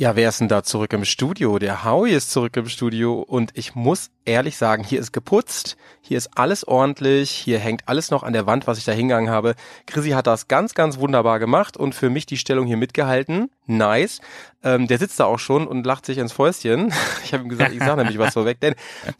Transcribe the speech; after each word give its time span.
Ja, 0.00 0.16
wer 0.16 0.30
ist 0.30 0.40
denn 0.40 0.48
da 0.48 0.62
zurück 0.62 0.94
im 0.94 1.04
Studio? 1.04 1.58
Der 1.58 1.84
Howie 1.84 2.12
ist 2.12 2.30
zurück 2.30 2.56
im 2.56 2.70
Studio 2.70 3.20
und 3.20 3.50
ich 3.52 3.74
muss 3.74 4.10
ehrlich 4.24 4.56
sagen, 4.56 4.82
hier 4.82 4.98
ist 4.98 5.12
geputzt, 5.12 5.76
hier 6.00 6.16
ist 6.16 6.38
alles 6.38 6.66
ordentlich, 6.66 7.30
hier 7.30 7.58
hängt 7.58 7.86
alles 7.86 8.10
noch 8.10 8.22
an 8.22 8.32
der 8.32 8.46
Wand, 8.46 8.66
was 8.66 8.78
ich 8.78 8.86
da 8.86 8.92
hingegangen 8.92 9.28
habe. 9.28 9.54
Chrissy 9.84 10.12
hat 10.12 10.26
das 10.26 10.48
ganz, 10.48 10.72
ganz 10.72 10.96
wunderbar 10.96 11.38
gemacht 11.38 11.76
und 11.76 11.94
für 11.94 12.08
mich 12.08 12.24
die 12.24 12.38
Stellung 12.38 12.66
hier 12.66 12.78
mitgehalten. 12.78 13.50
Nice. 13.66 14.22
Ähm, 14.64 14.86
der 14.86 14.96
sitzt 14.96 15.20
da 15.20 15.26
auch 15.26 15.38
schon 15.38 15.66
und 15.66 15.84
lacht 15.84 16.06
sich 16.06 16.16
ins 16.16 16.32
Fäustchen. 16.32 16.94
Ich 17.22 17.34
habe 17.34 17.44
ihm 17.44 17.50
gesagt, 17.50 17.74
ich 17.74 17.80
sage 17.80 17.98
nämlich 17.98 18.18
was 18.18 18.32
vorweg, 18.32 18.58
denn 18.60 18.74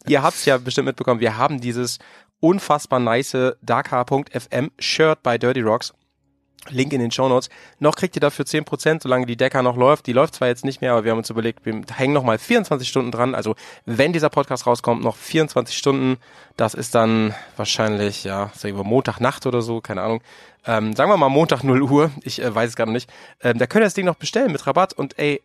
ihr 0.07 0.23
habt 0.23 0.37
es 0.37 0.47
ja 0.47 0.57
bestimmt 0.57 0.87
mitbekommen, 0.87 1.21
wir 1.21 1.37
haben 1.37 1.61
dieses 1.61 1.99
unfassbar 2.41 3.01
nice 3.01 3.37
Dark.fm 3.61 4.71
Shirt 4.79 5.23
bei 5.23 5.37
Dirty 5.37 5.61
Rocks 5.61 5.93
Link 6.69 6.93
in 6.93 7.01
den 7.01 7.11
Show 7.11 7.29
Notes. 7.29 7.49
Noch 7.79 7.97
kriegt 7.97 8.17
ihr 8.17 8.21
dafür 8.21 8.45
10%, 8.45 9.03
solange 9.03 9.27
die 9.27 9.37
Decker 9.37 9.63
noch 9.63 9.77
läuft. 9.77 10.07
Die 10.07 10.13
läuft 10.13 10.35
zwar 10.35 10.49
jetzt 10.49 10.65
nicht 10.65 10.81
mehr, 10.81 10.93
aber 10.93 11.05
wir 11.05 11.13
haben 11.13 11.19
uns 11.19 11.31
überlegt, 11.31 11.65
wir 11.65 11.83
hängen 11.95 12.13
noch 12.13 12.23
mal 12.23 12.39
24 12.39 12.89
Stunden 12.89 13.11
dran. 13.11 13.35
Also 13.35 13.55
wenn 13.87 14.13
dieser 14.13 14.29
Podcast 14.29 14.67
rauskommt, 14.67 15.03
noch 15.03 15.17
24 15.17 15.77
Stunden. 15.77 16.19
Das 16.57 16.75
ist 16.75 16.95
dann 16.95 17.35
wahrscheinlich, 17.57 18.25
ja, 18.25 18.51
sagen 18.55 18.77
wir 18.77 18.85
Montagnacht 18.85 19.47
oder 19.47 19.63
so, 19.63 19.81
keine 19.81 20.03
Ahnung. 20.03 20.21
Ähm, 20.67 20.95
sagen 20.95 21.11
wir 21.11 21.17
mal 21.17 21.31
Montag 21.31 21.65
0 21.65 21.83
Uhr. 21.83 22.11
Ich 22.23 22.43
äh, 22.43 22.55
weiß 22.55 22.71
es 22.71 22.77
gerade 22.77 22.93
nicht. 22.93 23.11
Ähm, 23.43 23.59
da 23.59 23.67
könnt 23.67 23.83
ihr 23.83 23.87
das 23.87 23.95
Ding 23.95 24.05
noch 24.05 24.17
bestellen 24.17 24.53
mit 24.53 24.67
Rabatt. 24.67 24.93
Und 24.93 25.19
ey, 25.19 25.43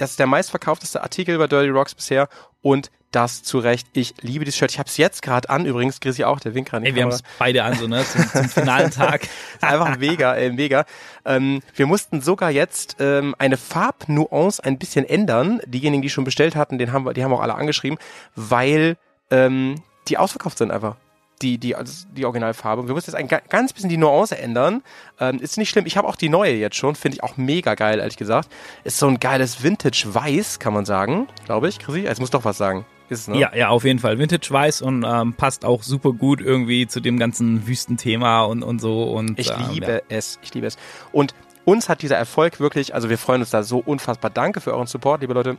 das 0.00 0.10
ist 0.10 0.18
der 0.18 0.26
meistverkaufteste 0.26 1.02
Artikel 1.02 1.36
bei 1.38 1.46
Dirty 1.46 1.68
Rocks 1.68 1.94
bisher. 1.94 2.28
Und 2.62 2.90
das 3.10 3.42
zu 3.42 3.58
Recht. 3.58 3.88
Ich 3.94 4.14
liebe 4.20 4.44
dieses 4.44 4.56
Shirt. 4.56 4.70
Ich 4.70 4.78
habe 4.78 4.88
es 4.88 4.96
jetzt 4.96 5.22
gerade 5.22 5.50
an. 5.50 5.66
Übrigens, 5.66 6.00
Chrissy 6.00 6.24
auch, 6.24 6.40
der 6.40 6.54
Wink 6.54 6.72
ran. 6.72 6.84
Ey, 6.84 6.94
wir 6.94 7.02
haben 7.02 7.10
es 7.10 7.22
beide 7.38 7.64
an, 7.64 7.74
so, 7.74 7.88
ne? 7.88 8.04
Zum, 8.04 8.26
zum 8.28 8.48
finalen 8.48 8.90
Tag. 8.90 9.22
einfach 9.60 9.98
mega, 9.98 10.34
ey, 10.34 10.52
mega. 10.52 10.84
Ähm, 11.24 11.60
wir 11.74 11.86
mussten 11.86 12.20
sogar 12.20 12.50
jetzt 12.50 12.96
ähm, 13.00 13.34
eine 13.38 13.56
Farbnuance 13.56 14.62
ein 14.62 14.78
bisschen 14.78 15.04
ändern. 15.04 15.60
Diejenigen, 15.66 16.02
die 16.02 16.10
schon 16.10 16.24
bestellt 16.24 16.54
hatten, 16.54 16.78
den 16.78 16.92
haben 16.92 17.04
wir, 17.04 17.12
die 17.12 17.24
haben 17.24 17.32
auch 17.32 17.40
alle 17.40 17.56
angeschrieben, 17.56 17.98
weil 18.36 18.96
ähm, 19.30 19.82
die 20.08 20.16
ausverkauft 20.16 20.58
sind 20.58 20.70
einfach 20.70 20.96
die, 21.42 21.58
die, 21.58 21.74
also 21.74 22.06
die 22.14 22.24
Originalfarbe. 22.24 22.86
Wir 22.86 22.94
müssen 22.94 23.10
jetzt 23.10 23.18
ein 23.18 23.28
ganz 23.48 23.72
bisschen 23.72 23.88
die 23.88 23.96
Nuance 23.96 24.36
ändern. 24.36 24.82
Ähm, 25.18 25.38
ist 25.38 25.58
nicht 25.58 25.70
schlimm. 25.70 25.86
Ich 25.86 25.96
habe 25.96 26.08
auch 26.08 26.16
die 26.16 26.28
neue 26.28 26.54
jetzt 26.54 26.76
schon. 26.76 26.94
Finde 26.94 27.16
ich 27.16 27.22
auch 27.22 27.36
mega 27.36 27.74
geil, 27.74 27.98
ehrlich 27.98 28.16
gesagt. 28.16 28.48
Ist 28.84 28.98
so 28.98 29.06
ein 29.06 29.20
geiles 29.20 29.62
Vintage-Weiß, 29.62 30.58
kann 30.58 30.74
man 30.74 30.84
sagen. 30.84 31.28
Glaube 31.46 31.68
ich, 31.68 31.78
Chrissy. 31.78 32.00
Jetzt 32.00 32.20
muss 32.20 32.30
doch 32.30 32.44
was 32.44 32.58
sagen. 32.58 32.84
Ist, 33.08 33.28
ne? 33.28 33.38
Ja, 33.38 33.54
ja, 33.54 33.68
auf 33.70 33.84
jeden 33.84 33.98
Fall. 33.98 34.18
Vintage 34.18 34.48
weiß 34.50 34.82
und 34.82 35.04
ähm, 35.04 35.34
passt 35.34 35.64
auch 35.64 35.82
super 35.82 36.12
gut 36.12 36.40
irgendwie 36.40 36.86
zu 36.86 37.00
dem 37.00 37.18
ganzen 37.18 37.66
Wüstenthema 37.66 38.42
und, 38.44 38.62
und 38.62 38.80
so. 38.80 39.02
Und, 39.04 39.38
ich 39.38 39.50
ähm, 39.50 39.56
liebe 39.72 39.92
ja. 39.92 40.00
es, 40.08 40.38
ich 40.42 40.54
liebe 40.54 40.66
es. 40.66 40.76
Und 41.10 41.34
uns 41.64 41.88
hat 41.88 42.02
dieser 42.02 42.16
Erfolg 42.16 42.60
wirklich, 42.60 42.94
also 42.94 43.10
wir 43.10 43.18
freuen 43.18 43.40
uns 43.40 43.50
da 43.50 43.64
so 43.64 43.78
unfassbar. 43.78 44.30
Danke 44.30 44.60
für 44.60 44.72
euren 44.72 44.86
Support, 44.86 45.22
liebe 45.22 45.34
Leute. 45.34 45.56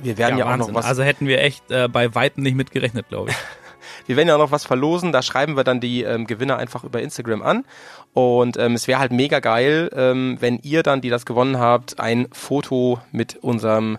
Wir 0.00 0.16
werden 0.18 0.38
ja, 0.38 0.46
ja 0.46 0.52
auch 0.52 0.56
noch 0.58 0.74
was. 0.74 0.84
Also 0.84 1.02
hätten 1.02 1.26
wir 1.26 1.40
echt 1.40 1.70
äh, 1.70 1.88
bei 1.88 2.14
Weitem 2.14 2.42
nicht 2.42 2.54
mitgerechnet, 2.54 3.08
glaube 3.08 3.30
ich. 3.30 3.36
wir 4.06 4.16
werden 4.16 4.28
ja 4.28 4.38
noch 4.38 4.50
was 4.50 4.64
verlosen. 4.64 5.12
Da 5.12 5.22
schreiben 5.22 5.56
wir 5.56 5.64
dann 5.64 5.80
die 5.80 6.02
ähm, 6.02 6.26
Gewinner 6.26 6.56
einfach 6.56 6.84
über 6.84 7.00
Instagram 7.00 7.42
an. 7.42 7.64
Und 8.12 8.56
ähm, 8.56 8.74
es 8.74 8.88
wäre 8.88 8.98
halt 8.98 9.12
mega 9.12 9.40
geil, 9.40 9.90
ähm, 9.94 10.36
wenn 10.40 10.58
ihr 10.62 10.82
dann, 10.82 11.00
die 11.00 11.10
das 11.10 11.26
gewonnen 11.26 11.58
habt, 11.58 12.00
ein 12.00 12.28
Foto 12.32 12.98
mit 13.12 13.36
unserem 13.36 13.98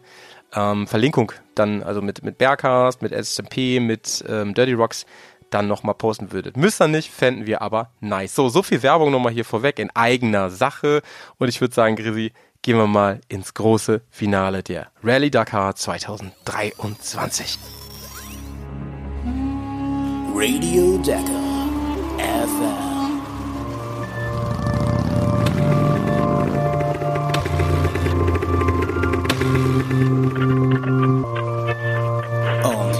ähm, 0.55 0.87
Verlinkung 0.87 1.31
dann, 1.55 1.83
also 1.83 2.01
mit, 2.01 2.23
mit 2.23 2.37
Bearcast, 2.37 3.01
mit 3.01 3.11
SMP, 3.11 3.79
mit 3.79 4.23
ähm, 4.27 4.53
Dirty 4.53 4.73
Rocks 4.73 5.05
dann 5.49 5.67
nochmal 5.67 5.95
posten 5.95 6.31
würdet. 6.31 6.57
Müsst 6.57 6.81
ihr 6.81 6.87
nicht, 6.87 7.11
fänden 7.11 7.45
wir 7.45 7.61
aber 7.61 7.91
nice. 7.99 8.35
So, 8.35 8.49
so 8.49 8.63
viel 8.63 8.83
Werbung 8.83 9.11
nochmal 9.11 9.31
hier 9.31 9.45
vorweg 9.45 9.79
in 9.79 9.89
eigener 9.95 10.49
Sache. 10.49 11.01
Und 11.37 11.47
ich 11.47 11.61
würde 11.61 11.73
sagen, 11.73 11.95
Grisi, 11.95 12.33
gehen 12.61 12.77
wir 12.77 12.87
mal 12.87 13.21
ins 13.29 13.53
große 13.53 14.01
Finale 14.09 14.63
der 14.63 14.87
Rallye 15.03 15.31
Dakar 15.31 15.75
2023. 15.75 17.76
Radio 20.39 20.99
Dakar 20.99 21.67
FM. 22.19 23.21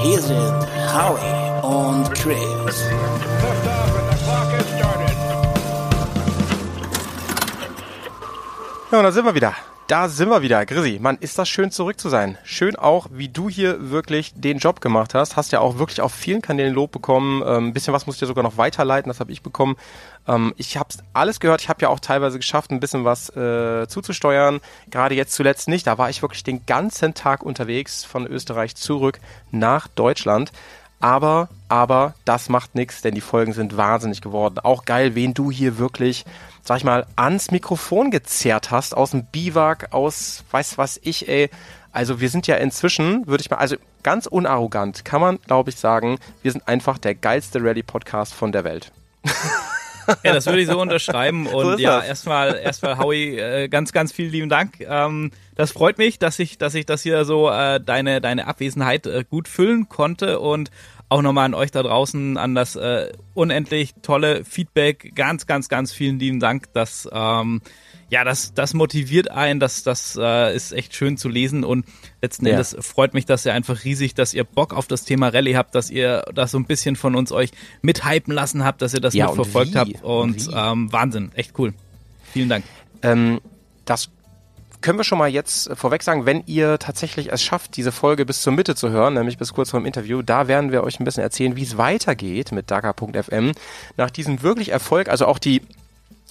Hier 0.02 0.20
sind 0.20 0.68
Howie 0.92 1.62
und 1.62 2.12
Chris. 2.16 2.90
Ja, 8.90 8.98
und 8.98 9.04
da 9.04 9.12
sind 9.12 9.26
wir 9.26 9.36
wieder. 9.36 9.54
Da 9.88 10.10
sind 10.10 10.28
wir 10.28 10.42
wieder. 10.42 10.66
Grissi, 10.66 11.00
Mann, 11.02 11.18
ist 11.22 11.40
das 11.40 11.48
schön 11.48 11.72
zurück 11.72 11.98
zu 11.98 12.10
sein. 12.10 12.38
Schön 12.44 12.76
auch, 12.76 13.08
wie 13.10 13.30
du 13.30 13.48
hier 13.48 13.90
wirklich 13.90 14.34
den 14.36 14.58
Job 14.58 14.82
gemacht 14.82 15.14
hast. 15.14 15.38
Hast 15.38 15.54
ja 15.54 15.62
auch 15.62 15.80
wirklich 15.80 16.02
auf 16.02 16.14
vielen 16.14 16.42
Kanälen 16.42 16.74
Lob 16.74 16.92
bekommen. 16.92 17.42
Ähm, 17.42 17.68
ein 17.68 17.74
bisschen 17.74 17.94
was 17.94 18.06
musst 18.06 18.20
du 18.20 18.26
dir 18.26 18.28
sogar 18.28 18.44
noch 18.44 18.58
weiterleiten, 18.58 19.10
das 19.10 19.22
habe 19.22 19.32
ich 19.32 19.42
bekommen. 19.42 19.78
Ähm, 20.28 20.54
ich 20.58 20.76
habe 20.76 20.90
alles 21.14 21.40
gehört. 21.40 21.62
Ich 21.62 21.70
habe 21.70 21.82
ja 21.82 21.88
auch 21.88 22.02
teilweise 22.02 22.38
geschafft, 22.38 22.72
ein 22.72 22.82
bisschen 22.82 23.06
was 23.06 23.30
äh, 23.30 23.88
zuzusteuern. 23.88 24.60
Gerade 24.92 25.16
jetzt 25.16 25.32
zuletzt 25.32 25.70
nicht. 25.70 25.88
Da 25.88 25.98
war 25.98 26.10
ich 26.10 26.22
wirklich 26.22 26.44
den 26.44 26.66
ganzen 26.66 27.14
Tag 27.14 27.42
unterwegs 27.42 28.04
von 28.04 28.28
Österreich 28.28 28.76
zurück 28.76 29.22
nach 29.52 29.88
Deutschland. 29.88 30.52
Aber, 31.00 31.50
aber, 31.70 32.16
das 32.26 32.50
macht 32.50 32.74
nichts, 32.74 33.02
denn 33.02 33.14
die 33.14 33.22
Folgen 33.22 33.54
sind 33.54 33.78
wahnsinnig 33.78 34.22
geworden. 34.22 34.60
Auch 34.60 34.86
geil, 34.86 35.14
wen 35.14 35.34
du 35.34 35.52
hier 35.52 35.78
wirklich, 35.78 36.26
sag 36.64 36.78
ich 36.78 36.84
mal, 36.84 37.06
ans 37.16 37.52
Mikrofon 37.52 38.10
gezerrt 38.10 38.72
hast, 38.72 38.96
aus 38.98 39.12
dem 39.12 39.26
Biwak, 39.26 39.94
aus 39.94 40.44
weiß 40.52 40.78
was 40.78 41.00
ich, 41.04 41.28
ey. 41.28 41.50
Also 41.92 42.20
wir 42.20 42.30
sind 42.30 42.48
ja 42.48 42.56
inzwischen, 42.56 43.28
würde 43.28 43.42
ich 43.42 43.50
mal, 43.50 43.58
also 43.58 43.76
ganz 44.04 44.26
unarrogant 44.26 45.06
kann 45.06 45.22
man, 45.22 45.40
glaube 45.40 45.70
ich, 45.70 45.78
sagen, 45.78 46.18
wir 46.42 46.52
sind 46.52 46.68
einfach 46.68 46.98
der 46.98 47.16
geilste 47.16 47.64
Rallye-Podcast 47.64 48.34
von 48.34 48.52
der 48.52 48.64
Welt. 48.64 48.92
Ja, 50.24 50.34
das 50.34 50.46
würde 50.46 50.62
ich 50.62 50.68
so 50.68 50.80
unterschreiben. 50.80 51.48
Und 51.48 51.74
so 51.74 51.78
ja, 51.78 52.02
erstmal, 52.02 52.58
erstmal, 52.58 52.98
Howie, 52.98 53.38
äh, 53.38 53.68
ganz, 53.68 53.92
ganz 53.92 54.12
vielen 54.12 54.32
lieben 54.32 54.50
Dank. 54.50 54.80
Ähm, 54.80 55.32
das 55.56 55.72
freut 55.72 55.98
mich, 55.98 56.20
dass 56.20 56.40
ich, 56.40 56.58
dass 56.58 56.74
ich 56.76 56.86
das 56.86 57.02
hier 57.04 57.26
so 57.26 57.50
äh, 57.50 57.80
deine, 57.80 58.22
deine 58.22 58.48
Abwesenheit 58.48 59.06
äh, 59.08 59.24
gut 59.30 59.48
füllen 59.48 59.90
konnte 59.90 60.40
und 60.40 60.72
auch 61.10 61.22
nochmal 61.22 61.46
an 61.46 61.54
euch 61.54 61.72
da 61.72 61.84
draußen, 61.84 62.36
an 62.36 62.54
das 62.54 62.78
unendlich 63.34 63.94
tolle 64.02 64.44
Feedback. 64.44 65.14
Ganz, 65.16 65.46
ganz, 65.46 65.70
ganz 65.70 65.94
vielen 65.94 66.20
lieben 66.20 66.42
Dank. 66.42 66.74
dass 66.74 67.08
ähm, 67.10 67.62
ja, 68.10 68.24
das, 68.24 68.54
das 68.54 68.74
motiviert 68.74 69.32
einen, 69.32 69.60
das, 69.60 69.84
das 69.84 70.18
äh, 70.20 70.56
ist 70.56 70.72
echt 70.72 70.96
schön 70.96 71.18
zu 71.18 71.28
lesen 71.28 71.64
und 71.64 71.86
letzten 72.22 72.46
ja. 72.46 72.54
Endes 72.54 72.76
freut 72.80 73.14
mich 73.14 73.26
das 73.26 73.44
ja 73.44 73.54
einfach 73.54 73.84
riesig, 73.84 74.16
dass 74.16 74.34
ihr 74.34 74.44
Bock 74.44 74.74
auf 74.74 74.88
das 74.88 75.04
Thema 75.04 75.28
Rallye 75.28 75.56
habt, 75.56 75.76
dass 75.76 75.90
ihr 75.90 76.24
das 76.34 76.52
so 76.52 76.58
ein 76.58 76.66
bisschen 76.66 76.96
von 76.96 77.16
uns 77.16 77.32
euch 77.32 77.52
mithypen 77.82 78.34
lassen 78.34 78.64
habt, 78.64 78.82
dass 78.82 78.94
ihr 78.94 79.02
das 79.02 79.14
ja, 79.14 79.28
mitverfolgt 79.28 79.76
habt 79.76 80.04
und, 80.04 80.48
und 80.48 80.50
ähm, 80.54 80.92
Wahnsinn, 80.92 81.32
echt 81.36 81.58
cool. 81.60 81.74
Vielen 82.32 82.50
Dank. 82.50 82.64
Ähm, 83.02 83.42
das 83.86 84.10
können 84.82 85.00
wir 85.00 85.04
schon 85.04 85.18
mal 85.18 85.30
jetzt 85.30 85.76
vorweg 85.76 86.04
sagen, 86.04 86.26
wenn 86.26 86.44
ihr 86.46 86.78
tatsächlich 86.78 87.32
es 87.32 87.44
schafft, 87.44 87.78
diese 87.78 87.92
Folge 87.92 88.26
bis 88.26 88.42
zur 88.42 88.54
Mitte 88.54 88.76
zu 88.76 88.90
hören, 88.90 89.16
nämlich 89.16 89.38
bis 89.38 89.54
kurz 89.54 89.72
vor 89.72 89.80
dem 89.80 89.86
Interview, 89.86 90.22
da 90.22 90.48
werden 90.48 90.72
wir 90.72 90.84
euch 90.84 91.00
ein 91.00 91.04
bisschen 91.04 91.24
erzählen, 91.24 91.56
wie 91.56 91.64
es 91.64 91.78
weitergeht 91.78 92.52
mit 92.52 92.70
Daga.fm. 92.70 93.52
Nach 93.98 94.10
diesem 94.12 94.44
wirklich 94.44 94.70
Erfolg, 94.70 95.10
also 95.10 95.26
auch 95.26 95.40
die 95.40 95.62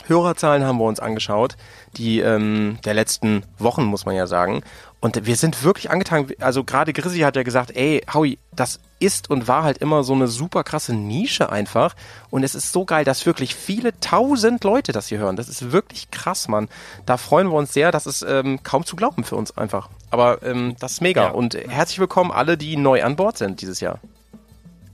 Hörerzahlen 0.08 0.64
haben 0.64 0.78
wir 0.78 0.84
uns 0.84 1.00
angeschaut, 1.00 1.56
die 1.96 2.20
ähm, 2.20 2.78
der 2.84 2.94
letzten 2.94 3.42
Wochen, 3.58 3.84
muss 3.84 4.06
man 4.06 4.14
ja 4.14 4.26
sagen. 4.26 4.62
Und 5.00 5.26
wir 5.26 5.36
sind 5.36 5.62
wirklich 5.62 5.90
angetan. 5.90 6.26
Also 6.40 6.64
gerade 6.64 6.92
Grissi 6.92 7.20
hat 7.20 7.36
ja 7.36 7.42
gesagt, 7.42 7.76
ey, 7.76 8.02
Howie, 8.12 8.38
das 8.52 8.80
ist 8.98 9.30
und 9.30 9.46
war 9.46 9.62
halt 9.62 9.78
immer 9.78 10.02
so 10.02 10.14
eine 10.14 10.26
super 10.26 10.64
krasse 10.64 10.94
Nische 10.94 11.50
einfach. 11.50 11.94
Und 12.30 12.42
es 12.42 12.54
ist 12.54 12.72
so 12.72 12.84
geil, 12.84 13.04
dass 13.04 13.26
wirklich 13.26 13.54
viele 13.54 13.98
tausend 14.00 14.64
Leute 14.64 14.92
das 14.92 15.08
hier 15.08 15.18
hören. 15.18 15.36
Das 15.36 15.48
ist 15.48 15.70
wirklich 15.70 16.10
krass, 16.10 16.48
Mann. 16.48 16.68
Da 17.04 17.18
freuen 17.18 17.48
wir 17.48 17.54
uns 17.54 17.72
sehr. 17.72 17.92
Das 17.92 18.06
ist 18.06 18.24
ähm, 18.26 18.62
kaum 18.62 18.84
zu 18.84 18.96
glauben 18.96 19.24
für 19.24 19.36
uns 19.36 19.56
einfach. 19.56 19.90
Aber 20.10 20.42
ähm, 20.42 20.76
das 20.80 20.92
ist 20.92 21.02
mega. 21.02 21.24
Ja. 21.24 21.30
Und 21.30 21.54
herzlich 21.54 21.98
willkommen 21.98 22.30
alle, 22.30 22.56
die 22.56 22.76
neu 22.76 23.02
an 23.04 23.16
Bord 23.16 23.38
sind 23.38 23.60
dieses 23.60 23.80
Jahr. 23.80 24.00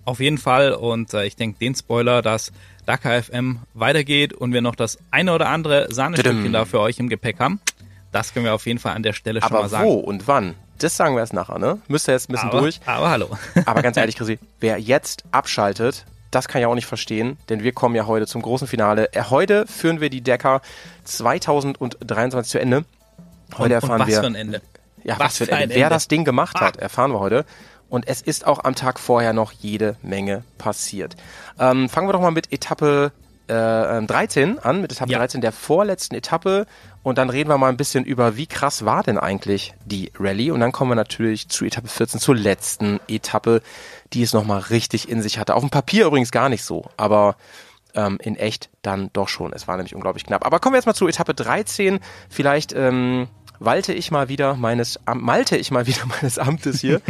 Auf 0.04 0.18
jeden 0.18 0.38
Fall. 0.38 0.72
Und 0.72 1.14
äh, 1.14 1.24
ich 1.24 1.36
denke, 1.36 1.58
den 1.58 1.74
Spoiler, 1.74 2.22
dass 2.22 2.52
Dakar 2.86 3.22
FM 3.22 3.60
weitergeht 3.74 4.32
und 4.32 4.52
wir 4.52 4.60
noch 4.60 4.74
das 4.74 4.98
eine 5.10 5.32
oder 5.32 5.48
andere 5.48 5.92
Sahnestückchen 5.92 6.52
da 6.52 6.64
für 6.64 6.80
euch 6.80 6.98
im 6.98 7.08
Gepäck 7.08 7.38
haben. 7.38 7.60
Das 8.10 8.34
können 8.34 8.44
wir 8.44 8.54
auf 8.54 8.66
jeden 8.66 8.78
Fall 8.78 8.94
an 8.94 9.02
der 9.02 9.12
Stelle 9.12 9.40
schon 9.40 9.50
aber 9.50 9.62
mal 9.62 9.68
sagen. 9.68 9.88
wo 9.88 9.94
und 9.94 10.28
wann? 10.28 10.54
Das 10.78 10.96
sagen 10.96 11.14
wir 11.14 11.20
erst 11.20 11.32
nachher, 11.32 11.58
ne? 11.58 11.78
Müsst 11.88 12.08
ihr 12.08 12.12
jetzt 12.12 12.28
ein 12.28 12.32
bisschen 12.32 12.50
aber, 12.50 12.60
durch. 12.60 12.80
Aber 12.84 13.10
hallo. 13.10 13.30
aber 13.66 13.82
ganz 13.82 13.96
ehrlich, 13.96 14.16
Chrissy, 14.16 14.38
wer 14.60 14.78
jetzt 14.78 15.24
abschaltet, 15.30 16.04
das 16.30 16.48
kann 16.48 16.60
ich 16.60 16.66
auch 16.66 16.74
nicht 16.74 16.86
verstehen, 16.86 17.38
denn 17.48 17.62
wir 17.62 17.72
kommen 17.72 17.94
ja 17.94 18.06
heute 18.06 18.26
zum 18.26 18.42
großen 18.42 18.66
Finale. 18.66 19.12
Äh, 19.12 19.24
heute 19.30 19.66
führen 19.66 20.00
wir 20.00 20.10
die 20.10 20.22
Decker 20.22 20.60
2023 21.04 22.50
zu 22.50 22.60
Ende. 22.60 22.84
Heute 23.52 23.64
und, 23.64 23.70
erfahren 23.70 23.92
und 23.92 24.00
was 24.00 24.08
wir. 24.08 24.20
Für 24.20 24.26
ein 24.26 24.34
Ende. 24.34 24.62
Ja, 25.04 25.18
was, 25.18 25.40
was 25.40 25.48
für 25.48 25.54
ein 25.54 25.62
Ende. 25.64 25.76
Wer 25.76 25.90
das 25.90 26.08
Ding 26.08 26.24
gemacht 26.24 26.60
hat, 26.60 26.78
ah. 26.78 26.82
erfahren 26.82 27.12
wir 27.12 27.20
heute. 27.20 27.44
Und 27.92 28.08
es 28.08 28.22
ist 28.22 28.46
auch 28.46 28.64
am 28.64 28.74
Tag 28.74 28.98
vorher 28.98 29.34
noch 29.34 29.52
jede 29.52 29.96
Menge 30.00 30.44
passiert. 30.56 31.14
Ähm, 31.58 31.90
fangen 31.90 32.08
wir 32.08 32.14
doch 32.14 32.22
mal 32.22 32.30
mit 32.30 32.50
Etappe 32.50 33.12
äh, 33.48 33.52
13 33.52 34.58
an, 34.60 34.80
mit 34.80 34.92
Etappe 34.92 35.12
ja. 35.12 35.18
13 35.18 35.42
der 35.42 35.52
vorletzten 35.52 36.14
Etappe. 36.14 36.66
Und 37.02 37.18
dann 37.18 37.28
reden 37.28 37.50
wir 37.50 37.58
mal 37.58 37.68
ein 37.68 37.76
bisschen 37.76 38.06
über, 38.06 38.38
wie 38.38 38.46
krass 38.46 38.86
war 38.86 39.02
denn 39.02 39.18
eigentlich 39.18 39.74
die 39.84 40.10
Rallye. 40.18 40.52
Und 40.52 40.60
dann 40.60 40.72
kommen 40.72 40.90
wir 40.90 40.94
natürlich 40.94 41.50
zu 41.50 41.66
Etappe 41.66 41.88
14, 41.88 42.18
zur 42.18 42.34
letzten 42.34 42.98
Etappe, 43.08 43.60
die 44.14 44.22
es 44.22 44.32
nochmal 44.32 44.60
richtig 44.60 45.10
in 45.10 45.20
sich 45.20 45.38
hatte. 45.38 45.54
Auf 45.54 45.62
dem 45.62 45.68
Papier 45.68 46.06
übrigens 46.06 46.30
gar 46.30 46.48
nicht 46.48 46.64
so, 46.64 46.86
aber 46.96 47.36
ähm, 47.94 48.16
in 48.22 48.36
echt 48.36 48.70
dann 48.80 49.10
doch 49.12 49.28
schon. 49.28 49.52
Es 49.52 49.68
war 49.68 49.76
nämlich 49.76 49.94
unglaublich 49.94 50.24
knapp. 50.24 50.46
Aber 50.46 50.60
kommen 50.60 50.72
wir 50.72 50.78
jetzt 50.78 50.86
mal 50.86 50.94
zu 50.94 51.08
Etappe 51.08 51.34
13. 51.34 52.00
Vielleicht 52.30 52.72
ähm, 52.72 53.28
walte 53.64 53.92
ich 53.92 54.10
mal 54.10 54.28
wieder 54.28 54.54
meines, 54.54 54.98
malte 55.14 55.56
ich 55.56 55.70
mal 55.70 55.86
wieder 55.86 56.06
meines 56.06 56.38
Amtes 56.38 56.80
hier 56.80 57.00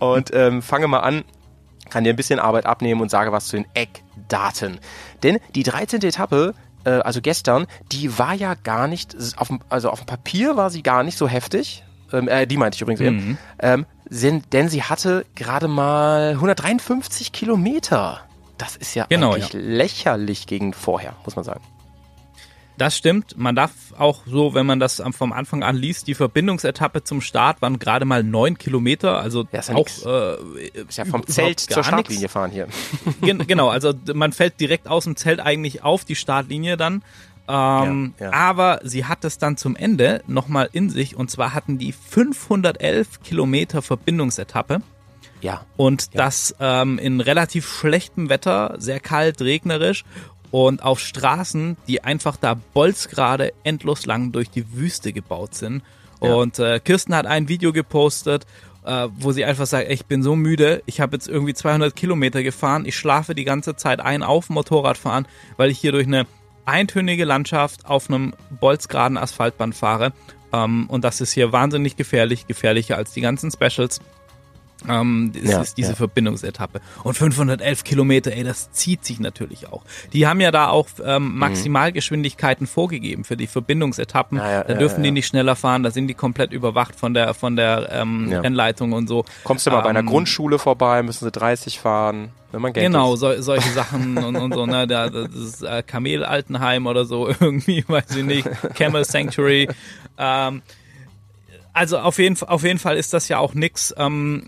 und 0.00 0.30
ähm, 0.32 0.62
fange 0.62 0.88
mal 0.88 1.00
an, 1.00 1.24
kann 1.90 2.04
dir 2.04 2.10
ein 2.10 2.16
bisschen 2.16 2.38
Arbeit 2.38 2.66
abnehmen 2.66 3.00
und 3.00 3.10
sage 3.10 3.32
was 3.32 3.46
zu 3.46 3.56
den 3.56 3.66
Eckdaten. 3.74 4.78
Denn 5.22 5.38
die 5.54 5.62
13. 5.62 6.02
Etappe 6.02 6.54
äh, 6.86 6.90
also 6.90 7.20
gestern, 7.20 7.66
die 7.92 8.18
war 8.18 8.32
ja 8.32 8.54
gar 8.54 8.88
nicht, 8.88 9.16
auf 9.36 9.48
dem, 9.48 9.60
also 9.68 9.90
auf 9.90 10.00
dem 10.00 10.06
Papier 10.06 10.56
war 10.56 10.70
sie 10.70 10.82
gar 10.82 11.02
nicht 11.02 11.18
so 11.18 11.28
heftig. 11.28 11.82
Ähm, 12.12 12.28
äh, 12.28 12.46
die 12.46 12.56
meinte 12.56 12.76
ich 12.76 12.82
übrigens 12.82 13.00
eben. 13.00 13.16
Mhm. 13.16 13.38
Ähm, 13.58 13.86
sind, 14.08 14.52
denn 14.52 14.68
sie 14.68 14.84
hatte 14.84 15.26
gerade 15.34 15.66
mal 15.66 16.30
153 16.34 17.32
Kilometer. 17.32 18.20
Das 18.56 18.76
ist 18.76 18.94
ja 18.94 19.06
genau, 19.08 19.32
eigentlich 19.32 19.52
ja. 19.52 19.60
lächerlich 19.60 20.46
gegen 20.46 20.72
vorher, 20.72 21.14
muss 21.24 21.34
man 21.34 21.44
sagen. 21.44 21.60
Das 22.78 22.96
stimmt. 22.96 23.38
Man 23.38 23.56
darf 23.56 23.72
auch 23.96 24.22
so, 24.26 24.54
wenn 24.54 24.66
man 24.66 24.80
das 24.80 25.02
vom 25.12 25.32
Anfang 25.32 25.62
an 25.62 25.76
liest, 25.76 26.06
die 26.08 26.14
Verbindungsetappe 26.14 27.04
zum 27.04 27.20
Start 27.20 27.62
waren 27.62 27.78
gerade 27.78 28.04
mal 28.04 28.22
neun 28.22 28.58
Kilometer. 28.58 29.18
Also 29.18 29.46
ja, 29.50 29.60
ist 29.60 29.68
ja 29.70 29.74
auch 29.76 29.88
äh, 30.06 30.68
ist 30.86 30.98
ja 30.98 31.04
vom 31.04 31.26
Zelt 31.26 31.60
zur 31.60 31.82
Startlinie 31.82 32.22
nix. 32.22 32.32
fahren 32.32 32.50
hier. 32.50 32.68
genau, 33.46 33.68
also 33.68 33.94
man 34.12 34.32
fällt 34.32 34.60
direkt 34.60 34.88
aus 34.88 35.04
dem 35.04 35.16
Zelt 35.16 35.40
eigentlich 35.40 35.82
auf 35.82 36.04
die 36.04 36.16
Startlinie 36.16 36.76
dann. 36.76 37.02
Ähm, 37.48 38.14
ja, 38.18 38.26
ja. 38.26 38.32
Aber 38.32 38.80
sie 38.82 39.04
hat 39.04 39.24
es 39.24 39.38
dann 39.38 39.56
zum 39.56 39.76
Ende 39.76 40.22
nochmal 40.26 40.68
in 40.72 40.90
sich 40.90 41.16
und 41.16 41.30
zwar 41.30 41.54
hatten 41.54 41.78
die 41.78 41.92
511 41.92 43.22
Kilometer 43.22 43.82
Verbindungsetappe. 43.82 44.82
Ja. 45.40 45.64
Und 45.76 46.08
ja. 46.12 46.24
das 46.24 46.56
ähm, 46.60 46.98
in 46.98 47.20
relativ 47.20 47.68
schlechtem 47.68 48.28
Wetter, 48.28 48.74
sehr 48.78 49.00
kalt, 49.00 49.40
regnerisch 49.40 50.04
und 50.50 50.82
auf 50.82 51.00
Straßen, 51.00 51.76
die 51.88 52.04
einfach 52.04 52.36
da 52.36 52.54
bolzgerade 52.54 53.52
endlos 53.64 54.06
lang 54.06 54.32
durch 54.32 54.50
die 54.50 54.72
Wüste 54.72 55.12
gebaut 55.12 55.54
sind. 55.54 55.82
Ja. 56.22 56.34
Und 56.34 56.58
äh, 56.58 56.80
Kirsten 56.80 57.14
hat 57.14 57.26
ein 57.26 57.48
Video 57.48 57.72
gepostet, 57.72 58.46
äh, 58.84 59.08
wo 59.16 59.32
sie 59.32 59.44
einfach 59.44 59.66
sagt, 59.66 59.90
ich 59.90 60.06
bin 60.06 60.22
so 60.22 60.36
müde, 60.36 60.82
ich 60.86 61.00
habe 61.00 61.16
jetzt 61.16 61.28
irgendwie 61.28 61.54
200 61.54 61.94
Kilometer 61.94 62.42
gefahren, 62.42 62.84
ich 62.86 62.96
schlafe 62.96 63.34
die 63.34 63.44
ganze 63.44 63.76
Zeit 63.76 64.00
ein 64.00 64.22
auf 64.22 64.48
Motorradfahren, 64.48 65.26
weil 65.56 65.70
ich 65.70 65.78
hier 65.78 65.92
durch 65.92 66.06
eine 66.06 66.26
eintönige 66.64 67.24
Landschaft 67.24 67.86
auf 67.86 68.08
einem 68.08 68.34
bolzgeraden 68.60 69.18
Asphaltband 69.18 69.74
fahre. 69.74 70.12
Ähm, 70.52 70.86
und 70.88 71.04
das 71.04 71.20
ist 71.20 71.32
hier 71.32 71.52
wahnsinnig 71.52 71.96
gefährlich, 71.96 72.46
gefährlicher 72.46 72.96
als 72.96 73.12
die 73.12 73.20
ganzen 73.20 73.50
Specials. 73.50 74.00
Ähm, 74.88 75.32
das 75.34 75.50
ja, 75.50 75.62
ist 75.62 75.78
diese 75.78 75.90
ja. 75.90 75.94
Verbindungsetappe. 75.96 76.80
Und 77.02 77.14
511 77.14 77.84
Kilometer, 77.84 78.32
ey, 78.32 78.44
das 78.44 78.70
zieht 78.72 79.04
sich 79.04 79.20
natürlich 79.20 79.68
auch. 79.68 79.82
Die 80.12 80.26
haben 80.26 80.40
ja 80.40 80.50
da 80.50 80.68
auch 80.68 80.88
ähm, 81.04 81.32
mhm. 81.32 81.38
Maximalgeschwindigkeiten 81.38 82.64
mhm. 82.64 82.68
vorgegeben 82.68 83.24
für 83.24 83.36
die 83.36 83.46
Verbindungsetappen. 83.46 84.38
Ja, 84.38 84.64
da 84.64 84.74
dürfen 84.74 85.02
die 85.02 85.10
nicht 85.10 85.26
schneller 85.26 85.56
fahren, 85.56 85.82
da 85.82 85.90
sind 85.90 86.08
die 86.08 86.14
komplett 86.14 86.52
überwacht 86.52 86.94
von 86.94 87.14
der 87.14 87.34
von 87.34 87.56
der 87.56 87.90
ähm, 87.92 88.32
Rennleitung 88.32 88.92
und 88.92 89.08
so. 89.08 89.24
Kommst 89.44 89.66
du 89.66 89.70
mal 89.70 89.80
bei 89.80 89.90
einer 89.90 90.00
ähm, 90.00 90.06
Grundschule 90.06 90.58
vorbei, 90.58 91.02
müssen 91.02 91.24
sie 91.24 91.30
30 91.30 91.80
fahren. 91.80 92.30
Wenn 92.52 92.62
man 92.62 92.72
Geld 92.72 92.86
genau, 92.86 93.16
so, 93.16 93.40
solche 93.42 93.70
Sachen 93.70 94.16
und, 94.18 94.36
und 94.36 94.54
so, 94.54 94.66
ne, 94.66 94.86
da, 94.86 95.10
das 95.10 95.34
ist 95.34 95.62
äh, 95.62 95.82
Kamel 95.82 96.24
Altenheim 96.24 96.86
oder 96.86 97.04
so, 97.04 97.28
irgendwie, 97.40 97.84
weiß 97.86 98.16
ich 98.16 98.24
nicht, 98.24 98.48
Camel 98.74 99.04
Sanctuary. 99.04 99.68
Ähm, 100.16 100.62
also 101.72 101.98
auf 101.98 102.18
jeden, 102.18 102.40
auf 102.40 102.62
jeden 102.62 102.78
Fall 102.78 102.96
ist 102.96 103.12
das 103.12 103.28
ja 103.28 103.38
auch 103.38 103.52
nix, 103.52 103.94
ähm, 103.98 104.44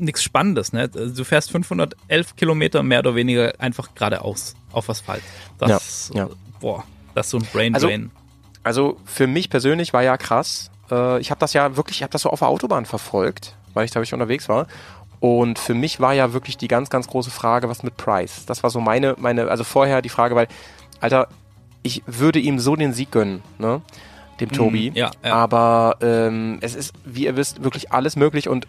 nichts 0.00 0.22
Spannendes. 0.22 0.72
Ne? 0.72 0.90
Also 0.94 1.14
du 1.14 1.24
fährst 1.24 1.50
511 1.50 2.36
Kilometer 2.36 2.82
mehr 2.82 3.00
oder 3.00 3.14
weniger 3.14 3.52
einfach 3.58 3.94
geradeaus 3.94 4.54
auf 4.72 4.88
Asphalt. 4.88 5.22
Das, 5.58 6.10
ja, 6.14 6.24
ja. 6.24 6.30
boah, 6.60 6.84
das 7.14 7.26
ist 7.26 7.30
so 7.30 7.38
ein 7.38 7.46
Brain 7.52 7.72
Drain. 7.72 8.10
Also, 8.62 8.90
also 8.92 9.00
für 9.04 9.26
mich 9.26 9.50
persönlich 9.50 9.92
war 9.92 10.02
ja 10.02 10.16
krass. 10.16 10.70
Äh, 10.90 11.20
ich 11.20 11.30
habe 11.30 11.38
das 11.38 11.52
ja 11.52 11.76
wirklich, 11.76 11.98
ich 11.98 12.02
habe 12.02 12.12
das 12.12 12.22
so 12.22 12.30
auf 12.30 12.40
der 12.40 12.48
Autobahn 12.48 12.86
verfolgt, 12.86 13.54
weil 13.74 13.84
ich 13.84 13.90
da 13.90 13.96
wirklich 13.96 14.14
unterwegs 14.14 14.48
war. 14.48 14.66
Und 15.20 15.58
für 15.58 15.74
mich 15.74 16.00
war 16.00 16.14
ja 16.14 16.32
wirklich 16.32 16.56
die 16.56 16.68
ganz, 16.68 16.88
ganz 16.88 17.06
große 17.06 17.30
Frage, 17.30 17.68
was 17.68 17.82
mit 17.82 17.96
Price. 17.96 18.46
Das 18.46 18.62
war 18.62 18.70
so 18.70 18.80
meine, 18.80 19.16
meine, 19.18 19.48
also 19.48 19.64
vorher 19.64 20.00
die 20.00 20.08
Frage, 20.08 20.34
weil, 20.34 20.48
Alter, 21.00 21.28
ich 21.82 22.02
würde 22.06 22.38
ihm 22.38 22.58
so 22.58 22.74
den 22.74 22.94
Sieg 22.94 23.10
gönnen, 23.10 23.42
ne? 23.58 23.82
Dem 24.40 24.48
mhm, 24.48 24.52
Tobi. 24.52 24.90
Mm, 24.90 24.94
ja, 24.94 25.10
ja. 25.22 25.34
Aber 25.34 25.96
ähm, 26.00 26.58
es 26.62 26.74
ist, 26.74 26.94
wie 27.04 27.24
ihr 27.24 27.36
wisst, 27.36 27.62
wirklich 27.62 27.92
alles 27.92 28.16
möglich 28.16 28.48
und 28.48 28.66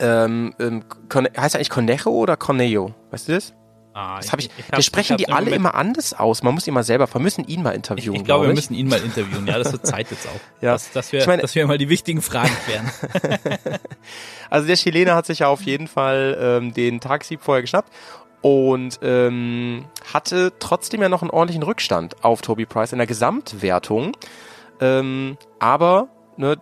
ähm, 0.00 0.54
ähm, 0.58 0.84
heißt 1.14 1.54
er 1.54 1.58
eigentlich 1.58 1.70
Conejo 1.70 2.10
oder 2.10 2.36
Corneo? 2.36 2.94
Weißt 3.10 3.28
du 3.28 3.32
das? 3.32 3.52
Ah, 3.92 4.16
das 4.18 4.26
ich, 4.26 4.46
ich, 4.46 4.50
ich 4.58 4.72
hab, 4.72 4.82
sprechen 4.82 5.16
die 5.16 5.28
alle 5.30 5.50
immer 5.50 5.74
anders 5.74 6.14
aus. 6.14 6.44
Man 6.44 6.54
muss 6.54 6.66
ihn 6.66 6.74
mal 6.74 6.84
selber, 6.84 7.12
wir 7.12 7.20
müssen 7.20 7.44
ihn 7.46 7.62
mal 7.62 7.72
interviewen. 7.72 8.14
Ich, 8.14 8.20
ich 8.20 8.24
glaube, 8.24 8.42
glaub 8.42 8.50
wir 8.50 8.54
müssen 8.54 8.74
ihn 8.74 8.88
mal 8.88 9.00
interviewen. 9.02 9.46
Ja, 9.48 9.58
das 9.58 9.72
wird 9.72 9.84
Zeit 9.84 10.10
jetzt 10.10 10.28
auch. 10.28 10.40
ja. 10.60 10.72
dass, 10.72 10.92
dass, 10.92 11.12
wir, 11.12 11.20
ich 11.20 11.26
meine, 11.26 11.42
dass 11.42 11.54
wir 11.56 11.66
mal 11.66 11.76
die 11.76 11.88
wichtigen 11.88 12.22
Fragen 12.22 12.56
klären. 12.66 12.90
also 14.50 14.68
der 14.68 14.76
Chilene 14.76 15.14
hat 15.14 15.26
sich 15.26 15.40
ja 15.40 15.48
auf 15.48 15.62
jeden 15.62 15.88
Fall 15.88 16.38
ähm, 16.40 16.72
den 16.72 17.00
Tagsieg 17.00 17.40
vorher 17.40 17.62
geschnappt 17.62 17.92
und 18.42 19.00
ähm, 19.02 19.86
hatte 20.14 20.52
trotzdem 20.60 21.02
ja 21.02 21.08
noch 21.08 21.22
einen 21.22 21.30
ordentlichen 21.30 21.64
Rückstand 21.64 22.24
auf 22.24 22.42
Toby 22.42 22.66
Price 22.66 22.92
in 22.92 22.98
der 22.98 23.08
Gesamtwertung. 23.08 24.16
Ähm, 24.80 25.36
aber 25.58 26.08
ne, 26.36 26.56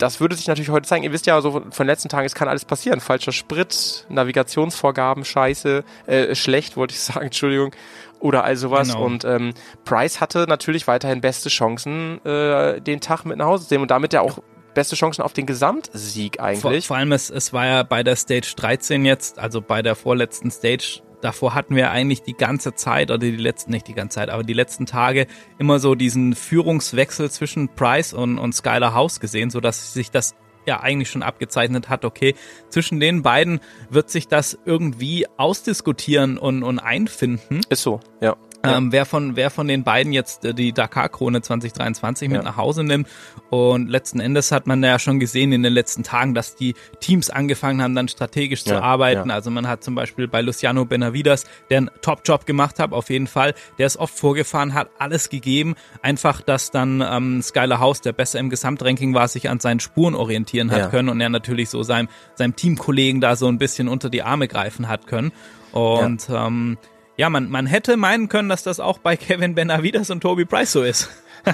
das 0.00 0.20
würde 0.20 0.34
sich 0.34 0.46
natürlich 0.46 0.70
heute 0.70 0.88
zeigen. 0.88 1.04
Ihr 1.04 1.12
wisst 1.12 1.26
ja 1.26 1.40
so 1.40 1.52
von 1.52 1.70
den 1.78 1.86
letzten 1.86 2.08
Tagen, 2.08 2.26
es 2.26 2.34
kann 2.34 2.48
alles 2.48 2.64
passieren. 2.64 3.00
Falscher 3.00 3.32
Sprit, 3.32 4.06
Navigationsvorgaben, 4.08 5.24
scheiße, 5.24 5.84
äh, 6.06 6.34
schlecht, 6.34 6.76
wollte 6.76 6.94
ich 6.94 7.00
sagen, 7.00 7.26
Entschuldigung. 7.26 7.72
Oder 8.18 8.44
all 8.44 8.56
sowas. 8.56 8.88
Genau. 8.88 9.04
Und 9.04 9.24
ähm, 9.24 9.54
Price 9.84 10.20
hatte 10.20 10.46
natürlich 10.46 10.86
weiterhin 10.86 11.20
beste 11.20 11.48
Chancen, 11.48 12.24
äh, 12.24 12.80
den 12.80 13.00
Tag 13.00 13.24
mit 13.24 13.38
nach 13.38 13.46
Hause 13.46 13.66
zu 13.66 13.74
nehmen 13.74 13.82
und 13.82 13.90
damit 13.90 14.12
ja 14.12 14.20
auch 14.20 14.40
beste 14.74 14.94
Chancen 14.94 15.22
auf 15.22 15.32
den 15.32 15.46
Gesamtsieg 15.46 16.40
eigentlich. 16.40 16.86
Vor, 16.86 16.94
vor 16.94 16.96
allem, 16.98 17.12
es, 17.12 17.30
es 17.30 17.52
war 17.52 17.66
ja 17.66 17.82
bei 17.82 18.02
der 18.02 18.16
Stage 18.16 18.52
13 18.56 19.04
jetzt, 19.04 19.38
also 19.38 19.60
bei 19.60 19.82
der 19.82 19.96
vorletzten 19.96 20.50
Stage, 20.50 21.02
davor 21.20 21.54
hatten 21.54 21.76
wir 21.76 21.90
eigentlich 21.90 22.22
die 22.22 22.36
ganze 22.36 22.74
Zeit, 22.74 23.10
oder 23.10 23.18
die 23.18 23.36
letzten, 23.36 23.70
nicht 23.72 23.88
die 23.88 23.94
ganze 23.94 24.16
Zeit, 24.16 24.30
aber 24.30 24.42
die 24.42 24.52
letzten 24.52 24.86
Tage 24.86 25.26
immer 25.58 25.78
so 25.78 25.94
diesen 25.94 26.34
Führungswechsel 26.34 27.30
zwischen 27.30 27.68
Price 27.68 28.12
und, 28.12 28.38
und 28.38 28.54
Skylar 28.54 28.94
House 28.94 29.20
gesehen, 29.20 29.50
so 29.50 29.60
dass 29.60 29.92
sich 29.92 30.10
das 30.10 30.34
ja 30.66 30.80
eigentlich 30.80 31.10
schon 31.10 31.22
abgezeichnet 31.22 31.88
hat, 31.88 32.04
okay, 32.04 32.34
zwischen 32.68 33.00
den 33.00 33.22
beiden 33.22 33.60
wird 33.88 34.10
sich 34.10 34.28
das 34.28 34.58
irgendwie 34.64 35.26
ausdiskutieren 35.36 36.38
und, 36.38 36.62
und 36.62 36.78
einfinden. 36.78 37.62
Ist 37.68 37.82
so, 37.82 38.00
ja. 38.20 38.36
Ähm, 38.62 38.92
wer 38.92 39.06
von 39.06 39.36
wer 39.36 39.50
von 39.50 39.68
den 39.68 39.84
beiden 39.84 40.12
jetzt 40.12 40.44
äh, 40.44 40.52
die 40.52 40.72
Dakar 40.72 41.08
Krone 41.08 41.40
2023 41.40 42.28
mit 42.28 42.38
ja. 42.38 42.42
nach 42.42 42.56
Hause 42.56 42.84
nimmt 42.84 43.08
und 43.48 43.88
letzten 43.88 44.20
Endes 44.20 44.52
hat 44.52 44.66
man 44.66 44.82
ja 44.82 44.98
schon 44.98 45.18
gesehen 45.18 45.52
in 45.52 45.62
den 45.62 45.72
letzten 45.72 46.02
Tagen, 46.02 46.34
dass 46.34 46.56
die 46.56 46.74
Teams 47.00 47.30
angefangen 47.30 47.82
haben 47.82 47.94
dann 47.94 48.08
strategisch 48.08 48.64
ja, 48.66 48.74
zu 48.74 48.82
arbeiten. 48.82 49.30
Also 49.30 49.50
man 49.50 49.66
hat 49.66 49.82
zum 49.82 49.94
Beispiel 49.94 50.28
bei 50.28 50.42
Luciano 50.42 50.84
Benavidas, 50.84 51.44
der 51.70 51.78
einen 51.78 51.90
Top-Job 52.02 52.44
gemacht 52.44 52.78
hat, 52.78 52.92
auf 52.92 53.08
jeden 53.08 53.26
Fall, 53.26 53.54
der 53.78 53.86
ist 53.86 53.96
oft 53.96 54.14
vorgefahren, 54.14 54.74
hat 54.74 54.90
alles 54.98 55.30
gegeben, 55.30 55.74
einfach, 56.02 56.42
dass 56.42 56.70
dann 56.70 57.02
ähm, 57.06 57.42
Skylar 57.42 57.80
House, 57.80 58.02
der 58.02 58.12
besser 58.12 58.38
im 58.38 58.50
Gesamtranking 58.50 59.14
war, 59.14 59.28
sich 59.28 59.48
an 59.48 59.60
seinen 59.60 59.80
Spuren 59.80 60.14
orientieren 60.14 60.70
hat 60.70 60.90
können 60.90 61.08
und 61.08 61.20
er 61.20 61.28
natürlich 61.28 61.70
so 61.70 61.82
seinem 61.82 62.08
seinem 62.34 62.56
Teamkollegen 62.56 63.20
da 63.20 63.36
so 63.36 63.48
ein 63.48 63.58
bisschen 63.58 63.88
unter 63.88 64.10
die 64.10 64.22
Arme 64.22 64.48
greifen 64.48 64.88
hat 64.88 65.06
können. 65.06 65.32
Und 65.72 66.28
ähm, 66.30 66.78
ja, 67.20 67.28
man, 67.28 67.50
man 67.50 67.66
hätte 67.66 67.98
meinen 67.98 68.30
können, 68.30 68.48
dass 68.48 68.62
das 68.62 68.80
auch 68.80 68.96
bei 68.96 69.14
Kevin 69.18 69.54
Benavides 69.54 70.08
und 70.08 70.22
Toby 70.22 70.46
Price 70.46 70.72
so 70.72 70.82
ist. 70.82 71.10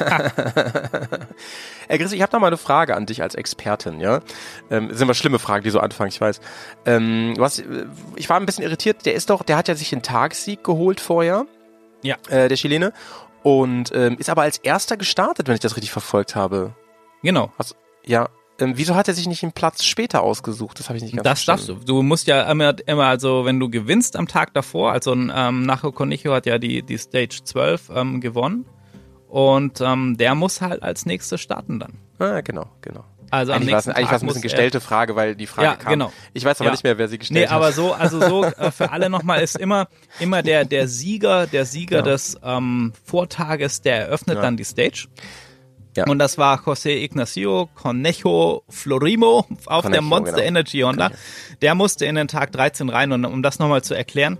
Ey, 1.88 1.98
Chris, 1.98 2.12
ich 2.12 2.22
habe 2.22 2.32
noch 2.32 2.40
mal 2.40 2.46
eine 2.46 2.56
Frage 2.56 2.94
an 2.94 3.04
dich 3.04 3.20
als 3.20 3.34
Expertin, 3.34 3.98
ja? 3.98 4.20
Ähm, 4.70 4.90
sind 4.92 5.02
immer 5.02 5.14
schlimme 5.14 5.40
Fragen, 5.40 5.64
die 5.64 5.70
so 5.70 5.80
anfangen, 5.80 6.10
ich 6.10 6.20
weiß. 6.20 6.40
Ähm, 6.84 7.34
was, 7.36 7.64
ich 8.14 8.28
war 8.28 8.38
ein 8.38 8.46
bisschen 8.46 8.62
irritiert, 8.62 9.06
der 9.06 9.14
ist 9.14 9.28
doch, 9.28 9.42
der 9.42 9.56
hat 9.56 9.66
ja 9.66 9.74
sich 9.74 9.90
den 9.90 10.02
Tagssieg 10.02 10.62
geholt 10.62 11.00
vorher. 11.00 11.46
Ja. 12.02 12.14
Äh, 12.28 12.46
der 12.46 12.56
Chilene. 12.56 12.92
Und 13.42 13.90
ähm, 13.92 14.18
ist 14.20 14.30
aber 14.30 14.42
als 14.42 14.58
erster 14.58 14.96
gestartet, 14.96 15.48
wenn 15.48 15.54
ich 15.54 15.60
das 15.60 15.74
richtig 15.74 15.90
verfolgt 15.90 16.36
habe. 16.36 16.76
Genau. 17.24 17.52
Also, 17.58 17.74
ja, 18.04 18.28
ähm, 18.60 18.72
wieso 18.76 18.94
hat 18.94 19.08
er 19.08 19.14
sich 19.14 19.26
nicht 19.26 19.42
einen 19.42 19.52
Platz 19.52 19.84
später 19.84 20.22
ausgesucht? 20.22 20.78
Das 20.78 20.88
habe 20.88 20.96
ich 20.96 21.02
nicht 21.02 21.14
ganz 21.16 21.24
Das 21.24 21.44
darfst 21.44 21.68
du. 21.68 21.74
Du 21.74 22.02
musst 22.02 22.26
ja 22.26 22.50
immer, 22.50 22.74
immer, 22.86 23.06
also 23.06 23.44
wenn 23.44 23.60
du 23.60 23.68
gewinnst 23.68 24.16
am 24.16 24.28
Tag 24.28 24.54
davor, 24.54 24.92
also 24.92 25.12
ähm, 25.12 25.62
Nacho 25.62 25.92
Conicho 25.92 26.32
hat 26.32 26.46
ja 26.46 26.58
die, 26.58 26.82
die 26.82 26.98
Stage 26.98 27.40
12 27.44 27.90
ähm, 27.94 28.20
gewonnen 28.20 28.66
und 29.28 29.80
ähm, 29.80 30.16
der 30.16 30.34
muss 30.34 30.60
halt 30.60 30.82
als 30.82 31.06
nächstes 31.06 31.40
starten 31.40 31.80
dann. 31.80 31.94
Ah, 32.18 32.40
genau, 32.40 32.70
genau. 32.80 33.04
Also 33.30 33.52
eigentlich 33.52 33.72
war 33.72 33.80
es 33.80 33.88
eigentlich 33.88 34.10
ein 34.10 34.26
bisschen 34.26 34.42
gestellte 34.42 34.80
Frage, 34.80 35.16
weil 35.16 35.34
die 35.34 35.46
Frage 35.46 35.68
ja, 35.68 35.74
kam. 35.74 35.92
Genau. 35.92 36.12
Ich 36.32 36.44
weiß 36.44 36.60
aber 36.60 36.68
ja. 36.68 36.72
nicht 36.72 36.84
mehr, 36.84 36.96
wer 36.96 37.08
sie 37.08 37.18
gestellt 37.18 37.40
nee, 37.40 37.46
hat. 37.46 37.50
Nee, 37.50 37.56
aber 37.56 37.72
so, 37.72 37.92
also 37.92 38.20
so 38.20 38.44
äh, 38.44 38.70
für 38.70 38.92
alle 38.92 39.10
nochmal 39.10 39.42
ist 39.42 39.58
immer 39.58 39.88
immer 40.20 40.42
der 40.42 40.64
der 40.64 40.86
Sieger, 40.86 41.46
der 41.46 41.64
Sieger 41.64 41.98
ja. 41.98 42.02
des 42.02 42.38
ähm, 42.42 42.92
Vortages, 43.04 43.82
der 43.82 44.06
eröffnet 44.06 44.38
dann 44.38 44.56
die 44.56 44.64
Stage. 44.64 45.08
Ja. 45.96 46.06
Und 46.06 46.18
das 46.18 46.38
war 46.38 46.60
José 46.60 46.90
Ignacio 47.02 47.68
Cornejo 47.74 48.62
Florimo 48.68 49.46
auf 49.66 49.82
Cornejo, 49.82 49.90
der 49.90 50.02
Monster 50.02 50.36
genau. 50.36 50.46
Energy 50.46 50.80
Honda. 50.80 51.10
Der 51.62 51.74
musste 51.74 52.06
in 52.06 52.14
den 52.14 52.28
Tag 52.28 52.52
13 52.52 52.88
rein 52.88 53.12
und 53.12 53.24
um 53.24 53.42
das 53.42 53.58
nochmal 53.58 53.82
zu 53.82 53.94
erklären, 53.94 54.38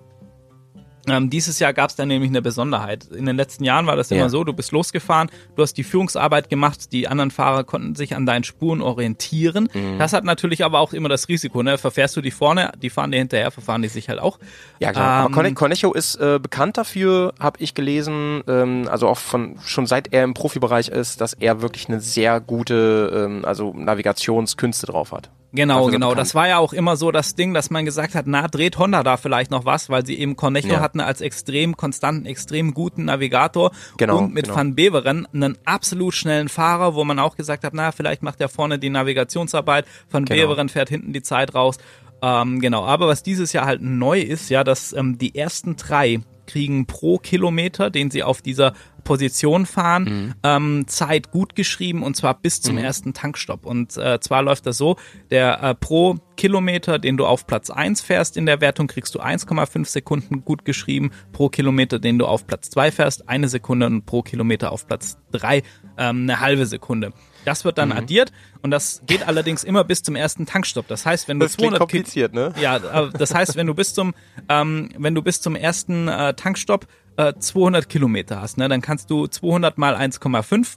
ähm, 1.09 1.31
dieses 1.31 1.59
Jahr 1.59 1.73
gab 1.73 1.91
es 1.91 1.97
dann 1.97 2.09
nämlich 2.09 2.31
eine 2.31 2.43
Besonderheit. 2.43 3.05
In 3.07 3.27
den 3.27 3.37
letzten 3.37 3.65
Jahren 3.65 3.87
war 3.87 3.97
das 3.97 4.11
ja. 4.11 4.17
immer 4.17 4.31
so, 4.31 4.45
du 4.45 4.53
bist 4.53 4.73
losgefahren, 4.73 5.31
du 5.55 5.63
hast 5.63 5.75
die 5.75 5.85
Führungsarbeit 5.85 6.49
gemacht, 6.49 6.93
die 6.93 7.09
anderen 7.09 7.31
Fahrer 7.31 7.65
konnten 7.65 7.95
sich 7.95 8.17
an 8.17 8.27
deinen 8.27 8.45
Spuren 8.45 8.81
orientieren. 8.83 9.69
Mhm. 9.73 9.99
Das 9.99 10.13
hat 10.13 10.25
natürlich 10.25 10.65
aber 10.65 10.81
auch 10.81 10.93
immer 10.93 11.09
das 11.09 11.29
Risiko, 11.29 11.63
ne? 11.63 11.79
Verfährst 11.79 12.17
du 12.17 12.21
die 12.21 12.31
vorne, 12.31 12.73
die 12.83 12.91
fahren 12.91 13.13
dir 13.13 13.19
hinterher, 13.19 13.51
verfahren 13.51 13.83
die 13.83 13.89
sich 13.89 14.09
halt 14.09 14.21
auch. 14.21 14.39
Ja, 14.79 14.93
klar. 14.93 15.27
Ähm, 15.27 15.35
aber 15.35 15.53
Cornejo 15.53 15.93
ist 15.93 16.17
äh, 16.17 16.39
bekannt 16.41 16.77
dafür, 16.77 17.35
habe 17.39 17.59
ich 17.61 17.75
gelesen, 17.75 18.43
ähm, 18.49 18.89
also 18.91 19.09
auch 19.09 19.19
von 19.19 19.59
schon 19.65 19.87
seit 19.87 20.13
er 20.13 20.25
im 20.25 20.35
Profibereich 20.35 20.89
ist, 20.89 21.21
dass 21.21 21.35
er 21.35 21.63
wirklich 21.63 21.89
eine 21.89 22.01
sehr 22.01 22.41
gute 22.41 23.13
ähm, 23.15 23.45
also 23.45 23.73
Navigationskünste 23.75 24.87
drauf 24.87 25.13
hat. 25.13 25.31
Genau, 25.53 25.87
genau. 25.87 26.15
Das 26.15 26.35
war 26.35 26.49
ja 26.49 26.59
auch 26.59 26.73
immer 26.73 26.97
so 26.97 27.11
das 27.11 27.35
Ding, 27.35 27.55
dass 27.55 27.71
man 27.71 27.85
gesagt 27.85 28.15
hat, 28.15 28.27
na, 28.27 28.47
dreht 28.49 28.79
Honda 28.79 29.03
da 29.03 29.17
vielleicht 29.17 29.51
noch 29.51 29.65
was, 29.65 29.89
weil 29.89 30.05
sie 30.05 30.19
eben 30.19 30.37
Cornejo 30.37 30.75
ja. 30.75 30.81
hatten 30.81 31.01
als 31.01 31.21
extrem 31.21 31.77
konstanten, 31.77 32.27
extrem 32.27 32.75
guten 32.75 33.07
Navigator 33.07 33.71
genau, 33.97 34.19
und 34.19 34.35
mit 34.35 34.45
genau. 34.45 34.57
Van 34.57 34.75
Beveren 34.75 35.27
einen 35.33 35.57
absolut 35.65 36.15
schnellen 36.15 36.49
Fahrer, 36.49 36.95
wo 36.95 37.05
man 37.05 37.19
auch 37.19 37.37
gesagt 37.37 37.65
hat, 37.65 37.75
na, 37.75 37.93
vielleicht 37.93 38.23
macht 38.23 38.41
er 38.41 38.49
vorne 38.49 38.79
die 38.79 38.91
Navigationsarbeit, 38.91 39.87
Van 40.11 40.25
genau. 40.25 40.43
Beveren 40.43 40.69
fährt 40.69 40.89
hinten 40.89 41.13
die 41.13 41.23
Zeit 41.23 41.55
raus. 41.55 41.79
Ähm, 42.23 42.61
genau, 42.61 42.85
aber 42.85 43.09
was 43.09 43.23
dieses 43.23 43.53
Jahr 43.53 43.67
halt 43.67 43.83
neu 43.83 44.21
ist, 44.21 44.51
ja, 44.51 44.65
dass 44.65 44.93
ähm, 44.93 45.19
die 45.19 45.35
ersten 45.35 45.77
drei 45.77 46.21
kriegen 46.47 46.87
pro 46.87 47.19
Kilometer, 47.19 47.91
den 47.91 48.11
sie 48.11 48.23
auf 48.23 48.43
dieser 48.43 48.73
Position 49.05 49.65
fahren, 49.65 50.03
mhm. 50.05 50.35
ähm, 50.43 50.85
Zeit 50.89 51.31
gut 51.31 51.55
geschrieben 51.55 52.03
und 52.03 52.17
zwar 52.17 52.35
bis 52.35 52.61
zum 52.61 52.75
mhm. 52.75 52.85
ersten 52.85 53.15
Tankstopp. 53.15 53.65
Und 53.65 53.97
äh, 53.97 54.21
zwar 54.21 54.43
läuft 54.43 54.67
das 54.67 54.77
so, 54.77 54.97
der 55.31 55.63
äh, 55.63 55.75
pro 55.75 56.17
Kilometer, 56.37 56.99
den 56.99 57.17
du 57.17 57.25
auf 57.25 57.47
Platz 57.47 57.71
1 57.71 58.01
fährst 58.03 58.37
in 58.37 58.45
der 58.45 58.61
Wertung, 58.61 58.89
kriegst 58.89 59.15
du 59.15 59.21
1,5 59.21 59.87
Sekunden 59.87 60.45
gut 60.45 60.65
geschrieben. 60.65 61.13
Pro 61.33 61.49
Kilometer, 61.49 61.99
den 61.99 62.19
du 62.19 62.27
auf 62.27 62.47
Platz 62.47 62.69
2 62.71 62.91
fährst, 62.91 63.29
eine 63.29 63.49
Sekunde 63.49 63.87
und 63.87 64.05
pro 64.05 64.23
Kilometer 64.23 64.73
auf 64.73 64.87
Platz 64.87 65.19
3 65.33 65.63
ähm, 65.97 66.23
eine 66.23 66.41
halbe 66.41 66.67
Sekunde. 66.67 67.13
Das 67.47 67.65
wird 67.65 67.79
dann 67.79 67.91
mhm. 67.91 67.97
addiert 67.97 68.33
und 68.61 68.73
das 68.73 69.03
geht 69.07 69.27
allerdings 69.27 69.65
immer 69.65 69.85
bis 69.85 70.03
zum 70.03 70.17
ersten 70.17 70.47
Tankstopp. 70.47 70.89
Das 70.89 71.07
heißt, 71.07 71.29
wenn 71.29 71.39
du 71.39 71.47
das 71.47 71.53
200 71.53 71.79
kompliziert, 71.79 72.35
ne? 72.35 72.53
Ja, 72.61 72.79
das 73.09 73.35
heißt, 73.35 73.57
wenn 73.57 73.69
du 73.69 73.75
bis 73.75 73.95
zum 73.95 74.15
ähm, 74.49 74.91
wenn 74.99 75.15
du 75.15 75.23
bis 75.23 75.41
zum 75.41 75.55
ersten 75.55 76.09
äh, 76.09 76.35
Tankstopp 76.35 76.87
äh, 77.17 77.35
200 77.39 77.89
Kilometer 77.89 78.41
hast, 78.41 78.59
ne, 78.59 78.69
dann 78.69 78.83
kannst 78.83 79.11
du 79.11 79.27
200 79.29 79.79
mal 79.79 79.95
1,5 79.95 80.77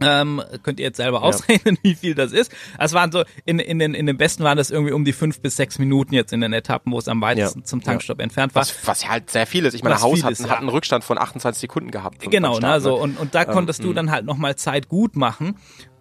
ähm, 0.00 0.42
könnt 0.62 0.80
ihr 0.80 0.86
jetzt 0.86 0.96
selber 0.96 1.22
ausrechnen, 1.22 1.76
ja. 1.76 1.80
wie 1.90 1.94
viel 1.94 2.14
das 2.14 2.32
ist. 2.32 2.52
Es 2.78 2.92
waren 2.92 3.12
so, 3.12 3.24
in, 3.44 3.58
in, 3.58 3.78
den, 3.78 3.94
in 3.94 4.06
den 4.06 4.16
besten 4.16 4.44
waren 4.44 4.56
das 4.56 4.70
irgendwie 4.70 4.92
um 4.92 5.04
die 5.04 5.12
fünf 5.12 5.40
bis 5.40 5.56
sechs 5.56 5.78
Minuten 5.78 6.14
jetzt 6.14 6.32
in 6.32 6.40
den 6.40 6.52
Etappen, 6.52 6.92
wo 6.92 6.98
es 6.98 7.08
am 7.08 7.20
weitesten 7.20 7.60
ja. 7.60 7.64
zum 7.64 7.82
Tankstopp 7.82 8.18
ja. 8.18 8.24
entfernt 8.24 8.54
war. 8.54 8.62
Was, 8.62 8.86
was 8.86 9.08
halt 9.08 9.30
sehr 9.30 9.46
viel 9.46 9.64
ist. 9.64 9.74
Ich 9.74 9.82
meine, 9.82 9.96
was 9.96 10.02
Haus 10.02 10.24
hat, 10.24 10.32
ist, 10.32 10.48
hat 10.48 10.58
einen 10.58 10.68
Rückstand 10.68 11.04
von 11.04 11.18
28 11.18 11.60
Sekunden 11.60 11.90
gehabt. 11.90 12.20
Genau, 12.30 12.56
Start, 12.56 12.74
ne, 12.74 12.80
so, 12.80 12.94
und, 12.96 13.18
und 13.18 13.34
da 13.34 13.44
konntest 13.44 13.80
ähm, 13.80 13.86
du 13.86 13.92
dann 13.92 14.10
halt 14.10 14.24
nochmal 14.24 14.56
Zeit 14.56 14.88
gut 14.88 15.16
machen. 15.16 15.56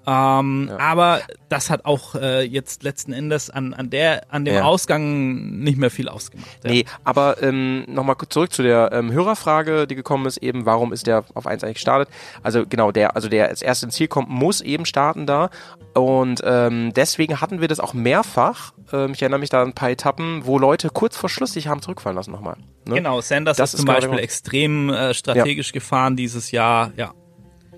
Ähm, 0.10 0.70
ja. 0.70 0.80
Aber 0.80 1.22
das 1.50 1.70
hat 1.70 1.86
auch 1.86 2.16
äh, 2.16 2.42
jetzt 2.42 2.82
letzten 2.82 3.14
Endes 3.14 3.52
an, 3.52 3.76
an, 3.76 3.92
der, 3.92 4.24
an 4.34 4.44
dem 4.44 4.56
ja. 4.56 4.64
Ausgang 4.64 5.60
nicht 5.60 5.78
mehr 5.78 5.92
viel 5.92 6.10
ausgemacht. 6.10 6.50
Ja. 6.64 6.72
Nee, 6.72 6.86
aber 7.04 7.44
ähm, 7.44 7.86
nochmal 7.88 8.16
zurück 8.30 8.52
zu 8.52 8.64
der 8.64 8.90
ähm, 8.92 9.12
Hörerfrage, 9.12 9.86
die 9.86 9.94
gekommen 9.94 10.26
ist, 10.26 10.38
eben, 10.38 10.66
warum 10.66 10.94
ist 10.94 11.06
der 11.06 11.26
auf 11.36 11.46
1 11.46 11.64
eigentlich 11.64 11.76
gestartet? 11.76 12.10
Also 12.42 12.66
genau, 12.66 12.92
der, 12.92 13.16
also 13.16 13.30
der 13.30 13.50
als 13.50 13.62
erst 13.62 13.84
ins 13.84 13.96
Ziel 13.96 14.08
kommt, 14.08 14.30
muss 14.30 14.62
eben 14.62 14.86
starten 14.86 15.28
da. 15.28 15.52
Und 15.94 16.42
ähm, 16.44 16.92
deswegen 16.96 17.40
hatten 17.40 17.62
wir 17.62 17.68
das 17.68 17.80
auch 17.80 17.94
mehrfach. 17.94 18.74
Ähm, 18.92 19.12
ich 19.14 19.22
erinnere 19.22 19.40
mich 19.40 19.50
da 19.50 19.62
an 19.62 19.70
ein 19.70 19.74
paar 19.74 19.92
Etappen, 19.92 20.46
wo 20.46 20.58
Leute 20.58 20.90
kurz 20.90 21.18
vor 21.18 21.30
Schluss 21.30 21.54
sich 21.54 21.68
haben 21.68 21.84
zurückfallen 21.84 22.16
lassen 22.16 22.32
nochmal. 22.32 22.56
Ne? 22.88 22.96
Genau, 22.96 23.22
Sanders 23.22 23.58
das 23.58 23.76
ist 23.76 23.82
zum 23.82 23.88
Beispiel 23.88 24.18
extrem 24.18 24.90
äh, 24.90 25.14
strategisch 25.14 25.72
gefahren 25.72 26.16
dieses 26.16 26.50
Jahr, 26.50 26.92
ja. 26.96 27.14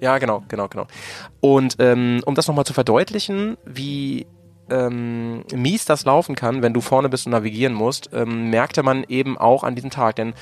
Ja, 0.02 0.18
genau, 0.18 0.44
genau, 0.48 0.68
genau. 0.68 0.88
Und 1.40 1.76
ähm, 1.80 2.22
um 2.26 2.36
das 2.36 2.48
nochmal 2.48 2.66
zu 2.66 2.74
verdeutlichen, 2.74 3.56
wie 3.66 4.26
ähm, 4.70 5.44
mies 5.54 5.86
das 5.86 6.06
laufen 6.06 6.36
kann, 6.36 6.64
wenn 6.64 6.74
du 6.74 6.82
vorne 6.82 7.08
bist 7.08 7.28
und 7.28 7.34
navigieren 7.34 7.74
musst, 7.74 8.10
ähm, 8.12 8.50
merkte 8.50 8.82
man 8.82 9.04
eben 9.04 9.38
auch 9.38 9.64
an 9.64 9.76
diesem 9.76 9.92
Tag. 9.92 10.16
Denn 10.16 10.34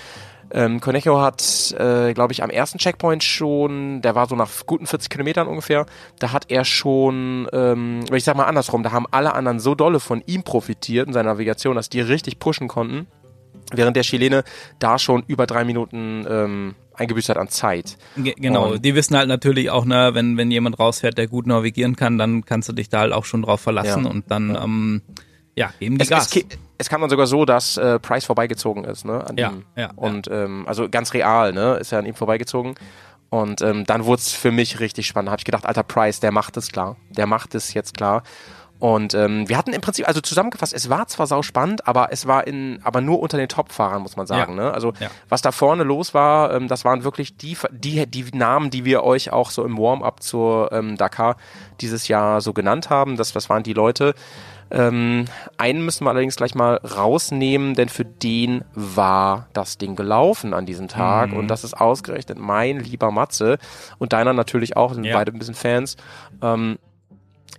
ähm, 0.51 0.79
Conejo 0.79 1.19
hat, 1.19 1.75
äh, 1.77 2.13
glaube 2.13 2.31
ich, 2.31 2.41
am 2.41 2.49
ersten 2.49 2.77
Checkpoint 2.77 3.23
schon, 3.23 4.01
der 4.01 4.15
war 4.15 4.27
so 4.27 4.35
nach 4.35 4.49
guten 4.65 4.87
40 4.87 5.09
Kilometern 5.09 5.47
ungefähr, 5.47 5.85
da 6.19 6.31
hat 6.31 6.45
er 6.49 6.63
schon, 6.63 7.47
ähm, 7.51 8.05
ich 8.13 8.23
sag 8.23 8.37
mal 8.37 8.45
andersrum, 8.45 8.81
da 8.81 8.91
haben 8.91 9.05
alle 9.11 9.33
anderen 9.33 9.59
so 9.59 9.75
dolle 9.75 9.99
von 9.99 10.23
ihm 10.25 10.43
profitiert 10.43 11.07
in 11.07 11.13
seiner 11.13 11.33
Navigation, 11.33 11.75
dass 11.75 11.89
die 11.89 12.01
richtig 12.01 12.39
pushen 12.39 12.69
konnten, 12.69 13.07
während 13.73 13.95
der 13.95 14.03
Chilene 14.03 14.43
da 14.79 14.97
schon 14.97 15.23
über 15.27 15.45
drei 15.45 15.65
Minuten 15.65 16.25
ähm, 16.27 16.75
eingebüßt 16.99 17.29
hat 17.29 17.37
an 17.37 17.49
Zeit. 17.49 17.97
Ge 18.17 18.35
genau, 18.37 18.73
und 18.73 18.85
die 18.85 18.95
wissen 18.95 19.17
halt 19.17 19.27
natürlich 19.27 19.69
auch, 19.69 19.85
ne, 19.85 20.11
wenn, 20.13 20.37
wenn 20.37 20.51
jemand 20.51 20.79
rausfährt, 20.79 21.17
der 21.17 21.27
gut 21.27 21.47
navigieren 21.47 21.95
kann, 21.95 22.17
dann 22.17 22.45
kannst 22.45 22.69
du 22.69 22.73
dich 22.73 22.89
da 22.89 22.99
halt 22.99 23.13
auch 23.13 23.25
schon 23.25 23.41
drauf 23.41 23.61
verlassen 23.61 24.05
ja. 24.05 24.09
und 24.09 24.29
dann, 24.29 24.53
ja. 24.53 24.63
Ähm, 24.63 25.01
ja, 25.55 25.73
eben 25.79 25.97
die 25.97 26.03
es, 26.03 26.09
Gas. 26.09 26.35
Es, 26.35 26.45
es 26.77 26.89
kam 26.89 27.01
dann 27.01 27.09
sogar 27.09 27.27
so, 27.27 27.43
dass 27.45 27.77
äh, 27.77 27.99
Price 27.99 28.25
vorbeigezogen 28.25 28.85
ist, 28.85 29.05
ne? 29.05 29.25
An 29.27 29.37
ja, 29.37 29.49
ihm. 29.49 29.65
ja. 29.75 29.91
Und 29.95 30.29
Ähm, 30.31 30.65
also 30.67 30.87
ganz 30.89 31.13
real, 31.13 31.51
ne? 31.51 31.75
Ist 31.75 31.91
er 31.91 31.99
an 31.99 32.05
ihm 32.05 32.15
vorbeigezogen. 32.15 32.75
Und 33.29 33.61
ähm, 33.61 33.85
dann 33.85 34.05
wurde 34.05 34.21
es 34.21 34.31
für 34.31 34.51
mich 34.51 34.79
richtig 34.79 35.05
spannend. 35.05 35.27
Da 35.27 35.31
habe 35.33 35.41
ich 35.41 35.45
gedacht, 35.45 35.65
alter 35.65 35.83
Price, 35.83 36.19
der 36.19 36.31
macht 36.31 36.57
es 36.57 36.71
klar. 36.71 36.95
Der 37.09 37.27
macht 37.27 37.53
es 37.55 37.73
jetzt 37.73 37.95
klar. 37.95 38.23
Und 38.79 39.13
ähm, 39.13 39.49
wir 39.49 39.57
hatten 39.57 39.73
im 39.73 39.81
Prinzip, 39.81 40.07
also 40.07 40.21
zusammengefasst, 40.21 40.73
es 40.73 40.89
war 40.89 41.05
zwar 41.07 41.27
sau 41.27 41.41
spannend, 41.41 41.85
aber 41.85 42.11
es 42.11 42.27
war 42.27 42.47
in, 42.47 42.79
aber 42.83 43.01
nur 43.01 43.19
unter 43.19 43.37
den 43.37 43.49
Top-Fahrern, 43.49 44.01
muss 44.01 44.15
man 44.15 44.25
sagen. 44.25 44.55
Ja. 44.55 44.63
Ne? 44.63 44.73
Also 44.73 44.93
ja. 44.99 45.09
was 45.27 45.41
da 45.41 45.51
vorne 45.51 45.83
los 45.83 46.13
war, 46.13 46.53
ähm, 46.53 46.69
das 46.69 46.85
waren 46.85 47.03
wirklich 47.03 47.35
die, 47.35 47.57
die, 47.71 48.07
die 48.07 48.25
Namen, 48.33 48.69
die 48.69 48.85
wir 48.85 49.03
euch 49.03 49.33
auch 49.33 49.51
so 49.51 49.65
im 49.65 49.77
Warm-up 49.77 50.23
zur 50.23 50.71
ähm, 50.71 50.95
Dakar 50.95 51.35
dieses 51.81 52.07
Jahr 52.07 52.39
so 52.39 52.53
genannt 52.53 52.89
haben. 52.89 53.17
Das, 53.17 53.33
das 53.33 53.49
waren 53.49 53.63
die 53.63 53.73
Leute. 53.73 54.15
Ähm, 54.71 55.25
einen 55.57 55.83
müssen 55.83 56.05
wir 56.05 56.11
allerdings 56.11 56.35
gleich 56.35 56.55
mal 56.55 56.75
rausnehmen, 56.75 57.73
denn 57.73 57.89
für 57.89 58.05
den 58.05 58.63
war 58.75 59.47
das 59.53 59.77
Ding 59.77 59.95
gelaufen 59.95 60.53
an 60.53 60.65
diesem 60.65 60.87
Tag. 60.87 61.31
Mhm. 61.31 61.37
Und 61.37 61.47
das 61.47 61.63
ist 61.63 61.73
ausgerechnet 61.73 62.37
mein 62.37 62.79
lieber 62.79 63.11
Matze 63.11 63.57
und 63.97 64.13
deiner 64.13 64.33
natürlich 64.33 64.77
auch, 64.77 64.93
sind 64.93 65.03
ja. 65.03 65.17
beide 65.17 65.31
ein 65.31 65.39
bisschen 65.39 65.55
Fans. 65.55 65.97
Ähm, 66.41 66.77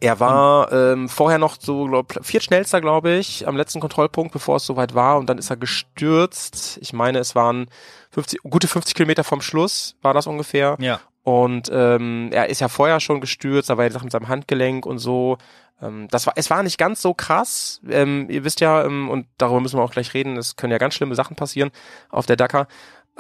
er 0.01 0.21
war 0.21 0.73
ähm, 0.73 1.09
vorher 1.09 1.39
noch 1.39 1.57
so 1.59 1.87
glaub, 1.87 2.19
viertschnellster, 2.23 2.81
glaube 2.81 3.13
ich, 3.13 3.47
am 3.49 3.57
letzten 3.57 3.81
Kontrollpunkt, 3.81 4.33
bevor 4.33 4.57
es 4.57 4.67
soweit 4.67 4.95
war. 4.95 5.19
Und 5.19 5.29
dann 5.29 5.39
ist 5.39 5.51
er 5.51 5.57
gestürzt. 5.57 6.79
Ich 6.81 6.93
meine, 6.93 7.19
es 7.19 7.35
waren 7.35 7.69
50, 8.13 8.41
gute 8.43 8.69
50 8.69 8.95
Kilometer 8.95 9.25
vom 9.25 9.41
Schluss, 9.41 9.97
war 10.03 10.15
das 10.15 10.27
ungefähr. 10.27 10.77
Ja. 10.81 11.01
Und 11.23 11.71
ähm, 11.73 12.31
er 12.33 12.49
ist 12.49 12.61
ja 12.61 12.69
vorher 12.69 12.99
schon 13.01 13.21
gestürzt, 13.21 13.69
da 13.69 13.77
war 13.77 13.85
ja 13.85 13.91
die 13.91 13.95
Sache 13.95 14.05
mit 14.05 14.13
seinem 14.13 14.29
Handgelenk 14.29 14.87
und 14.87 14.99
so. 14.99 15.37
Ähm, 15.83 16.09
das 16.11 16.27
war, 16.27 16.35
es 16.37 16.49
war 16.51 16.63
nicht 16.63 16.79
ganz 16.79 17.03
so 17.03 17.15
krass. 17.15 17.81
Ähm, 17.89 18.27
ihr 18.31 18.45
wisst 18.45 18.61
ja, 18.61 18.85
ähm, 18.85 19.09
und 19.11 19.27
darüber 19.39 19.61
müssen 19.61 19.79
wir 19.79 19.83
auch 19.83 19.93
gleich 19.93 20.15
reden, 20.15 20.37
es 20.37 20.57
können 20.57 20.73
ja 20.73 20.79
ganz 20.79 20.95
schlimme 20.95 21.15
Sachen 21.15 21.37
passieren 21.37 21.71
auf 22.09 22.27
der 22.27 22.37
Dakar. 22.37 22.69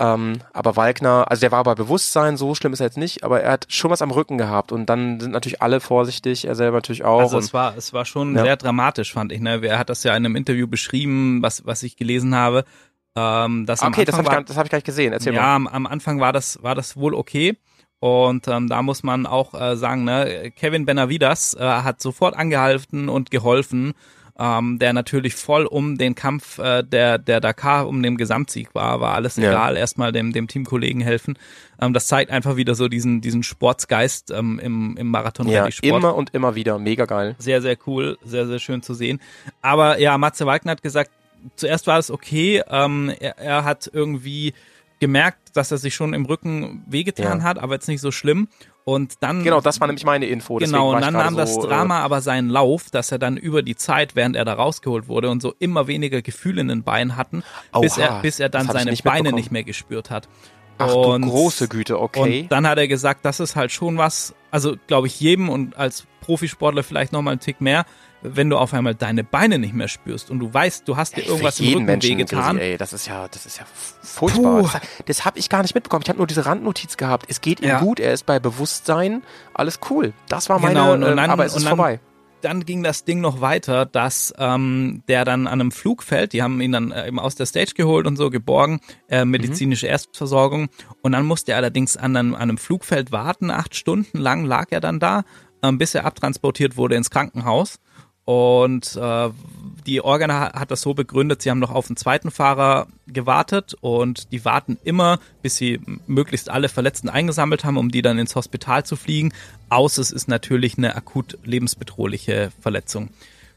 Ähm, 0.01 0.39
aber 0.55 0.77
Walkner, 0.77 1.31
also 1.31 1.41
der 1.41 1.53
war 1.53 1.63
bei 1.63 1.75
Bewusstsein, 1.75 2.39
so 2.39 2.55
schlimm 2.55 2.73
ist 2.73 2.81
er 2.81 2.87
jetzt 2.87 2.97
nicht, 2.97 3.23
aber 3.23 3.43
er 3.43 3.53
hat 3.53 3.67
schon 3.69 3.91
was 3.91 4.01
am 4.01 4.11
Rücken 4.11 4.39
gehabt 4.39 4.73
und 4.73 4.87
dann 4.87 5.21
sind 5.21 5.33
natürlich 5.33 5.61
alle 5.61 5.79
vorsichtig, 5.81 6.47
er 6.47 6.55
selber 6.55 6.79
natürlich 6.79 7.05
auch. 7.05 7.21
Also 7.21 7.37
es 7.37 7.53
war, 7.53 7.77
es 7.77 7.93
war 7.93 8.07
schon 8.07 8.35
ja. 8.35 8.43
sehr 8.43 8.57
dramatisch, 8.57 9.13
fand 9.13 9.31
ich. 9.31 9.41
Ne? 9.41 9.61
Er 9.63 9.79
hat 9.79 9.91
das 9.91 10.03
ja 10.03 10.17
in 10.17 10.25
einem 10.25 10.37
Interview 10.37 10.67
beschrieben, 10.67 11.43
was, 11.43 11.67
was 11.67 11.83
ich 11.83 11.99
gelesen 11.99 12.35
habe. 12.35 12.65
Ähm, 13.15 13.67
dass 13.67 13.83
okay, 13.83 14.07
das 14.07 14.17
habe 14.17 14.25
ich, 14.25 14.31
gar, 14.31 14.43
das 14.43 14.57
hab 14.57 14.65
ich 14.65 14.71
gar 14.71 14.79
nicht 14.79 14.87
gesehen. 14.87 15.13
Erzähl 15.13 15.35
ja, 15.35 15.43
mal. 15.43 15.55
Am, 15.55 15.67
am 15.67 15.87
Anfang 15.87 16.19
war 16.19 16.33
das, 16.33 16.63
war 16.63 16.75
das 16.75 16.97
wohl 16.97 17.13
okay. 17.13 17.59
Und 17.99 18.49
ähm, 18.49 18.71
da 18.71 18.81
muss 18.81 19.03
man 19.03 19.27
auch 19.27 19.53
äh, 19.53 19.77
sagen, 19.77 20.05
ne, 20.05 20.51
Kevin 20.57 20.87
Benavidas 20.87 21.53
äh, 21.53 21.61
hat 21.61 22.01
sofort 22.01 22.35
angehalten 22.35 23.11
und 23.11 23.31
geholfen 23.31 23.93
ähm, 24.41 24.79
der 24.79 24.95
natürlich 24.95 25.35
voll 25.35 25.67
um 25.67 25.99
den 25.99 26.15
Kampf 26.15 26.59
äh, 26.59 26.83
der, 26.83 27.19
der 27.19 27.41
Dakar, 27.41 27.87
um 27.87 28.03
den 28.03 28.17
Gesamtsieg 28.17 28.75
war, 28.75 29.01
war 29.01 29.15
alles 29.15 29.37
ja. 29.37 29.51
egal, 29.51 29.77
erstmal 29.77 30.13
dem, 30.13 30.33
dem 30.33 30.49
Teamkollegen 30.49 31.03
helfen. 31.03 31.39
Ähm, 31.79 31.93
das 31.93 32.07
zeigt 32.07 32.31
einfach 32.31 32.57
wieder 32.57 32.75
so 32.75 32.89
diesen, 32.89 33.21
diesen 33.21 33.43
Sportsgeist 33.43 34.31
ähm, 34.31 34.59
im, 34.59 34.97
im 34.97 35.09
marathon 35.09 35.47
ja, 35.47 35.69
immer 35.83 36.15
und 36.15 36.33
immer 36.33 36.55
wieder, 36.55 36.79
mega 36.79 37.05
geil. 37.05 37.37
Sehr, 37.39 37.61
sehr 37.61 37.77
cool, 37.87 38.17
sehr, 38.25 38.47
sehr 38.47 38.59
schön 38.59 38.81
zu 38.83 38.95
sehen. 38.95 39.21
Aber 39.61 39.99
ja, 39.99 40.17
Matze 40.17 40.47
Wagner 40.47 40.73
hat 40.73 40.83
gesagt, 40.83 41.11
zuerst 41.57 41.87
war 41.87 41.99
es 41.99 42.11
okay, 42.11 42.63
ähm, 42.67 43.13
er, 43.21 43.39
er 43.39 43.65
hat 43.65 43.91
irgendwie 43.93 44.55
gemerkt, 45.01 45.57
dass 45.57 45.73
er 45.73 45.79
sich 45.79 45.95
schon 45.95 46.15
im 46.15 46.27
Rücken 46.27 46.85
wehgetan 46.87 47.39
ja. 47.39 47.45
hat, 47.45 47.59
aber 47.59 47.75
jetzt 47.75 47.89
nicht 47.89 48.01
so 48.01 48.13
schlimm. 48.13 48.49
Und 48.85 49.15
dann. 49.21 49.43
Genau, 49.43 49.61
das 49.61 49.81
war 49.81 49.87
nämlich 49.87 50.05
meine 50.05 50.27
Info. 50.27 50.57
Genau, 50.57 50.95
und 50.95 51.01
dann 51.01 51.15
nahm 51.15 51.37
das 51.37 51.55
so, 51.55 51.63
Drama 51.63 52.01
äh, 52.01 52.03
aber 52.03 52.21
seinen 52.21 52.49
Lauf, 52.49 52.91
dass 52.91 53.13
er 53.13 53.19
dann 53.19 53.37
über 53.37 53.63
die 53.63 53.77
Zeit, 53.77 54.17
während 54.17 54.37
er 54.37 54.45
da 54.45 54.55
rausgeholt 54.55 55.09
wurde 55.09 55.31
und 55.31 55.43
so 55.43 55.55
immer 55.59 55.87
weniger 55.87 56.23
Gefühle 56.23 56.61
in 56.61 56.69
den 56.69 56.83
Beinen 56.83 57.17
hatten, 57.17 57.43
Oha, 57.73 57.81
bis 57.81 57.99
er, 57.99 58.21
bis 58.23 58.41
er 58.41 58.49
dann 58.49 58.69
seine 58.69 58.91
nicht 58.91 59.05
Beine 59.05 59.33
nicht 59.33 59.51
mehr 59.51 59.65
gespürt 59.65 60.11
hat. 60.11 60.29
Ach 60.79 60.95
und, 60.95 61.23
du 61.23 61.29
große 61.29 61.69
Güte, 61.69 62.01
okay. 62.01 62.43
Und 62.43 62.53
dann 62.53 62.67
hat 62.67 62.79
er 62.79 62.89
gesagt, 62.89 63.25
das 63.25 63.39
ist 63.39 63.55
halt 63.55 63.71
schon 63.71 63.99
was, 63.99 64.35
also 64.51 64.77
glaube 64.87 65.09
ich 65.09 65.21
jedem 65.21 65.51
und 65.51 65.77
als 65.77 66.07
Profisportler 66.23 66.83
vielleicht 66.83 67.13
nochmal 67.13 67.33
einen 67.33 67.41
Tick 67.41 67.61
mehr, 67.61 67.85
wenn 68.23 68.51
du 68.51 68.59
auf 68.59 68.75
einmal 68.75 68.95
deine 68.95 69.25
Beine 69.25 69.59
nicht 69.59 69.75
mehr 69.75 69.89
spürst 69.89 70.31
und 70.31 70.39
du 70.39 70.53
weißt, 70.53 70.87
du 70.87 70.97
hast 70.97 71.17
dir 71.17 71.27
irgendwas 71.27 71.59
im 71.61 71.69
Rücken 71.69 71.85
Menschen 71.85 72.11
wehgetan. 72.11 72.59
Ey, 72.59 72.77
das 72.77 72.93
ist 72.93 73.07
ja, 73.07 73.29
das 73.29 73.47
ist 73.47 73.59
ja 73.59 73.65
furchtbar. 74.03 74.63
Puh. 74.63 74.69
Das, 74.73 74.81
das 75.07 75.25
habe 75.25 75.39
ich 75.39 75.49
gar 75.49 75.63
nicht 75.63 75.75
mitbekommen. 75.75 76.03
Ich 76.03 76.09
habe 76.09 76.19
nur 76.19 76.27
diese 76.27 76.47
Randnotiz 76.47 76.97
gehabt. 76.97 77.27
Es 77.29 77.41
geht 77.41 77.61
ihm 77.61 77.69
ja. 77.69 77.81
gut, 77.81 78.01
er 78.01 78.13
ist 78.13 78.27
bei 78.27 78.39
Bewusstsein, 78.39 79.23
alles 79.55 79.81
cool. 79.91 80.13
Das 80.29 80.49
war 80.49 80.59
meine, 80.59 80.75
genau, 80.75 80.93
und 80.93 81.01
dann, 81.01 81.19
äh, 81.19 81.23
aber 81.23 81.47
es 81.47 81.55
ist 81.55 81.65
dann, 81.65 81.77
vorbei. 81.77 82.01
Dann 82.43 82.65
ging 82.65 82.83
das 82.83 83.05
Ding 83.05 83.21
noch 83.21 83.41
weiter, 83.41 83.85
dass 83.85 84.33
ähm, 84.39 85.03
der 85.09 85.25
dann 85.25 85.47
an 85.47 85.61
einem 85.61 85.73
Flugfeld, 85.73 86.33
die 86.33 86.43
haben 86.43 86.61
ihn 86.61 86.73
dann 86.73 86.91
äh, 86.91 87.07
eben 87.09 87.19
aus 87.19 87.35
der 87.35 87.47
Stage 87.47 87.73
geholt 87.75 88.07
und 88.07 88.17
so 88.17 88.31
geborgen, 88.31 88.81
äh, 89.09 89.25
medizinische 89.25 89.87
mhm. 89.87 89.93
Erstversorgung. 89.93 90.69
Und 91.03 91.13
dann 91.13 91.27
musste 91.27 91.53
er 91.53 91.59
allerdings 91.59 91.97
an 91.97 92.17
einem, 92.17 92.35
an 92.35 92.43
einem 92.43 92.59
Flugfeld 92.59 93.13
warten, 93.13 93.51
acht 93.51 93.75
Stunden 93.75 94.19
lang 94.19 94.45
lag 94.45 94.67
er 94.71 94.81
dann 94.81 95.01
da, 95.01 95.25
ähm, 95.63 95.77
bis 95.77 95.95
er 95.95 96.07
abtransportiert 96.07 96.77
wurde 96.79 96.95
ins 96.95 97.11
Krankenhaus. 97.11 97.79
Und 98.31 98.95
äh, 98.95 99.31
die 99.87 100.03
Organa 100.03 100.53
hat 100.53 100.71
das 100.71 100.83
so 100.83 100.95
begründet, 100.95 101.43
sie 101.43 101.51
haben 101.51 101.59
noch 101.59 101.73
auf 101.73 101.89
den 101.89 101.97
zweiten 101.97 102.31
Fahrer 102.31 102.87
gewartet 103.09 103.75
und 103.81 104.31
die 104.31 104.45
warten 104.45 104.79
immer, 104.85 105.19
bis 105.43 105.57
sie 105.57 105.81
möglichst 106.07 106.49
alle 106.49 106.69
Verletzten 106.69 107.09
eingesammelt 107.09 107.65
haben, 107.65 107.77
um 107.77 107.91
die 107.91 108.03
dann 108.03 108.21
ins 108.21 108.37
Hospital 108.37 108.85
zu 108.85 108.95
fliegen. 108.95 109.33
Außer 109.69 110.01
es 110.01 110.13
ist 110.13 110.29
natürlich 110.29 110.79
eine 110.79 110.95
akut 110.95 111.39
lebensbedrohliche 111.43 112.53
Verletzung. 112.61 113.09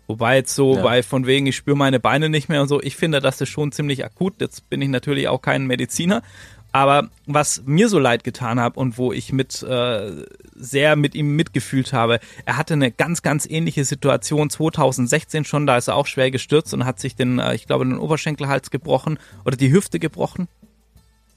Wobei 0.07 0.37
jetzt 0.37 0.55
so, 0.55 0.77
ja. 0.77 0.83
weil 0.83 1.03
von 1.03 1.27
wegen, 1.27 1.45
ich 1.45 1.55
spüre 1.55 1.77
meine 1.77 1.99
Beine 1.99 2.29
nicht 2.29 2.49
mehr 2.49 2.63
und 2.63 2.67
so, 2.67 2.81
ich 2.81 2.95
finde, 2.95 3.19
das 3.19 3.41
ist 3.41 3.49
schon 3.49 3.71
ziemlich 3.71 4.03
akut. 4.03 4.41
Jetzt 4.41 4.71
bin 4.71 4.81
ich 4.81 4.89
natürlich 4.89 5.27
auch 5.27 5.43
kein 5.43 5.67
Mediziner, 5.67 6.23
aber 6.73 7.09
was 7.27 7.61
mir 7.65 7.87
so 7.87 7.99
leid 7.99 8.23
getan 8.23 8.59
hat 8.59 8.77
und 8.77 8.97
wo 8.97 9.13
ich 9.13 9.31
mit 9.31 9.61
äh, 9.61 10.25
sehr 10.55 10.95
mit 10.95 11.13
ihm 11.13 11.35
mitgefühlt 11.35 11.93
habe, 11.93 12.19
er 12.45 12.57
hatte 12.57 12.73
eine 12.73 12.91
ganz, 12.91 13.21
ganz 13.21 13.45
ähnliche 13.45 13.85
Situation 13.85 14.49
2016 14.49 15.45
schon, 15.45 15.67
da 15.67 15.77
ist 15.77 15.87
er 15.87 15.95
auch 15.95 16.07
schwer 16.07 16.31
gestürzt 16.31 16.73
und 16.73 16.83
hat 16.83 16.99
sich 16.99 17.15
den, 17.15 17.37
äh, 17.37 17.53
ich 17.53 17.67
glaube, 17.67 17.85
den 17.85 17.97
Oberschenkelhals 17.97 18.71
gebrochen 18.71 19.19
oder 19.45 19.55
die 19.55 19.71
Hüfte 19.71 19.99
gebrochen. 19.99 20.47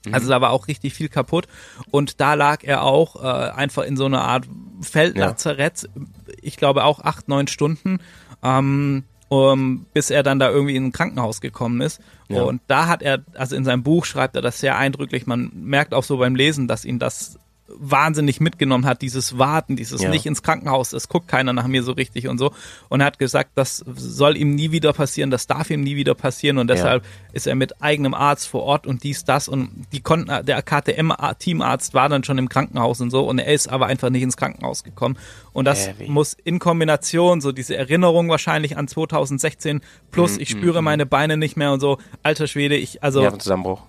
Mhm. 0.06 0.14
Also 0.14 0.28
da 0.30 0.40
war 0.40 0.52
auch 0.52 0.68
richtig 0.68 0.94
viel 0.94 1.10
kaputt. 1.10 1.48
Und 1.90 2.18
da 2.18 2.32
lag 2.32 2.64
er 2.64 2.82
auch 2.82 3.22
äh, 3.22 3.50
einfach 3.50 3.84
in 3.84 3.98
so 3.98 4.06
einer 4.06 4.22
Art 4.22 4.48
Feldlazarett, 4.80 5.82
ja. 5.82 6.02
ich 6.40 6.56
glaube 6.56 6.84
auch 6.84 7.00
acht, 7.00 7.28
neun 7.28 7.46
Stunden. 7.46 7.98
Ähm, 8.42 9.04
um, 9.28 9.86
bis 9.92 10.10
er 10.10 10.22
dann 10.22 10.38
da 10.38 10.50
irgendwie 10.50 10.76
in 10.76 10.86
ein 10.86 10.92
Krankenhaus 10.92 11.40
gekommen 11.40 11.80
ist. 11.80 12.00
Ja. 12.28 12.42
Und 12.42 12.60
da 12.66 12.88
hat 12.88 13.02
er, 13.02 13.24
also 13.34 13.54
in 13.54 13.64
seinem 13.64 13.82
Buch 13.82 14.04
schreibt 14.04 14.36
er 14.36 14.42
das 14.42 14.60
sehr 14.60 14.76
eindrücklich. 14.76 15.26
Man 15.26 15.50
merkt 15.54 15.94
auch 15.94 16.04
so 16.04 16.18
beim 16.18 16.34
Lesen, 16.34 16.66
dass 16.68 16.84
ihn 16.84 16.98
das 16.98 17.38
wahnsinnig 17.68 18.40
mitgenommen 18.40 18.86
hat, 18.86 19.02
dieses 19.02 19.38
Warten, 19.38 19.76
dieses 19.76 20.02
ja. 20.02 20.08
nicht 20.08 20.26
ins 20.26 20.42
Krankenhaus, 20.42 20.92
es 20.92 21.08
guckt 21.08 21.28
keiner 21.28 21.52
nach 21.52 21.66
mir 21.66 21.82
so 21.82 21.92
richtig 21.92 22.28
und 22.28 22.38
so. 22.38 22.52
Und 22.88 23.00
er 23.00 23.06
hat 23.06 23.18
gesagt, 23.18 23.50
das 23.54 23.84
soll 23.96 24.36
ihm 24.36 24.54
nie 24.54 24.70
wieder 24.70 24.92
passieren, 24.92 25.30
das 25.30 25.46
darf 25.46 25.70
ihm 25.70 25.80
nie 25.80 25.96
wieder 25.96 26.14
passieren 26.14 26.58
und 26.58 26.68
deshalb 26.68 27.02
ja. 27.02 27.08
ist 27.32 27.46
er 27.46 27.54
mit 27.54 27.82
eigenem 27.82 28.14
Arzt 28.14 28.48
vor 28.48 28.62
Ort 28.62 28.86
und 28.86 29.02
dies, 29.02 29.24
das 29.24 29.48
und 29.48 29.86
die 29.92 30.00
konnten, 30.00 30.46
der 30.46 30.62
KTM-Teamarzt 30.62 31.94
war 31.94 32.08
dann 32.08 32.24
schon 32.24 32.38
im 32.38 32.48
Krankenhaus 32.48 33.00
und 33.00 33.10
so 33.10 33.28
und 33.28 33.38
er 33.38 33.52
ist 33.52 33.68
aber 33.68 33.86
einfach 33.86 34.10
nicht 34.10 34.22
ins 34.22 34.36
Krankenhaus 34.36 34.84
gekommen. 34.84 35.18
Und 35.52 35.64
das 35.64 35.88
äh, 35.88 35.94
muss 36.06 36.36
in 36.44 36.58
Kombination, 36.58 37.40
so 37.40 37.50
diese 37.50 37.76
Erinnerung 37.76 38.28
wahrscheinlich 38.28 38.76
an 38.76 38.88
2016 38.88 39.80
plus, 40.10 40.36
mm, 40.36 40.40
ich 40.40 40.50
spüre 40.50 40.82
mm, 40.82 40.84
meine 40.84 41.06
Beine 41.06 41.36
nicht 41.36 41.56
mehr 41.56 41.72
und 41.72 41.80
so, 41.80 41.98
alter 42.22 42.46
Schwede, 42.46 42.76
ich, 42.76 43.02
also. 43.02 43.22
Ja, 43.22 43.36
Zusammenbruch 43.38 43.82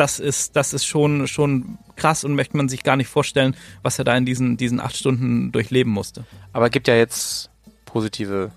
das 0.00 0.18
ist, 0.18 0.56
das 0.56 0.72
ist 0.72 0.86
schon, 0.86 1.28
schon 1.28 1.78
krass 1.96 2.24
und 2.24 2.34
möchte 2.34 2.56
man 2.56 2.70
sich 2.70 2.82
gar 2.82 2.96
nicht 2.96 3.08
vorstellen, 3.08 3.54
was 3.82 3.98
er 3.98 4.04
da 4.06 4.16
in 4.16 4.24
diesen, 4.24 4.56
diesen 4.56 4.80
acht 4.80 4.96
Stunden 4.96 5.52
durchleben 5.52 5.92
musste. 5.92 6.24
Aber 6.54 6.70
gibt 6.70 6.88
ja 6.88 6.96
jetzt 6.96 7.50
positive 7.84 8.50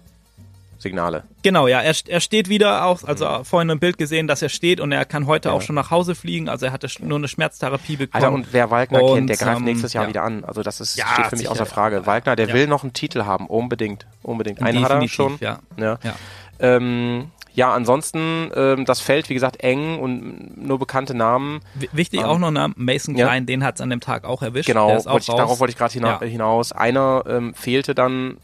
Signale. 0.77 1.23
Genau, 1.41 1.67
ja, 1.67 1.81
er, 1.81 1.93
er 2.07 2.19
steht 2.21 2.47
wieder 2.47 2.85
auch, 2.85 3.03
also 3.03 3.27
mhm. 3.27 3.45
vorhin 3.45 3.71
ein 3.71 3.79
Bild 3.79 3.97
gesehen, 3.97 4.27
dass 4.27 4.41
er 4.41 4.47
steht 4.47 4.79
und 4.79 4.93
er 4.93 5.03
kann 5.03 5.27
heute 5.27 5.49
ja. 5.49 5.55
auch 5.55 5.61
schon 5.61 5.75
nach 5.75 5.91
Hause 5.91 6.15
fliegen, 6.15 6.47
also 6.47 6.65
er 6.65 6.71
hatte 6.71 6.87
nur 6.99 7.17
eine 7.17 7.27
Schmerztherapie 7.27 7.97
bekommen. 7.97 8.23
Alter, 8.23 8.33
und 8.33 8.47
wer 8.53 8.71
Wagner 8.71 9.03
und, 9.03 9.15
kennt, 9.15 9.29
der 9.29 9.37
greift 9.37 9.59
ähm, 9.59 9.65
nächstes 9.65 9.91
Jahr 9.91 10.05
ja. 10.05 10.09
wieder 10.09 10.23
an. 10.23 10.45
Also 10.45 10.63
das 10.63 10.79
ist, 10.79 10.97
ja, 10.97 11.07
steht 11.07 11.25
für 11.27 11.35
mich 11.35 11.49
außer 11.49 11.65
Frage. 11.65 12.05
Wagner, 12.05 12.37
der 12.37 12.53
will 12.53 12.67
noch 12.67 12.83
einen 12.83 12.93
Titel 12.93 13.25
haben, 13.25 13.47
unbedingt, 13.47 14.07
unbedingt. 14.21 14.61
Einen 14.61 14.81
Definitiv, 14.81 14.89
hat 14.89 15.01
er 15.01 15.07
schon. 15.09 15.37
Ja. 15.41 15.59
ja. 15.77 16.15
Ähm, 16.59 17.31
ja, 17.53 17.71
ansonsten 17.71 18.51
ähm, 18.55 18.85
das 18.85 18.99
Feld, 18.99 19.29
wie 19.29 19.35
gesagt, 19.35 19.63
eng 19.63 19.99
und 19.99 20.57
nur 20.57 20.79
bekannte 20.79 21.13
Namen. 21.13 21.61
Wichtig 21.91 22.21
ähm, 22.21 22.25
auch 22.25 22.39
noch 22.39 22.51
Name, 22.51 22.73
Mason 22.77 23.15
Klein, 23.15 23.43
ja. 23.43 23.45
den 23.45 23.63
hat's 23.63 23.79
an 23.79 23.89
dem 23.89 23.99
Tag 23.99 24.25
auch 24.25 24.41
erwischt. 24.41 24.67
Genau, 24.67 24.89
wollte 25.05 25.19
ich, 25.19 25.25
darauf 25.27 25.59
wollte 25.59 25.71
ich 25.71 25.77
gerade 25.77 25.93
hina 25.93 26.19
ja. 26.19 26.27
hinaus. 26.27 26.71
Einer 26.71 27.23
ähm, 27.27 27.53
fehlte 27.53 27.93
dann 27.93 28.37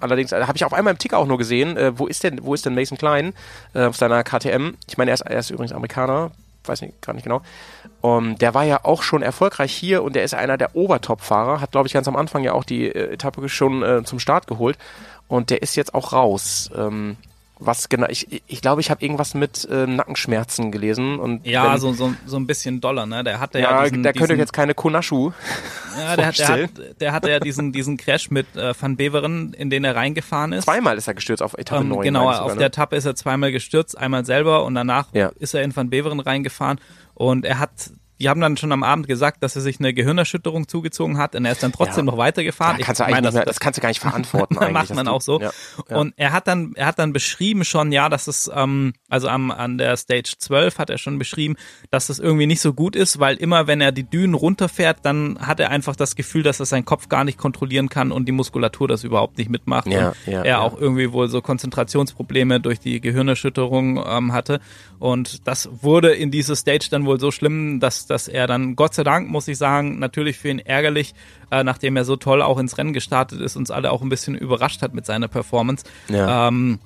allerdings, 0.00 0.32
äh, 0.32 0.42
habe 0.42 0.56
ich 0.56 0.64
auf 0.64 0.72
einmal 0.72 0.92
im 0.92 0.98
Ticker 0.98 1.18
auch 1.18 1.26
nur 1.26 1.38
gesehen, 1.38 1.76
äh, 1.76 1.96
wo 1.98 2.06
ist 2.06 2.24
denn, 2.24 2.40
wo 2.42 2.54
ist 2.54 2.66
denn 2.66 2.74
Mason 2.74 2.98
Klein 2.98 3.32
äh, 3.74 3.84
auf 3.84 3.96
seiner 3.96 4.22
KTM? 4.24 4.74
Ich 4.88 4.98
meine, 4.98 5.12
er 5.12 5.14
ist, 5.14 5.20
er 5.20 5.38
ist 5.38 5.50
übrigens 5.50 5.72
Amerikaner, 5.72 6.32
weiß 6.64 6.82
nicht, 6.82 7.00
gar 7.02 7.12
nicht 7.12 7.24
genau. 7.24 7.42
Um, 8.00 8.38
der 8.38 8.54
war 8.54 8.64
ja 8.64 8.84
auch 8.84 9.02
schon 9.02 9.22
erfolgreich 9.22 9.72
hier 9.72 10.02
und 10.02 10.14
der 10.14 10.24
ist 10.24 10.34
einer 10.34 10.56
der 10.56 10.76
Obertop-Fahrer, 10.76 11.60
hat 11.60 11.72
glaube 11.72 11.88
ich 11.88 11.94
ganz 11.94 12.06
am 12.06 12.16
Anfang 12.16 12.44
ja 12.44 12.52
auch 12.52 12.64
die 12.64 12.86
äh, 12.86 13.12
Etappe 13.12 13.48
schon 13.48 13.82
äh, 13.82 14.04
zum 14.04 14.18
Start 14.18 14.46
geholt 14.46 14.78
und 15.26 15.50
der 15.50 15.62
ist 15.62 15.76
jetzt 15.76 15.94
auch 15.94 16.12
raus. 16.12 16.70
Ähm, 16.76 17.16
was 17.60 17.88
genau, 17.88 18.06
ich, 18.08 18.42
ich 18.46 18.60
glaube, 18.60 18.80
ich 18.80 18.90
habe 18.90 19.02
irgendwas 19.04 19.34
mit 19.34 19.66
äh, 19.70 19.86
Nackenschmerzen 19.86 20.70
gelesen. 20.70 21.18
Und 21.18 21.46
ja, 21.46 21.72
wenn, 21.72 21.80
so, 21.80 21.92
so, 21.92 22.14
so 22.26 22.36
ein 22.36 22.46
bisschen 22.46 22.80
Dollar, 22.80 23.06
ne? 23.06 23.24
Der 23.24 23.40
hatte 23.40 23.58
ja. 23.58 23.70
Ja, 23.70 23.84
diesen, 23.84 24.02
der 24.02 24.12
könnte 24.12 24.28
diesen, 24.28 24.38
jetzt 24.40 24.52
keine 24.52 24.74
Konaschu. 24.74 25.32
Ja, 25.98 26.16
der, 26.16 26.26
hat, 26.26 26.38
der, 26.38 26.48
hat, 26.48 26.70
der 27.00 27.12
hatte 27.12 27.30
ja 27.30 27.40
diesen, 27.40 27.72
diesen 27.72 27.96
Crash 27.96 28.30
mit 28.30 28.54
äh, 28.56 28.72
Van 28.80 28.96
Beveren, 28.96 29.52
in 29.54 29.70
den 29.70 29.84
er 29.84 29.96
reingefahren 29.96 30.52
ist. 30.52 30.64
Zweimal 30.64 30.96
ist 30.96 31.08
er 31.08 31.14
gestürzt 31.14 31.42
auf 31.42 31.54
Etappe 31.54 31.82
ähm, 31.82 31.88
9. 31.88 32.02
Genau, 32.02 32.20
sogar, 32.20 32.42
auf 32.44 32.52
ne? 32.52 32.58
der 32.58 32.66
Etappe 32.68 32.96
ist 32.96 33.04
er 33.04 33.16
zweimal 33.16 33.50
gestürzt, 33.52 33.98
einmal 33.98 34.24
selber 34.24 34.64
und 34.64 34.74
danach 34.74 35.08
ja. 35.12 35.30
ist 35.38 35.54
er 35.54 35.62
in 35.62 35.74
Van 35.74 35.90
Beveren 35.90 36.20
reingefahren. 36.20 36.80
Und 37.14 37.44
er 37.44 37.58
hat 37.58 37.70
die 38.20 38.28
haben 38.28 38.40
dann 38.40 38.56
schon 38.56 38.72
am 38.72 38.82
Abend 38.82 39.06
gesagt, 39.06 39.42
dass 39.42 39.54
er 39.54 39.62
sich 39.62 39.78
eine 39.78 39.94
Gehirnerschütterung 39.94 40.66
zugezogen 40.66 41.18
hat 41.18 41.34
und 41.36 41.44
er 41.44 41.52
ist 41.52 41.62
dann 41.62 41.72
trotzdem 41.72 42.06
ja. 42.06 42.12
noch 42.12 42.18
weitergefahren. 42.18 42.78
Ja, 42.78 42.86
kannst 42.86 43.00
ich 43.00 43.06
du 43.06 43.12
meine, 43.12 43.30
das, 43.30 43.44
das, 43.44 43.60
kannst 43.60 43.78
du 43.78 43.80
gar 43.80 43.88
nicht 43.88 44.00
verantworten. 44.00 44.56
macht 44.72 44.94
man 44.94 45.06
auch 45.06 45.20
so. 45.20 45.40
Ja. 45.40 45.50
Und 45.88 46.14
er 46.16 46.32
hat 46.32 46.48
dann, 46.48 46.72
er 46.74 46.86
hat 46.86 46.98
dann 46.98 47.12
beschrieben 47.12 47.64
schon, 47.64 47.92
ja, 47.92 48.08
dass 48.08 48.26
es, 48.26 48.50
ähm, 48.52 48.92
also 49.08 49.28
am, 49.28 49.50
an 49.50 49.78
der 49.78 49.96
Stage 49.96 50.34
12 50.38 50.78
hat 50.78 50.90
er 50.90 50.98
schon 50.98 51.18
beschrieben, 51.18 51.56
dass 51.90 52.08
das 52.08 52.18
irgendwie 52.18 52.46
nicht 52.46 52.60
so 52.60 52.72
gut 52.72 52.96
ist, 52.96 53.20
weil 53.20 53.36
immer 53.36 53.66
wenn 53.66 53.80
er 53.80 53.92
die 53.92 54.04
Dünen 54.04 54.34
runterfährt, 54.34 54.98
dann 55.02 55.38
hat 55.40 55.60
er 55.60 55.70
einfach 55.70 55.94
das 55.94 56.16
Gefühl, 56.16 56.42
dass 56.42 56.60
er 56.60 56.66
seinen 56.66 56.84
Kopf 56.84 57.08
gar 57.08 57.24
nicht 57.24 57.38
kontrollieren 57.38 57.88
kann 57.88 58.10
und 58.10 58.26
die 58.26 58.32
Muskulatur 58.32 58.88
das 58.88 59.04
überhaupt 59.04 59.38
nicht 59.38 59.50
mitmacht. 59.50 59.86
Ja, 59.86 60.12
er 60.26 60.60
auch 60.60 60.78
irgendwie 60.78 61.12
wohl 61.12 61.28
so 61.28 61.40
Konzentrationsprobleme 61.40 62.60
durch 62.60 62.80
die 62.80 63.00
Gehirnerschütterung 63.00 64.02
ähm, 64.04 64.32
hatte. 64.32 64.60
Und 64.98 65.46
das 65.46 65.68
wurde 65.82 66.12
in 66.12 66.30
dieser 66.30 66.56
Stage 66.56 66.88
dann 66.90 67.06
wohl 67.06 67.20
so 67.20 67.30
schlimm, 67.30 67.78
dass 67.78 68.07
dass 68.10 68.28
er 68.28 68.46
dann, 68.46 68.76
Gott 68.76 68.94
sei 68.94 69.04
Dank, 69.04 69.28
muss 69.28 69.48
ich 69.48 69.58
sagen, 69.58 69.98
natürlich 69.98 70.38
für 70.38 70.48
ihn 70.48 70.58
ärgerlich, 70.58 71.14
äh, 71.50 71.64
nachdem 71.64 71.96
er 71.96 72.04
so 72.04 72.16
toll 72.16 72.42
auch 72.42 72.58
ins 72.58 72.78
Rennen 72.78 72.92
gestartet 72.92 73.40
ist, 73.40 73.56
uns 73.56 73.70
alle 73.70 73.90
auch 73.90 74.02
ein 74.02 74.08
bisschen 74.08 74.34
überrascht 74.34 74.82
hat 74.82 74.94
mit 74.94 75.06
seiner 75.06 75.28
Performance. 75.28 75.84
Ja. 76.08 76.48
Ähm, 76.48 76.78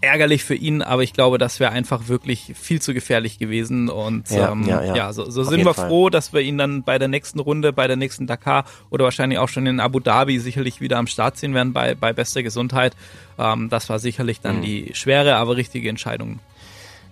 ärgerlich 0.00 0.44
für 0.44 0.54
ihn, 0.54 0.82
aber 0.82 1.02
ich 1.02 1.12
glaube, 1.12 1.38
das 1.38 1.60
wäre 1.60 1.72
einfach 1.72 2.08
wirklich 2.08 2.52
viel 2.54 2.82
zu 2.82 2.92
gefährlich 2.92 3.38
gewesen 3.38 3.88
und 3.88 4.30
ja, 4.30 4.52
ähm, 4.52 4.66
ja, 4.66 4.82
ja. 4.82 4.94
ja 4.94 5.12
so, 5.12 5.30
so 5.30 5.42
sind 5.42 5.64
wir 5.64 5.74
Fall. 5.74 5.88
froh, 5.88 6.10
dass 6.10 6.32
wir 6.32 6.40
ihn 6.40 6.58
dann 6.58 6.82
bei 6.82 6.98
der 6.98 7.08
nächsten 7.08 7.40
Runde, 7.40 7.72
bei 7.72 7.86
der 7.86 7.96
nächsten 7.96 8.26
Dakar 8.26 8.64
oder 8.90 9.04
wahrscheinlich 9.04 9.38
auch 9.38 9.48
schon 9.48 9.66
in 9.66 9.80
Abu 9.80 10.00
Dhabi 10.00 10.38
sicherlich 10.38 10.80
wieder 10.80 10.98
am 10.98 11.06
Start 11.06 11.38
sehen 11.38 11.54
werden 11.54 11.72
bei, 11.72 11.94
bei 11.94 12.12
bester 12.12 12.42
Gesundheit. 12.42 12.94
Ähm, 13.38 13.68
das 13.70 13.88
war 13.88 13.98
sicherlich 13.98 14.40
dann 14.40 14.58
mhm. 14.58 14.62
die 14.62 14.90
schwere, 14.94 15.36
aber 15.36 15.56
richtige 15.56 15.88
Entscheidung. 15.88 16.40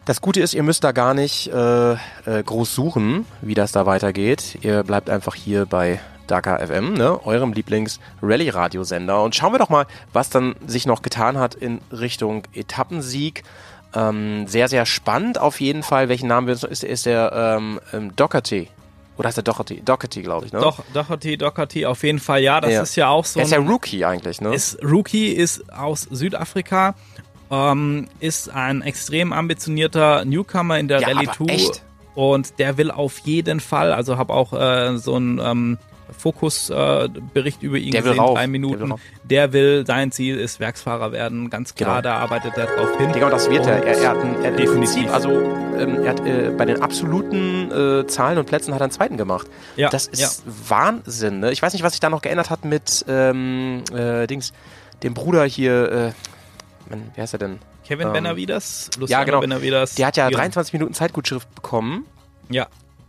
Das 0.08 0.22
Gute 0.22 0.40
ist, 0.40 0.54
ihr 0.54 0.62
müsst 0.62 0.84
da 0.84 0.92
gar 0.92 1.12
nicht 1.12 1.48
äh, 1.48 1.92
äh, 1.92 1.96
groß 2.42 2.74
suchen, 2.74 3.26
wie 3.42 3.52
das 3.52 3.72
da 3.72 3.84
weitergeht. 3.84 4.56
Ihr 4.62 4.82
bleibt 4.82 5.10
einfach 5.10 5.34
hier 5.34 5.66
bei 5.66 6.00
Dakar 6.26 6.66
FM, 6.66 6.94
ne, 6.94 7.26
eurem 7.26 7.52
Lieblings-Rallye-Radiosender. 7.52 9.22
Und 9.22 9.36
schauen 9.36 9.52
wir 9.52 9.58
doch 9.58 9.68
mal, 9.68 9.84
was 10.14 10.30
dann 10.30 10.54
sich 10.66 10.86
noch 10.86 11.02
getan 11.02 11.36
hat 11.36 11.54
in 11.54 11.82
Richtung 11.92 12.44
Etappensieg. 12.54 13.44
Ähm, 13.94 14.48
sehr, 14.48 14.68
sehr 14.68 14.86
spannend 14.86 15.38
auf 15.38 15.60
jeden 15.60 15.82
Fall. 15.82 16.08
Welchen 16.08 16.28
Namen 16.28 16.48
ist, 16.48 16.64
ist 16.64 17.04
der 17.04 17.58
ähm, 17.58 17.78
ähm, 17.92 18.16
Doherty? 18.16 18.68
Oder 19.18 19.26
heißt 19.26 19.36
der 19.36 19.44
Doherty? 19.44 19.82
Doherty, 19.82 20.22
glaube 20.22 20.46
ich, 20.46 20.52
ne? 20.54 20.60
Doch, 20.60 20.82
Doherty, 20.94 21.36
Doherty, 21.36 21.84
auf 21.84 22.02
jeden 22.02 22.20
Fall, 22.20 22.40
ja. 22.40 22.62
Das 22.62 22.72
ja. 22.72 22.82
ist 22.82 22.96
ja 22.96 23.08
auch 23.08 23.26
so. 23.26 23.40
Er 23.40 23.44
ist 23.44 23.52
ja 23.52 23.58
Rookie 23.58 24.06
eigentlich, 24.06 24.40
ne? 24.40 24.54
Ist 24.54 24.82
Rookie, 24.82 25.32
ist 25.32 25.70
aus 25.70 26.08
Südafrika 26.10 26.94
ähm, 27.50 28.08
ist 28.20 28.50
ein 28.50 28.82
extrem 28.82 29.32
ambitionierter 29.32 30.24
Newcomer 30.24 30.78
in 30.78 30.88
der 30.88 31.00
ja, 31.00 31.08
Rallye 31.08 31.28
2. 31.37 31.44
Echt? 31.46 31.82
und 32.18 32.58
der 32.58 32.76
will 32.78 32.90
auf 32.90 33.20
jeden 33.20 33.61
Fall, 33.61 33.92
also 33.92 34.18
habe 34.18 34.34
auch 34.34 34.52
äh, 34.52 34.98
so 34.98 35.16
ein 35.16 35.38
ähm, 35.38 35.78
Fokusbericht 36.18 37.62
äh, 37.62 37.64
über 37.64 37.78
ihn 37.78 37.92
der 37.92 38.02
gesehen, 38.02 38.16
drei 38.16 38.48
Minuten. 38.48 38.88
Der 38.88 38.88
will, 38.88 38.98
der 39.22 39.52
will, 39.52 39.87
sein 39.87 40.11
Ziel 40.11 40.37
ist 40.37 40.58
Werksfahrer 40.58 41.12
werden, 41.12 41.48
ganz 41.48 41.76
klar, 41.76 42.02
genau. 42.02 42.16
da 42.16 42.18
arbeitet 42.18 42.56
er 42.56 42.66
drauf 42.66 42.98
hin. 42.98 43.12
Genau, 43.12 43.30
das 43.30 43.48
wird 43.48 43.68
er. 43.68 43.84
Er, 43.84 43.98
er 43.98 44.11
hat, 44.11 44.18
ein, 44.18 44.34
er 44.42 44.50
hat 44.50 44.58
definitiv, 44.58 45.12
also 45.12 45.30
ähm, 45.30 46.02
er 46.02 46.11
hat 46.11 46.26
äh, 46.26 46.50
bei 46.58 46.64
den 46.64 46.82
absoluten 46.82 47.70
äh, 47.70 48.06
Zahlen 48.08 48.38
und 48.38 48.46
Plätzen 48.46 48.74
hat 48.74 48.80
er 48.80 48.87
einen 48.87 48.92
zweiten 48.92 49.16
gemacht. 49.16 49.46
Ja, 49.76 49.88
das 49.88 50.08
ist 50.08 50.20
ja. 50.20 50.52
Wahnsinn. 50.66 51.38
Ne? 51.38 51.52
Ich 51.52 51.62
weiß 51.62 51.72
nicht, 51.72 51.84
was 51.84 51.92
sich 51.92 52.00
da 52.00 52.11
noch 52.11 52.22
geändert 52.22 52.50
hat 52.50 52.64
mit 52.64 53.04
ähm, 53.06 53.84
äh, 53.94 54.26
Dings, 54.26 54.52
dem 55.04 55.14
Bruder 55.14 55.44
hier, 55.44 55.92
äh, 55.92 56.12
man, 56.90 57.11
wie 57.14 57.20
heißt 57.20 57.35
er 57.35 57.38
denn? 57.38 57.59
Kevin 57.85 58.09
ähm, 58.09 58.12
Benavides? 58.12 58.90
Luciano 58.98 59.20
ja, 59.20 59.24
genau. 59.24 59.40
Benavides. 59.40 59.94
Der 59.94 60.07
hat 60.07 60.16
ja 60.16 60.31
23 60.31 60.72
Minuten 60.72 60.94
Zeitgutschrift 60.94 61.53
bekommen. 61.55 62.07
Ja. 62.48 62.64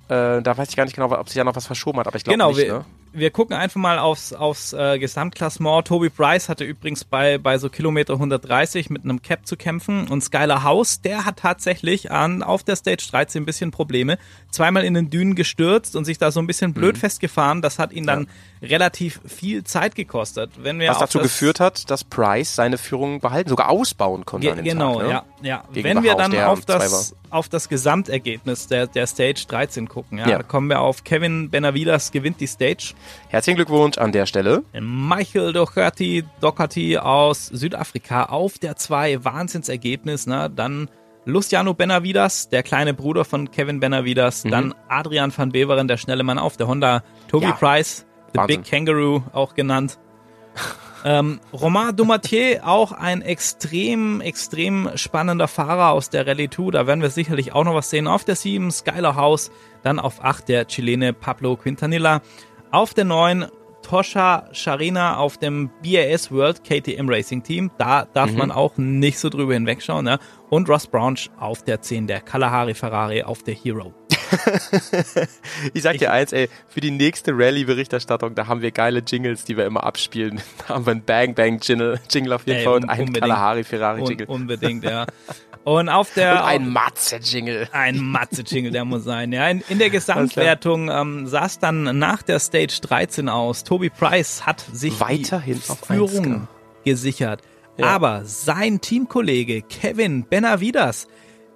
Äh, 0.07 0.41
da 0.41 0.57
weiß 0.57 0.69
ich 0.69 0.75
gar 0.75 0.85
nicht 0.85 0.95
genau, 0.95 1.11
ob 1.11 1.29
sich 1.29 1.37
ja 1.37 1.43
noch 1.43 1.55
was 1.55 1.67
verschoben 1.67 1.99
hat, 1.99 2.07
aber 2.07 2.17
ich 2.17 2.23
glaube 2.23 2.37
genau, 2.37 2.49
nicht. 2.49 2.57
Wir, 2.57 2.73
ne? 2.73 2.85
wir 3.13 3.31
gucken 3.31 3.55
einfach 3.55 3.79
mal 3.79 3.99
aufs, 3.99 4.33
aufs 4.33 4.73
äh, 4.73 4.99
Gesamtklassement. 4.99 5.87
Toby 5.87 6.09
Price 6.09 6.49
hatte 6.49 6.63
übrigens 6.63 7.03
bei, 7.03 7.37
bei 7.37 7.57
so 7.57 7.69
Kilometer 7.69 8.13
130 8.13 8.89
mit 8.89 9.03
einem 9.03 9.21
Cap 9.21 9.45
zu 9.45 9.55
kämpfen 9.57 10.07
und 10.07 10.23
Skylar 10.23 10.63
House, 10.63 11.01
der 11.01 11.25
hat 11.25 11.37
tatsächlich 11.37 12.11
an, 12.11 12.43
auf 12.43 12.63
der 12.63 12.75
Stage 12.75 13.07
13 13.11 13.43
ein 13.43 13.45
bisschen 13.45 13.71
Probleme. 13.71 14.17
Zweimal 14.51 14.83
in 14.83 14.95
den 14.95 15.09
Dünen 15.09 15.35
gestürzt 15.35 15.95
und 15.95 16.05
sich 16.05 16.17
da 16.17 16.31
so 16.31 16.39
ein 16.39 16.47
bisschen 16.47 16.73
blöd 16.73 16.95
mhm. 16.95 16.99
festgefahren. 16.99 17.61
Das 17.61 17.77
hat 17.77 17.93
ihn 17.93 18.07
dann 18.07 18.27
ja. 18.61 18.67
relativ 18.67 19.19
viel 19.25 19.63
Zeit 19.63 19.95
gekostet. 19.95 20.51
Wenn 20.57 20.79
wir 20.79 20.89
Was 20.89 20.99
dazu 20.99 21.19
geführt 21.19 21.59
hat, 21.59 21.89
dass 21.91 22.03
Price 22.03 22.55
seine 22.55 22.77
Führung 22.77 23.19
behalten, 23.19 23.49
sogar 23.49 23.69
ausbauen 23.69 24.25
konnte. 24.25 24.53
Ge 24.53 24.63
genau, 24.63 24.99
Tag, 24.99 25.03
ne? 25.03 25.11
ja. 25.11 25.23
ja. 25.41 25.63
Wenn 25.71 26.01
wir 26.03 26.15
dann 26.15 26.35
auf 26.39 26.65
das, 26.65 27.15
auf 27.29 27.47
das 27.47 27.69
Gesamtergebnis 27.69 28.67
der, 28.67 28.87
der 28.87 29.05
Stage 29.05 29.45
13 29.47 29.87
gucken, 29.87 30.17
ja, 30.17 30.27
ja. 30.27 30.43
kommen 30.43 30.67
wir 30.67 30.79
auf 30.79 31.03
Kevin 31.03 31.49
Benavides 31.49 32.11
gewinnt 32.11 32.41
die 32.41 32.47
Stage. 32.47 32.93
Herzlichen 33.27 33.57
Glückwunsch 33.57 33.97
an 33.97 34.11
der 34.11 34.25
Stelle. 34.25 34.63
Michael 34.73 35.53
Doherty, 35.53 36.23
Doherty 36.41 36.97
aus 36.97 37.47
Südafrika 37.47 38.25
auf 38.25 38.57
der 38.57 38.75
2, 38.75 39.23
Wahnsinnsergebnis, 39.23 40.25
ne? 40.25 40.49
Dann 40.53 40.89
Luciano 41.29 41.73
Benavides, 41.73 42.49
der 42.49 42.63
kleine 42.63 42.93
Bruder 42.93 43.25
von 43.25 43.51
Kevin 43.51 43.79
Benavides, 43.79 44.43
mhm. 44.43 44.51
dann 44.51 44.75
Adrian 44.87 45.31
van 45.35 45.51
Beveren, 45.51 45.87
der 45.87 45.97
schnelle 45.97 46.23
Mann 46.23 46.39
auf 46.39 46.57
der 46.57 46.67
Honda, 46.67 47.03
Toby 47.27 47.45
ja. 47.45 47.51
Price, 47.53 48.05
The 48.33 48.39
Wahnsinn. 48.39 48.61
Big 48.61 48.69
Kangaroo 48.69 49.23
auch 49.33 49.55
genannt. 49.55 49.97
Ähm, 51.05 51.39
Romain 51.53 51.95
Dumatier, 51.95 52.67
auch 52.67 52.91
ein 52.91 53.21
extrem, 53.21 54.19
extrem 54.19 54.89
spannender 54.95 55.47
Fahrer 55.47 55.91
aus 55.91 56.09
der 56.09 56.27
Rallye 56.27 56.49
2. 56.49 56.71
Da 56.71 56.87
werden 56.87 57.01
wir 57.01 57.09
sicherlich 57.09 57.53
auch 57.53 57.63
noch 57.63 57.73
was 57.73 57.89
sehen. 57.89 58.07
Auf 58.07 58.25
der 58.25 58.35
7 58.35 58.69
Skyler 58.71 59.15
House, 59.15 59.49
dann 59.81 59.99
auf 59.99 60.23
8 60.23 60.49
der 60.49 60.67
Chilene 60.67 61.13
Pablo 61.13 61.55
Quintanilla. 61.55 62.21
Auf 62.71 62.93
der 62.93 63.05
9 63.05 63.47
Toscha 63.89 64.47
Sharina 64.51 65.17
auf 65.17 65.39
dem 65.39 65.71
BAS 65.81 66.31
World 66.31 66.63
KTM 66.63 67.09
Racing 67.09 67.41
Team. 67.41 67.71
Da 67.79 68.05
darf 68.05 68.31
mhm. 68.31 68.37
man 68.37 68.51
auch 68.51 68.77
nicht 68.77 69.17
so 69.17 69.29
drüber 69.29 69.55
hinwegschauen. 69.55 70.05
Ne? 70.05 70.19
Und 70.51 70.69
Ross 70.69 70.85
Branch 70.85 71.17
auf 71.39 71.63
der 71.63 71.81
10 71.81 72.05
der 72.05 72.21
Kalahari 72.21 72.75
Ferrari 72.75 73.23
auf 73.23 73.41
der 73.41 73.55
Hero. 73.55 73.91
ich 75.73 75.81
sag 75.81 75.97
dir 75.97 76.11
eins, 76.11 76.33
ey, 76.33 76.49
für 76.67 76.81
die 76.81 76.91
nächste 76.91 77.31
Rallye-Berichterstattung, 77.33 78.35
da 78.35 78.47
haben 78.47 78.61
wir 78.61 78.71
geile 78.71 78.99
Jingles, 78.99 79.43
die 79.43 79.57
wir 79.57 79.65
immer 79.65 79.83
abspielen. 79.83 80.41
Da 80.67 80.75
haben 80.75 80.85
wir 80.85 80.91
einen 80.91 81.03
Bang 81.03 81.33
Bang 81.33 81.59
Jingle, 81.61 81.99
Jingle 82.09 82.33
auf 82.33 82.45
jeden 82.45 82.59
ey, 82.59 82.65
Fall 82.65 82.75
und 82.75 82.89
einen 82.89 83.13
Kalahari 83.13 83.63
Ferrari 83.63 84.03
Jingle. 84.03 84.27
Un 84.27 84.41
unbedingt, 84.41 84.83
ja. 84.83 85.05
Und 85.63 85.89
auf 85.89 86.13
der. 86.13 86.33
Und 86.33 86.39
ein 86.39 86.69
Matze-Jingle. 86.69 87.67
Ein 87.73 87.99
Matze-Jingle, 87.99 88.71
der 88.71 88.85
muss 88.85 89.03
sein. 89.03 89.31
Ja, 89.33 89.47
in, 89.49 89.61
in 89.67 89.77
der 89.77 89.89
Gesamtwertung 89.89 90.89
ähm, 90.89 91.27
sah 91.27 91.45
es 91.45 91.59
dann 91.59 91.99
nach 91.99 92.21
der 92.21 92.39
Stage 92.39 92.79
13 92.81 93.29
aus. 93.29 93.65
Toby 93.65 93.89
Price 93.89 94.45
hat 94.45 94.61
sich 94.71 94.99
weiterhin 94.99 95.61
die 95.61 95.85
Führung 95.85 96.47
gesichert. 96.85 97.41
Ja. 97.77 97.87
Aber 97.87 98.25
sein 98.25 98.81
Teamkollege 98.81 99.61
Kevin 99.61 100.25
Benavides 100.27 101.07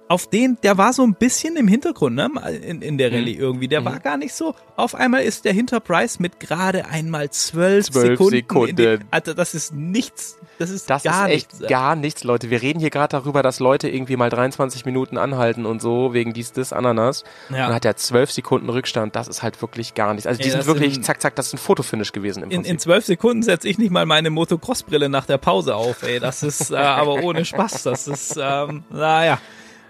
auf 0.08 0.28
den, 0.28 0.58
der 0.62 0.76
war 0.76 0.92
so 0.92 1.02
ein 1.02 1.14
bisschen 1.14 1.56
im 1.56 1.66
Hintergrund, 1.66 2.16
ne, 2.16 2.30
in, 2.62 2.82
in 2.82 2.98
der 2.98 3.10
Rallye 3.10 3.34
mhm. 3.34 3.40
irgendwie. 3.40 3.68
Der 3.68 3.80
mhm. 3.80 3.86
war 3.86 4.00
gar 4.00 4.16
nicht 4.16 4.34
so. 4.34 4.54
Auf 4.76 4.94
einmal 4.94 5.22
ist 5.22 5.44
der 5.44 5.52
Hinterpreis 5.52 6.18
mit 6.18 6.40
gerade 6.40 6.86
einmal 6.86 7.30
zwölf, 7.30 7.86
Sekunden. 7.86 8.30
Sekunden. 8.30 8.76
Die, 8.76 8.98
also 9.10 9.32
das 9.32 9.54
ist 9.54 9.74
nichts. 9.74 10.38
Das 10.58 10.70
ist 10.70 10.90
das 10.90 11.04
gar 11.04 11.28
ist 11.28 11.34
echt 11.34 11.52
nichts. 11.54 11.68
gar 11.68 11.96
nichts, 11.96 12.22
Leute. 12.22 12.50
Wir 12.50 12.60
reden 12.60 12.80
hier 12.80 12.90
gerade 12.90 13.12
darüber, 13.12 13.42
dass 13.42 13.60
Leute 13.60 13.88
irgendwie 13.88 14.16
mal 14.16 14.28
23 14.28 14.84
Minuten 14.84 15.16
anhalten 15.16 15.64
und 15.64 15.80
so 15.80 16.12
wegen 16.12 16.34
dies, 16.34 16.52
das, 16.52 16.72
Ananas. 16.72 17.24
Ja. 17.48 17.56
Und 17.56 17.60
dann 17.62 17.74
hat 17.74 17.84
er 17.84 17.96
zwölf 17.96 18.30
Sekunden 18.30 18.68
Rückstand. 18.68 19.16
Das 19.16 19.26
ist 19.26 19.42
halt 19.42 19.60
wirklich 19.62 19.94
gar 19.94 20.12
nichts. 20.12 20.26
Also 20.26 20.38
die 20.38 20.48
Ey, 20.48 20.52
sind 20.52 20.66
wirklich, 20.66 20.96
in, 20.96 21.02
zack, 21.02 21.22
zack, 21.22 21.34
das 21.34 21.48
ist 21.48 21.54
ein 21.54 21.58
Fotofinish 21.58 22.12
gewesen 22.12 22.42
im 22.42 22.50
In, 22.50 22.64
in 22.64 22.78
zwölf 22.78 23.06
Sekunden 23.06 23.42
setze 23.42 23.68
ich 23.68 23.78
nicht 23.78 23.90
mal 23.90 24.04
meine 24.04 24.30
Motocross-Brille 24.30 25.08
nach 25.08 25.24
der 25.24 25.38
Pause 25.38 25.74
auf, 25.74 26.02
ey. 26.02 26.20
Das 26.20 26.42
ist 26.42 26.70
äh, 26.70 26.76
aber 26.76 27.22
ohne 27.22 27.44
Spaß. 27.44 27.84
Das 27.84 28.06
ist, 28.06 28.38
ähm, 28.40 28.84
naja. 28.90 29.38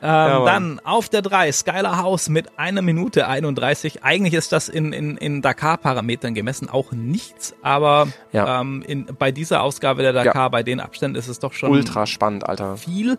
Ähm, 0.05 0.11
ja, 0.11 0.45
dann 0.45 0.81
auf 0.85 1.09
der 1.09 1.23
3 1.23 1.51
Skylar 1.51 2.03
House 2.03 2.29
mit 2.29 2.59
einer 2.59 2.83
Minute 2.83 3.27
31. 3.27 4.05
Eigentlich 4.05 4.35
ist 4.35 4.53
das 4.53 4.69
in, 4.69 4.93
in, 4.93 5.17
in 5.17 5.41
Dakar-Parametern 5.41 6.35
gemessen 6.35 6.69
auch 6.69 6.93
nichts, 6.93 7.55
aber 7.63 8.09
ja. 8.31 8.61
ähm, 8.61 8.85
in, 8.87 9.07
bei 9.07 9.33
dieser 9.33 9.63
Ausgabe 9.63 10.03
der 10.03 10.13
Dakar, 10.13 10.35
ja. 10.35 10.49
bei 10.51 10.63
den 10.63 10.81
Abständen 10.81 11.17
ist 11.17 11.29
es 11.29 11.39
doch 11.39 11.55
schon 11.55 11.71
ultra 11.71 12.07
spannend, 12.07 12.47
Alter. 12.47 12.77
Viel. 12.77 13.17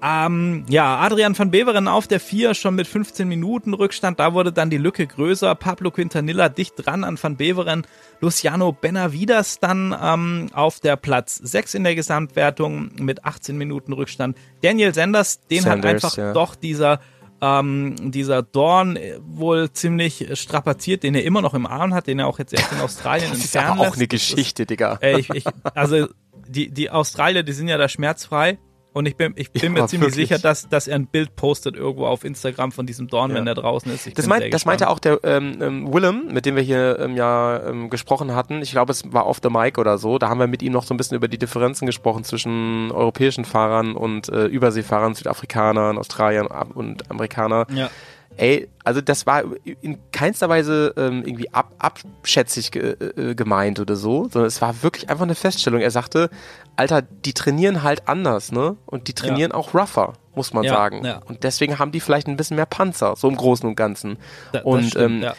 Ähm, 0.00 0.64
ja, 0.68 0.98
Adrian 0.98 1.36
van 1.36 1.50
Beveren 1.50 1.88
auf 1.88 2.06
der 2.06 2.20
4 2.20 2.54
schon 2.54 2.76
mit 2.76 2.86
15 2.86 3.26
Minuten 3.26 3.74
Rückstand. 3.74 4.20
Da 4.20 4.32
wurde 4.32 4.52
dann 4.52 4.70
die 4.70 4.78
Lücke 4.78 5.06
größer. 5.06 5.54
Pablo 5.54 5.90
Quintanilla 5.90 6.48
dicht 6.48 6.74
dran 6.76 7.02
an 7.02 7.18
van 7.20 7.36
Beveren. 7.36 7.86
Luciano 8.20 8.72
Benavides 8.72 9.58
dann 9.58 9.96
ähm, 10.00 10.50
auf 10.52 10.78
der 10.80 10.96
Platz 10.96 11.36
6 11.36 11.74
in 11.74 11.84
der 11.84 11.96
Gesamtwertung 11.96 12.90
mit 12.98 13.24
18 13.24 13.58
Minuten 13.58 13.92
Rückstand. 13.92 14.36
Daniel 14.62 14.94
Sanders, 14.94 15.46
den 15.48 15.62
Sanders, 15.62 15.78
hat 15.78 15.94
einfach 15.94 16.16
ja. 16.16 16.32
doch 16.32 16.54
dieser 16.54 17.00
ähm, 17.40 18.10
dieser 18.10 18.42
Dorn 18.42 18.96
äh, 18.96 19.18
wohl 19.20 19.70
ziemlich 19.70 20.28
strapaziert, 20.32 21.04
den 21.04 21.14
er 21.14 21.22
immer 21.22 21.40
noch 21.40 21.54
im 21.54 21.66
Arm 21.66 21.94
hat, 21.94 22.08
den 22.08 22.18
er 22.18 22.26
auch 22.26 22.40
jetzt 22.40 22.52
erst 22.52 22.72
in 22.72 22.80
Australien 22.82 23.30
das 23.30 23.40
entfernen 23.42 23.66
ist 23.68 23.80
aber 23.80 23.88
auch 23.88 23.96
eine 23.96 24.08
Geschichte, 24.08 24.66
Digga. 24.66 24.98
Äh, 25.00 25.20
ich, 25.20 25.30
ich, 25.30 25.44
also 25.74 26.08
die, 26.48 26.70
die 26.70 26.90
Australier, 26.90 27.44
die 27.44 27.52
sind 27.52 27.68
ja 27.68 27.78
da 27.78 27.88
schmerzfrei. 27.88 28.58
Und 28.92 29.06
ich 29.06 29.16
bin, 29.16 29.34
ich 29.36 29.52
bin 29.52 29.62
ja, 29.62 29.68
mir 29.82 29.86
ziemlich 29.86 30.10
wirklich. 30.10 30.28
sicher, 30.28 30.40
dass, 30.40 30.68
dass 30.68 30.88
er 30.88 30.96
ein 30.96 31.06
Bild 31.06 31.36
postet 31.36 31.76
irgendwo 31.76 32.06
auf 32.06 32.24
Instagram 32.24 32.72
von 32.72 32.86
diesem 32.86 33.06
Dorn, 33.06 33.30
ja. 33.30 33.36
wenn 33.36 33.46
er 33.46 33.54
draußen 33.54 33.92
ist. 33.92 34.06
Ich 34.06 34.14
das, 34.14 34.26
meint, 34.26 34.52
das 34.52 34.64
meinte 34.64 34.88
auch 34.88 34.98
der 34.98 35.20
ähm, 35.24 35.58
ähm, 35.60 35.92
Willem, 35.92 36.32
mit 36.32 36.46
dem 36.46 36.56
wir 36.56 36.62
hier 36.62 36.98
ähm, 36.98 37.14
ja 37.14 37.62
ähm, 37.68 37.90
gesprochen 37.90 38.34
hatten. 38.34 38.62
Ich 38.62 38.70
glaube, 38.70 38.92
es 38.92 39.12
war 39.12 39.26
off 39.26 39.40
the 39.42 39.50
mic 39.50 39.78
oder 39.78 39.98
so. 39.98 40.18
Da 40.18 40.28
haben 40.28 40.40
wir 40.40 40.46
mit 40.46 40.62
ihm 40.62 40.72
noch 40.72 40.84
so 40.84 40.94
ein 40.94 40.96
bisschen 40.96 41.16
über 41.16 41.28
die 41.28 41.38
Differenzen 41.38 41.86
gesprochen 41.86 42.24
zwischen 42.24 42.90
europäischen 42.90 43.44
Fahrern 43.44 43.94
und 43.94 44.30
äh, 44.30 44.46
Überseefahrern, 44.46 45.14
Südafrikanern, 45.14 45.98
Australiern 45.98 46.46
und 46.46 47.10
Amerikanern. 47.10 47.66
Ja. 47.74 47.90
Ey, 48.38 48.68
also 48.84 49.00
das 49.00 49.26
war 49.26 49.42
in 49.82 49.98
keinster 50.12 50.48
Weise 50.48 50.94
ähm, 50.96 51.24
irgendwie 51.26 51.52
ab, 51.52 51.74
abschätzig 51.78 52.70
ge, 52.70 52.92
äh, 52.92 53.34
gemeint 53.34 53.80
oder 53.80 53.96
so, 53.96 54.28
sondern 54.30 54.46
es 54.46 54.62
war 54.62 54.82
wirklich 54.82 55.10
einfach 55.10 55.24
eine 55.24 55.34
Feststellung. 55.34 55.80
Er 55.80 55.90
sagte, 55.90 56.30
Alter, 56.76 57.02
die 57.02 57.32
trainieren 57.32 57.82
halt 57.82 58.06
anders, 58.06 58.52
ne? 58.52 58.76
Und 58.86 59.08
die 59.08 59.12
trainieren 59.12 59.50
ja. 59.50 59.56
auch 59.56 59.74
rougher, 59.74 60.12
muss 60.36 60.52
man 60.52 60.62
ja, 60.62 60.72
sagen. 60.72 61.04
Ja. 61.04 61.20
Und 61.26 61.42
deswegen 61.42 61.80
haben 61.80 61.90
die 61.90 61.98
vielleicht 61.98 62.28
ein 62.28 62.36
bisschen 62.36 62.54
mehr 62.54 62.66
Panzer, 62.66 63.16
so 63.16 63.28
im 63.28 63.36
Großen 63.36 63.68
und 63.68 63.74
Ganzen. 63.74 64.18
Da, 64.52 64.60
und 64.62 64.84
stimmt, 64.84 65.24
ähm, 65.24 65.30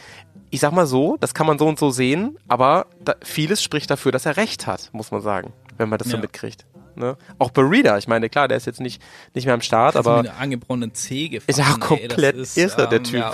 ich 0.49 0.59
sag 0.59 0.73
mal 0.73 0.85
so, 0.85 1.15
das 1.21 1.33
kann 1.33 1.47
man 1.47 1.57
so 1.57 1.67
und 1.67 1.79
so 1.79 1.91
sehen, 1.91 2.37
aber 2.49 2.87
da, 3.03 3.15
vieles 3.23 3.63
spricht 3.63 3.89
dafür, 3.89 4.11
dass 4.11 4.25
er 4.25 4.35
recht 4.35 4.67
hat, 4.67 4.89
muss 4.91 5.11
man 5.11 5.21
sagen, 5.21 5.53
wenn 5.77 5.87
man 5.87 5.99
das 5.99 6.09
so 6.09 6.17
mitkriegt. 6.17 6.65
Ne? 6.99 7.17
Auch 7.37 7.51
Barida, 7.51 7.97
ich 7.97 8.07
meine, 8.07 8.29
klar, 8.29 8.49
der 8.49 8.57
ist 8.57 8.65
jetzt 8.65 8.81
nicht, 8.81 9.01
nicht 9.33 9.45
mehr 9.45 9.53
am 9.53 9.61
Start, 9.61 9.95
aber. 9.95 10.21
Mit 10.21 10.31
einer 10.31 10.39
angebrochenen 10.39 10.93
C 10.93 11.29
gefahren. 11.29 11.49
Ist 11.49 11.57
ja 11.57 11.77
komplett 11.79 12.35
ey, 12.35 12.41
ist, 12.41 12.57
irre, 12.57 12.83
ähm, 12.83 12.89
der 12.89 13.03
Typ. 13.03 13.19
Ja. 13.19 13.33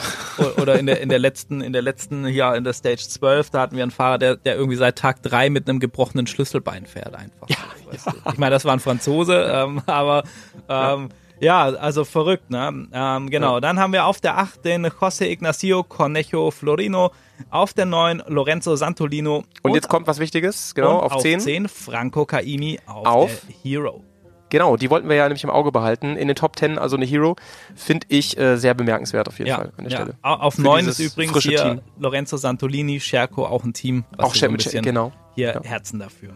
Oder 0.61 0.79
in 0.79 0.85
der, 0.85 1.01
in 1.01 1.09
der 1.09 1.19
letzten, 1.19 1.61
in 1.61 1.73
der 1.73 1.81
letzten, 1.81 2.27
ja, 2.27 2.53
in 2.55 2.63
der 2.63 2.73
Stage 2.73 3.07
12, 3.09 3.49
da 3.49 3.61
hatten 3.61 3.75
wir 3.75 3.83
einen 3.83 3.91
Fahrer, 3.91 4.19
der, 4.19 4.35
der 4.35 4.55
irgendwie 4.55 4.77
seit 4.77 4.97
Tag 4.97 5.23
3 5.23 5.49
mit 5.49 5.67
einem 5.67 5.79
gebrochenen 5.79 6.27
Schlüsselbein 6.27 6.85
fährt 6.85 7.15
einfach. 7.15 7.49
Ja, 7.49 7.57
weißt 7.91 8.05
ja. 8.05 8.31
Ich 8.31 8.37
meine, 8.37 8.51
das 8.51 8.65
war 8.65 8.73
ein 8.73 8.79
Franzose, 8.79 9.51
ähm, 9.51 9.81
aber 9.87 10.23
ähm, 10.69 11.09
ja. 11.39 11.63
Also 11.63 12.05
verrückt, 12.05 12.49
ne? 12.49 12.87
Ähm, 12.91 13.29
genau, 13.29 13.55
ja. 13.55 13.61
dann 13.61 13.79
haben 13.79 13.93
wir 13.93 14.05
auf 14.05 14.21
der 14.21 14.37
8 14.37 14.63
den 14.63 14.85
José 14.87 15.25
Ignacio 15.25 15.83
Cornejo 15.83 16.51
Florino, 16.51 17.11
auf 17.49 17.73
der 17.73 17.85
9 17.85 18.23
Lorenzo 18.27 18.75
Santolino. 18.75 19.37
Und, 19.37 19.45
und 19.61 19.75
jetzt 19.75 19.89
kommt 19.89 20.07
was 20.07 20.19
Wichtiges, 20.19 20.75
genau, 20.75 20.99
auf, 20.99 21.13
auf 21.13 21.21
10. 21.21 21.39
10 21.39 21.67
Franco 21.67 22.25
Caimi 22.25 22.79
auf, 22.85 23.07
auf 23.07 23.41
Hero. 23.63 24.03
Genau, 24.49 24.77
die 24.77 24.89
wollten 24.89 25.09
wir 25.09 25.15
ja 25.15 25.27
nämlich 25.27 25.43
im 25.43 25.49
Auge 25.49 25.71
behalten. 25.71 26.15
In 26.15 26.27
den 26.27 26.35
Top 26.35 26.57
10, 26.57 26.77
also 26.77 26.95
eine 26.95 27.05
Hero, 27.05 27.35
finde 27.75 28.05
ich 28.09 28.37
äh, 28.37 28.57
sehr 28.57 28.73
bemerkenswert 28.73 29.27
auf 29.27 29.37
jeden 29.39 29.49
ja, 29.49 29.57
Fall 29.57 29.71
an 29.75 29.83
der 29.83 29.91
ja. 29.91 29.97
Stelle. 29.97 30.17
Auf 30.21 30.57
9 30.57 30.87
ist 30.87 30.99
übrigens 30.99 31.41
hier 31.41 31.61
Team. 31.61 31.81
Lorenzo 31.99 32.37
Santolini, 32.37 32.99
Scherko, 32.99 33.45
auch 33.45 33.63
ein 33.63 33.73
Team. 33.73 34.05
Was 34.15 34.27
auch 34.27 34.35
so 34.35 34.45
ein 34.45 34.53
bisschen 34.53 34.83
genau. 34.83 35.11
Hier 35.33 35.55
ja. 35.55 35.63
Herzen 35.63 35.99
dafür. 35.99 36.29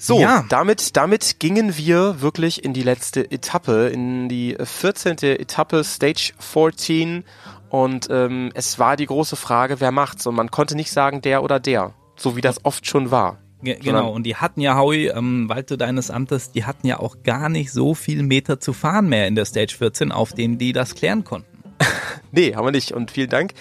So, 0.00 0.20
ja. 0.20 0.44
damit, 0.48 0.96
damit 0.96 1.40
gingen 1.40 1.76
wir 1.76 2.22
wirklich 2.22 2.64
in 2.64 2.72
die 2.72 2.84
letzte 2.84 3.30
Etappe, 3.30 3.88
in 3.88 4.28
die 4.28 4.56
14. 4.62 5.18
Etappe, 5.18 5.82
Stage 5.82 6.32
14. 6.38 7.24
Und 7.68 8.06
ähm, 8.08 8.50
es 8.54 8.78
war 8.78 8.96
die 8.96 9.06
große 9.06 9.34
Frage, 9.34 9.80
wer 9.80 9.90
macht's? 9.90 10.26
Und 10.26 10.36
man 10.36 10.52
konnte 10.52 10.76
nicht 10.76 10.92
sagen, 10.92 11.20
der 11.20 11.42
oder 11.42 11.58
der, 11.58 11.94
so 12.16 12.36
wie 12.36 12.40
das 12.40 12.64
oft 12.64 12.86
schon 12.86 13.10
war. 13.10 13.38
Ge 13.60 13.76
genau, 13.82 14.12
und 14.12 14.22
die 14.22 14.36
hatten 14.36 14.60
ja, 14.60 14.76
Howie, 14.76 15.08
ähm, 15.08 15.48
Walte 15.48 15.76
deines 15.76 16.12
Amtes, 16.12 16.52
die 16.52 16.64
hatten 16.64 16.86
ja 16.86 17.00
auch 17.00 17.24
gar 17.24 17.48
nicht 17.48 17.72
so 17.72 17.94
viel 17.94 18.22
Meter 18.22 18.60
zu 18.60 18.72
fahren 18.72 19.08
mehr 19.08 19.26
in 19.26 19.34
der 19.34 19.46
Stage 19.46 19.74
14, 19.76 20.12
auf 20.12 20.32
denen 20.32 20.58
die 20.58 20.72
das 20.72 20.94
klären 20.94 21.24
konnten. 21.24 21.58
nee, 22.30 22.54
haben 22.54 22.64
wir 22.64 22.70
nicht. 22.70 22.92
Und 22.92 23.10
vielen 23.10 23.30
Dank, 23.30 23.54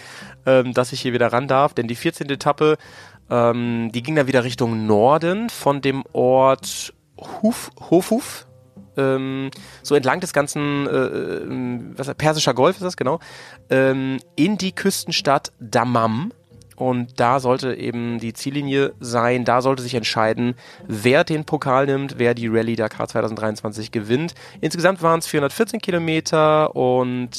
ähm, 0.46 0.74
dass 0.74 0.94
ich 0.94 1.02
hier 1.02 1.14
wieder 1.14 1.34
ran 1.34 1.48
darf, 1.48 1.74
denn 1.74 1.88
die 1.88 1.96
14. 1.96 2.30
Etappe, 2.30 2.78
ähm, 3.30 3.92
die 3.94 4.04
ging 4.04 4.16
dann 4.16 4.28
wieder 4.28 4.44
Richtung 4.44 4.86
Norden 4.86 5.50
von 5.50 5.82
dem 5.82 6.04
Ort 6.14 6.94
Huf, 7.42 7.72
Hofuf, 7.90 8.48
ähm, 8.98 9.50
so 9.84 9.96
entlang 9.96 10.20
des 10.20 10.34
ganzen, 10.34 10.88
äh, 10.88 10.92
äh, 10.92 11.82
was, 11.96 12.14
Persischer 12.16 12.54
Golf 12.54 12.78
ist 12.78 12.84
das, 12.84 12.98
genau, 12.98 13.20
ähm, 13.70 14.20
in 14.36 14.58
die 14.58 14.74
Küstenstadt 14.74 15.52
Dammam. 15.60 16.32
Und 16.78 17.20
da 17.20 17.40
sollte 17.40 17.74
eben 17.74 18.20
die 18.20 18.34
Ziellinie 18.34 18.94
sein, 19.00 19.46
da 19.46 19.64
sollte 19.64 19.82
sich 19.82 19.96
entscheiden, 19.96 20.54
wer 20.88 21.24
den 21.24 21.44
Pokal 21.44 21.88
nimmt, 21.88 22.20
wer 22.20 22.36
die 22.36 22.48
Rallye 22.48 22.76
Dakar 22.76 23.08
2023 23.08 23.92
gewinnt. 23.92 24.36
Insgesamt 24.62 25.02
waren 25.02 25.18
es 25.18 25.26
414 25.26 25.82
Kilometer 25.82 26.76
und 26.76 27.32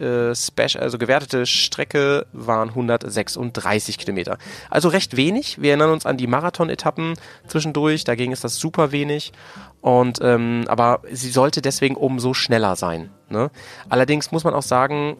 äh, 0.00 0.34
Special, 0.34 0.82
also 0.82 0.98
gewertete 0.98 1.46
Strecke 1.46 2.26
waren 2.32 2.70
136 2.70 3.96
Kilometer. 3.96 4.38
Also 4.70 4.88
recht 4.88 5.16
wenig. 5.16 5.62
Wir 5.62 5.70
erinnern 5.70 5.92
uns 5.92 6.04
an 6.04 6.16
die 6.16 6.26
Marathon-Etappen 6.26 7.14
zwischendurch, 7.46 8.02
da 8.02 8.16
ging 8.16 8.32
es 8.32 8.40
das 8.40 8.56
super 8.56 8.90
wenig. 8.90 9.32
Und 9.82 10.18
ähm, 10.20 10.64
aber 10.66 11.00
sie 11.12 11.30
sollte 11.30 11.62
deswegen 11.62 11.94
umso 11.94 12.34
schneller 12.34 12.74
sein. 12.74 13.10
Ne? 13.28 13.52
Allerdings 13.88 14.32
muss 14.32 14.42
man 14.42 14.52
auch 14.52 14.62
sagen, 14.62 15.16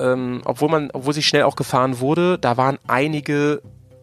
ähm, 0.00 0.42
obwohl 0.44 0.68
man, 0.68 0.90
obwohl 0.92 1.14
sie 1.14 1.22
schnell 1.22 1.42
auch 1.44 1.56
gefahren 1.56 2.00
wurde, 2.00 2.38
da 2.38 2.56
waren 2.56 2.78
einige 2.86 3.62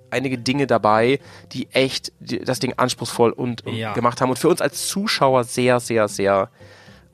einige 0.10 0.38
Dinge 0.38 0.68
dabei, 0.68 1.20
die 1.52 1.68
echt 1.72 2.14
das 2.20 2.60
Ding 2.60 2.74
anspruchsvoll 2.78 3.32
und, 3.32 3.66
und 3.66 3.76
ja. 3.76 3.94
gemacht 3.94 4.22
haben 4.22 4.30
und 4.30 4.40
für 4.40 4.48
uns 4.48 4.62
als 4.62 4.88
Zuschauer 4.88 5.44
sehr, 5.44 5.82
sehr, 5.82 6.08
sehr 6.08 6.50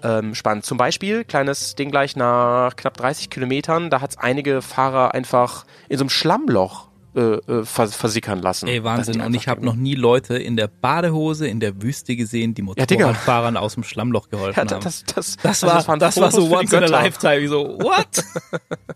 ähm, 0.04 0.36
spannend. 0.36 0.66
Zum 0.66 0.78
Beispiel, 0.78 1.24
kleines 1.24 1.76
Ding 1.76 1.90
gleich 1.90 2.16
nach 2.16 2.76
knapp 2.76 2.96
30 2.98 3.30
Kilometern, 3.30 3.90
da 3.90 4.02
hat 4.02 4.12
es 4.12 4.18
einige 4.18 4.62
Fahrer 4.62 5.14
einfach 5.14 5.66
in 5.90 5.98
so 5.98 6.04
einem 6.04 6.10
Schlammloch 6.10 6.90
äh, 7.16 7.20
äh, 7.20 7.66
vers 7.66 7.96
versickern 7.96 8.42
lassen. 8.42 8.68
Ey, 8.68 8.84
Wahnsinn. 8.84 9.22
Und 9.22 9.34
ich 9.36 9.48
habe 9.48 9.64
noch 9.64 9.76
nie 9.76 9.96
Leute 9.96 10.38
in 10.38 10.58
der 10.58 10.68
Badehose 10.68 11.48
in 11.48 11.60
der 11.60 11.82
Wüste 11.82 12.16
gesehen, 12.16 12.54
die 12.56 12.62
Motorradfahrern 12.64 13.56
ja, 13.56 13.62
aus 13.62 13.76
dem 13.76 13.84
Schlammloch 13.84 14.30
geholfen 14.30 14.68
ja, 14.68 14.76
haben. 14.76 14.84
Das, 14.84 15.04
das, 15.04 15.38
das, 15.38 15.64
war, 15.64 15.76
das, 15.76 15.86
das 16.00 16.20
war 16.20 16.32
so 16.32 16.50
once 16.50 16.74
in 16.74 16.84
a 16.84 16.88
lifetime. 16.88 17.40
Ich 17.40 17.50
so, 17.50 17.78
what? 17.80 18.08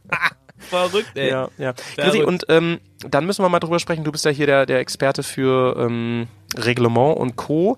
Verrückt, 0.57 1.11
ey. 1.15 1.29
Ja, 1.29 1.49
ja. 1.57 1.73
Chrissy, 1.95 2.23
und 2.23 2.45
ähm, 2.49 2.79
dann 2.99 3.25
müssen 3.25 3.43
wir 3.43 3.49
mal 3.49 3.59
drüber 3.59 3.79
sprechen. 3.79 4.03
Du 4.03 4.11
bist 4.11 4.25
ja 4.25 4.31
hier 4.31 4.47
der, 4.47 4.65
der 4.65 4.79
Experte 4.79 5.23
für 5.23 5.77
ähm, 5.77 6.27
Reglement 6.57 7.17
und 7.17 7.35
Co. 7.35 7.77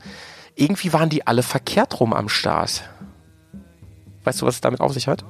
Irgendwie 0.56 0.94
waren 0.94 1.10
die 1.10 1.28
alle 1.28 1.44
verkehrt 1.44 2.00
rum 2.00 2.14
am 2.14 2.30
Start. 2.30 2.90
Weißt 4.24 4.42
du, 4.42 4.46
was 4.46 4.56
es 4.56 4.62
damit 4.62 4.82
auf 4.82 4.94
sich 4.94 5.08
hat? 5.08 5.24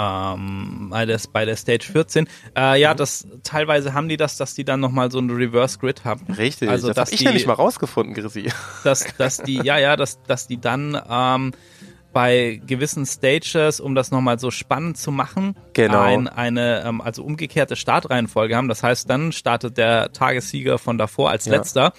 Ähm, 0.00 0.88
bei, 0.90 1.04
der, 1.04 1.20
bei 1.32 1.44
der 1.44 1.56
Stage 1.56 1.86
14. 1.92 2.26
Äh, 2.56 2.80
ja, 2.80 2.92
mhm. 2.92 2.96
das 2.96 3.26
teilweise 3.42 3.92
haben 3.92 4.08
die 4.08 4.16
das, 4.16 4.36
dass 4.36 4.54
die 4.54 4.64
dann 4.64 4.80
nochmal 4.80 5.10
so 5.10 5.18
ein 5.18 5.30
Reverse 5.30 5.78
Grid 5.78 6.04
haben. 6.04 6.32
Richtig, 6.32 6.68
also, 6.68 6.88
das 6.88 6.96
habe 6.96 7.10
ich 7.10 7.18
die, 7.18 7.24
nämlich 7.24 7.46
mal 7.46 7.54
rausgefunden, 7.54 8.14
Grissi. 8.14 8.50
Dass, 8.84 9.04
dass 9.16 9.38
die, 9.38 9.56
ja, 9.56 9.78
ja, 9.78 9.96
dass, 9.96 10.22
dass 10.22 10.46
die 10.46 10.58
dann 10.58 11.00
ähm, 11.08 11.52
bei 12.12 12.60
gewissen 12.66 13.04
Stages, 13.04 13.80
um 13.80 13.94
das 13.94 14.10
nochmal 14.10 14.38
so 14.38 14.50
spannend 14.50 14.96
zu 14.96 15.12
machen, 15.12 15.54
genau. 15.74 16.00
ein, 16.00 16.28
eine 16.28 16.82
ähm, 16.84 17.00
also 17.00 17.22
umgekehrte 17.22 17.76
Startreihenfolge 17.76 18.56
haben. 18.56 18.68
Das 18.68 18.82
heißt, 18.82 19.08
dann 19.08 19.32
startet 19.32 19.76
der 19.76 20.12
Tagessieger 20.12 20.78
von 20.78 20.98
davor 20.98 21.30
als 21.30 21.44
ja. 21.44 21.52
letzter. 21.52 21.92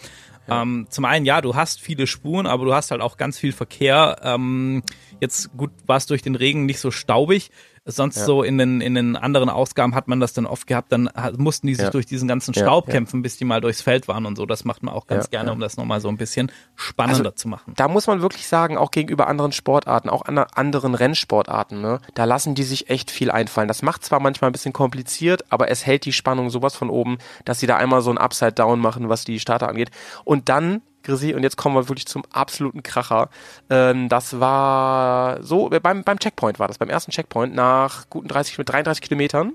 Ja. 0.48 0.64
Ähm, 0.64 0.88
zum 0.90 1.06
einen, 1.06 1.26
ja, 1.26 1.42
du 1.42 1.56
hast 1.56 1.80
viele 1.80 2.08
Spuren, 2.08 2.48
aber 2.48 2.66
du 2.66 2.74
hast 2.74 2.92
halt 2.92 3.02
auch 3.02 3.18
ganz 3.18 3.38
viel 3.38 3.52
Verkehr. 3.52 4.18
Ähm, 4.24 4.82
jetzt 5.20 5.56
gut, 5.56 5.72
war 5.86 5.98
es 5.98 6.08
durch 6.08 6.24
den 6.24 6.36
Regen 6.36 6.66
nicht 6.66 6.80
so 6.80 6.92
staubig. 6.92 7.52
Sonst 7.86 8.18
ja. 8.18 8.26
so 8.26 8.44
in 8.44 8.60
den, 8.60 8.80
in 8.80 8.94
den 8.94 9.16
anderen 9.16 9.50
Ausgaben 9.50 9.96
hat 9.96 10.08
man 10.08 10.20
das 10.20 10.34
dann 10.34 10.46
oft 10.46 10.68
gehabt, 10.68 10.92
dann 10.92 11.10
mussten 11.38 11.66
die 11.66 11.74
sich 11.74 11.86
ja. 11.86 11.90
durch 11.90 12.06
diesen 12.06 12.28
ganzen 12.28 12.54
Staub 12.54 12.88
ja, 12.88 12.94
kämpfen, 12.94 13.24
bis 13.24 13.38
die 13.38 13.46
mal 13.46 13.60
durchs 13.60 13.82
Feld 13.82 14.08
waren 14.08 14.28
und 14.28 14.36
so. 14.36 14.46
Das 14.46 14.66
macht 14.66 14.84
man 14.84 14.94
auch 14.94 15.08
ganz 15.08 15.32
gerne, 15.32 15.52
um 15.52 15.60
das 15.60 15.78
nochmal 15.78 16.00
so 16.00 16.08
ein 16.08 16.18
bisschen 16.18 16.52
spannender 16.76 17.30
also, 17.30 17.32
zu 17.32 17.48
machen. 17.48 17.74
Da 17.76 17.88
muss 17.88 18.06
man 18.06 18.22
wirklich 18.22 18.46
sagen, 18.46 18.78
auch 18.78 18.92
gegenüber 18.92 19.28
anderen 19.28 19.52
Sportarten, 19.52 20.10
auch 20.10 20.26
an 20.26 20.38
anderen 20.38 20.94
Rennsportarten, 20.94 21.82
ne, 21.82 22.00
da 22.14 22.26
lassen 22.26 22.54
die 22.54 22.64
sich 22.64 22.92
echt 22.92 23.10
viel 23.10 23.32
einfallen. 23.32 23.68
Das 23.68 23.82
macht 23.82 24.06
zwar 24.06 24.20
manchmal 24.20 24.52
ein 24.52 24.54
bisschen 24.54 24.74
kompliziert, 24.74 25.46
aber 25.50 25.70
es 25.72 25.84
hält 25.84 26.06
die 26.06 26.14
Spannung 26.14 26.52
sowas 26.52 26.76
von 26.76 26.92
oben, 26.92 27.18
dass 27.46 27.60
sie 27.60 27.68
da 27.68 27.78
einmal 27.78 28.04
so 28.04 28.12
ein 28.12 28.20
Upside-Down 28.20 28.80
machen, 28.80 29.10
was 29.10 29.26
die 29.26 29.40
Starter 29.40 29.70
angeht. 29.70 29.90
Und 30.24 30.50
dann 30.50 30.84
Grisi, 31.04 31.34
und 31.34 31.44
jetzt 31.44 31.58
kommen 31.58 31.76
wir 31.76 31.90
wirklich 31.90 32.08
zum 32.08 32.24
absoluten 32.32 32.84
Kracher. 32.84 33.30
Ähm, 33.70 34.10
das 34.10 34.40
war 34.40 35.42
so, 35.44 35.70
beim, 35.70 36.04
beim 36.04 36.20
Checkpoint 36.20 36.60
war 36.60 36.68
das, 36.68 36.78
beim 36.78 36.90
ersten 36.90 37.12
Checkpoint 37.12 37.54
nach 37.56 38.10
guten 38.10 38.28
30, 38.28 38.58
33 38.58 39.02
Kilometern. 39.02 39.54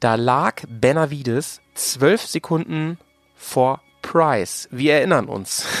Da 0.00 0.16
lag 0.16 0.62
Benavides 0.68 1.60
zwölf 1.74 2.22
Sekunden 2.22 2.98
vor 3.34 3.80
Price. 4.02 4.68
Wir 4.70 4.94
erinnern 4.94 5.26
uns. 5.26 5.66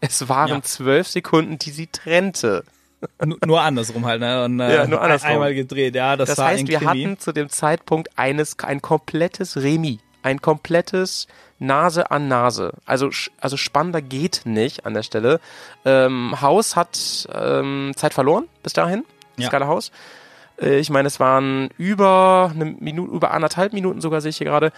Es 0.00 0.28
waren 0.28 0.64
zwölf 0.64 1.06
ja. 1.08 1.12
Sekunden, 1.12 1.58
die 1.58 1.70
sie 1.70 1.86
trennte. 1.86 2.64
Nur, 3.24 3.38
nur 3.44 3.60
andersrum 3.60 4.04
halt, 4.04 4.20
ne? 4.20 4.44
Und, 4.44 4.58
äh, 4.58 4.74
ja, 4.74 4.86
nur 4.86 5.00
andersrum. 5.00 5.30
Einmal 5.30 5.54
gedreht, 5.54 5.94
ja. 5.94 6.16
Das, 6.16 6.30
das 6.30 6.38
heißt, 6.38 6.66
wir 6.66 6.80
hatten 6.80 7.18
zu 7.18 7.30
dem 7.30 7.48
Zeitpunkt 7.48 8.18
eines, 8.18 8.58
ein 8.60 8.82
komplettes 8.82 9.56
Remis. 9.58 10.00
Ein 10.22 10.40
komplettes 10.40 11.26
Nase 11.58 12.10
an 12.10 12.28
Nase. 12.28 12.72
Also, 12.84 13.10
also 13.40 13.56
spannender 13.56 14.02
geht 14.02 14.42
nicht 14.44 14.86
an 14.86 14.94
der 14.94 15.02
Stelle. 15.02 15.40
Ähm, 15.84 16.40
Haus 16.40 16.76
hat 16.76 17.28
ähm, 17.32 17.92
Zeit 17.96 18.14
verloren 18.14 18.48
bis 18.62 18.72
dahin. 18.72 19.04
Das 19.36 19.44
ja. 19.44 19.50
geile 19.50 19.66
Haus. 19.66 19.92
Äh, 20.60 20.78
ich 20.78 20.90
meine, 20.90 21.08
es 21.08 21.20
waren 21.20 21.70
über 21.78 22.50
eine 22.54 22.64
Minute, 22.64 23.12
über 23.12 23.30
anderthalb 23.32 23.72
Minuten 23.72 24.00
sogar, 24.00 24.20
sehe 24.20 24.30
ich 24.30 24.38
hier 24.38 24.46
gerade. 24.46 24.72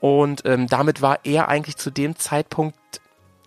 Und 0.00 0.44
ähm, 0.44 0.68
damit 0.68 1.02
war 1.02 1.18
er 1.24 1.48
eigentlich 1.48 1.76
zu 1.76 1.90
dem 1.90 2.16
Zeitpunkt 2.16 2.76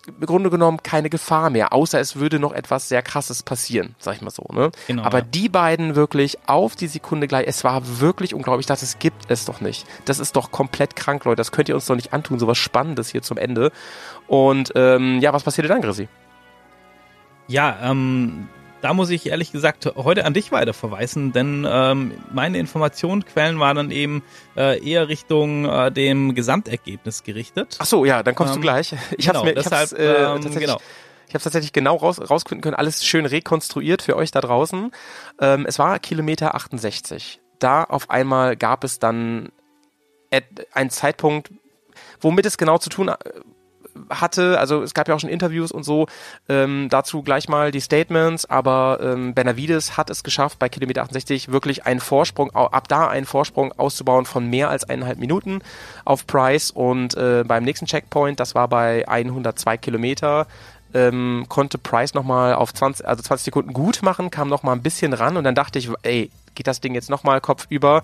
im 0.07 0.25
Grunde 0.25 0.49
genommen 0.49 0.81
keine 0.83 1.09
Gefahr 1.09 1.49
mehr, 1.49 1.73
außer 1.73 1.99
es 1.99 2.15
würde 2.15 2.39
noch 2.39 2.53
etwas 2.53 2.89
sehr 2.89 3.01
krasses 3.01 3.43
passieren, 3.43 3.95
sag 3.99 4.15
ich 4.15 4.21
mal 4.21 4.31
so. 4.31 4.45
Ne? 4.51 4.71
Genau, 4.87 5.03
Aber 5.03 5.19
ja. 5.19 5.25
die 5.25 5.49
beiden 5.49 5.95
wirklich 5.95 6.37
auf 6.47 6.75
die 6.75 6.87
Sekunde 6.87 7.27
gleich, 7.27 7.47
es 7.47 7.63
war 7.63 7.99
wirklich 7.99 8.33
unglaublich, 8.33 8.65
dass 8.65 8.81
es 8.81 8.99
gibt 8.99 9.29
es 9.29 9.45
doch 9.45 9.61
nicht. 9.61 9.85
Das 10.05 10.19
ist 10.19 10.35
doch 10.35 10.51
komplett 10.51 10.95
krank, 10.95 11.25
Leute. 11.25 11.37
Das 11.37 11.51
könnt 11.51 11.69
ihr 11.69 11.75
uns 11.75 11.85
doch 11.85 11.95
nicht 11.95 12.13
antun, 12.13 12.39
sowas 12.39 12.57
Spannendes 12.57 13.09
hier 13.09 13.21
zum 13.21 13.37
Ende. 13.37 13.71
Und 14.27 14.71
ähm, 14.75 15.19
ja, 15.19 15.33
was 15.33 15.43
passierte 15.43 15.67
dann, 15.67 15.81
Grissi? 15.81 16.07
Ja, 17.47 17.77
ähm, 17.83 18.47
da 18.81 18.93
muss 18.93 19.09
ich 19.09 19.27
ehrlich 19.27 19.51
gesagt 19.51 19.85
heute 19.95 20.25
an 20.25 20.33
dich 20.33 20.51
weiter 20.51 20.73
verweisen, 20.73 21.31
denn 21.31 21.65
ähm, 21.69 22.13
meine 22.31 22.57
Informationsquellen 22.57 23.59
waren 23.59 23.75
dann 23.77 23.91
eben 23.91 24.23
äh, 24.57 24.83
eher 24.83 25.07
Richtung 25.07 25.65
äh, 25.65 25.91
dem 25.91 26.35
Gesamtergebnis 26.35 27.23
gerichtet. 27.23 27.77
Ach 27.79 27.85
so, 27.85 28.05
ja, 28.05 28.23
dann 28.23 28.35
kommst 28.35 28.55
ähm, 28.55 28.61
du 28.61 28.61
gleich. 28.61 28.93
Ich 29.17 29.27
genau, 29.27 29.39
habe 29.39 29.49
mir, 29.49 29.55
deshalb, 29.55 29.91
äh, 29.93 30.05
ähm, 30.05 30.41
tatsächlich, 30.41 30.61
genau. 30.61 30.81
Ich 31.27 31.33
habe 31.33 31.43
tatsächlich 31.43 31.71
genau 31.71 31.95
raus, 31.95 32.19
rausfinden 32.29 32.61
können, 32.61 32.75
alles 32.75 33.05
schön 33.05 33.25
rekonstruiert 33.25 34.01
für 34.01 34.17
euch 34.17 34.31
da 34.31 34.41
draußen. 34.41 34.91
Ähm, 35.39 35.65
es 35.65 35.79
war 35.79 35.99
Kilometer 35.99 36.55
68. 36.55 37.39
Da 37.59 37.83
auf 37.83 38.09
einmal 38.09 38.57
gab 38.57 38.83
es 38.83 38.99
dann 38.99 39.49
einen 40.73 40.89
Zeitpunkt, 40.89 41.51
womit 42.19 42.45
es 42.45 42.57
genau 42.57 42.77
zu 42.79 42.89
tun 42.89 43.09
äh, 43.09 43.15
hatte, 44.09 44.59
also 44.59 44.81
es 44.81 44.93
gab 44.93 45.07
ja 45.07 45.15
auch 45.15 45.19
schon 45.19 45.29
Interviews 45.29 45.71
und 45.71 45.83
so, 45.83 46.07
ähm, 46.49 46.87
dazu 46.89 47.21
gleich 47.21 47.49
mal 47.49 47.71
die 47.71 47.81
Statements, 47.81 48.45
aber 48.45 48.99
ähm, 49.01 49.33
Benavides 49.33 49.97
hat 49.97 50.09
es 50.09 50.23
geschafft, 50.23 50.59
bei 50.59 50.69
Kilometer 50.69 51.01
68 51.03 51.51
wirklich 51.51 51.85
einen 51.85 51.99
Vorsprung, 51.99 52.51
ab 52.51 52.87
da 52.87 53.07
einen 53.07 53.25
Vorsprung 53.25 53.71
auszubauen 53.77 54.25
von 54.25 54.47
mehr 54.49 54.69
als 54.69 54.83
eineinhalb 54.83 55.19
Minuten 55.19 55.59
auf 56.05 56.27
Price 56.27 56.71
und 56.71 57.15
äh, 57.15 57.43
beim 57.45 57.63
nächsten 57.63 57.85
Checkpoint, 57.85 58.39
das 58.39 58.55
war 58.55 58.67
bei 58.67 59.07
102 59.07 59.77
Kilometer, 59.77 60.47
ähm, 60.93 61.45
konnte 61.47 61.77
Price 61.77 62.13
nochmal 62.13 62.53
auf 62.53 62.73
20, 62.73 63.07
also 63.07 63.23
20 63.23 63.45
Sekunden 63.45 63.73
gut 63.73 64.01
machen, 64.03 64.31
kam 64.31 64.49
nochmal 64.49 64.75
ein 64.75 64.81
bisschen 64.81 65.13
ran 65.13 65.37
und 65.37 65.43
dann 65.43 65.55
dachte 65.55 65.79
ich, 65.79 65.89
ey, 66.03 66.31
geht 66.55 66.67
das 66.67 66.81
Ding 66.81 66.93
jetzt 66.93 67.09
nochmal 67.09 67.41
Kopf 67.41 67.67
über? 67.69 68.03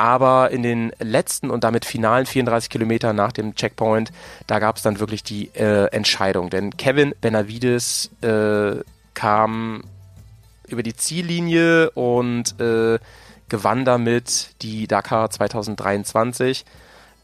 Aber 0.00 0.50
in 0.50 0.62
den 0.62 0.92
letzten 0.98 1.50
und 1.50 1.62
damit 1.62 1.84
finalen 1.84 2.24
34 2.24 2.70
Kilometern 2.70 3.14
nach 3.14 3.32
dem 3.32 3.54
Checkpoint, 3.54 4.12
da 4.46 4.58
gab 4.58 4.76
es 4.76 4.82
dann 4.82 4.98
wirklich 4.98 5.22
die 5.22 5.48
äh, 5.54 5.92
Entscheidung. 5.92 6.48
Denn 6.48 6.74
Kevin 6.78 7.14
Benavides 7.20 8.08
äh, 8.22 8.76
kam 9.12 9.84
über 10.66 10.82
die 10.82 10.96
Ziellinie 10.96 11.90
und 11.90 12.58
äh, 12.58 12.98
gewann 13.50 13.84
damit 13.84 14.62
die 14.62 14.86
Dakar 14.86 15.28
2023. 15.28 16.64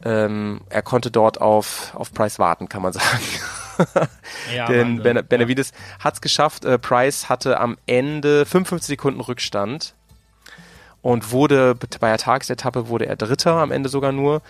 Ähm, 0.04 0.60
er 0.68 0.82
konnte 0.82 1.10
dort 1.10 1.40
auf, 1.40 1.94
auf 1.94 2.12
Price 2.12 2.38
warten, 2.38 2.68
kann 2.68 2.82
man 2.82 2.92
sagen. 2.92 3.24
ja, 4.54 4.66
Denn 4.66 5.02
ben, 5.02 5.26
Benavides 5.26 5.70
ja. 5.70 6.04
hat 6.04 6.14
es 6.16 6.20
geschafft. 6.20 6.66
Äh, 6.66 6.78
Price 6.78 7.30
hatte 7.30 7.58
am 7.58 7.78
Ende 7.86 8.44
55 8.44 8.86
Sekunden 8.86 9.22
Rückstand 9.22 9.94
und 11.06 11.30
wurde 11.30 11.76
bei 11.76 12.08
der 12.08 12.18
Tagesetappe 12.18 12.88
wurde 12.88 13.06
er 13.06 13.14
Dritter 13.14 13.52
am 13.52 13.70
Ende 13.70 13.88
sogar 13.88 14.10
nur. 14.10 14.42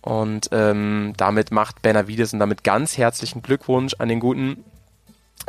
Und 0.00 0.48
ähm, 0.50 1.12
damit 1.18 1.50
macht 1.50 1.82
Benavides 1.82 2.32
und 2.32 2.38
damit 2.38 2.64
ganz 2.64 2.96
herzlichen 2.96 3.42
Glückwunsch 3.42 3.94
an 3.98 4.08
den 4.08 4.18
Guten. 4.18 4.64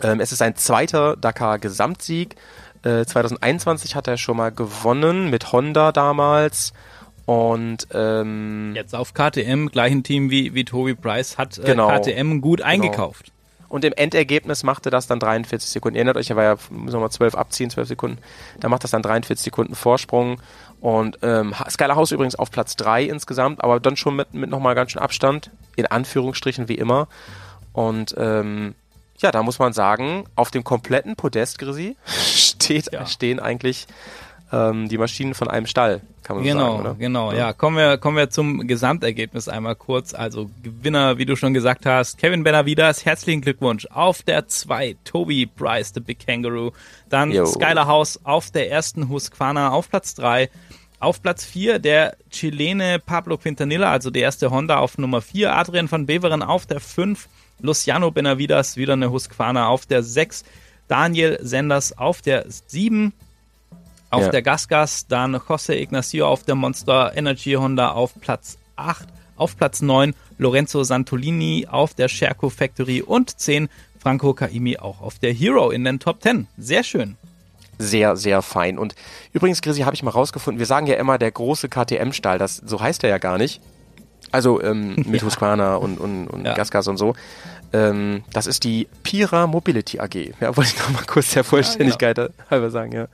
Ähm, 0.03 0.19
es 0.19 0.33
ist 0.33 0.39
sein 0.39 0.57
zweiter 0.57 1.15
Dakar-Gesamtsieg. 1.15 2.35
Äh, 2.83 3.05
2021 3.05 3.95
hat 3.95 4.09
er 4.09 4.17
schon 4.17 4.35
mal 4.35 4.51
gewonnen 4.51 5.29
mit 5.29 5.53
Honda 5.53 5.93
damals. 5.93 6.73
Und 7.25 7.87
ähm, 7.93 8.73
jetzt 8.75 8.93
auf 8.93 9.13
KTM, 9.13 9.67
gleichen 9.67 10.03
Team 10.03 10.29
wie, 10.29 10.53
wie 10.53 10.65
Toby 10.65 10.95
Price, 10.95 11.37
hat 11.37 11.59
äh, 11.59 11.63
genau, 11.63 11.87
KTM 11.87 12.41
gut 12.41 12.59
genau. 12.59 12.71
eingekauft. 12.71 13.31
Und 13.67 13.83
im 13.85 13.93
Endergebnis 13.93 14.63
machte 14.63 14.89
das 14.89 15.07
dann 15.07 15.19
43 15.19 15.69
Sekunden. 15.69 15.95
Ihr 15.95 15.99
erinnert 15.99 16.17
euch, 16.17 16.29
er 16.29 16.35
war 16.35 16.43
ja, 16.43 16.55
müssen 16.69 16.97
wir 16.97 16.99
mal 16.99 17.09
12 17.09 17.35
abziehen, 17.35 17.69
12 17.69 17.87
Sekunden. 17.87 18.17
Da 18.59 18.69
macht 18.69 18.83
das 18.83 18.91
dann 18.91 19.01
43 19.01 19.43
Sekunden 19.43 19.75
Vorsprung. 19.75 20.41
Und 20.81 21.19
ähm, 21.23 21.53
Skylar 21.69 21.95
House 21.95 22.11
übrigens 22.11 22.35
auf 22.35 22.51
Platz 22.51 22.75
3 22.75 23.03
insgesamt, 23.03 23.63
aber 23.63 23.79
dann 23.79 23.97
schon 23.97 24.15
mit, 24.15 24.33
mit 24.33 24.49
nochmal 24.49 24.75
ganz 24.75 24.91
schön 24.91 25.01
Abstand. 25.01 25.51
In 25.75 25.87
Anführungsstrichen 25.87 26.69
wie 26.69 26.75
immer. 26.75 27.07
Und 27.73 28.15
ähm, 28.17 28.75
ja, 29.17 29.31
da 29.31 29.43
muss 29.43 29.59
man 29.59 29.73
sagen, 29.73 30.25
auf 30.35 30.51
dem 30.51 30.63
kompletten 30.63 31.15
Podest, 31.15 31.59
Grisi, 31.59 31.95
steht, 32.05 32.91
ja. 32.91 33.05
stehen 33.05 33.39
eigentlich 33.39 33.87
ähm, 34.51 34.87
die 34.87 34.97
Maschinen 34.97 35.33
von 35.33 35.47
einem 35.47 35.65
Stall, 35.65 36.01
kann 36.23 36.37
man 36.37 36.45
genau, 36.45 36.77
so 36.77 36.83
sagen. 36.83 36.99
Genau, 36.99 37.29
genau. 37.29 37.31
Ja. 37.31 37.37
ja, 37.47 37.53
kommen 37.53 37.77
wir, 37.77 37.97
kommen 37.97 38.17
wir 38.17 38.29
zum 38.29 38.67
Gesamtergebnis 38.67 39.47
einmal 39.47 39.75
kurz. 39.75 40.13
Also 40.13 40.49
Gewinner, 40.63 41.17
wie 41.17 41.25
du 41.25 41.35
schon 41.35 41.53
gesagt 41.53 41.85
hast, 41.85 42.17
Kevin 42.17 42.43
Benavides, 42.43 43.05
herzlichen 43.05 43.41
Glückwunsch. 43.41 43.87
Auf 43.87 44.21
der 44.21 44.47
2 44.47 44.97
Toby 45.03 45.45
Bryce, 45.47 45.93
the 45.93 45.99
Big 45.99 46.25
Kangaroo. 46.25 46.71
Dann 47.09 47.31
Yo. 47.31 47.45
Skylar 47.45 47.87
House 47.87 48.19
auf 48.23 48.51
der 48.51 48.71
ersten 48.71 49.09
Husqvarna 49.09 49.71
auf 49.71 49.89
Platz 49.89 50.13
3. 50.15 50.49
Auf 50.99 51.21
Platz 51.21 51.43
4 51.45 51.79
der 51.79 52.15
Chilene 52.29 52.99
Pablo 52.99 53.37
Quintanilla, 53.37 53.91
also 53.91 54.09
der 54.09 54.23
erste 54.23 54.51
Honda 54.51 54.77
auf 54.77 54.97
Nummer 54.97 55.21
4. 55.21 55.55
Adrian 55.55 55.91
van 55.91 56.05
Beveren 56.05 56.41
auf 56.41 56.65
der 56.65 56.79
5. 56.79 57.27
Luciano 57.61 58.11
Benavides, 58.11 58.77
wieder 58.77 58.93
eine 58.93 59.11
Husqvarna 59.11 59.67
auf 59.67 59.85
der 59.85 60.03
6. 60.03 60.43
Daniel 60.87 61.39
Senders 61.41 61.97
auf 61.97 62.21
der 62.21 62.45
7 62.47 63.13
auf 64.15 64.23
ja. 64.23 64.29
der 64.29 64.41
Gasgas, 64.41 65.07
dann 65.07 65.35
José 65.35 65.73
Ignacio 65.73 66.27
auf 66.27 66.43
der 66.43 66.55
Monster 66.55 67.11
Energy 67.15 67.53
Honda 67.53 67.91
auf 67.91 68.13
Platz 68.19 68.57
8, 68.75 69.07
auf 69.35 69.57
Platz 69.57 69.81
9 69.81 70.13
Lorenzo 70.37 70.83
Santolini 70.83 71.67
auf 71.69 71.93
der 71.93 72.07
Sherco 72.07 72.49
Factory 72.49 73.01
und 73.01 73.39
10 73.39 73.69
Franco 73.99 74.33
Kaimi 74.33 74.77
auch 74.77 75.01
auf 75.01 75.19
der 75.19 75.33
Hero 75.33 75.71
in 75.71 75.83
den 75.83 75.99
Top 75.99 76.21
10. 76.21 76.47
Sehr 76.57 76.83
schön. 76.83 77.17
Sehr, 77.77 78.15
sehr 78.15 78.41
fein. 78.41 78.77
Und 78.77 78.95
übrigens, 79.33 79.61
Chrissy, 79.61 79.81
habe 79.81 79.95
ich 79.95 80.03
mal 80.03 80.11
rausgefunden, 80.11 80.59
wir 80.59 80.65
sagen 80.65 80.87
ja 80.87 80.95
immer 80.95 81.17
der 81.17 81.31
große 81.31 81.67
KTM-Stall, 81.67 82.37
das 82.37 82.55
so 82.57 82.79
heißt 82.79 83.03
er 83.03 83.09
ja 83.09 83.17
gar 83.17 83.37
nicht. 83.37 83.61
Also 84.31 84.61
ähm, 84.61 84.95
mit 85.07 85.21
ja. 85.21 85.27
Husqvarna 85.27 85.75
und, 85.75 85.99
und, 85.99 86.27
und 86.27 86.45
ja. 86.45 86.53
Gasgas 86.53 86.87
und 86.87 86.97
so. 86.97 87.15
Ähm, 87.73 88.23
das 88.31 88.47
ist 88.47 88.63
die 88.63 88.87
Pira 89.03 89.47
Mobility 89.47 89.99
AG. 89.99 90.33
Ja, 90.39 90.55
wollte 90.55 90.71
ich 90.73 90.79
noch 90.79 90.91
mal 90.91 91.03
kurz 91.05 91.31
der 91.31 91.43
Vollständigkeit 91.43 92.17
ja, 92.17 92.27
genau. 92.27 92.49
halber 92.49 92.69
sagen, 92.69 92.91
ja. 92.93 93.07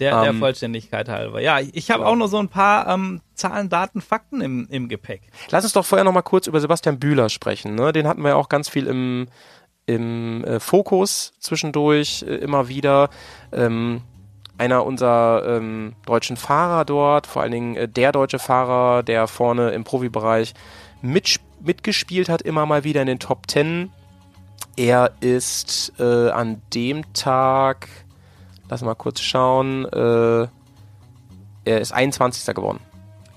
Der, 0.00 0.20
der 0.20 0.30
ähm, 0.30 0.38
Vollständigkeit 0.38 1.08
halber. 1.08 1.40
Ja, 1.40 1.60
ich 1.60 1.90
habe 1.90 2.06
auch 2.06 2.16
noch 2.16 2.26
so 2.26 2.38
ein 2.38 2.48
paar 2.48 2.88
ähm, 2.88 3.20
Zahlen, 3.34 3.68
Daten, 3.68 4.00
Fakten 4.00 4.40
im, 4.40 4.66
im 4.70 4.88
Gepäck. 4.88 5.22
Lass 5.50 5.64
uns 5.64 5.72
doch 5.72 5.84
vorher 5.84 6.04
noch 6.04 6.12
mal 6.12 6.22
kurz 6.22 6.46
über 6.46 6.60
Sebastian 6.60 6.98
Bühler 6.98 7.28
sprechen. 7.28 7.74
Ne? 7.74 7.92
Den 7.92 8.06
hatten 8.06 8.22
wir 8.22 8.30
ja 8.30 8.36
auch 8.36 8.48
ganz 8.48 8.68
viel 8.68 8.86
im, 8.86 9.26
im 9.86 10.44
äh, 10.44 10.60
Fokus 10.60 11.32
zwischendurch 11.38 12.24
äh, 12.26 12.34
immer 12.36 12.68
wieder. 12.68 13.10
Ähm, 13.52 14.02
einer 14.56 14.86
unserer 14.86 15.42
ähm, 15.46 15.94
deutschen 16.06 16.36
Fahrer 16.36 16.84
dort, 16.84 17.26
vor 17.26 17.42
allen 17.42 17.52
Dingen 17.52 17.76
äh, 17.76 17.88
der 17.88 18.12
deutsche 18.12 18.38
Fahrer, 18.38 19.02
der 19.02 19.26
vorne 19.26 19.70
im 19.70 19.84
Profibereich 19.84 20.54
mit, 21.02 21.40
mitgespielt 21.60 22.28
hat, 22.28 22.42
immer 22.42 22.66
mal 22.66 22.84
wieder 22.84 23.00
in 23.00 23.06
den 23.06 23.18
Top 23.18 23.46
Ten. 23.46 23.90
Er 24.76 25.12
ist 25.20 25.92
äh, 25.98 26.30
an 26.30 26.62
dem 26.72 27.12
Tag 27.12 27.88
Lass 28.68 28.82
mal 28.82 28.94
kurz 28.94 29.20
schauen. 29.20 29.84
Äh, 29.86 30.48
er 31.64 31.80
ist 31.80 31.92
21. 31.92 32.54
geworden. 32.54 32.80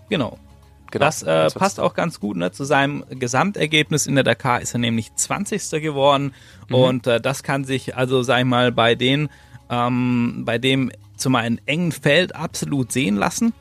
Genau. 0.09 0.37
Genau, 0.89 1.05
das 1.05 1.21
äh, 1.23 1.49
passt 1.49 1.81
auch 1.81 1.93
ganz 1.93 2.21
gut 2.21 2.37
ne? 2.37 2.53
zu 2.53 2.63
seinem 2.63 3.03
Gesamtergebnis 3.09 4.07
in 4.07 4.15
der 4.15 4.23
Dakar 4.23 4.61
ist 4.61 4.73
er 4.73 4.79
nämlich 4.79 5.13
20. 5.13 5.81
geworden 5.81 6.33
mhm. 6.69 6.75
und 6.75 7.07
äh, 7.07 7.19
das 7.19 7.43
kann 7.43 7.65
sich 7.65 7.97
also 7.97 8.23
sag 8.23 8.39
ich 8.39 8.45
mal 8.45 8.71
bei 8.71 8.95
den 8.95 9.27
ähm, 9.69 10.43
bei 10.45 10.57
dem 10.57 10.89
zum 11.17 11.35
einen 11.35 11.59
engen 11.65 11.91
Feld 11.91 12.35
absolut 12.35 12.93
sehen 12.93 13.17
lassen 13.17 13.51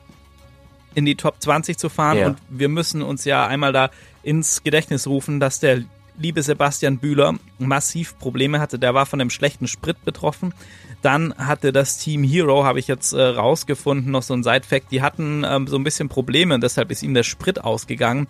in 0.95 1.03
die 1.03 1.15
Top 1.15 1.35
20 1.39 1.77
zu 1.77 1.89
fahren 1.89 2.17
ja. 2.17 2.27
und 2.27 2.37
wir 2.49 2.69
müssen 2.69 3.01
uns 3.01 3.25
ja 3.25 3.45
einmal 3.45 3.73
da 3.73 3.89
ins 4.23 4.63
Gedächtnis 4.63 5.05
rufen, 5.05 5.41
dass 5.41 5.59
der 5.59 5.83
liebe 6.17 6.41
Sebastian 6.41 6.97
Bühler 6.97 7.35
massiv 7.59 8.17
Probleme 8.19 8.59
hatte. 8.59 8.79
Der 8.79 8.93
war 8.93 9.05
von 9.05 9.21
einem 9.21 9.29
schlechten 9.29 9.67
Sprit 9.67 10.03
betroffen. 10.03 10.53
Dann 11.01 11.33
hatte 11.37 11.71
das 11.71 11.99
Team 11.99 12.23
Hero, 12.23 12.65
habe 12.65 12.79
ich 12.79 12.87
jetzt 12.87 13.13
äh, 13.13 13.21
rausgefunden, 13.21 14.11
noch 14.11 14.23
so 14.23 14.33
ein 14.33 14.43
Side-Fact, 14.43 14.91
die 14.91 15.01
hatten 15.01 15.45
ähm, 15.47 15.67
so 15.67 15.77
ein 15.77 15.83
bisschen 15.83 16.09
Probleme 16.09 16.55
und 16.55 16.61
deshalb 16.61 16.91
ist 16.91 17.03
ihm 17.03 17.13
der 17.13 17.23
Sprit 17.23 17.63
ausgegangen. 17.63 18.27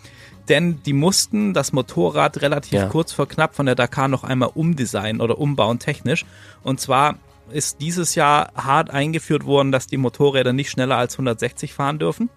Denn 0.50 0.82
die 0.84 0.94
mussten 0.94 1.54
das 1.54 1.72
Motorrad 1.74 2.42
relativ 2.42 2.74
ja. 2.74 2.88
kurz 2.88 3.14
vor 3.14 3.28
knapp 3.28 3.56
von 3.56 3.66
der 3.66 3.76
Dakar 3.76 4.08
noch 4.08 4.24
einmal 4.24 4.52
umdesignen 4.54 5.22
oder 5.22 5.38
umbauen 5.38 5.80
technisch. 5.80 6.26
Und 6.64 6.80
zwar 6.80 7.18
ist 7.52 7.80
dieses 7.82 8.16
Jahr 8.16 8.52
hart 8.56 8.90
eingeführt 8.90 9.46
worden, 9.46 9.72
dass 9.72 9.88
die 9.88 9.98
Motorräder 9.98 10.54
nicht 10.54 10.70
schneller 10.70 10.98
als 10.98 11.16
160 11.16 11.74
fahren 11.74 12.00
dürfen. 12.00 12.30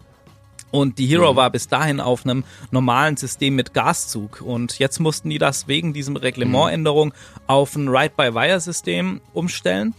Und 0.70 0.98
die 0.98 1.06
Hero 1.06 1.32
mhm. 1.32 1.36
war 1.36 1.50
bis 1.50 1.68
dahin 1.68 2.00
auf 2.00 2.24
einem 2.24 2.44
normalen 2.70 3.16
System 3.16 3.56
mit 3.56 3.74
Gaszug. 3.74 4.40
Und 4.40 4.78
jetzt 4.78 5.00
mussten 5.00 5.30
die 5.30 5.38
das 5.38 5.68
wegen 5.68 5.92
diesem 5.92 6.16
Reglementänderung 6.16 7.08
mhm. 7.08 7.40
auf 7.46 7.74
ein 7.76 7.88
Ride-by-Wire-System 7.88 9.20
umstellen. 9.32 9.94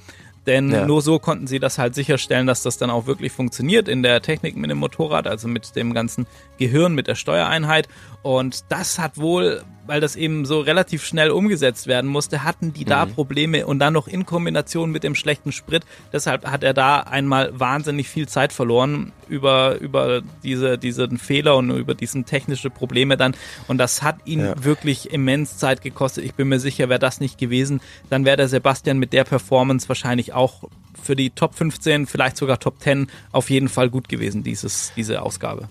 Denn 0.47 0.71
ja. 0.71 0.87
nur 0.87 1.01
so 1.01 1.19
konnten 1.19 1.45
sie 1.45 1.59
das 1.59 1.77
halt 1.77 1.93
sicherstellen, 1.93 2.47
dass 2.47 2.63
das 2.63 2.77
dann 2.77 2.89
auch 2.89 3.05
wirklich 3.05 3.31
funktioniert 3.31 3.87
in 3.87 4.01
der 4.01 4.21
Technik 4.21 4.55
mit 4.55 4.71
dem 4.71 4.79
Motorrad, 4.79 5.27
also 5.27 5.47
mit 5.47 5.75
dem 5.75 5.93
ganzen 5.93 6.25
Gehirn, 6.61 6.93
mit 6.95 7.07
der 7.07 7.15
Steuereinheit. 7.15 7.89
Und 8.23 8.65
das 8.69 8.99
hat 8.99 9.17
wohl, 9.17 9.63
weil 9.87 9.99
das 9.99 10.15
eben 10.15 10.45
so 10.45 10.59
relativ 10.59 11.03
schnell 11.03 11.31
umgesetzt 11.31 11.87
werden 11.87 12.09
musste, 12.09 12.43
hatten 12.43 12.71
die 12.71 12.85
da 12.85 13.05
mhm. 13.05 13.13
Probleme 13.15 13.65
und 13.65 13.79
dann 13.79 13.93
noch 13.93 14.07
in 14.07 14.27
Kombination 14.27 14.91
mit 14.91 15.03
dem 15.03 15.15
schlechten 15.15 15.51
Sprit. 15.51 15.83
Deshalb 16.13 16.45
hat 16.45 16.63
er 16.63 16.75
da 16.75 16.99
einmal 16.99 17.59
wahnsinnig 17.59 18.07
viel 18.07 18.27
Zeit 18.27 18.53
verloren 18.53 19.11
über, 19.27 19.79
über 19.79 20.21
diese, 20.43 20.77
diesen 20.77 21.17
Fehler 21.17 21.57
und 21.57 21.71
über 21.71 21.95
diesen 21.95 22.25
technische 22.25 22.69
Probleme 22.69 23.17
dann. 23.17 23.35
Und 23.67 23.79
das 23.79 24.03
hat 24.03 24.17
ihn 24.25 24.41
ja. 24.41 24.63
wirklich 24.63 25.11
immens 25.11 25.57
Zeit 25.57 25.81
gekostet. 25.81 26.23
Ich 26.23 26.35
bin 26.35 26.47
mir 26.47 26.59
sicher, 26.59 26.89
wäre 26.89 26.99
das 26.99 27.19
nicht 27.19 27.39
gewesen, 27.39 27.81
dann 28.11 28.23
wäre 28.23 28.37
der 28.37 28.49
Sebastian 28.49 28.99
mit 28.99 29.13
der 29.13 29.23
Performance 29.23 29.89
wahrscheinlich 29.89 30.33
auch 30.33 30.69
für 31.01 31.15
die 31.15 31.31
Top 31.31 31.55
15, 31.55 32.05
vielleicht 32.05 32.37
sogar 32.37 32.59
Top 32.59 32.79
10 32.79 33.07
auf 33.31 33.49
jeden 33.49 33.69
Fall 33.69 33.89
gut 33.89 34.09
gewesen, 34.09 34.43
dieses, 34.43 34.93
diese 34.95 35.23
Ausgabe. 35.23 35.67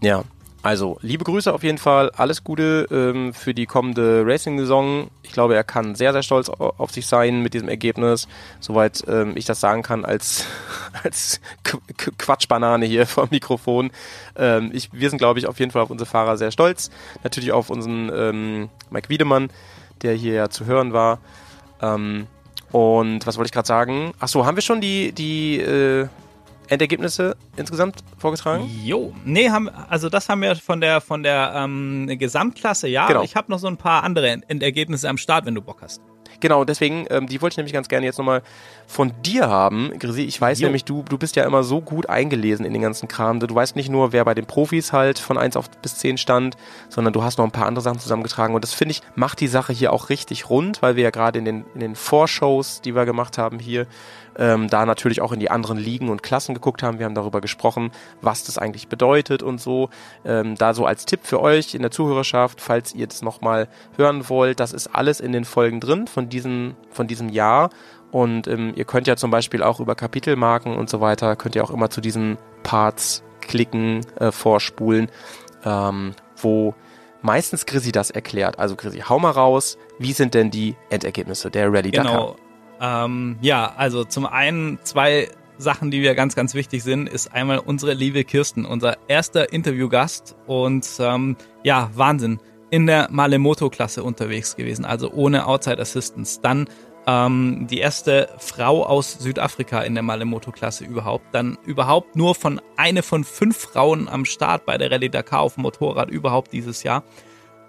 Ja, 0.00 0.24
also, 0.64 0.96
liebe 1.02 1.24
Grüße 1.24 1.52
auf 1.52 1.62
jeden 1.62 1.76
Fall. 1.76 2.10
Alles 2.16 2.42
Gute 2.42 2.88
ähm, 2.90 3.34
für 3.34 3.52
die 3.52 3.66
kommende 3.66 4.22
Racing-Saison. 4.24 5.10
Ich 5.22 5.32
glaube, 5.32 5.54
er 5.54 5.62
kann 5.62 5.94
sehr, 5.94 6.14
sehr 6.14 6.22
stolz 6.22 6.48
auf 6.48 6.90
sich 6.90 7.06
sein 7.06 7.42
mit 7.42 7.52
diesem 7.52 7.68
Ergebnis. 7.68 8.28
Soweit 8.60 9.04
ähm, 9.06 9.36
ich 9.36 9.44
das 9.44 9.60
sagen 9.60 9.82
kann 9.82 10.06
als, 10.06 10.46
als 11.04 11.42
Quatschbanane 12.16 12.86
hier 12.86 13.06
vom 13.06 13.28
Mikrofon. 13.30 13.90
Ähm, 14.36 14.70
ich, 14.72 14.90
wir 14.90 15.10
sind, 15.10 15.18
glaube 15.18 15.38
ich, 15.38 15.46
auf 15.48 15.58
jeden 15.58 15.70
Fall 15.70 15.82
auf 15.82 15.90
unsere 15.90 16.08
Fahrer 16.08 16.38
sehr 16.38 16.50
stolz. 16.50 16.90
Natürlich 17.22 17.52
auf 17.52 17.68
unseren 17.68 18.10
ähm, 18.14 18.70
Mike 18.88 19.10
Wiedemann, 19.10 19.50
der 20.00 20.14
hier 20.14 20.32
ja 20.32 20.48
zu 20.48 20.64
hören 20.64 20.94
war. 20.94 21.18
Ähm, 21.82 22.26
und 22.72 23.26
was 23.26 23.36
wollte 23.36 23.48
ich 23.48 23.52
gerade 23.52 23.68
sagen? 23.68 24.14
Achso, 24.18 24.46
haben 24.46 24.56
wir 24.56 24.62
schon 24.62 24.80
die, 24.80 25.12
die 25.12 25.60
äh, 25.60 26.08
Endergebnisse 26.68 27.36
insgesamt 27.56 28.04
vorgetragen? 28.18 28.68
Jo, 28.82 29.12
nee, 29.24 29.50
haben, 29.50 29.68
also 29.68 30.08
das 30.08 30.28
haben 30.28 30.42
wir 30.42 30.56
von 30.56 30.80
der 30.80 31.00
von 31.00 31.22
der 31.22 31.52
ähm, 31.54 32.06
Gesamtklasse, 32.18 32.88
ja. 32.88 33.06
Genau. 33.06 33.22
Ich 33.22 33.36
habe 33.36 33.50
noch 33.50 33.58
so 33.58 33.66
ein 33.66 33.76
paar 33.76 34.02
andere 34.02 34.28
Endergebnisse 34.48 35.08
am 35.08 35.18
Start, 35.18 35.46
wenn 35.46 35.54
du 35.54 35.62
Bock 35.62 35.82
hast. 35.82 36.00
Genau, 36.44 36.64
deswegen, 36.64 37.06
ähm, 37.08 37.26
die 37.26 37.40
wollte 37.40 37.54
ich 37.54 37.56
nämlich 37.56 37.72
ganz 37.72 37.88
gerne 37.88 38.04
jetzt 38.04 38.18
nochmal 38.18 38.42
von 38.86 39.12
dir 39.22 39.48
haben. 39.48 39.92
Grisi, 39.98 40.24
ich 40.24 40.38
weiß 40.38 40.60
jo. 40.60 40.66
nämlich, 40.66 40.84
du, 40.84 41.02
du 41.08 41.16
bist 41.16 41.36
ja 41.36 41.44
immer 41.44 41.62
so 41.62 41.80
gut 41.80 42.10
eingelesen 42.10 42.66
in 42.66 42.74
den 42.74 42.82
ganzen 42.82 43.08
Kram. 43.08 43.40
Du 43.40 43.54
weißt 43.54 43.76
nicht 43.76 43.88
nur, 43.88 44.12
wer 44.12 44.26
bei 44.26 44.34
den 44.34 44.44
Profis 44.44 44.92
halt 44.92 45.18
von 45.18 45.38
1 45.38 45.56
auf 45.56 45.70
bis 45.70 45.96
10 45.96 46.18
stand, 46.18 46.56
sondern 46.90 47.14
du 47.14 47.22
hast 47.22 47.38
noch 47.38 47.46
ein 47.46 47.50
paar 47.50 47.66
andere 47.66 47.82
Sachen 47.82 47.98
zusammengetragen. 47.98 48.54
Und 48.54 48.62
das 48.62 48.74
finde 48.74 48.92
ich, 48.92 49.00
macht 49.14 49.40
die 49.40 49.48
Sache 49.48 49.72
hier 49.72 49.92
auch 49.92 50.10
richtig 50.10 50.50
rund, 50.50 50.82
weil 50.82 50.96
wir 50.96 51.04
ja 51.04 51.10
gerade 51.10 51.38
in 51.38 51.46
den, 51.46 51.64
in 51.72 51.80
den 51.80 51.94
Vorshows, 51.94 52.82
die 52.82 52.94
wir 52.94 53.06
gemacht 53.06 53.38
haben 53.38 53.58
hier, 53.58 53.86
ähm, 54.38 54.68
da 54.68 54.86
natürlich 54.86 55.20
auch 55.20 55.32
in 55.32 55.40
die 55.40 55.50
anderen 55.50 55.78
Ligen 55.78 56.08
und 56.08 56.22
Klassen 56.22 56.54
geguckt 56.54 56.82
haben. 56.82 56.98
Wir 56.98 57.06
haben 57.06 57.14
darüber 57.14 57.40
gesprochen, 57.40 57.90
was 58.20 58.44
das 58.44 58.58
eigentlich 58.58 58.88
bedeutet 58.88 59.42
und 59.42 59.60
so. 59.60 59.90
Ähm, 60.24 60.56
da 60.56 60.74
so 60.74 60.86
als 60.86 61.04
Tipp 61.06 61.20
für 61.22 61.40
euch 61.40 61.74
in 61.74 61.82
der 61.82 61.90
Zuhörerschaft, 61.90 62.60
falls 62.60 62.94
ihr 62.94 63.06
das 63.06 63.22
nochmal 63.22 63.68
hören 63.96 64.28
wollt, 64.28 64.60
das 64.60 64.72
ist 64.72 64.88
alles 64.88 65.20
in 65.20 65.32
den 65.32 65.44
Folgen 65.44 65.80
drin 65.80 66.06
von 66.06 66.28
diesem, 66.28 66.74
von 66.90 67.06
diesem 67.06 67.28
Jahr. 67.28 67.70
Und 68.10 68.46
ähm, 68.46 68.72
ihr 68.76 68.84
könnt 68.84 69.06
ja 69.06 69.16
zum 69.16 69.30
Beispiel 69.30 69.62
auch 69.62 69.80
über 69.80 69.94
Kapitelmarken 69.94 70.76
und 70.76 70.88
so 70.88 71.00
weiter, 71.00 71.34
könnt 71.34 71.56
ihr 71.56 71.64
auch 71.64 71.70
immer 71.70 71.90
zu 71.90 72.00
diesen 72.00 72.38
Parts 72.62 73.24
klicken, 73.40 74.06
äh, 74.20 74.30
vorspulen, 74.30 75.08
ähm, 75.64 76.14
wo 76.36 76.74
meistens 77.22 77.66
Chrissy 77.66 77.90
das 77.90 78.10
erklärt. 78.10 78.58
Also 78.58 78.76
Chrissy, 78.76 79.00
hau 79.00 79.18
mal 79.18 79.30
raus, 79.30 79.78
wie 79.98 80.12
sind 80.12 80.34
denn 80.34 80.50
die 80.50 80.76
Endergebnisse 80.90 81.50
der 81.50 81.72
Rallye 81.72 81.90
genau. 81.90 82.36
Ähm, 82.84 83.36
ja, 83.40 83.72
also 83.76 84.04
zum 84.04 84.26
einen 84.26 84.78
zwei 84.82 85.28
Sachen, 85.56 85.90
die 85.90 86.02
wir 86.02 86.14
ganz, 86.14 86.34
ganz 86.34 86.54
wichtig 86.54 86.82
sind, 86.82 87.08
ist 87.08 87.32
einmal 87.32 87.58
unsere 87.58 87.94
liebe 87.94 88.24
Kirsten, 88.24 88.66
unser 88.66 88.98
erster 89.08 89.52
Interviewgast 89.52 90.36
und 90.46 90.86
ähm, 90.98 91.36
ja, 91.62 91.90
Wahnsinn, 91.94 92.40
in 92.70 92.86
der 92.86 93.08
Malemoto-Klasse 93.10 94.02
unterwegs 94.02 94.56
gewesen, 94.56 94.84
also 94.84 95.12
ohne 95.12 95.46
Outside 95.46 95.80
Assistance. 95.80 96.40
Dann 96.42 96.66
ähm, 97.06 97.66
die 97.70 97.78
erste 97.78 98.28
Frau 98.38 98.84
aus 98.84 99.12
Südafrika 99.12 99.82
in 99.82 99.94
der 99.94 100.02
Malemoto-Klasse 100.02 100.84
überhaupt. 100.84 101.26
Dann 101.32 101.56
überhaupt 101.64 102.16
nur 102.16 102.34
von 102.34 102.60
eine 102.76 103.02
von 103.02 103.24
fünf 103.24 103.56
Frauen 103.56 104.08
am 104.08 104.24
Start 104.24 104.66
bei 104.66 104.76
der 104.76 104.90
Rallye 104.90 105.08
Dakar 105.08 105.40
auf 105.40 105.54
dem 105.54 105.62
Motorrad 105.62 106.10
überhaupt 106.10 106.52
dieses 106.52 106.82
Jahr. 106.82 107.04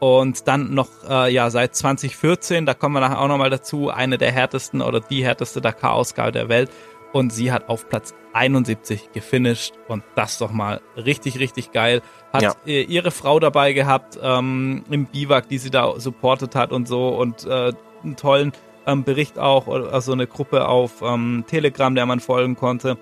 Und 0.05 0.47
dann 0.47 0.71
noch, 0.75 0.89
äh, 1.09 1.33
ja, 1.33 1.49
seit 1.49 1.75
2014, 1.75 2.67
da 2.67 2.75
kommen 2.75 2.93
wir 2.93 2.99
nachher 2.99 3.19
auch 3.19 3.27
nochmal 3.27 3.49
dazu, 3.49 3.89
eine 3.89 4.19
der 4.19 4.31
härtesten 4.31 4.83
oder 4.83 4.99
die 4.99 5.25
härteste 5.25 5.61
Dakar-Ausgabe 5.61 6.31
der 6.31 6.47
Welt 6.47 6.69
und 7.11 7.33
sie 7.33 7.51
hat 7.51 7.69
auf 7.69 7.89
Platz 7.89 8.13
71 8.33 9.13
gefinisht 9.13 9.73
und 9.87 10.03
das 10.13 10.37
doch 10.37 10.51
mal 10.51 10.81
richtig, 10.95 11.39
richtig 11.39 11.71
geil. 11.71 12.03
Hat 12.31 12.43
ja. 12.43 12.53
ihre 12.65 13.09
Frau 13.09 13.39
dabei 13.39 13.73
gehabt 13.73 14.19
ähm, 14.21 14.83
im 14.91 15.07
Biwak, 15.07 15.49
die 15.49 15.57
sie 15.57 15.71
da 15.71 15.99
supportet 15.99 16.53
hat 16.53 16.71
und 16.71 16.87
so 16.87 17.07
und 17.07 17.43
äh, 17.45 17.73
einen 18.03 18.15
tollen 18.15 18.53
ähm, 18.85 19.05
Bericht 19.05 19.39
auch, 19.39 19.67
also 19.67 20.11
eine 20.11 20.27
Gruppe 20.27 20.67
auf 20.67 21.01
ähm, 21.01 21.45
Telegram, 21.47 21.95
der 21.95 22.05
man 22.05 22.19
folgen 22.19 22.55
konnte. 22.55 22.99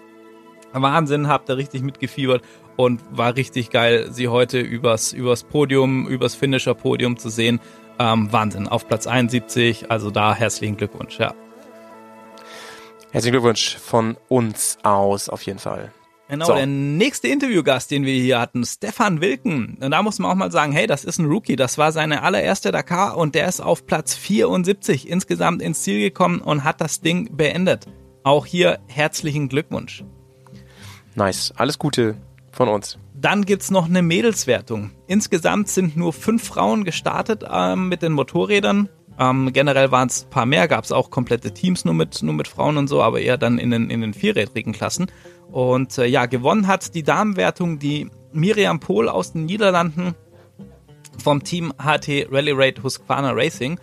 Wahnsinn, 0.71 1.27
habt 1.27 1.49
ihr 1.49 1.57
richtig 1.57 1.81
mitgefiebert 1.81 2.43
und 2.75 3.01
war 3.11 3.35
richtig 3.35 3.69
geil, 3.69 4.09
sie 4.11 4.27
heute 4.27 4.59
übers, 4.59 5.13
übers 5.13 5.43
Podium, 5.43 6.07
übers 6.07 6.35
Finisher-Podium 6.35 7.17
zu 7.17 7.29
sehen. 7.29 7.59
Ähm, 7.99 8.31
Wahnsinn, 8.31 8.67
auf 8.67 8.87
Platz 8.87 9.05
71, 9.07 9.91
also 9.91 10.09
da 10.09 10.33
herzlichen 10.33 10.77
Glückwunsch, 10.77 11.19
ja. 11.19 11.33
Herzlichen 13.11 13.33
Glückwunsch 13.33 13.77
von 13.77 14.17
uns 14.27 14.79
aus, 14.81 15.29
auf 15.29 15.43
jeden 15.43 15.59
Fall. 15.59 15.91
Genau, 16.29 16.45
so. 16.45 16.55
der 16.55 16.65
nächste 16.65 17.27
Interviewgast, 17.27 17.91
den 17.91 18.05
wir 18.05 18.13
hier 18.15 18.39
hatten, 18.39 18.65
Stefan 18.65 19.21
Wilken. 19.21 19.77
Und 19.79 19.91
da 19.91 20.01
muss 20.01 20.17
man 20.17 20.31
auch 20.31 20.35
mal 20.35 20.51
sagen, 20.51 20.71
hey, 20.71 20.87
das 20.87 21.05
ist 21.05 21.19
ein 21.19 21.27
Rookie. 21.27 21.55
Das 21.55 21.77
war 21.77 21.91
seine 21.91 22.23
allererste 22.23 22.71
Dakar 22.71 23.17
und 23.17 23.35
der 23.35 23.47
ist 23.47 23.61
auf 23.61 23.85
Platz 23.85 24.15
74 24.15 25.07
insgesamt 25.07 25.61
ins 25.61 25.83
Ziel 25.83 25.99
gekommen 25.99 26.41
und 26.41 26.63
hat 26.63 26.81
das 26.81 27.01
Ding 27.01 27.37
beendet. 27.37 27.85
Auch 28.23 28.47
hier 28.47 28.79
herzlichen 28.87 29.47
Glückwunsch. 29.47 30.03
Nice. 31.13 31.53
Alles 31.55 31.77
Gute 31.77 32.15
von 32.53 32.69
uns. 32.69 32.97
Dann 33.13 33.45
gibt's 33.45 33.71
noch 33.71 33.87
eine 33.87 34.01
Mädelswertung. 34.01 34.91
Insgesamt 35.07 35.67
sind 35.67 35.97
nur 35.97 36.13
fünf 36.13 36.43
Frauen 36.43 36.83
gestartet 36.83 37.43
äh, 37.49 37.75
mit 37.75 38.01
den 38.01 38.13
Motorrädern. 38.13 38.89
Ähm, 39.19 39.51
generell 39.53 39.91
waren 39.91 40.07
es 40.07 40.23
ein 40.23 40.29
paar 40.29 40.45
mehr, 40.45 40.67
gab 40.67 40.83
es 40.83 40.91
auch 40.91 41.09
komplette 41.09 41.53
Teams 41.53 41.85
nur 41.85 41.93
mit, 41.93 42.23
nur 42.23 42.33
mit 42.33 42.47
Frauen 42.47 42.77
und 42.77 42.87
so, 42.87 43.01
aber 43.01 43.21
eher 43.21 43.37
dann 43.37 43.59
in 43.59 43.71
den, 43.71 43.89
in 43.89 44.01
den 44.01 44.13
vierrädrigen 44.13 44.73
Klassen. 44.73 45.07
Und 45.51 45.97
äh, 45.97 46.05
ja, 46.05 46.25
gewonnen 46.25 46.67
hat 46.67 46.95
die 46.95 47.03
Damenwertung 47.03 47.79
die 47.79 48.09
Miriam 48.31 48.79
Pohl 48.79 49.07
aus 49.09 49.33
den 49.33 49.45
Niederlanden 49.45 50.15
vom 51.23 51.43
Team 51.43 51.71
HT 51.77 52.27
Rally 52.31 52.51
Raid 52.51 52.81
Husqvarna 52.81 53.31
Racing. 53.31 53.79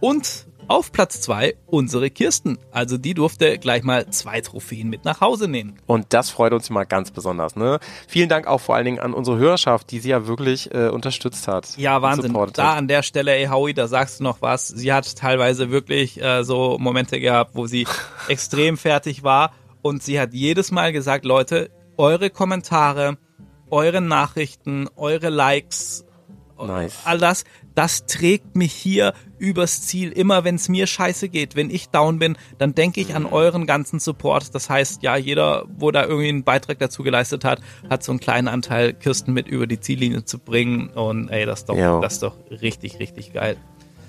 Und 0.00 0.46
auf 0.68 0.92
Platz 0.92 1.20
zwei 1.20 1.54
unsere 1.66 2.10
Kirsten. 2.10 2.58
Also 2.70 2.98
die 2.98 3.14
durfte 3.14 3.58
gleich 3.58 3.82
mal 3.82 4.08
zwei 4.10 4.40
Trophäen 4.40 4.88
mit 4.88 5.04
nach 5.04 5.20
Hause 5.20 5.48
nehmen. 5.48 5.76
Und 5.86 6.06
das 6.10 6.30
freut 6.30 6.52
uns 6.52 6.70
mal 6.70 6.84
ganz 6.84 7.10
besonders. 7.10 7.56
Ne? 7.56 7.78
Vielen 8.08 8.28
Dank 8.28 8.46
auch 8.46 8.60
vor 8.60 8.74
allen 8.74 8.84
Dingen 8.84 8.98
an 8.98 9.14
unsere 9.14 9.38
Hörerschaft, 9.38 9.90
die 9.90 9.98
sie 9.98 10.10
ja 10.10 10.26
wirklich 10.26 10.72
äh, 10.74 10.88
unterstützt 10.88 11.48
hat. 11.48 11.76
Ja, 11.76 12.02
Wahnsinn. 12.02 12.36
Da 12.54 12.74
an 12.74 12.88
der 12.88 13.02
Stelle, 13.02 13.34
ey 13.34 13.46
Howie, 13.46 13.74
da 13.74 13.88
sagst 13.88 14.20
du 14.20 14.24
noch 14.24 14.42
was. 14.42 14.68
Sie 14.68 14.92
hat 14.92 15.16
teilweise 15.16 15.70
wirklich 15.70 16.20
äh, 16.22 16.44
so 16.44 16.78
Momente 16.78 17.20
gehabt, 17.20 17.52
wo 17.54 17.66
sie 17.66 17.86
extrem 18.28 18.76
fertig 18.76 19.22
war. 19.22 19.52
Und 19.82 20.02
sie 20.02 20.18
hat 20.18 20.32
jedes 20.32 20.70
Mal 20.72 20.92
gesagt, 20.92 21.24
Leute, 21.24 21.70
eure 21.96 22.30
Kommentare, 22.30 23.18
eure 23.70 24.00
Nachrichten, 24.00 24.88
eure 24.96 25.28
Likes, 25.28 26.04
Nice. 26.58 27.00
All 27.04 27.18
das, 27.18 27.44
das 27.74 28.06
trägt 28.06 28.56
mich 28.56 28.72
hier 28.72 29.14
übers 29.38 29.82
Ziel. 29.82 30.12
Immer 30.12 30.44
wenn 30.44 30.54
es 30.54 30.68
mir 30.68 30.86
scheiße 30.86 31.28
geht, 31.28 31.56
wenn 31.56 31.70
ich 31.70 31.88
down 31.88 32.18
bin, 32.18 32.36
dann 32.58 32.74
denke 32.74 33.00
ich 33.00 33.14
an 33.14 33.26
euren 33.26 33.66
ganzen 33.66 33.98
Support. 33.98 34.54
Das 34.54 34.70
heißt, 34.70 35.02
ja, 35.02 35.16
jeder, 35.16 35.64
wo 35.76 35.90
da 35.90 36.04
irgendwie 36.04 36.28
einen 36.28 36.44
Beitrag 36.44 36.78
dazu 36.78 37.02
geleistet 37.02 37.44
hat, 37.44 37.60
hat 37.90 38.02
so 38.02 38.12
einen 38.12 38.20
kleinen 38.20 38.48
Anteil, 38.48 38.92
Kirsten 38.92 39.32
mit 39.32 39.48
über 39.48 39.66
die 39.66 39.80
Ziellinie 39.80 40.24
zu 40.24 40.38
bringen. 40.38 40.88
Und 40.88 41.28
ey, 41.30 41.46
das 41.46 41.60
ist 41.60 41.68
doch, 41.68 42.00
das 42.00 42.14
ist 42.14 42.22
doch 42.22 42.36
richtig, 42.50 42.98
richtig 42.98 43.32
geil. 43.32 43.56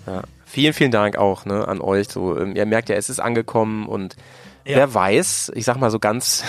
Ja. 0.08 0.22
Vielen, 0.46 0.74
vielen 0.74 0.92
Dank 0.92 1.18
auch 1.18 1.46
ne, 1.46 1.68
an 1.68 1.82
euch. 1.82 2.08
So, 2.10 2.38
ähm, 2.38 2.56
ihr 2.56 2.66
merkt 2.66 2.90
ja, 2.90 2.96
es 2.96 3.10
ist 3.10 3.20
angekommen 3.20 3.88
und 3.88 4.16
ja. 4.66 4.78
wer 4.78 4.94
weiß, 4.94 5.52
ich 5.56 5.66
sag 5.66 5.78
mal 5.78 5.90
so 5.90 6.00
ganz 6.00 6.44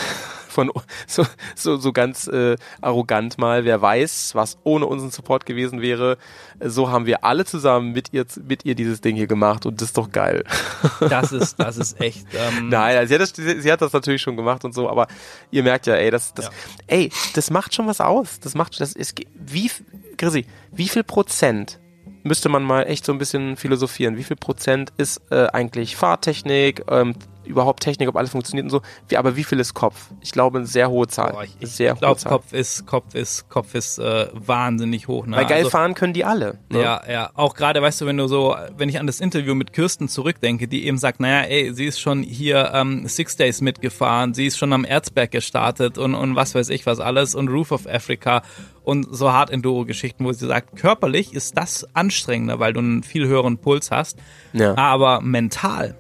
von 0.57 0.73
so, 1.07 1.25
so, 1.55 1.77
so 1.77 1.93
ganz 1.93 2.27
äh, 2.27 2.57
arrogant 2.81 3.39
mal, 3.39 3.65
wer 3.65 3.81
weiß, 3.81 4.35
was 4.35 4.59
ohne 4.65 4.87
unseren 4.87 5.11
Support 5.11 5.47
gewesen 5.47 5.81
wäre. 5.81 6.17
So 6.59 6.91
haben 6.91 7.07
wir 7.07 7.25
alle 7.25 7.45
zusammen 7.45 7.93
mit 7.93 8.13
ihr, 8.13 8.25
mit 8.49 8.65
ihr 8.65 8.75
dieses 8.75 9.01
Ding 9.01 9.15
hier 9.15 9.27
gemacht 9.27 9.67
und 9.67 9.81
das 9.81 9.89
ist 9.89 9.99
doch 9.99 10.11
geil. 10.11 10.43
Das 11.01 11.31
ist, 11.31 11.61
das 11.61 11.77
ist 11.77 12.01
echt. 12.01 12.27
Ähm 12.35 12.69
Nein, 12.69 12.97
also 12.97 13.09
sie, 13.09 13.15
hat 13.15 13.21
das, 13.21 13.33
sie, 13.35 13.61
sie, 13.61 13.71
hat 13.71 13.83
das 13.83 13.93
natürlich 13.93 14.23
schon 14.23 14.37
gemacht 14.37 14.65
und 14.65 14.73
so, 14.73 14.89
aber 14.89 15.09
ihr 15.51 15.63
merkt 15.63 15.87
ja, 15.87 15.95
ey, 15.95 16.11
das, 16.11 16.33
das, 16.33 16.47
ja. 16.47 16.51
ey, 16.87 17.13
das 17.35 17.51
macht 17.51 17.75
schon 17.75 17.87
was 17.87 18.01
aus. 18.01 18.41
Das 18.41 18.55
macht, 18.55 18.81
das 18.81 18.93
ist, 18.93 19.21
wie, 19.35 19.71
Chrissy, 20.17 20.47
wie 20.73 20.89
viel 20.89 21.05
Prozent 21.05 21.79
müsste 22.23 22.49
man 22.49 22.63
mal 22.63 22.85
echt 22.85 23.05
so 23.05 23.13
ein 23.13 23.19
bisschen 23.19 23.57
philosophieren. 23.57 24.17
Wie 24.17 24.25
viel 24.25 24.37
Prozent 24.37 24.93
ist 24.97 25.21
äh, 25.31 25.47
eigentlich 25.49 25.97
Fahrtechnik, 25.97 26.85
ähm, 26.91 27.15
überhaupt 27.47 27.83
Technik, 27.83 28.09
ob 28.09 28.17
alles 28.17 28.31
funktioniert 28.31 28.65
und 28.65 28.71
so. 28.71 28.83
Wie, 29.09 29.17
aber 29.17 29.37
wie 29.37 29.45
viel 29.45 29.61
ist 29.61 29.75
Kopf? 29.75 30.11
Ich 30.21 30.33
glaube, 30.33 30.59
eine 30.59 30.67
sehr 30.67 30.91
hohe 30.91 31.07
Zahl. 31.07 31.33
Boah, 31.33 31.45
ich 31.45 31.57
ich 31.61 31.99
glaube, 31.99 32.21
Kopf 32.25 32.53
ist, 32.53 32.87
Kopf 32.87 33.15
ist, 33.15 33.49
Kopf 33.49 33.75
ist 33.75 33.99
äh, 33.99 34.29
wahnsinnig 34.33 35.09
hoch. 35.09 35.27
Ne? 35.27 35.37
Weil 35.37 35.47
geil 35.47 35.59
also, 35.59 35.71
fahren 35.71 35.95
können 35.95 36.13
die 36.13 36.25
alle. 36.25 36.59
Ne? 36.71 36.83
Ja, 36.83 37.03
ja. 37.11 37.31
Auch 37.35 37.55
gerade, 37.55 37.83
weißt 37.83 38.01
du, 38.01 38.07
wenn 38.07 38.17
du 38.17 38.27
so, 38.27 38.57
wenn 38.77 38.89
ich 38.89 38.99
an 38.99 39.07
das 39.07 39.21
Interview 39.21 39.55
mit 39.55 39.73
Kirsten 39.73 40.09
zurückdenke, 40.09 40.69
die 40.69 40.87
eben 40.87 40.99
sagt, 40.99 41.21
naja, 41.21 41.43
ey, 41.49 41.73
sie 41.73 41.87
ist 41.87 42.01
schon 42.01 42.23
hier 42.23 42.71
ähm, 42.75 43.07
Six 43.07 43.37
Days 43.37 43.61
mitgefahren, 43.61 44.35
sie 44.35 44.47
ist 44.47 44.59
schon 44.59 44.73
am 44.73 44.85
Erzberg 44.85 45.31
gestartet 45.31 45.99
und, 45.99 46.15
und 46.15 46.37
was 46.37 46.55
weiß 46.55 46.69
ich 46.71 46.87
was 46.87 47.01
alles 47.01 47.35
und 47.35 47.49
Roof 47.49 47.73
of 47.73 47.87
Africa 47.87 48.43
und 48.85 49.07
so 49.11 49.33
Hard 49.33 49.51
Enduro-Geschichten, 49.51 50.25
wo 50.25 50.33
sie 50.33 50.47
sagt, 50.47 50.77
körperlich 50.77 51.35
ist 51.35 51.59
das 51.59 51.87
anstrengender, 51.95 52.61
weil 52.61 52.73
du 52.73 52.81
einen 52.81 53.03
viel 53.03 53.27
höheren 53.27 53.59
Puls 53.59 53.91
hast. 53.91 54.19
Ja. 54.53 54.77
Aber 54.77 55.21
mental 55.21 55.97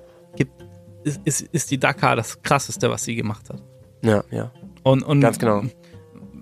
ist, 1.06 1.20
ist, 1.24 1.40
ist 1.52 1.70
die 1.70 1.78
Dakar 1.78 2.16
das 2.16 2.42
krasseste, 2.42 2.90
was 2.90 3.04
sie 3.04 3.14
gemacht 3.14 3.48
hat. 3.48 3.62
Ja, 4.02 4.24
ja. 4.30 4.52
Und, 4.82 5.02
und 5.02 5.20
Ganz 5.20 5.38
genau 5.38 5.62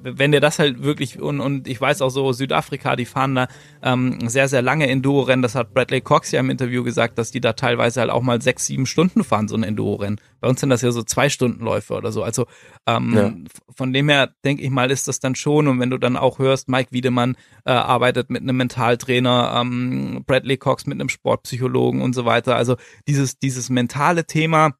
wenn 0.05 0.32
der 0.32 0.40
das 0.40 0.59
halt 0.59 0.82
wirklich 0.82 1.18
und, 1.18 1.40
und 1.40 1.66
ich 1.66 1.80
weiß 1.80 2.02
auch 2.02 2.11
so 2.11 2.32
Südafrika, 2.32 2.94
die 2.94 3.07
fahren 3.07 3.34
da 3.34 3.48
ähm, 3.82 4.28
sehr 4.28 4.48
sehr 4.48 4.61
lange 4.61 4.86
Enduro-Rennen. 4.88 5.42
Das 5.42 5.55
hat 5.55 5.72
Bradley 5.72 6.02
Cox 6.02 6.30
ja 6.30 6.40
im 6.40 6.50
Interview 6.50 6.84
gesagt, 6.84 7.16
dass 7.16 7.30
die 7.30 7.40
da 7.40 7.55
teilweise 7.55 8.00
halt 8.00 8.11
auch 8.11 8.22
mal 8.22 8.42
sechs 8.42 8.66
sieben 8.66 8.84
Stunden 8.84 9.24
fahren 9.24 9.48
so 9.48 9.57
ein 9.57 9.62
Enduro-Rennen. 9.62 10.20
Bei 10.40 10.48
uns 10.48 10.61
sind 10.61 10.68
das 10.68 10.82
ja 10.82 10.90
so 10.90 11.02
zwei 11.02 11.30
Stunden 11.30 11.64
Läufe 11.64 11.94
oder 11.94 12.12
so. 12.12 12.22
Also 12.22 12.46
ähm, 12.86 13.14
ja. 13.14 13.32
von 13.74 13.92
dem 13.94 14.11
her 14.11 14.34
denke 14.44 14.62
ich 14.62 14.70
mal 14.70 14.90
ist 14.90 15.09
das 15.09 15.20
dann 15.20 15.34
schon. 15.34 15.68
Und 15.68 15.80
wenn 15.80 15.90
du 15.90 15.98
dann 15.98 16.18
auch 16.18 16.38
hörst, 16.38 16.68
Mike 16.68 16.92
Wiedemann 16.92 17.36
äh, 17.64 17.72
arbeitet 17.72 18.28
mit 18.28 18.42
einem 18.42 18.59
Mentaltrainer, 18.59 19.59
ähm, 19.61 20.22
Bradley 20.26 20.59
Cox 20.59 20.86
mit 20.86 21.00
einem 21.00 21.09
Sportpsychologen 21.09 22.02
und 22.02 22.12
so 22.12 22.26
weiter. 22.26 22.57
Also 22.57 22.76
dieses 23.09 23.38
dieses 23.38 23.70
mentale 23.70 24.26
Thema, 24.26 24.74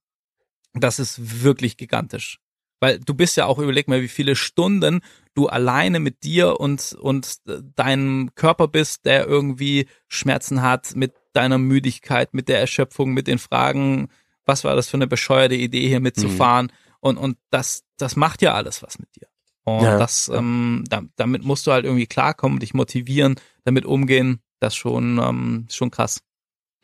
das 0.75 0.99
ist 0.99 1.43
wirklich 1.43 1.79
gigantisch. 1.79 2.44
Weil 2.81 2.99
du 2.99 3.15
bist 3.15 3.37
ja 3.37 3.47
auch, 3.47 3.59
überleg 3.59 3.89
mal, 3.89 4.03
wie 4.03 4.09
viele 4.09 4.37
Stunden 4.37 5.01
du 5.35 5.49
alleine 5.49 6.01
mit 6.01 6.23
dir 6.23 6.61
und, 6.61 6.97
und 7.01 7.39
deinem 7.77 8.35
Körper 8.35 8.69
bist, 8.69 9.07
der 9.07 9.27
irgendwie 9.27 9.87
Schmerzen 10.09 10.63
hat, 10.63 10.95
mit 10.95 11.13
deiner 11.33 11.59
Müdigkeit, 11.59 12.35
mit 12.35 12.49
der 12.49 12.61
Erschöpfung, 12.61 13.13
mit 13.13 13.27
den 13.27 13.39
Fragen, 13.39 14.09
was 14.45 14.65
war 14.65 14.77
das 14.77 14.89
für 14.89 14.97
eine 14.97 15.07
bescheuerte 15.07 15.55
Idee, 15.55 15.89
hier 15.89 16.01
mitzufahren? 16.01 16.67
Mhm. 16.67 16.97
Und, 17.01 17.17
und 17.19 17.39
das, 17.51 17.85
das 17.99 18.17
macht 18.17 18.43
ja 18.43 18.55
alles 18.55 18.83
was 18.83 18.99
mit 18.99 19.15
dir. 19.17 19.29
Und 19.65 19.83
ja. 19.83 19.99
das, 19.99 20.29
ähm, 20.29 20.85
da, 20.89 21.03
damit 21.17 21.43
musst 21.43 21.67
du 21.67 21.73
halt 21.73 21.85
irgendwie 21.85 22.07
klarkommen, 22.07 22.61
dich 22.61 22.75
motivieren, 22.75 23.37
damit 23.65 23.87
umgehen. 23.87 24.41
Das 24.61 24.75
schon, 24.75 25.19
ähm, 25.19 25.67
schon 25.71 25.91
krass. 25.91 26.23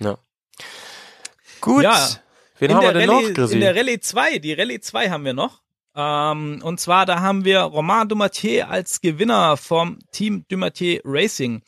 Ja. 0.00 0.18
Gut. 1.60 1.84
Ja. 1.84 2.08
Wen 2.58 2.74
haben 2.74 2.82
wir 2.82 2.92
denn 2.92 3.08
Rallye, 3.08 3.28
noch, 3.28 3.34
Chrissy? 3.34 3.54
In 3.54 3.60
der 3.60 3.76
Rallye 3.76 4.00
2, 4.00 4.38
die 4.38 4.52
Rallye 4.52 4.80
2 4.80 5.10
haben 5.10 5.24
wir 5.24 5.32
noch. 5.32 5.62
Ähm, 5.94 6.60
und 6.62 6.80
zwar, 6.80 7.06
da 7.06 7.20
haben 7.20 7.44
wir 7.44 7.60
Romain 7.60 8.08
Dumatier 8.08 8.68
als 8.68 9.00
Gewinner 9.00 9.56
vom 9.56 9.98
Team 10.12 10.44
Dumatier 10.48 11.00
Racing. 11.04 11.62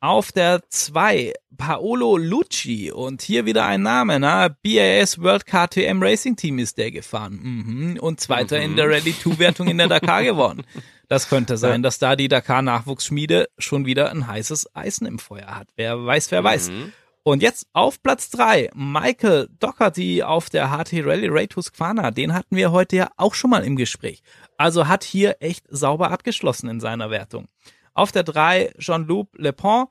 Auf 0.00 0.30
der 0.30 0.62
2 0.68 1.32
Paolo 1.56 2.16
Lucci 2.16 2.92
und 2.92 3.20
hier 3.20 3.46
wieder 3.46 3.66
ein 3.66 3.82
Name, 3.82 4.20
na, 4.20 4.46
BAS 4.48 5.20
World 5.20 5.44
KTM 5.44 6.00
Racing 6.00 6.36
Team 6.36 6.60
ist 6.60 6.78
der 6.78 6.92
gefahren. 6.92 7.40
Mhm. 7.42 7.98
Und 8.00 8.20
zweiter 8.20 8.58
mhm. 8.58 8.64
in 8.64 8.76
der 8.76 8.88
Rallye 8.88 9.12
2 9.12 9.38
Wertung 9.40 9.66
in 9.66 9.78
der 9.78 9.88
Dakar 9.88 10.22
geworden. 10.24 10.64
Das 11.08 11.28
könnte 11.28 11.56
sein, 11.56 11.82
dass 11.82 11.98
da 11.98 12.14
die 12.14 12.28
Dakar 12.28 12.62
Nachwuchsschmiede 12.62 13.48
schon 13.58 13.86
wieder 13.86 14.10
ein 14.10 14.28
heißes 14.28 14.76
Eisen 14.76 15.06
im 15.06 15.18
Feuer 15.18 15.48
hat. 15.48 15.68
Wer 15.74 16.04
weiß, 16.04 16.30
wer 16.30 16.44
weiß. 16.44 16.70
Mhm. 16.70 16.92
Und 17.22 17.42
jetzt 17.42 17.66
auf 17.72 18.02
Platz 18.02 18.30
3 18.30 18.70
Michael 18.74 19.48
Doherty 19.58 20.22
auf 20.22 20.48
der 20.50 20.70
HT 20.70 21.04
Rally 21.04 21.28
Ray 21.28 21.46
Tusqana. 21.46 22.10
Den 22.10 22.32
hatten 22.32 22.56
wir 22.56 22.72
heute 22.72 22.96
ja 22.96 23.10
auch 23.16 23.34
schon 23.34 23.50
mal 23.50 23.64
im 23.64 23.76
Gespräch. 23.76 24.22
Also 24.56 24.88
hat 24.88 25.04
hier 25.04 25.36
echt 25.40 25.66
sauber 25.68 26.10
abgeschlossen 26.10 26.68
in 26.68 26.80
seiner 26.80 27.10
Wertung. 27.10 27.48
Auf 27.92 28.12
der 28.12 28.22
3 28.22 28.74
Jean-Loup 28.78 29.36
Lepont, 29.36 29.90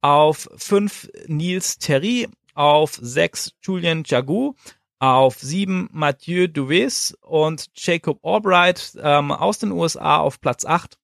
auf 0.00 0.48
5 0.56 1.10
Nils 1.26 1.78
Terry, 1.78 2.28
auf 2.54 2.98
6 3.00 3.52
Julien 3.62 4.02
Jagou, 4.06 4.54
auf 4.98 5.38
7 5.38 5.88
Mathieu 5.92 6.48
Duves 6.48 7.16
und 7.20 7.66
Jacob 7.74 8.24
Albright 8.24 8.96
ähm, 9.00 9.30
aus 9.30 9.58
den 9.58 9.72
USA 9.72 10.18
auf 10.18 10.40
Platz 10.40 10.64
8, 10.64 10.98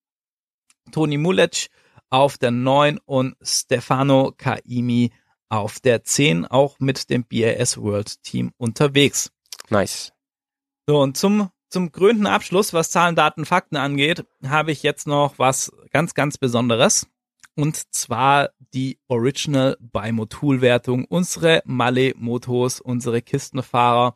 Toni 0.92 1.16
Mulec 1.16 1.68
auf 2.10 2.38
der 2.38 2.50
9 2.50 2.98
und 3.04 3.36
Stefano 3.42 4.32
Kaimi 4.36 5.12
auf 5.49 5.80
der 5.80 6.05
10, 6.05 6.47
auch 6.47 6.78
mit 6.80 7.11
dem 7.11 7.24
BAS 7.24 7.78
World 7.78 8.22
Team 8.22 8.53
unterwegs. 8.57 9.30
Nice. 9.70 10.12
So, 10.86 11.01
und 11.01 11.16
zum 11.16 11.51
zum 11.74 11.90
grünen 11.90 12.28
Abschluss, 12.28 12.72
was 12.72 12.92
Zahlen, 12.92 13.16
Daten, 13.16 13.45
Fakten 13.45 13.74
angeht, 13.74 14.24
habe 14.47 14.70
ich 14.70 14.84
jetzt 14.84 15.09
noch 15.09 15.40
was 15.40 15.72
ganz, 15.90 16.14
ganz 16.14 16.38
Besonderes. 16.38 17.09
Und 17.57 17.92
zwar 17.92 18.51
die 18.72 19.01
Original 19.09 19.76
by 19.80 20.12
Motul 20.12 20.61
Wertung, 20.61 21.05
unsere 21.05 21.62
Malle 21.64 22.12
Motos, 22.16 22.80
unsere 22.80 23.22
Kistenfahrer. 23.22 24.14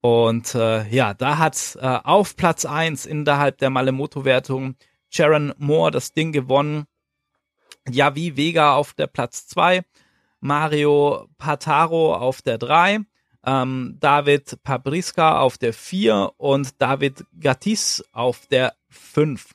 Und 0.00 0.56
äh, 0.56 0.88
ja, 0.88 1.14
da 1.14 1.38
hat 1.38 1.78
äh, 1.80 1.86
auf 2.02 2.34
Platz 2.34 2.64
eins 2.64 3.06
innerhalb 3.06 3.58
der 3.58 3.70
Malle 3.70 3.92
Moto 3.92 4.24
Wertung 4.24 4.74
Sharon 5.10 5.54
Moore 5.58 5.92
das 5.92 6.12
Ding 6.12 6.32
gewonnen. 6.32 6.86
Javi 7.88 8.36
Vega 8.36 8.74
auf 8.74 8.94
der 8.94 9.06
Platz 9.06 9.46
zwei, 9.46 9.82
Mario 10.40 11.28
Pataro 11.38 12.14
auf 12.14 12.42
der 12.42 12.58
drei 12.58 13.00
ähm, 13.44 13.96
David 14.00 14.62
Pabriska 14.62 15.40
auf 15.40 15.58
der 15.58 15.72
4 15.72 16.32
und 16.36 16.80
David 16.80 17.24
Gattis 17.38 18.04
auf 18.12 18.46
der 18.46 18.74
5. 18.90 19.50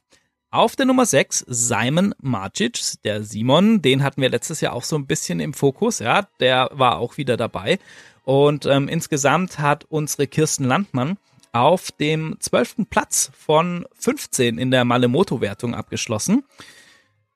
Auf 0.51 0.75
der 0.75 0.86
Nummer 0.86 1.05
6 1.05 1.45
Simon 1.47 2.15
Marcic, 2.21 3.01
der 3.03 3.23
Simon, 3.23 3.81
den 3.81 4.03
hatten 4.03 4.21
wir 4.21 4.29
letztes 4.29 4.61
Jahr 4.61 4.73
auch 4.73 4.83
so 4.83 4.95
ein 4.95 5.05
bisschen 5.05 5.39
im 5.39 5.53
Fokus, 5.53 5.99
ja, 5.99 6.27
der 6.39 6.69
war 6.71 6.97
auch 6.97 7.17
wieder 7.17 7.38
dabei. 7.38 7.79
Und 8.23 8.65
ähm, 8.65 8.88
insgesamt 8.88 9.59
hat 9.59 9.86
unsere 9.86 10.27
Kirsten 10.27 10.63
Landmann 10.63 11.17
auf 11.51 11.91
dem 11.91 12.38
12. 12.39 12.88
Platz 12.89 13.31
von 13.38 13.86
15 13.99 14.57
in 14.57 14.71
der 14.71 14.83
Malemoto-Wertung 14.83 15.75
abgeschlossen. 15.75 16.43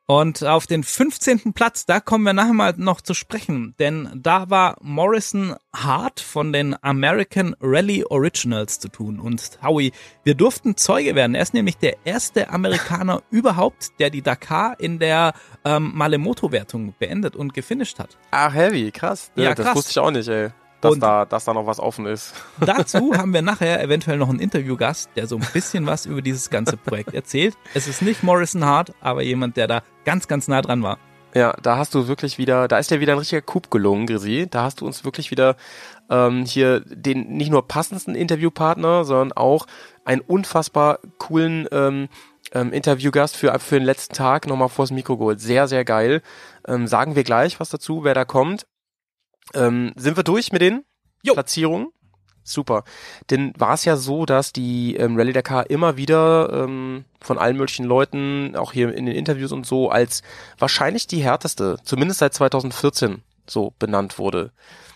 Und 0.10 0.44
auf 0.44 0.66
den 0.66 0.84
15. 0.84 1.54
Platz, 1.54 1.86
da 1.86 2.00
kommen 2.00 2.24
wir 2.24 2.34
nachher 2.34 2.54
mal 2.54 2.74
noch 2.78 3.00
zu 3.00 3.14
sprechen, 3.14 3.76
denn 3.78 4.10
da 4.16 4.50
war 4.50 4.76
Morrison 4.82 5.56
Hart 5.72 6.20
von 6.20 6.52
den 6.52 6.76
American 6.82 7.56
Rally 7.62 8.04
Originals 8.04 8.80
zu 8.80 8.90
tun. 8.90 9.20
Und 9.20 9.60
Howie, 9.62 9.92
wir 10.24 10.34
durften 10.34 10.76
Zeuge 10.78 11.14
werden. 11.14 11.36
Er 11.36 11.44
ist 11.44 11.54
nämlich 11.54 11.78
der 11.78 11.98
erste 12.06 12.50
Amerikaner 12.50 13.22
überhaupt, 13.30 14.00
der 14.00 14.10
die 14.10 14.24
Dakar 14.24 14.80
in 14.80 14.98
der 14.98 15.34
ähm, 15.64 15.92
Malemoto-Wertung 15.94 16.96
beendet 16.98 17.36
und 17.36 17.54
gefinisht 17.54 18.00
hat. 18.00 18.18
Ach, 18.32 18.52
heavy, 18.52 18.90
krass. 18.90 19.32
Ja, 19.36 19.54
das 19.54 19.64
krass. 19.64 19.76
wusste 19.76 19.92
ich 19.92 20.00
auch 20.00 20.10
nicht, 20.10 20.28
ey 20.28 20.50
dass, 20.82 20.94
und 20.94 21.00
da, 21.02 21.26
dass 21.26 21.46
da 21.46 21.54
noch 21.54 21.66
was 21.66 21.80
offen 21.80 22.06
ist. 22.06 22.34
Dazu 22.60 23.14
haben 23.16 23.34
wir 23.34 23.42
nachher 23.42 23.84
eventuell 23.84 24.18
noch 24.18 24.30
einen 24.30 24.40
Interviewgast, 24.40 25.10
der 25.16 25.28
so 25.28 25.38
ein 25.38 25.48
bisschen 25.54 25.86
was 25.86 26.06
über 26.06 26.22
dieses 26.22 26.50
ganze 26.50 26.78
Projekt 26.78 27.14
erzählt. 27.14 27.56
Es 27.74 27.88
ist 27.88 28.02
nicht 28.02 28.24
Morrison 28.24 28.66
Hart, 28.66 28.94
aber 29.02 29.22
jemand, 29.22 29.58
der 29.58 29.68
da 29.68 29.82
ganz, 30.06 30.28
ganz 30.28 30.48
nah 30.48 30.62
dran 30.62 30.84
war. 30.84 30.98
Ja, 31.36 31.56
da 31.62 31.78
hast 31.78 31.94
du 31.94 32.08
wirklich 32.08 32.38
wieder, 32.40 32.68
da 32.68 32.80
ist 32.80 32.90
dir 32.90 33.02
wieder 33.02 33.14
ein 33.14 33.20
richtiger 33.20 33.42
Coup 33.42 33.70
gelungen, 33.70 34.08
Grisi. 34.08 34.48
Da 34.50 34.64
hast 34.64 34.82
du 34.82 34.88
uns 34.88 35.04
wirklich 35.06 35.30
wieder 35.30 35.58
ähm, 36.10 36.44
hier 36.46 36.80
den 36.80 37.38
nicht 37.38 37.52
nur 37.52 37.68
passendsten 37.68 38.16
Interviewpartner, 38.16 39.06
sondern 39.06 39.34
auch 39.34 39.68
einen 40.06 40.22
unfassbar 40.22 41.00
coolen 41.20 41.68
ähm, 41.72 42.10
ähm, 42.52 42.74
Interviewgast 42.74 43.38
für, 43.38 43.58
für 43.60 43.76
den 43.76 43.86
letzten 43.86 44.16
Tag 44.16 44.48
nochmal 44.48 44.70
vors 44.70 44.90
Mikro 44.90 45.18
geholt. 45.18 45.40
Sehr, 45.40 45.68
sehr 45.68 45.86
geil. 45.86 46.24
Ähm, 46.68 46.88
sagen 46.88 47.16
wir 47.16 47.24
gleich 47.24 47.60
was 47.60 47.70
dazu, 47.70 48.04
wer 48.04 48.16
da 48.16 48.26
kommt. 48.26 48.66
Ähm, 49.54 49.94
sind 49.96 50.18
wir 50.18 50.24
durch 50.24 50.52
mit 50.52 50.62
den 50.62 50.84
jo. 51.24 51.34
Platzierungen? 51.34 51.88
Super. 52.44 52.84
Denn 53.30 53.54
war 53.58 53.74
es 53.76 53.86
ja 53.86 53.96
so, 53.96 54.26
dass 54.26 54.54
die 54.54 54.96
ähm, 54.96 55.18
Rallye 55.18 55.34
Dakar 55.34 55.70
immer 55.70 55.98
wieder 55.98 56.50
ähm, 56.52 57.06
von 57.22 57.38
allen 57.38 57.58
möglichen 57.58 57.86
Leuten, 57.86 58.56
auch 58.56 58.74
hier 58.74 58.94
in 58.94 59.06
den 59.06 59.16
Interviews 59.16 59.52
und 59.52 59.68
so, 59.68 59.92
als 59.92 60.24
wahrscheinlich 60.58 61.06
die 61.06 61.22
härteste, 61.22 61.78
zumindest 61.84 62.20
seit 62.20 62.34
2014 62.34 63.22
so 63.48 63.74
benannt 63.78 64.18
wurde. 64.18 64.52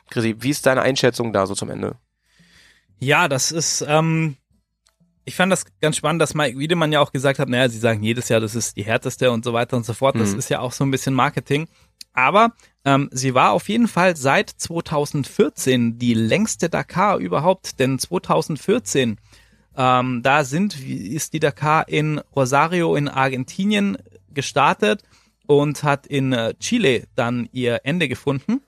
Chrissy, 0.10 0.36
wie 0.40 0.50
ist 0.50 0.66
deine 0.66 0.82
Einschätzung 0.82 1.32
da 1.32 1.46
so 1.46 1.54
zum 1.54 1.70
Ende? 1.70 1.96
Ja, 3.00 3.28
das 3.28 3.52
ist, 3.52 3.86
ähm, 3.88 4.38
ich 5.26 5.36
fand 5.36 5.52
das 5.52 5.66
ganz 5.80 5.96
spannend, 5.98 6.22
dass 6.22 6.34
Mike 6.34 6.58
Wiedemann 6.58 6.92
ja 6.92 7.00
auch 7.00 7.12
gesagt 7.12 7.40
hat, 7.40 7.50
naja, 7.50 7.70
sie 7.70 7.80
sagen 7.80 8.04
jedes 8.04 8.30
Jahr, 8.30 8.40
das 8.40 8.56
ist 8.56 8.78
die 8.78 8.84
härteste 8.84 9.32
und 9.32 9.46
so 9.46 9.54
weiter 9.54 9.78
und 9.78 9.86
so 9.86 9.94
fort. 9.94 10.16
Das 10.16 10.34
mhm. 10.34 10.40
ist 10.40 10.50
ja 10.50 10.60
auch 10.60 10.72
so 10.72 10.84
ein 10.84 10.92
bisschen 10.92 11.14
Marketing. 11.14 11.68
Aber 12.14 12.54
ähm, 12.86 13.10
sie 13.12 13.34
war 13.34 13.52
auf 13.52 13.70
jeden 13.70 13.88
Fall 13.88 14.16
seit 14.16 14.50
2014 14.50 15.98
die 15.98 16.14
längste 16.14 16.70
Dakar 16.70 17.18
überhaupt, 17.18 17.80
denn 17.80 18.00
2014 18.00 19.18
ähm, 19.76 20.22
da 20.22 20.44
sind 20.44 20.80
ist 20.80 21.34
die 21.34 21.40
Dakar 21.40 21.88
in 21.88 22.20
Rosario 22.36 22.96
in 22.96 23.08
Argentinien 23.08 23.98
gestartet 24.34 25.04
und 25.48 25.84
hat 25.84 26.08
in 26.08 26.32
äh, 26.34 26.54
Chile 26.60 27.08
dann 27.16 27.50
ihr 27.52 27.82
Ende 27.84 28.08
gefunden. 28.08 28.62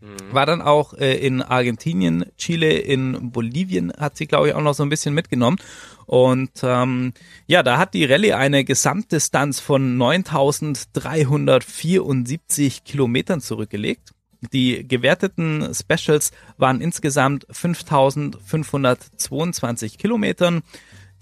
Mhm. 0.00 0.32
War 0.32 0.46
dann 0.46 0.62
auch 0.62 0.94
äh, 0.94 1.18
in 1.18 1.42
Argentinien, 1.42 2.24
Chile, 2.36 2.78
in 2.78 3.32
Bolivien 3.32 3.92
hat 3.98 4.16
sie, 4.16 4.26
glaube 4.26 4.48
ich, 4.48 4.54
auch 4.54 4.62
noch 4.62 4.74
so 4.74 4.82
ein 4.82 4.88
bisschen 4.88 5.14
mitgenommen. 5.14 5.58
Und 6.06 6.50
ähm, 6.62 7.12
ja, 7.46 7.62
da 7.62 7.78
hat 7.78 7.94
die 7.94 8.04
Rallye 8.04 8.32
eine 8.34 8.64
Gesamtdistanz 8.64 9.60
von 9.60 9.96
9374 9.98 12.82
Kilometern 12.84 13.40
zurückgelegt. 13.40 14.10
Die 14.52 14.86
gewerteten 14.86 15.72
Specials 15.74 16.30
waren 16.56 16.80
insgesamt 16.80 17.44
5522 17.50 19.98
Kilometern 19.98 20.62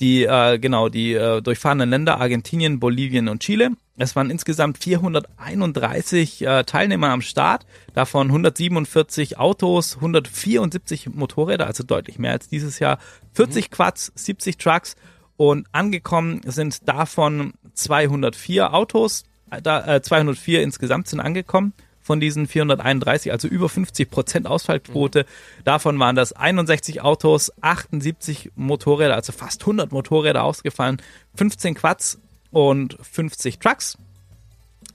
die 0.01 0.25
äh, 0.25 0.59
genau 0.59 0.89
die 0.89 1.15
äh, 1.15 1.41
durchfahrenen 1.41 1.89
Länder 1.89 2.21
Argentinien, 2.21 2.81
Bolivien 2.81 3.29
und 3.29 3.43
Chile. 3.43 3.71
Es 3.97 4.15
waren 4.15 4.31
insgesamt 4.31 4.79
431 4.79 6.43
äh, 6.43 6.65
Teilnehmer 6.65 7.11
am 7.11 7.23
Start, 7.23 7.65
davon 7.95 8.29
147 8.29 9.39
Autos, 9.39 9.97
174 9.97 11.09
Motorräder, 11.15 11.67
also 11.67 11.83
deutlich 11.83 12.19
mehr 12.19 12.33
als 12.33 12.49
dieses 12.49 12.79
Jahr, 12.79 12.99
40 13.33 13.71
mhm. 13.71 13.75
Quads, 13.75 14.13
70 14.15 14.59
Trucks. 14.59 14.97
Und 15.39 15.67
angekommen 15.73 16.41
sind 16.47 16.89
davon 16.89 17.53
204 17.75 18.73
Autos, 18.73 19.25
äh, 19.51 19.97
äh, 19.97 20.01
204 20.01 20.63
insgesamt 20.63 21.09
sind 21.09 21.21
angekommen 21.21 21.73
von 22.07 22.21
diesen 22.21 22.47
431, 22.47 23.33
also 23.33 23.49
über 23.49 23.69
50 23.69 24.09
Prozent 24.09 24.47
Ausfallquote. 24.47 25.23
Mhm. 25.23 25.65
Davon 25.65 25.99
waren 25.99 26.15
das 26.15 26.33
61 26.33 27.03
Autos, 27.03 27.53
78 27.63 28.53
Motorräder, 28.55 29.17
also 29.17 29.33
fast 29.33 29.63
100 29.63 29.91
Motorräder 29.91 30.45
ausgefallen, 30.45 31.03
15 31.35 31.75
Quads 31.75 32.19
und 32.53 32.97
50 33.03 33.59
Trucks. 33.59 33.99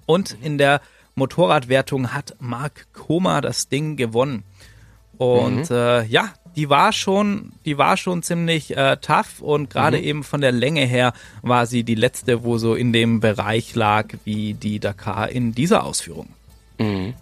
Und 0.06 0.40
mhm. 0.40 0.46
in 0.46 0.58
der 0.58 0.80
Motorradwertung 1.16 2.14
hat 2.14 2.36
Mark 2.40 2.88
Koma 2.94 3.42
das 3.42 3.68
Ding 3.68 3.98
gewonnen. 3.98 4.44
Und 5.18 5.70
mhm. 5.70 5.76
äh, 5.76 6.06
ja, 6.06 6.34
die 6.56 6.70
war 6.70 6.94
schon, 6.94 7.52
die 7.66 7.78
war 7.78 7.98
schon 7.98 8.24
ziemlich 8.24 8.76
äh, 8.78 8.96
tough 9.02 9.42
und 9.42 9.70
gerade 9.70 9.98
mhm. 9.98 10.04
eben 10.04 10.24
von 10.24 10.40
der 10.40 10.54
Länge 10.54 10.86
her 10.86 11.12
war 11.42 11.66
sie 11.66 11.84
die 11.84 11.96
letzte, 11.96 12.46
wo 12.46 12.58
so 12.58 12.74
in 12.74 12.94
dem 12.94 13.20
Bereich 13.20 13.76
lag 13.76 14.08
wie 14.24 14.54
die 14.54 14.80
Dakar 14.80 15.30
in 15.30 15.54
dieser 15.54 15.84
Ausführung. 15.84 16.30
Mhm. 16.82 17.14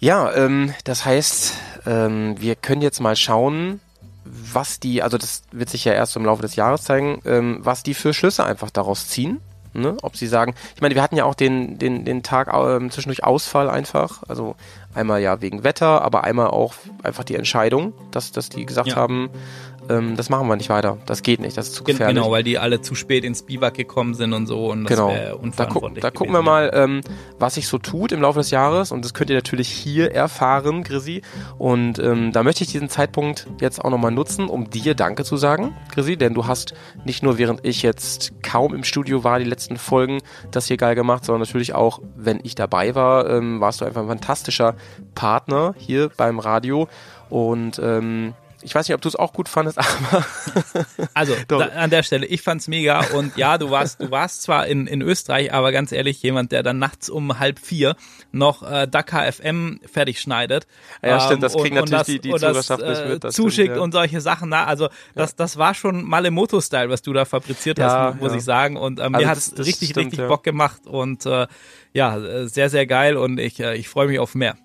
Ja, 0.00 0.32
ähm, 0.34 0.74
das 0.84 1.04
heißt, 1.04 1.54
ähm, 1.86 2.36
wir 2.38 2.54
können 2.54 2.82
jetzt 2.82 3.00
mal 3.00 3.16
schauen, 3.16 3.80
was 4.24 4.78
die, 4.78 5.02
also 5.02 5.18
das 5.18 5.42
wird 5.52 5.70
sich 5.70 5.84
ja 5.84 5.92
erst 5.92 6.16
im 6.16 6.24
Laufe 6.24 6.42
des 6.42 6.56
Jahres 6.56 6.82
zeigen, 6.82 7.20
ähm, 7.24 7.58
was 7.60 7.82
die 7.82 7.94
für 7.94 8.14
Schlüsse 8.14 8.44
einfach 8.44 8.70
daraus 8.70 9.08
ziehen. 9.08 9.40
Ne? 9.74 9.96
Ob 10.02 10.16
sie 10.16 10.26
sagen, 10.26 10.54
ich 10.74 10.80
meine, 10.80 10.94
wir 10.94 11.02
hatten 11.02 11.16
ja 11.16 11.24
auch 11.24 11.34
den, 11.34 11.78
den, 11.78 12.04
den 12.04 12.22
Tag 12.22 12.48
ähm, 12.52 12.90
zwischendurch 12.90 13.24
Ausfall 13.24 13.68
einfach, 13.68 14.22
also 14.26 14.56
einmal 14.94 15.20
ja 15.20 15.40
wegen 15.40 15.62
Wetter, 15.62 16.02
aber 16.02 16.24
einmal 16.24 16.48
auch 16.48 16.74
einfach 17.02 17.24
die 17.24 17.36
Entscheidung, 17.36 17.92
dass, 18.10 18.32
dass 18.32 18.48
die 18.48 18.66
gesagt 18.66 18.90
ja. 18.90 18.96
haben, 18.96 19.30
ähm, 19.88 20.16
das 20.16 20.28
machen 20.28 20.48
wir 20.48 20.56
nicht 20.56 20.68
weiter. 20.68 20.98
Das 21.06 21.22
geht 21.22 21.40
nicht, 21.40 21.56
das 21.56 21.68
ist 21.68 21.74
zu 21.74 21.84
gefährlich. 21.84 22.16
Genau, 22.16 22.30
weil 22.30 22.42
die 22.42 22.58
alle 22.58 22.80
zu 22.80 22.94
spät 22.94 23.24
ins 23.24 23.42
Biwak 23.42 23.74
gekommen 23.74 24.14
sind 24.14 24.32
und 24.32 24.46
so 24.46 24.70
und 24.70 24.84
das 24.84 24.96
genau. 24.96 25.08
wäre 25.10 25.38
Da, 25.56 25.64
gu 25.64 25.88
da 26.00 26.10
gucken 26.10 26.32
wir 26.32 26.42
mal, 26.42 26.70
ähm, 26.74 27.00
was 27.38 27.54
sich 27.54 27.68
so 27.68 27.78
tut 27.78 28.12
im 28.12 28.20
Laufe 28.20 28.40
des 28.40 28.50
Jahres 28.50 28.92
und 28.92 29.04
das 29.04 29.14
könnt 29.14 29.30
ihr 29.30 29.36
natürlich 29.36 29.68
hier 29.68 30.12
erfahren, 30.12 30.82
Grisi. 30.82 31.22
Und 31.58 31.98
ähm, 31.98 32.32
da 32.32 32.42
möchte 32.42 32.64
ich 32.64 32.70
diesen 32.70 32.88
Zeitpunkt 32.88 33.46
jetzt 33.60 33.84
auch 33.84 33.90
nochmal 33.90 34.10
nutzen, 34.10 34.48
um 34.48 34.70
dir 34.70 34.94
Danke 34.94 35.24
zu 35.24 35.36
sagen, 35.36 35.74
Grisi, 35.92 36.16
denn 36.16 36.34
du 36.34 36.46
hast 36.46 36.74
nicht 37.04 37.22
nur 37.22 37.38
während 37.38 37.64
ich 37.64 37.82
jetzt 37.82 38.32
kaum 38.42 38.74
im 38.74 38.84
Studio 38.84 39.24
war, 39.24 39.38
die 39.38 39.44
letzten 39.44 39.76
Folgen, 39.76 40.20
das 40.50 40.66
hier 40.66 40.76
geil 40.76 40.94
gemacht, 40.94 41.24
sondern 41.24 41.40
natürlich 41.40 41.74
auch, 41.74 42.00
wenn 42.16 42.40
ich 42.42 42.54
dabei 42.54 42.94
war, 42.94 43.28
ähm, 43.28 43.60
warst 43.60 43.80
du 43.80 43.84
einfach 43.84 44.02
ein 44.02 44.08
fantastischer 44.08 44.74
Partner 45.14 45.74
hier 45.78 46.10
beim 46.16 46.38
Radio 46.38 46.88
und 47.30 47.80
ähm, 47.82 48.34
ich 48.68 48.74
weiß 48.74 48.86
nicht, 48.86 48.94
ob 48.94 49.00
du 49.00 49.08
es 49.08 49.16
auch 49.16 49.32
gut 49.32 49.48
fandest, 49.48 49.78
aber. 50.10 50.24
also, 51.14 51.34
da, 51.48 51.58
an 51.58 51.90
der 51.90 52.02
Stelle, 52.02 52.26
ich 52.26 52.42
fand's 52.42 52.68
mega 52.68 53.00
und 53.14 53.36
ja, 53.36 53.56
du 53.56 53.70
warst, 53.70 54.00
du 54.00 54.10
warst 54.10 54.42
zwar 54.42 54.66
in, 54.66 54.86
in 54.86 55.00
Österreich, 55.00 55.52
aber 55.52 55.72
ganz 55.72 55.90
ehrlich, 55.90 56.22
jemand, 56.22 56.52
der 56.52 56.62
dann 56.62 56.78
nachts 56.78 57.08
um 57.08 57.38
halb 57.38 57.58
vier 57.58 57.96
noch 58.30 58.62
äh, 58.62 58.86
Dakar 58.86 59.30
FM 59.32 59.80
fertig 59.90 60.20
schneidet. 60.20 60.66
Ja, 61.02 61.20
stimmt, 61.20 61.42
das 61.42 61.56
kriegen 61.56 61.78
und, 61.78 61.90
natürlich 61.90 61.90
und 61.90 61.92
das, 61.92 62.06
die, 62.06 62.20
die 62.20 62.30
Zuhörerschaft 62.30 62.82
nicht 62.82 63.08
mit. 63.08 63.24
Das 63.24 63.34
zuschickt 63.34 63.54
stimmt, 63.54 63.76
ja. 63.76 63.82
und 63.82 63.92
solche 63.92 64.20
Sachen. 64.20 64.50
Na, 64.50 64.66
also, 64.66 64.88
das, 65.14 65.34
das 65.34 65.56
war 65.56 65.74
schon 65.74 66.04
Malemoto-Style, 66.04 66.90
was 66.90 67.02
du 67.02 67.12
da 67.12 67.24
fabriziert 67.24 67.80
hast, 67.80 68.20
muss 68.20 68.34
ich 68.34 68.44
sagen. 68.44 68.76
Und 68.76 69.00
ähm, 69.00 69.14
also 69.14 69.26
mir 69.26 69.30
hat's 69.30 69.54
richtig, 69.58 69.90
stimmt, 69.90 70.12
richtig 70.12 70.28
Bock 70.28 70.44
gemacht 70.44 70.86
und 70.86 71.24
äh, 71.24 71.46
ja, 71.92 72.46
sehr, 72.46 72.68
sehr 72.68 72.86
geil 72.86 73.16
und 73.16 73.40
ich, 73.40 73.60
äh, 73.60 73.76
ich 73.76 73.88
freue 73.88 74.08
mich 74.08 74.18
auf 74.18 74.34
mehr. 74.34 74.56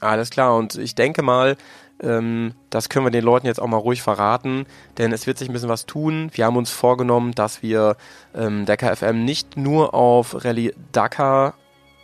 Alles 0.00 0.30
klar, 0.30 0.56
und 0.56 0.76
ich 0.76 0.94
denke 0.94 1.22
mal, 1.22 1.50
ähm, 1.52 1.58
das 2.04 2.88
können 2.88 3.06
wir 3.06 3.10
den 3.10 3.24
Leuten 3.24 3.46
jetzt 3.46 3.60
auch 3.60 3.66
mal 3.66 3.78
ruhig 3.78 4.02
verraten, 4.02 4.66
denn 4.98 5.12
es 5.12 5.26
wird 5.26 5.38
sich 5.38 5.48
ein 5.48 5.52
bisschen 5.52 5.68
was 5.68 5.86
tun. 5.86 6.30
Wir 6.34 6.44
haben 6.44 6.56
uns 6.56 6.70
vorgenommen, 6.70 7.32
dass 7.32 7.62
wir 7.62 7.96
ähm, 8.34 8.66
Dakar 8.66 8.94
FM 8.94 9.24
nicht 9.24 9.56
nur 9.56 9.94
auf 9.94 10.44
Rallye 10.44 10.74
Dakar 10.92 11.54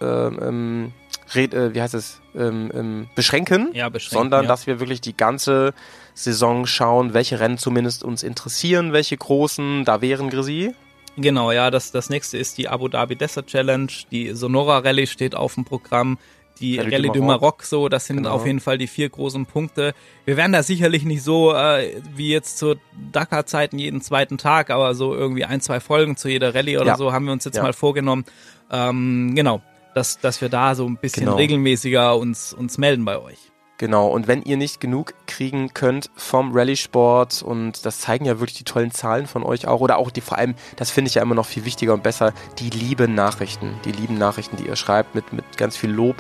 ähm, 0.01 0.39
ähm, 0.43 0.93
red, 1.35 1.55
äh, 1.55 1.75
wie 1.75 1.83
heißt 1.83 1.95
es, 1.95 2.21
ähm, 2.35 2.71
ähm, 2.75 3.09
beschränken, 3.15 3.71
ja, 3.75 3.89
beschränken 3.89 4.19
sondern 4.19 4.45
ja. 4.45 4.49
dass 4.49 4.67
wir 4.67 4.81
wirklich 4.81 5.01
die 5.01 5.17
ganze 5.17 5.75
Saison 6.15 6.67
schauen, 6.67 7.13
welche 7.15 7.41
Rennen 7.41 7.59
zumindest 7.59 8.05
uns 8.05 8.23
interessieren, 8.23 8.93
welche 8.93 9.17
großen 9.17 9.85
da 9.85 10.01
wären, 10.01 10.31
Grisi. 10.31 10.75
Genau, 11.17 11.53
ja, 11.53 11.71
das, 11.71 11.93
das 11.93 12.09
nächste 12.09 12.39
ist 12.39 12.57
die 12.57 12.69
Abu 12.69 12.89
Dhabi 12.89 13.17
Desert 13.17 13.49
Challenge. 13.49 13.91
Die 14.11 14.33
Sonora 14.33 14.79
Rallye 14.79 15.07
steht 15.07 15.35
auf 15.35 15.55
dem 15.55 15.65
Programm 15.65 16.19
die 16.61 16.79
Rallye, 16.79 17.11
du 17.13 17.23
Maroc 17.23 17.63
so, 17.65 17.89
das 17.89 18.07
sind 18.07 18.19
genau. 18.19 18.31
auf 18.31 18.47
jeden 18.47 18.61
Fall 18.61 18.79
die 18.79 18.87
vier 18.87 19.09
großen 19.09 19.47
Punkte. 19.47 19.95
Wir 20.25 20.37
werden 20.37 20.53
da 20.53 20.63
sicherlich 20.63 21.05
nicht 21.05 21.23
so 21.23 21.55
äh, 21.55 22.01
wie 22.15 22.31
jetzt 22.31 22.59
zu 22.59 22.77
Dakar-Zeiten 23.13 23.79
jeden 23.79 24.01
zweiten 24.01 24.39
Tag, 24.39 24.71
aber 24.71 24.95
so 24.95 25.15
irgendwie 25.15 25.45
ein, 25.45 25.61
zwei 25.61 25.81
Folgen 25.81 26.17
zu 26.17 26.29
jeder 26.29 26.55
Rallye 26.55 26.79
oder 26.79 26.87
ja. 26.89 26.97
so 26.97 27.13
haben 27.13 27.25
wir 27.25 27.33
uns 27.33 27.45
jetzt 27.45 27.57
ja. 27.57 27.63
mal 27.63 27.73
vorgenommen. 27.73 28.25
Ähm, 28.71 29.33
genau, 29.35 29.63
dass, 29.95 30.21
dass 30.21 30.41
wir 30.41 30.49
da 30.49 30.75
so 30.75 30.87
ein 30.87 30.97
bisschen 30.97 31.25
genau. 31.25 31.37
regelmäßiger 31.37 32.17
uns, 32.17 32.53
uns 32.53 32.79
melden 32.79 33.05
bei 33.05 33.19
euch. 33.19 33.50
Genau, 33.81 34.09
und 34.09 34.29
wenn 34.29 34.43
ihr 34.43 34.59
nicht 34.59 34.79
genug 34.79 35.15
kriegen 35.27 35.73
könnt 35.73 36.11
vom 36.15 36.53
Rallye-Sport, 36.53 37.43
und 37.43 37.87
das 37.87 38.01
zeigen 38.01 38.27
ja 38.27 38.39
wirklich 38.39 38.59
die 38.59 38.65
tollen 38.65 38.91
Zahlen 38.91 39.27
von 39.27 39.43
euch 39.43 39.67
auch, 39.67 39.81
oder 39.81 39.97
auch 39.97 40.11
die 40.11 40.21
vor 40.21 40.37
allem, 40.37 40.55
das 40.77 40.91
finde 40.91 41.09
ich 41.09 41.15
ja 41.15 41.23
immer 41.23 41.35
noch 41.35 41.47
viel 41.47 41.65
wichtiger 41.65 41.95
und 41.95 42.03
besser, 42.03 42.35
die 42.59 42.69
lieben 42.69 43.15
Nachrichten, 43.15 43.81
die 43.87 43.93
lieben 43.93 44.19
Nachrichten, 44.19 44.59
die 44.59 44.67
ihr 44.67 44.77
schreibt 44.77 45.15
mit, 45.15 45.33
mit 45.33 45.57
ganz 45.57 45.79
viel 45.79 45.91
Lob. 45.91 46.17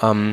Ähm, 0.00 0.32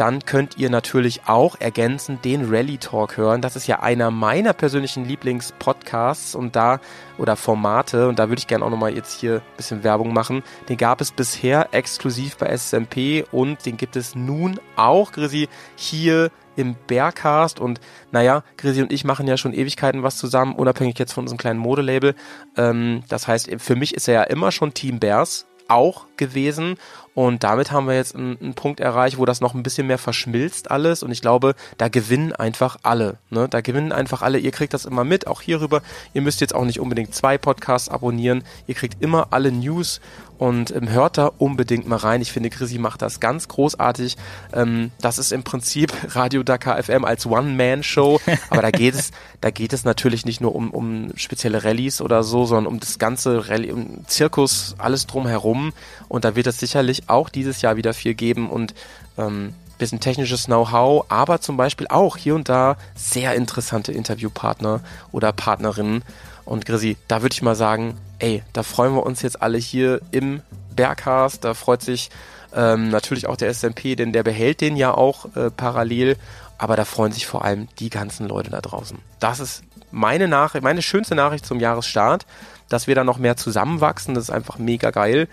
dann 0.00 0.24
könnt 0.24 0.56
ihr 0.56 0.70
natürlich 0.70 1.26
auch 1.26 1.56
ergänzend 1.60 2.24
den 2.24 2.48
Rally 2.48 2.78
Talk 2.78 3.18
hören. 3.18 3.42
Das 3.42 3.54
ist 3.54 3.66
ja 3.66 3.80
einer 3.80 4.10
meiner 4.10 4.54
persönlichen 4.54 5.04
Lieblingspodcasts 5.04 6.34
und 6.34 6.56
da 6.56 6.80
oder 7.18 7.36
Formate 7.36 8.08
und 8.08 8.18
da 8.18 8.30
würde 8.30 8.38
ich 8.38 8.46
gerne 8.46 8.64
auch 8.64 8.70
nochmal 8.70 8.94
jetzt 8.94 9.20
hier 9.20 9.34
ein 9.34 9.56
bisschen 9.58 9.84
Werbung 9.84 10.14
machen. 10.14 10.42
Den 10.70 10.78
gab 10.78 11.02
es 11.02 11.12
bisher 11.12 11.68
exklusiv 11.72 12.38
bei 12.38 12.56
SMP 12.56 13.26
und 13.30 13.66
den 13.66 13.76
gibt 13.76 13.94
es 13.94 14.14
nun 14.14 14.58
auch, 14.74 15.12
Grisi, 15.12 15.50
hier 15.76 16.30
im 16.56 16.76
Bearcast 16.86 17.60
und 17.60 17.78
naja, 18.10 18.42
Grisi 18.56 18.80
und 18.80 18.94
ich 18.94 19.04
machen 19.04 19.26
ja 19.26 19.36
schon 19.36 19.52
Ewigkeiten 19.52 20.02
was 20.02 20.16
zusammen, 20.16 20.54
unabhängig 20.54 20.98
jetzt 20.98 21.12
von 21.12 21.24
unserem 21.24 21.36
kleinen 21.36 21.60
Modelabel. 21.60 22.14
Ähm, 22.56 23.02
das 23.10 23.28
heißt, 23.28 23.50
für 23.58 23.76
mich 23.76 23.92
ist 23.92 24.08
er 24.08 24.14
ja 24.14 24.22
immer 24.22 24.50
schon 24.50 24.72
Team 24.72 24.98
Bears 24.98 25.46
auch 25.68 26.06
gewesen 26.16 26.76
und 27.20 27.44
damit 27.44 27.70
haben 27.70 27.86
wir 27.86 27.96
jetzt 27.96 28.16
einen, 28.16 28.40
einen, 28.40 28.54
Punkt 28.54 28.80
erreicht, 28.80 29.18
wo 29.18 29.26
das 29.26 29.42
noch 29.42 29.52
ein 29.52 29.62
bisschen 29.62 29.86
mehr 29.86 29.98
verschmilzt 29.98 30.70
alles. 30.70 31.02
Und 31.02 31.10
ich 31.10 31.20
glaube, 31.20 31.54
da 31.76 31.88
gewinnen 31.88 32.32
einfach 32.32 32.78
alle. 32.82 33.18
Ne? 33.28 33.46
Da 33.46 33.60
gewinnen 33.60 33.92
einfach 33.92 34.22
alle. 34.22 34.38
Ihr 34.38 34.52
kriegt 34.52 34.72
das 34.72 34.86
immer 34.86 35.04
mit, 35.04 35.26
auch 35.26 35.42
hierüber. 35.42 35.82
Ihr 36.14 36.22
müsst 36.22 36.40
jetzt 36.40 36.54
auch 36.54 36.64
nicht 36.64 36.80
unbedingt 36.80 37.14
zwei 37.14 37.36
Podcasts 37.36 37.90
abonnieren. 37.90 38.42
Ihr 38.66 38.74
kriegt 38.74 39.02
immer 39.02 39.28
alle 39.32 39.52
News 39.52 40.00
und 40.40 40.74
ähm, 40.74 40.88
hört 40.88 41.18
da 41.18 41.30
unbedingt 41.36 41.86
mal 41.86 41.96
rein. 41.96 42.22
Ich 42.22 42.32
finde, 42.32 42.48
Chrissy 42.48 42.78
macht 42.78 43.02
das 43.02 43.20
ganz 43.20 43.46
großartig. 43.46 44.16
Ähm, 44.54 44.90
das 45.02 45.18
ist 45.18 45.32
im 45.32 45.42
Prinzip 45.42 45.92
Radio 46.16 46.42
Dakar 46.42 46.82
FM 46.82 47.04
als 47.04 47.26
One-Man-Show. 47.26 48.18
Aber 48.48 48.62
da 48.62 48.70
geht 48.70 48.94
es, 48.94 49.10
da 49.42 49.50
geht 49.50 49.74
es 49.74 49.84
natürlich 49.84 50.24
nicht 50.24 50.40
nur 50.40 50.54
um, 50.54 50.70
um 50.70 51.12
spezielle 51.14 51.62
Rallyes 51.62 52.00
oder 52.00 52.22
so, 52.22 52.46
sondern 52.46 52.72
um 52.72 52.80
das 52.80 52.98
ganze 52.98 53.50
Rallye, 53.50 53.72
um 53.72 54.06
Zirkus, 54.06 54.76
alles 54.78 55.06
drumherum. 55.06 55.74
Und 56.08 56.24
da 56.24 56.34
wird 56.36 56.46
es 56.46 56.58
sicherlich 56.58 57.09
auch 57.10 57.28
dieses 57.28 57.62
Jahr 57.62 57.76
wieder 57.76 57.94
viel 57.94 58.14
geben 58.14 58.50
und 58.50 58.74
ähm, 59.18 59.54
bisschen 59.80 59.98
technisches 59.98 60.44
Know-how, 60.44 61.06
aber 61.08 61.40
zum 61.40 61.56
Beispiel 61.56 61.88
auch 61.88 62.16
hier 62.16 62.36
und 62.36 62.48
da 62.48 62.76
sehr 62.94 63.34
interessante 63.34 63.90
Interviewpartner 63.90 64.80
oder 65.10 65.32
Partnerinnen. 65.32 66.04
Und 66.44 66.66
Grisi, 66.66 66.96
da 67.08 67.22
würde 67.22 67.32
ich 67.32 67.42
mal 67.42 67.56
sagen, 67.56 67.96
ey, 68.18 68.42
da 68.52 68.62
freuen 68.62 68.94
wir 68.94 69.04
uns 69.04 69.22
jetzt 69.22 69.42
alle 69.42 69.58
hier 69.58 70.00
im 70.10 70.42
Berghast. 70.76 71.44
Da 71.44 71.54
freut 71.54 71.82
sich 71.82 72.10
ähm, 72.54 72.90
natürlich 72.90 73.26
auch 73.26 73.36
der 73.36 73.52
SMP, 73.52 73.96
denn 73.96 74.12
der 74.12 74.22
behält 74.22 74.60
den 74.60 74.76
ja 74.76 74.92
auch 74.94 75.34
äh, 75.34 75.50
parallel. 75.50 76.16
Aber 76.58 76.76
da 76.76 76.84
freuen 76.84 77.12
sich 77.12 77.26
vor 77.26 77.44
allem 77.44 77.68
die 77.78 77.88
ganzen 77.88 78.28
Leute 78.28 78.50
da 78.50 78.60
draußen. 78.60 78.98
Das 79.18 79.40
ist 79.40 79.62
meine 79.90 80.28
Nachricht, 80.28 80.62
meine 80.62 80.82
schönste 80.82 81.14
Nachricht 81.14 81.46
zum 81.46 81.58
Jahresstart, 81.58 82.26
dass 82.68 82.86
wir 82.86 82.94
da 82.94 83.02
noch 83.02 83.18
mehr 83.18 83.36
zusammenwachsen. 83.36 84.14
Das 84.14 84.24
ist 84.24 84.30
einfach 84.30 84.58
mega 84.58 84.90
geil. 84.90 85.26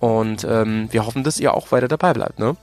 Und 0.00 0.44
ähm, 0.48 0.88
wir 0.90 1.06
hoffen, 1.06 1.22
dass 1.22 1.38
ihr 1.38 1.54
auch 1.54 1.70
weiter 1.72 1.88
dabei 1.88 2.14
bleibt, 2.14 2.38
ne? 2.38 2.56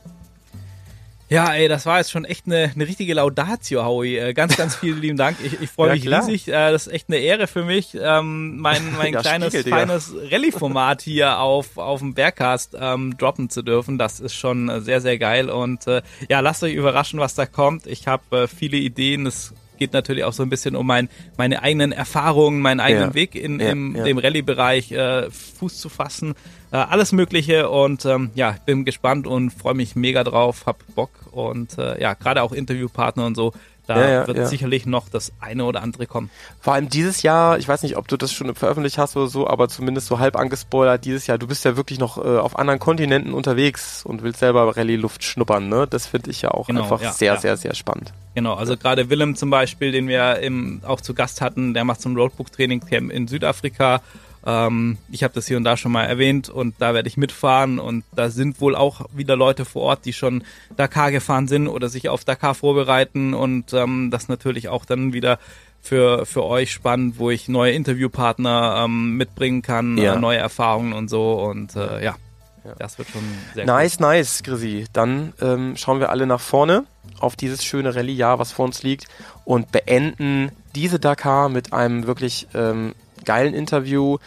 Ja, 1.30 1.54
ey, 1.54 1.68
das 1.68 1.86
war 1.86 1.98
jetzt 1.98 2.10
schon 2.10 2.24
echt 2.24 2.46
eine, 2.46 2.72
eine 2.74 2.88
richtige 2.88 3.14
Laudatio, 3.14 3.84
Howie. 3.84 4.18
Äh, 4.18 4.34
ganz, 4.34 4.56
ganz 4.56 4.76
vielen 4.78 5.02
lieben 5.02 5.18
Dank. 5.18 5.38
Ich, 5.44 5.62
ich 5.62 5.70
freue 5.70 5.90
ja, 5.90 5.94
mich 5.96 6.04
klar. 6.04 6.26
riesig. 6.26 6.48
Äh, 6.48 6.72
das 6.72 6.88
ist 6.88 6.94
echt 6.94 7.10
eine 7.10 7.18
Ehre 7.18 7.48
für 7.48 7.66
mich, 7.66 7.98
ähm, 8.00 8.58
mein, 8.58 8.94
mein 8.98 9.14
ja, 9.14 9.22
kleines, 9.22 9.54
Spiegel, 9.54 9.72
feines 9.72 10.14
Rallye-Format 10.32 11.02
hier 11.02 11.40
auf, 11.40 11.78
auf 11.78 12.00
dem 12.00 12.14
Bergcast 12.14 12.78
ähm, 12.80 13.18
droppen 13.18 13.50
zu 13.50 13.62
dürfen. 13.62 13.98
Das 13.98 14.22
ist 14.22 14.36
schon 14.36 14.82
sehr, 14.82 15.02
sehr 15.02 15.20
geil. 15.20 15.50
Und 15.50 15.86
äh, 15.88 16.02
ja, 16.30 16.40
lasst 16.40 16.64
euch 16.64 16.74
überraschen, 16.74 17.20
was 17.20 17.36
da 17.36 17.46
kommt. 17.46 17.88
Ich 17.88 18.08
habe 18.08 18.44
äh, 18.44 18.48
viele 18.48 18.78
Ideen. 18.78 19.26
Es 19.26 19.54
geht 19.78 19.94
natürlich 19.94 20.24
auch 20.24 20.34
so 20.34 20.44
ein 20.44 20.50
bisschen 20.50 20.76
um 20.76 20.88
mein, 20.88 21.10
meine 21.38 21.62
eigenen 21.62 21.92
Erfahrungen, 21.92 22.62
meinen 22.62 22.80
eigenen 22.80 23.10
ja. 23.10 23.14
Weg 23.16 23.36
in, 23.36 23.60
ja, 23.60 23.70
in 23.70 23.96
ja. 23.96 24.04
dem 24.04 24.18
Rallye-Bereich 24.18 24.92
äh, 24.92 25.30
Fuß 25.32 25.80
zu 25.80 25.90
fassen 25.90 26.36
äh, 26.72 26.78
alles 26.78 27.12
Mögliche 27.12 27.70
und 27.70 28.06
ähm, 28.06 28.32
ja, 28.36 28.56
bin 28.66 28.86
gespannt 28.86 29.28
und 29.28 29.52
freue 29.52 29.74
mich 29.74 29.96
mega 29.96 30.24
drauf, 30.24 30.66
hab 30.66 30.84
Bock 30.96 31.12
und 31.32 31.78
äh, 31.78 32.02
ja, 32.02 32.14
gerade 32.14 32.44
auch 32.44 32.52
Interviewpartner 32.52 33.26
und 33.26 33.36
so. 33.36 33.54
Da 33.88 34.00
ja, 34.00 34.10
ja, 34.10 34.28
wird 34.28 34.38
ja. 34.38 34.46
sicherlich 34.46 34.86
noch 34.86 35.08
das 35.08 35.32
eine 35.40 35.64
oder 35.64 35.82
andere 35.82 36.06
kommen. 36.06 36.30
Vor 36.60 36.74
allem 36.74 36.90
dieses 36.90 37.24
Jahr, 37.24 37.58
ich 37.58 37.68
weiß 37.68 37.84
nicht, 37.84 37.96
ob 37.96 38.08
du 38.10 38.18
das 38.18 38.34
schon 38.34 38.54
veröffentlicht 38.54 38.98
hast 38.98 39.16
oder 39.16 39.28
so, 39.28 39.48
aber 39.48 39.70
zumindest 39.70 40.08
so 40.08 40.20
halb 40.20 40.36
angespoilert, 40.36 41.06
dieses 41.06 41.26
Jahr, 41.26 41.38
du 41.38 41.48
bist 41.48 41.64
ja 41.64 41.78
wirklich 41.78 41.98
noch 41.98 42.18
äh, 42.18 42.38
auf 42.38 42.60
anderen 42.60 42.80
Kontinenten 42.80 43.34
unterwegs 43.34 44.04
und 44.06 44.24
willst 44.24 44.40
selber 44.40 44.76
Rallye-Luft 44.76 45.24
schnuppern, 45.24 45.70
ne? 45.70 45.88
Das 45.90 46.06
finde 46.06 46.32
ich 46.32 46.42
ja 46.42 46.52
auch 46.52 46.68
genau, 46.68 46.84
einfach 46.84 47.14
sehr, 47.14 47.38
sehr, 47.38 47.56
sehr 47.56 47.74
spannend. 47.76 48.14
Genau, 48.36 48.56
also 48.56 48.76
gerade 48.76 49.10
Willem 49.10 49.36
zum 49.36 49.50
Beispiel, 49.50 49.92
den 49.92 50.08
wir 50.08 50.40
im, 50.40 50.82
auch 50.86 51.02
zu 51.02 51.14
Gast 51.14 51.40
hatten, 51.42 51.74
der 51.74 51.86
macht 51.86 52.02
so 52.02 52.10
ein 52.10 52.18
Roadbook-Training-Camp 52.18 53.12
in 53.12 53.28
Südafrika 53.28 54.02
ähm, 54.48 54.98
ich 55.12 55.24
habe 55.24 55.34
das 55.34 55.46
hier 55.46 55.58
und 55.58 55.66
da 55.66 55.76
schon 55.76 55.92
mal 55.92 56.06
erwähnt 56.06 56.48
und 56.48 56.76
da 56.80 56.94
werde 56.94 57.10
ich 57.10 57.18
mitfahren 57.18 57.80
und 57.80 58.06
da 58.16 58.30
sind 58.30 58.62
wohl 58.62 58.76
auch 58.78 59.02
wieder 59.14 59.36
Leute 59.36 59.66
vor 59.66 59.82
Ort, 59.82 60.06
die 60.06 60.14
schon 60.14 60.44
Dakar 60.78 61.12
gefahren 61.12 61.50
sind 61.50 61.68
oder 61.68 61.90
sich 61.90 62.08
auf 62.08 62.24
Dakar 62.24 62.56
vorbereiten 62.56 63.34
und 63.34 63.74
ähm, 63.74 64.10
das 64.10 64.30
natürlich 64.30 64.70
auch 64.70 64.86
dann 64.86 65.12
wieder 65.12 65.38
für, 65.82 66.26
für 66.26 66.46
euch 66.46 66.72
spannend, 66.72 67.20
wo 67.20 67.30
ich 67.30 67.50
neue 67.50 67.74
Interviewpartner 67.74 68.84
ähm, 68.86 69.18
mitbringen 69.18 69.62
kann, 69.62 69.98
ja. 69.98 70.16
äh, 70.16 70.20
neue 70.20 70.38
Erfahrungen 70.38 70.94
und 70.94 71.10
so 71.10 71.34
und 71.34 71.76
äh, 71.76 72.04
ja. 72.04 72.16
Ja. 72.64 72.74
Das 72.80 72.98
wird 72.98 73.10
schon 73.10 73.22
sehr 73.54 73.66
Nice, 73.66 73.98
cool. 74.00 74.08
nice, 74.08 74.44
Grisi. 74.44 74.86
Dann 74.92 75.32
ähm, 75.42 75.78
schauen 75.78 76.02
wir 76.02 76.10
alle 76.10 76.26
nach 76.26 76.42
vorne 76.42 76.84
auf 77.20 77.36
dieses 77.38 77.64
schöne 77.64 77.96
Rallye-Jahr, 77.96 78.40
was 78.40 78.52
vor 78.52 78.66
uns 78.66 78.84
liegt 78.84 79.08
und 79.46 79.72
beenden 79.72 80.52
diese 80.76 81.00
Dakar 81.00 81.48
mit 81.48 81.72
einem 81.72 82.08
wirklich 82.08 82.48
ähm, 82.54 82.94
geilen 83.28 83.54
Interview. 83.54 84.18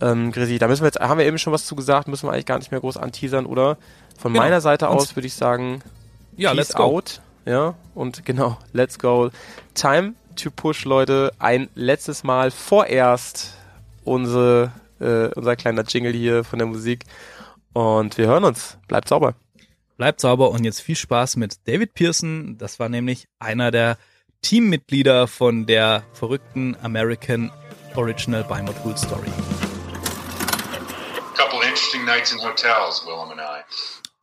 Ähm, 0.00 0.32
Grisi, 0.32 0.58
da 0.58 0.66
müssen 0.66 0.82
wir 0.82 0.88
jetzt, 0.88 0.98
haben 0.98 1.18
wir 1.18 1.26
eben 1.26 1.38
schon 1.38 1.52
was 1.52 1.66
zu 1.66 1.76
gesagt, 1.76 2.08
müssen 2.08 2.26
wir 2.26 2.32
eigentlich 2.32 2.46
gar 2.46 2.58
nicht 2.58 2.72
mehr 2.72 2.80
groß 2.80 2.96
anteasern, 2.96 3.46
oder? 3.46 3.76
Von 4.18 4.32
genau. 4.32 4.42
meiner 4.42 4.60
Seite 4.60 4.88
aus 4.88 5.14
würde 5.14 5.28
ich 5.28 5.34
sagen, 5.34 5.82
ja, 6.36 6.50
Peace 6.50 6.56
let's 6.56 6.74
go. 6.74 6.82
out. 6.82 7.20
Ja, 7.44 7.74
und 7.94 8.24
genau, 8.24 8.58
let's 8.72 8.98
go. 8.98 9.30
Time 9.74 10.14
to 10.34 10.50
push, 10.50 10.84
Leute. 10.84 11.32
Ein 11.38 11.68
letztes 11.74 12.24
Mal 12.24 12.50
vorerst 12.50 13.54
unsere, 14.04 14.72
äh, 15.00 15.28
unser 15.34 15.54
kleiner 15.54 15.84
Jingle 15.84 16.12
hier 16.12 16.42
von 16.42 16.58
der 16.58 16.66
Musik. 16.66 17.04
Und 17.72 18.16
wir 18.16 18.26
hören 18.26 18.44
uns. 18.44 18.78
Bleibt 18.88 19.08
sauber. 19.08 19.34
Bleibt 19.98 20.20
sauber 20.20 20.50
und 20.50 20.64
jetzt 20.64 20.80
viel 20.80 20.96
Spaß 20.96 21.36
mit 21.36 21.68
David 21.68 21.94
Pearson. 21.94 22.56
Das 22.58 22.80
war 22.80 22.88
nämlich 22.88 23.28
einer 23.38 23.70
der 23.70 23.98
Teammitglieder 24.42 25.26
von 25.26 25.66
der 25.66 26.04
verrückten 26.12 26.76
American 26.82 27.50
Original 27.98 28.42
by 28.44 28.60
Motul 28.60 28.96
Story. 28.96 29.28
A 31.18 31.36
Couple 31.36 31.60
interesting 31.60 32.04
nights 32.04 32.32
in 32.32 32.38
hotels, 32.38 33.04
Willem 33.06 33.32
and 33.32 33.40
I. 33.40 33.62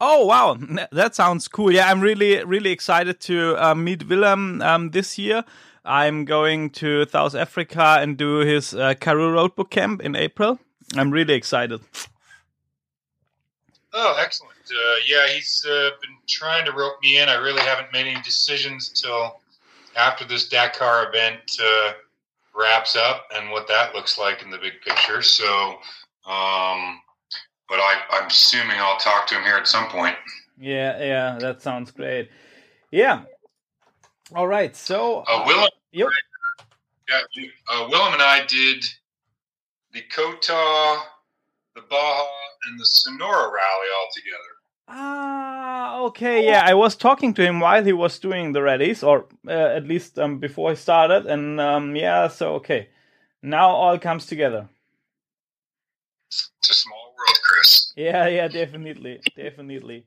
Oh 0.02 0.26
wow, 0.26 0.58
that 0.92 1.16
sounds 1.16 1.48
cool. 1.48 1.72
Yeah, 1.72 1.90
I'm 1.90 2.02
really 2.02 2.44
really 2.44 2.72
excited 2.72 3.20
to 3.22 3.56
uh, 3.58 3.76
meet 3.76 4.08
Willem 4.08 4.62
um, 4.62 4.92
this 4.92 5.18
year. 5.18 5.44
I'm 5.86 6.26
going 6.26 6.70
to 6.72 7.06
South 7.08 7.36
Africa 7.36 7.98
and 8.00 8.18
do 8.18 8.40
his 8.40 8.74
uh, 8.74 8.94
Karoo 8.96 9.34
Roadbook 9.34 9.70
Camp 9.70 10.02
in 10.02 10.16
April. 10.16 10.60
I'm 10.96 11.12
really 11.12 11.34
excited. 11.34 11.82
Oh, 13.94 14.18
excellent. 14.20 14.58
Uh, 14.72 14.96
yeah, 15.06 15.28
he's 15.28 15.66
uh, 15.70 15.92
been 16.02 16.18
trying 16.28 16.66
to 16.66 16.72
rope 16.72 16.96
me 17.04 17.20
in. 17.20 17.30
I 17.30 17.36
really 17.36 17.62
haven't 17.62 17.94
made 17.94 18.08
any 18.08 18.22
decisions 18.24 18.90
till 18.90 19.40
after 19.96 20.26
this 20.26 20.48
Dakar 20.50 21.10
event 21.10 21.42
uh, 21.62 21.94
wraps 22.56 22.96
up 22.96 23.28
and 23.36 23.52
what 23.52 23.68
that 23.68 23.94
looks 23.94 24.18
like 24.18 24.42
in 24.44 24.52
the 24.52 24.58
big 24.58 24.74
picture. 24.86 25.22
So, 25.22 25.72
um, 26.26 27.00
but 27.68 27.80
I, 27.80 27.96
I'm 28.12 28.28
assuming 28.28 28.78
I'll 28.78 28.98
talk 28.98 29.28
to 29.28 29.36
him 29.36 29.44
here 29.44 29.56
at 29.56 29.68
some 29.68 29.88
point. 29.88 30.16
Yeah, 30.60 31.04
yeah, 31.04 31.38
that 31.40 31.62
sounds 31.62 31.92
great. 31.92 32.30
Yeah. 32.92 33.24
All 34.36 34.48
right. 34.48 34.76
So, 34.76 35.24
uh, 35.28 35.44
Willem, 35.46 35.70
yep. 35.92 36.10
yeah, 37.10 37.22
uh, 37.72 37.88
Willem 37.90 38.14
and 38.14 38.22
I 38.22 38.46
did 38.48 38.86
the 39.94 40.02
Kota, 40.16 41.02
the 41.76 41.82
Baja, 41.90 42.28
and 42.68 42.80
the 42.80 42.86
Sonora 42.86 43.46
rally 43.46 43.88
all 43.98 44.08
together. 44.14 44.53
Ah, 44.88 46.00
okay, 46.02 46.46
yeah. 46.46 46.64
I 46.66 46.74
was 46.74 46.96
talking 46.96 47.34
to 47.36 47.44
him 47.44 47.60
while 47.60 47.84
he 47.84 47.94
was 47.94 48.20
doing 48.20 48.52
the 48.54 48.62
rallies, 48.62 49.04
or 49.04 49.26
uh, 49.48 49.52
at 49.52 49.86
least 49.86 50.20
um, 50.20 50.40
before 50.40 50.72
he 50.72 50.76
started, 50.76 51.26
and 51.26 51.60
um, 51.60 51.96
yeah, 51.96 52.28
so 52.28 52.56
okay, 52.56 52.90
now 53.42 53.70
all 53.70 53.98
comes 54.00 54.26
together. 54.26 54.70
It's 56.60 56.70
a 56.70 56.74
small 56.74 57.14
world, 57.18 57.40
Chris. 57.44 57.94
Yeah, 57.96 58.28
yeah, 58.28 58.48
definitely, 58.48 59.22
definitely. 59.36 60.06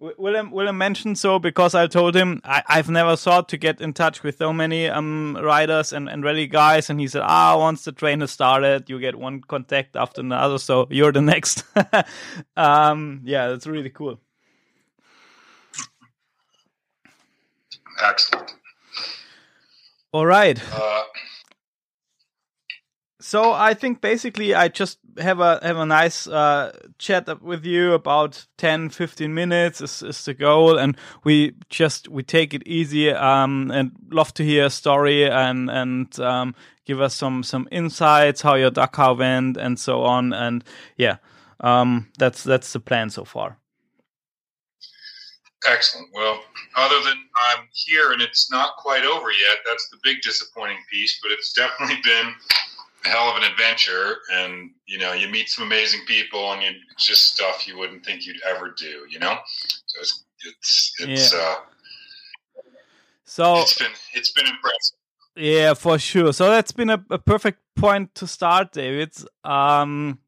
William 0.00 0.50
William 0.50 0.78
mentioned 0.78 1.18
so 1.18 1.38
because 1.38 1.74
I 1.74 1.86
told 1.88 2.14
him 2.14 2.40
I, 2.44 2.62
have 2.68 2.88
never 2.88 3.16
thought 3.16 3.48
to 3.48 3.56
get 3.56 3.80
in 3.80 3.92
touch 3.92 4.22
with 4.22 4.38
so 4.38 4.52
many 4.52 4.88
um, 4.88 5.36
riders 5.42 5.92
and, 5.92 6.08
and 6.08 6.22
rally 6.22 6.46
guys, 6.46 6.88
and 6.88 7.00
he 7.00 7.08
said, 7.08 7.22
"Ah, 7.24 7.58
once 7.58 7.84
the 7.84 7.92
train 7.92 8.20
has 8.20 8.30
started, 8.30 8.88
you 8.88 9.00
get 9.00 9.16
one 9.16 9.40
contact 9.40 9.96
after 9.96 10.20
another, 10.20 10.58
so 10.58 10.86
you're 10.90 11.12
the 11.12 11.20
next." 11.20 11.64
um, 12.56 13.22
yeah, 13.24 13.48
that's 13.48 13.66
really 13.66 13.90
cool. 13.90 14.20
Excellent. 18.00 18.54
All 20.12 20.26
right. 20.26 20.60
Uh, 20.72 21.02
so 23.28 23.52
I 23.52 23.74
think 23.74 24.00
basically 24.00 24.54
I 24.54 24.68
just 24.68 24.98
have 25.18 25.40
a 25.40 25.60
have 25.62 25.76
a 25.76 25.84
nice 25.84 26.26
uh, 26.26 26.72
chat 26.96 27.42
with 27.42 27.66
you 27.66 27.92
about 27.92 28.46
10 28.56 28.88
15 28.88 29.34
minutes 29.34 29.82
is, 29.82 30.02
is 30.02 30.24
the 30.24 30.32
goal. 30.32 30.78
And 30.78 30.96
we 31.24 31.52
just 31.68 32.08
we 32.08 32.22
take 32.22 32.54
it 32.54 32.66
easy 32.66 33.12
um, 33.12 33.70
and 33.70 33.92
love 34.10 34.32
to 34.32 34.42
hear 34.42 34.64
a 34.64 34.70
story 34.70 35.28
and 35.28 35.68
and 35.68 36.18
um, 36.20 36.54
give 36.86 37.02
us 37.02 37.14
some 37.14 37.42
some 37.42 37.68
insights 37.70 38.40
how 38.40 38.54
your 38.54 38.70
Dakar 38.70 39.14
went 39.14 39.58
and 39.58 39.78
so 39.78 40.04
on. 40.04 40.32
And 40.32 40.64
yeah 40.96 41.18
um, 41.60 42.08
that's 42.16 42.42
that's 42.42 42.72
the 42.72 42.80
plan 42.80 43.10
so 43.10 43.26
far. 43.26 43.58
Excellent. 45.66 46.08
Well 46.14 46.40
other 46.76 47.00
than 47.04 47.18
I'm 47.50 47.68
here 47.74 48.12
and 48.12 48.22
it's 48.22 48.50
not 48.50 48.76
quite 48.78 49.04
over 49.04 49.30
yet 49.30 49.58
that's 49.66 49.86
the 49.90 49.98
big 50.02 50.22
disappointing 50.22 50.78
piece 50.90 51.18
but 51.22 51.30
it's 51.30 51.52
definitely 51.52 51.98
been 52.04 52.32
a 53.04 53.08
hell 53.08 53.30
of 53.30 53.36
an 53.36 53.50
adventure 53.50 54.16
and 54.32 54.70
you 54.86 54.98
know 54.98 55.12
you 55.12 55.28
meet 55.28 55.48
some 55.48 55.64
amazing 55.64 56.00
people 56.06 56.52
and 56.52 56.62
you, 56.62 56.70
it's 56.92 57.06
just 57.06 57.34
stuff 57.34 57.66
you 57.66 57.78
wouldn't 57.78 58.04
think 58.04 58.26
you'd 58.26 58.40
ever 58.48 58.74
do 58.76 59.06
you 59.08 59.18
know 59.18 59.36
so 59.86 60.00
it's 60.00 60.24
it's 60.44 60.92
it's 61.00 61.32
yeah. 61.32 61.38
uh 61.38 61.54
so 63.24 63.58
it's 63.58 63.78
been 63.78 63.92
it's 64.14 64.32
been 64.32 64.46
impressive 64.46 64.96
yeah 65.36 65.74
for 65.74 65.98
sure 65.98 66.32
so 66.32 66.50
that's 66.50 66.72
been 66.72 66.90
a, 66.90 67.04
a 67.10 67.18
perfect 67.18 67.60
point 67.76 68.14
to 68.14 68.26
start 68.26 68.72
david 68.72 69.12
um 69.44 70.18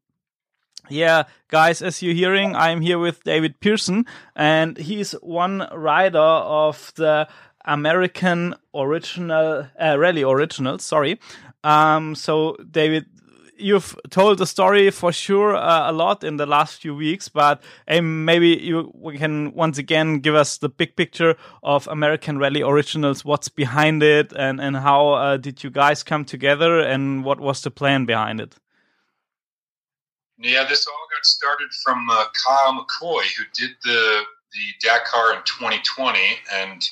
yeah, 0.89 1.23
guys, 1.47 1.81
as 1.81 2.01
you're 2.01 2.13
hearing, 2.13 2.55
I'm 2.55 2.81
here 2.81 2.99
with 2.99 3.23
David 3.23 3.59
Pearson, 3.61 4.05
and 4.35 4.77
he's 4.77 5.13
one 5.21 5.67
rider 5.73 6.19
of 6.19 6.91
the 6.95 7.29
American 7.65 8.55
Original 8.75 9.67
uh, 9.79 9.97
Rally 9.97 10.23
Original. 10.23 10.79
Sorry, 10.79 11.19
um, 11.63 12.15
so, 12.15 12.57
David, 12.69 13.05
you've 13.61 13.95
told 14.09 14.37
the 14.39 14.47
story 14.47 14.89
for 14.89 15.11
sure 15.11 15.55
uh, 15.55 15.89
a 15.89 15.93
lot 15.93 16.23
in 16.23 16.37
the 16.37 16.45
last 16.45 16.81
few 16.81 16.95
weeks, 16.95 17.29
but 17.29 17.61
um, 17.87 18.25
maybe 18.25 18.49
you 18.49 18.91
can 19.17 19.53
once 19.53 19.77
again 19.77 20.19
give 20.19 20.35
us 20.35 20.57
the 20.57 20.69
big 20.69 20.95
picture 20.95 21.35
of 21.63 21.87
American 21.87 22.37
Rally 22.37 22.61
Originals, 22.61 23.23
what's 23.23 23.49
behind 23.49 24.03
it, 24.03 24.33
and 24.35 24.59
and 24.59 24.77
how 24.77 25.09
uh, 25.09 25.37
did 25.37 25.63
you 25.63 25.69
guys 25.69 26.03
come 26.03 26.25
together, 26.25 26.79
and 26.79 27.23
what 27.23 27.39
was 27.39 27.61
the 27.61 27.71
plan 27.71 28.05
behind 28.05 28.41
it? 28.41 28.55
Yeah, 30.39 30.65
this 30.67 30.87
all 30.87 31.07
got 31.15 31.25
started 31.25 31.69
from 31.83 32.09
uh, 32.09 32.25
Kyle 32.45 32.73
McCoy, 32.73 33.23
who 33.37 33.43
did 33.53 33.75
the 33.83 34.21
the 34.53 34.87
Dakar 34.87 35.33
in 35.33 35.41
2020, 35.45 36.19
and 36.53 36.89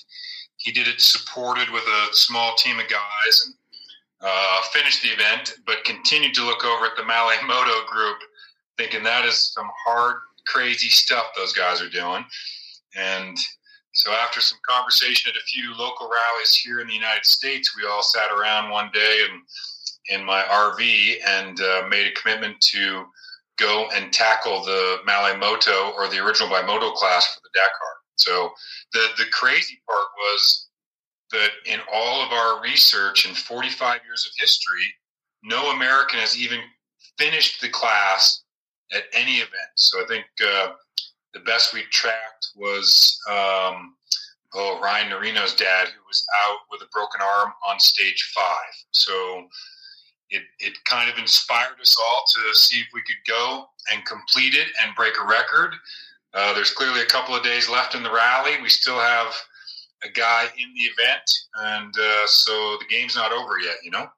he 0.57 0.72
did 0.72 0.88
it 0.88 1.01
supported 1.01 1.70
with 1.72 1.84
a 1.84 2.07
small 2.13 2.55
team 2.55 2.80
of 2.80 2.88
guys 2.88 3.43
and 3.45 3.55
uh, 4.22 4.61
finished 4.74 5.01
the 5.01 5.09
event, 5.09 5.55
but 5.65 5.84
continued 5.84 6.34
to 6.36 6.45
look 6.45 6.63
over 6.65 6.86
at 6.86 6.95
the 6.97 7.05
Malay 7.05 7.36
Moto 7.45 7.86
group, 7.88 8.17
thinking 8.78 9.03
that 9.03 9.26
is 9.26 9.53
some 9.53 9.70
hard, 9.86 10.17
crazy 10.47 10.89
stuff 10.89 11.28
those 11.36 11.53
guys 11.53 11.82
are 11.82 11.89
doing. 11.89 12.26
And 12.95 13.38
so, 13.93 14.11
after 14.11 14.39
some 14.39 14.59
conversation 14.67 15.32
at 15.32 15.39
a 15.39 15.45
few 15.45 15.76
local 15.76 16.09
rallies 16.09 16.55
here 16.55 16.80
in 16.80 16.88
the 16.88 16.93
United 16.93 17.26
States, 17.26 17.76
we 17.76 17.88
all 17.88 18.03
sat 18.03 18.32
around 18.32 18.72
one 18.72 18.89
day 18.93 19.26
and 19.30 19.41
in 20.09 20.26
my 20.26 20.41
RV 20.43 21.17
and 21.26 21.59
uh, 21.61 21.88
made 21.89 22.07
a 22.07 22.20
commitment 22.20 22.59
to 22.61 23.05
go 23.57 23.89
and 23.93 24.11
tackle 24.11 24.63
the 24.63 24.97
Malay 25.05 25.38
Moto 25.38 25.91
or 25.97 26.07
the 26.07 26.17
original 26.17 26.49
by 26.49 26.61
Moto 26.61 26.91
class 26.91 27.34
for 27.34 27.41
the 27.43 27.49
Dakar. 27.53 27.93
So 28.15 28.51
the 28.93 29.07
the 29.17 29.30
crazy 29.32 29.80
part 29.88 30.07
was 30.17 30.68
that 31.32 31.49
in 31.65 31.80
all 31.91 32.25
of 32.25 32.32
our 32.32 32.61
research 32.61 33.27
in 33.27 33.34
45 33.34 33.99
years 34.05 34.25
of 34.25 34.32
history, 34.38 34.86
no 35.43 35.71
American 35.71 36.19
has 36.19 36.38
even 36.38 36.59
finished 37.17 37.61
the 37.61 37.69
class 37.69 38.43
at 38.93 39.03
any 39.13 39.36
event. 39.36 39.71
So 39.75 40.03
I 40.03 40.07
think 40.07 40.25
uh, 40.43 40.71
the 41.34 41.41
best 41.41 41.73
we 41.73 41.84
tracked 41.91 42.49
was 42.55 43.19
um, 43.30 43.95
oh 44.53 44.80
Ryan 44.82 45.11
Norino's 45.11 45.55
dad, 45.55 45.88
who 45.88 46.01
was 46.07 46.25
out 46.45 46.59
with 46.71 46.82
a 46.82 46.89
broken 46.91 47.21
arm 47.21 47.53
on 47.67 47.80
stage 47.80 48.32
five. 48.36 48.73
So 48.91 49.47
it 50.30 50.43
it 50.59 50.73
kind 50.86 51.09
of 51.09 51.17
inspired 51.17 51.80
us 51.82 51.95
all 51.99 52.23
to 52.36 52.57
see 52.57 52.80
if 52.80 52.88
we 52.93 53.01
could 53.01 53.23
go 53.27 53.65
and 53.91 54.05
complete 54.05 54.55
it 54.55 54.67
and 54.84 54.95
break 54.95 55.13
a 55.21 55.27
record. 55.27 55.73
Uh, 56.34 56.53
there's 56.53 56.71
clearly 56.71 57.01
a 57.01 57.05
couple 57.05 57.36
of 57.36 57.43
days 57.43 57.69
left 57.69 57.95
in 57.95 58.03
the 58.03 58.11
rally. 58.11 58.61
We 58.61 58.69
still 58.69 58.99
have 58.99 59.34
a 60.04 60.10
guy 60.10 60.45
in 60.58 60.74
the 60.74 60.82
event, 60.82 61.32
and 61.56 61.93
uh, 61.97 62.28
so 62.28 62.78
the 62.80 62.86
game's 62.89 63.16
not 63.16 63.32
over 63.32 63.60
yet. 63.60 63.78
You 63.84 63.91
know. 63.91 64.10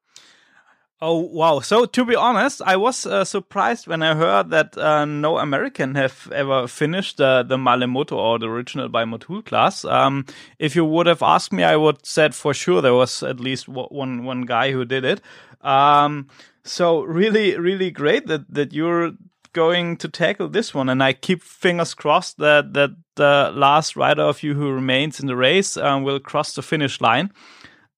Oh 1.04 1.18
wow! 1.18 1.62
So 1.62 1.86
to 1.86 2.06
be 2.06 2.16
honest, 2.16 2.62
I 2.64 2.76
was 2.76 3.08
uh, 3.08 3.26
surprised 3.26 3.88
when 3.88 4.04
I 4.04 4.14
heard 4.14 4.52
that 4.52 4.78
uh, 4.78 5.06
no 5.06 5.40
American 5.40 5.96
have 5.96 6.32
ever 6.32 6.68
finished 6.68 7.20
uh, 7.20 7.42
the 7.42 7.58
Malemoto 7.58 8.12
or 8.12 8.38
the 8.38 8.48
original 8.48 8.88
by 8.88 9.06
Motul 9.06 9.44
class. 9.44 9.84
Um, 9.84 10.28
if 10.60 10.76
you 10.76 10.86
would 10.86 11.08
have 11.08 11.24
asked 11.24 11.52
me, 11.52 11.64
I 11.64 11.76
would 11.76 12.06
said 12.06 12.36
for 12.36 12.54
sure 12.54 12.82
there 12.82 12.94
was 12.94 13.24
at 13.24 13.40
least 13.40 13.68
one 13.68 14.26
one 14.26 14.42
guy 14.42 14.72
who 14.72 14.86
did 14.86 15.04
it. 15.04 15.22
Um, 15.62 16.28
so 16.64 17.02
really, 17.02 17.58
really 17.58 17.90
great 17.90 18.28
that 18.28 18.54
that 18.54 18.72
you're 18.72 19.14
going 19.54 19.98
to 19.98 20.08
tackle 20.08 20.50
this 20.50 20.74
one, 20.74 20.90
and 20.90 21.04
I 21.04 21.14
keep 21.14 21.44
fingers 21.44 21.94
crossed 21.94 22.38
that 22.38 22.74
that 22.74 22.92
the 23.16 23.52
last 23.54 23.96
rider 23.96 24.24
of 24.24 24.44
you 24.44 24.54
who 24.54 24.72
remains 24.72 25.20
in 25.20 25.28
the 25.28 25.36
race 25.36 25.78
um, 25.78 26.04
will 26.04 26.20
cross 26.20 26.54
the 26.54 26.62
finish 26.62 27.02
line. 27.02 27.32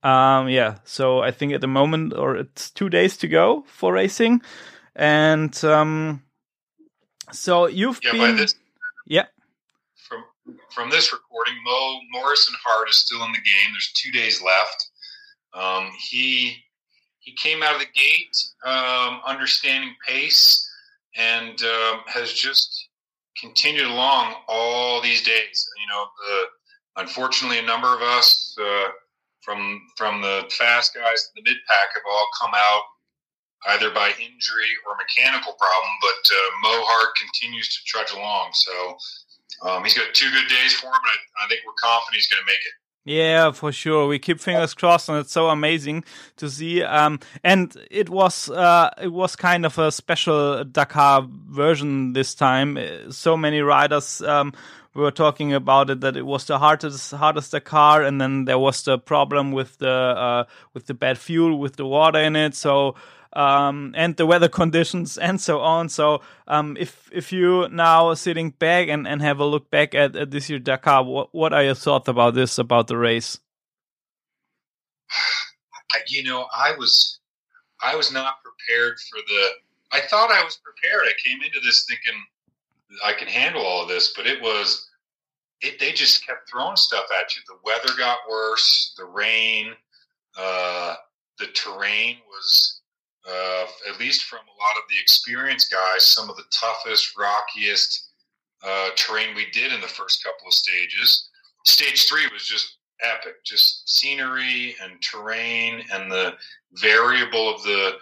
Um, 0.03 0.49
yeah, 0.49 0.79
so 0.83 1.19
I 1.19 1.31
think 1.31 1.53
at 1.53 1.61
the 1.61 1.67
moment, 1.67 2.13
or 2.13 2.35
it's 2.35 2.69
two 2.71 2.89
days 2.89 3.17
to 3.17 3.27
go 3.27 3.63
for 3.67 3.93
racing, 3.93 4.41
and 4.95 5.63
um, 5.63 6.23
so 7.31 7.67
you've 7.67 7.99
yeah, 8.03 8.11
been, 8.11 8.35
this, 8.35 8.55
yeah. 9.07 9.25
From 9.95 10.23
from 10.71 10.89
this 10.89 11.13
recording, 11.13 11.55
Mo 11.63 11.99
Morrison 12.11 12.55
Hart 12.65 12.89
is 12.89 12.97
still 12.97 13.23
in 13.23 13.31
the 13.31 13.37
game. 13.37 13.73
There's 13.73 13.91
two 13.93 14.11
days 14.11 14.41
left. 14.41 14.89
Um, 15.53 15.91
he 16.09 16.57
he 17.19 17.33
came 17.35 17.63
out 17.63 17.75
of 17.75 17.79
the 17.79 17.87
gate 17.93 18.35
um, 18.65 19.21
understanding 19.25 19.95
pace 20.05 20.69
and 21.17 21.61
um, 21.61 22.01
has 22.07 22.33
just 22.33 22.89
continued 23.39 23.87
along 23.87 24.35
all 24.47 25.01
these 25.01 25.23
days. 25.23 25.69
You 25.79 25.87
know, 25.87 26.05
the 26.27 27.01
unfortunately 27.01 27.59
a 27.59 27.63
number 27.63 27.93
of 27.93 28.01
us 28.01 28.55
uh, 28.59 28.89
from 29.41 29.81
from 29.97 30.21
the 30.21 30.49
fast 30.57 30.93
guys 30.93 31.23
to 31.23 31.29
the 31.35 31.43
mid 31.43 31.57
pack 31.67 31.89
have 31.93 32.03
all 32.09 32.27
come 32.41 32.51
out 32.55 32.83
either 33.67 33.91
by 33.91 34.09
injury 34.19 34.71
or 34.85 34.95
mechanical 34.97 35.53
problem. 35.53 35.93
But 36.01 36.23
uh, 36.31 36.49
Mo 36.63 36.83
Hart 36.83 37.15
continues 37.15 37.69
to 37.69 37.79
trudge 37.85 38.11
along. 38.11 38.51
So 38.53 38.75
um, 39.69 39.83
he's 39.83 39.93
got 39.93 40.13
two 40.13 40.29
good 40.31 40.47
days 40.49 40.73
for 40.73 40.87
him, 40.87 40.99
and 40.99 41.13
I, 41.39 41.45
I 41.45 41.47
think 41.47 41.61
we're 41.65 41.79
confident 41.79 42.15
he's 42.15 42.27
going 42.27 42.41
to 42.41 42.45
make 42.45 42.59
it. 42.59 42.75
Yeah, 43.05 43.51
for 43.51 43.73
sure. 43.73 44.07
We 44.07 44.17
keep 44.17 44.39
fingers 44.39 44.73
crossed, 44.73 45.09
and 45.09 45.17
it's 45.17 45.33
so 45.33 45.49
amazing 45.49 46.05
to 46.37 46.49
see. 46.49 46.83
Um, 46.83 47.19
and 47.43 47.75
it 47.91 48.09
was 48.09 48.49
uh, 48.49 48.91
it 49.01 49.09
was 49.11 49.35
kind 49.35 49.65
of 49.65 49.77
a 49.77 49.91
special 49.91 50.63
Dakar 50.63 51.27
version 51.27 52.13
this 52.13 52.33
time. 52.33 52.79
So 53.11 53.35
many 53.35 53.59
riders 53.59 54.21
um, 54.21 54.53
were 54.93 55.11
talking 55.11 55.53
about 55.53 55.89
it 55.89 55.99
that 55.99 56.15
it 56.15 56.25
was 56.25 56.45
the 56.45 56.59
hardest 56.59 57.11
hardest 57.11 57.51
Dakar, 57.51 58.03
and 58.03 58.21
then 58.21 58.45
there 58.45 58.59
was 58.59 58.81
the 58.83 58.97
problem 58.97 59.51
with 59.51 59.77
the 59.79 59.89
uh, 59.89 60.43
with 60.73 60.85
the 60.85 60.93
bad 60.93 61.17
fuel 61.17 61.59
with 61.59 61.75
the 61.75 61.85
water 61.85 62.19
in 62.19 62.37
it. 62.37 62.55
So 62.55 62.95
um, 63.35 63.93
and 63.97 64.15
the 64.15 64.25
weather 64.25 64.49
conditions 64.61 65.17
and 65.17 65.39
so 65.41 65.59
on. 65.59 65.89
So 65.89 66.21
um, 66.47 66.77
if 66.79 67.09
if 67.11 67.31
you 67.31 67.67
now 67.69 68.13
sitting 68.13 68.51
back 68.51 68.87
and, 68.87 69.07
and 69.07 69.21
have 69.21 69.39
a 69.39 69.45
look 69.45 69.69
back 69.69 69.93
at, 69.95 70.15
at 70.15 70.31
this 70.31 70.49
year 70.49 70.59
Dakar, 70.59 71.03
what 71.03 71.33
what 71.33 71.53
are 71.53 71.63
your 71.63 71.75
thoughts 71.75 72.07
about 72.07 72.33
this 72.35 72.57
about 72.57 72.87
the 72.87 72.97
race? 72.97 73.39
You 76.07 76.23
know, 76.23 76.47
I 76.53 76.75
was 76.77 77.19
I 77.81 77.95
was 77.95 78.11
not 78.11 78.35
prepared 78.43 78.97
for 78.99 79.19
the. 79.27 79.47
I 79.91 80.01
thought 80.07 80.31
I 80.31 80.43
was 80.43 80.57
prepared. 80.57 81.03
I 81.03 81.13
came 81.23 81.41
into 81.43 81.59
this 81.63 81.85
thinking 81.87 82.19
I 83.03 83.13
can 83.13 83.27
handle 83.27 83.61
all 83.61 83.83
of 83.83 83.89
this, 83.89 84.13
but 84.15 84.27
it 84.27 84.41
was. 84.41 84.89
It, 85.61 85.79
they 85.79 85.91
just 85.93 86.25
kept 86.27 86.49
throwing 86.49 86.75
stuff 86.75 87.05
at 87.17 87.35
you. 87.35 87.41
The 87.47 87.57
weather 87.63 87.97
got 87.97 88.17
worse. 88.29 88.93
The 88.97 89.05
rain, 89.05 89.73
uh, 90.37 90.95
the 91.39 91.47
terrain 91.47 92.17
was 92.27 92.72
uh, 93.29 93.65
at 93.89 93.99
least 93.99 94.23
from 94.23 94.39
a 94.39 94.61
lot 94.61 94.77
of 94.77 94.83
the 94.89 94.99
experienced 95.01 95.71
guys, 95.71 96.05
some 96.05 96.29
of 96.29 96.35
the 96.35 96.43
toughest, 96.51 97.17
rockiest 97.17 98.09
uh, 98.65 98.89
terrain 98.95 99.35
we 99.35 99.45
did 99.51 99.73
in 99.73 99.81
the 99.81 99.87
first 99.87 100.23
couple 100.23 100.47
of 100.47 100.53
stages. 100.53 101.29
Stage 101.65 102.07
three 102.07 102.27
was 102.31 102.45
just 102.45 102.77
epic, 103.01 103.43
just 103.43 103.89
scenery 103.89 104.75
and 104.81 105.01
terrain 105.01 105.83
and 105.91 106.11
the 106.11 106.33
variable 106.73 107.53
of 107.53 107.63
the 107.63 107.93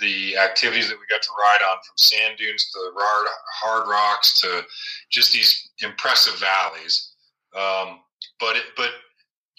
the 0.00 0.36
activities 0.38 0.88
that 0.88 0.96
we 0.96 1.04
got 1.10 1.20
to 1.20 1.28
ride 1.38 1.60
on 1.70 1.76
from 1.76 1.94
sand 1.96 2.38
dunes 2.38 2.70
to 2.72 2.90
hard, 2.96 3.28
hard 3.52 3.86
rocks 3.88 4.40
to 4.40 4.64
just 5.10 5.30
these 5.30 5.70
impressive 5.82 6.40
valleys. 6.40 7.12
Um, 7.54 8.00
but 8.38 8.56
it, 8.56 8.62
but 8.76 8.90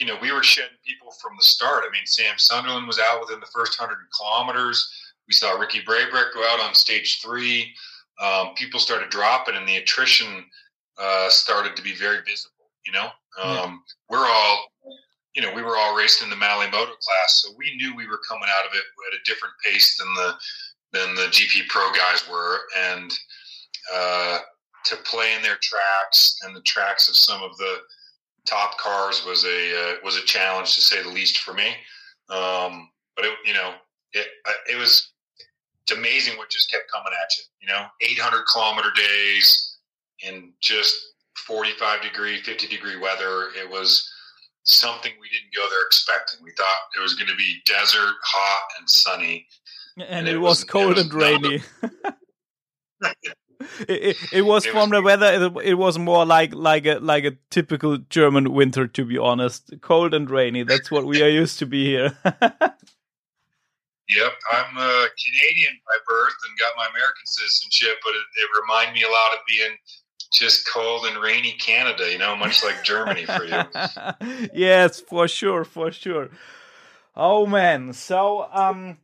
you 0.01 0.07
know, 0.07 0.17
we 0.19 0.31
were 0.31 0.41
shedding 0.41 0.77
people 0.83 1.11
from 1.21 1.33
the 1.37 1.43
start. 1.43 1.83
I 1.87 1.91
mean, 1.91 2.01
Sam 2.05 2.33
Sunderland 2.37 2.87
was 2.87 2.97
out 2.97 3.21
within 3.21 3.39
the 3.39 3.45
first 3.53 3.79
hundred 3.79 3.97
kilometers. 4.17 4.91
We 5.27 5.33
saw 5.35 5.59
Ricky 5.59 5.81
Braybrick 5.81 6.33
go 6.33 6.43
out 6.43 6.59
on 6.59 6.73
stage 6.73 7.21
three. 7.21 7.71
Um, 8.19 8.55
people 8.55 8.79
started 8.79 9.11
dropping, 9.11 9.55
and 9.55 9.67
the 9.67 9.77
attrition 9.77 10.43
uh, 10.97 11.29
started 11.29 11.75
to 11.75 11.83
be 11.83 11.93
very 11.93 12.17
visible. 12.25 12.71
You 12.87 12.93
know, 12.93 13.09
um, 13.43 13.45
yeah. 13.45 13.77
we're 14.09 14.25
all, 14.25 14.71
you 15.35 15.43
know, 15.43 15.53
we 15.53 15.61
were 15.61 15.77
all 15.77 15.95
racing 15.95 16.25
in 16.25 16.31
the 16.31 16.35
Malle 16.35 16.65
Moto 16.71 16.93
class, 16.93 17.43
so 17.43 17.53
we 17.55 17.75
knew 17.75 17.95
we 17.95 18.07
were 18.07 18.21
coming 18.27 18.49
out 18.57 18.65
of 18.65 18.73
it 18.73 18.81
at 18.81 19.19
a 19.19 19.23
different 19.23 19.53
pace 19.63 19.97
than 19.97 20.11
the 20.15 20.33
than 20.93 21.13
the 21.13 21.29
GP 21.29 21.67
Pro 21.67 21.91
guys 21.91 22.27
were, 22.27 22.57
and 22.75 23.13
uh, 23.93 24.39
to 24.85 24.95
play 25.05 25.35
in 25.35 25.43
their 25.43 25.59
tracks 25.61 26.39
and 26.41 26.55
the 26.55 26.61
tracks 26.61 27.07
of 27.07 27.15
some 27.15 27.43
of 27.43 27.55
the 27.57 27.75
top 28.45 28.77
cars 28.77 29.25
was 29.25 29.45
a 29.45 29.91
uh, 29.91 29.95
was 30.03 30.17
a 30.17 30.25
challenge 30.25 30.75
to 30.75 30.81
say 30.81 31.01
the 31.01 31.09
least 31.09 31.39
for 31.39 31.53
me. 31.53 31.69
Um, 32.29 32.89
but 33.15 33.25
it, 33.25 33.33
you 33.45 33.53
know, 33.53 33.73
it 34.13 34.27
it 34.69 34.77
was 34.77 35.11
it's 35.83 35.97
amazing 35.97 36.37
what 36.37 36.49
just 36.49 36.71
kept 36.71 36.91
coming 36.91 37.11
at 37.21 37.37
you. 37.37 37.43
You 37.61 37.67
know, 37.67 37.85
800 38.01 38.43
kilometer 38.51 38.89
days 38.95 39.77
in 40.23 40.53
just 40.61 40.95
45 41.37 42.01
degree, 42.01 42.41
50 42.41 42.67
degree 42.67 42.97
weather. 42.97 43.49
It 43.59 43.69
was 43.69 44.09
something 44.63 45.11
we 45.19 45.29
didn't 45.29 45.53
go 45.55 45.67
there 45.69 45.85
expecting. 45.85 46.39
We 46.43 46.51
thought 46.51 46.65
it 46.97 47.01
was 47.01 47.15
going 47.15 47.29
to 47.29 47.35
be 47.35 47.61
desert, 47.65 48.15
hot, 48.23 48.61
and 48.79 48.89
sunny. 48.89 49.47
And, 49.97 50.07
and 50.07 50.27
it, 50.27 50.37
was, 50.37 50.63
cold 50.63 50.91
it 50.91 50.95
was 50.95 51.03
and 51.05 51.13
rainy. 51.13 51.61
it, 53.88 53.89
it, 53.89 54.18
it, 54.34 54.41
was 54.41 54.66
it 54.66 54.72
from 54.72 54.89
was, 54.89 54.97
the 54.97 55.01
weather. 55.01 55.51
It, 55.64 55.76
was 55.76 55.97
more 55.97 56.26
like 56.26 56.53
like 56.53 56.86
a 56.86 56.99
like 56.99 57.26
a 57.26 57.38
typical 57.49 57.97
German 58.09 58.53
winter, 58.53 58.88
to 58.88 59.05
be 59.05 59.18
honest. 59.18 59.74
Cold 59.82 60.14
and 60.14 60.30
rainy. 60.30 60.64
That's 60.64 60.91
what 60.91 61.05
we 61.05 61.22
are 61.22 61.30
used 61.30 61.59
to 61.59 61.66
be 61.66 61.86
here. 61.86 62.18
Yep, 64.09 64.34
I'm 64.51 64.78
a 64.78 65.07
Canadian 65.24 65.80
by 65.86 65.95
birth 66.05 66.34
and 66.45 66.59
got 66.59 66.74
my 66.76 66.86
American 66.88 67.26
citizenship, 67.26 67.97
but 68.03 68.09
it, 68.09 68.24
it 68.36 68.62
reminded 68.62 68.93
me 68.93 69.03
a 69.03 69.07
lot 69.07 69.32
of 69.34 69.39
being 69.47 69.78
just 70.34 70.68
cold 70.68 71.05
and 71.05 71.18
rainy 71.18 71.53
Canada, 71.53 72.12
you 72.12 72.18
know, 72.18 72.36
much 72.36 72.64
like 72.64 72.84
Germany 72.84 73.26
for 73.26 73.45
you. 73.45 74.49
yes, 74.53 74.99
for 74.99 75.30
sure, 75.30 75.64
for 75.64 75.91
sure. 75.91 76.30
Oh 77.16 77.45
man, 77.45 77.93
so 77.93 78.49
um 78.51 78.97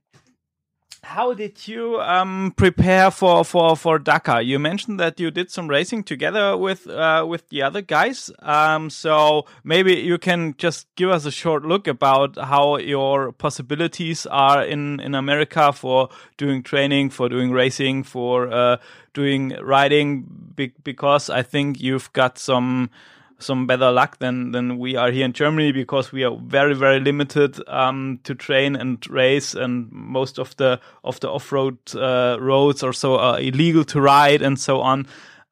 how 1.04 1.34
did 1.34 1.68
you 1.68 2.00
um, 2.02 2.54
prepare 2.56 3.12
for, 3.12 3.46
for, 3.46 3.76
for 3.76 4.00
Dakar? 4.00 4.42
You 4.42 4.60
mentioned 4.60 5.00
that 5.00 5.20
you 5.20 5.32
did 5.32 5.50
some 5.52 5.68
racing 5.68 6.04
together 6.04 6.58
with 6.58 6.88
uh, 6.88 7.26
with 7.28 7.48
the 7.50 7.62
other 7.62 7.82
guys. 7.82 8.32
Um, 8.40 8.90
so 8.90 9.46
maybe 9.64 9.96
you 9.96 10.18
can 10.18 10.56
just 10.58 10.88
give 10.96 11.10
us 11.10 11.26
a 11.26 11.32
short 11.32 11.64
look 11.64 11.88
about 11.88 12.38
how 12.38 12.78
your 12.78 13.32
possibilities 13.32 14.26
are 14.26 14.64
in, 14.64 15.00
in 15.00 15.16
America 15.16 15.72
for 15.72 16.10
doing 16.38 16.64
training, 16.64 17.10
for 17.10 17.30
doing 17.30 17.52
racing, 17.52 18.04
for 18.04 18.52
uh, 18.52 18.78
doing 19.14 19.56
riding. 19.62 20.26
Because 20.84 21.30
I 21.30 21.44
think 21.44 21.80
you've 21.80 22.12
got 22.14 22.38
some 22.38 22.90
some 23.40 23.68
better 23.68 23.92
luck 23.92 24.20
than 24.20 24.52
than 24.52 24.78
we 24.78 24.96
are 24.96 25.12
here 25.12 25.26
in 25.26 25.34
Germany 25.34 25.72
because 25.72 26.12
we 26.12 26.24
are 26.24 26.36
very 26.36 26.74
very 26.74 27.00
limited 27.00 27.58
um, 27.68 28.20
to 28.24 28.36
train 28.36 28.76
and 28.76 29.08
race, 29.10 29.54
and 29.54 29.92
most 29.92 30.40
of 30.40 30.56
the 30.58 30.80
of 31.04 31.20
the 31.20 31.30
off 31.30 31.52
road 31.52 31.78
uh, 31.96 32.38
roads 32.40 32.84
or 32.84 32.94
so 32.94 33.18
are 33.18 33.40
illegal 33.40 33.84
to 33.86 34.02
ride 34.02 34.42
and 34.42 34.60
so 34.60 34.82
on. 34.82 35.08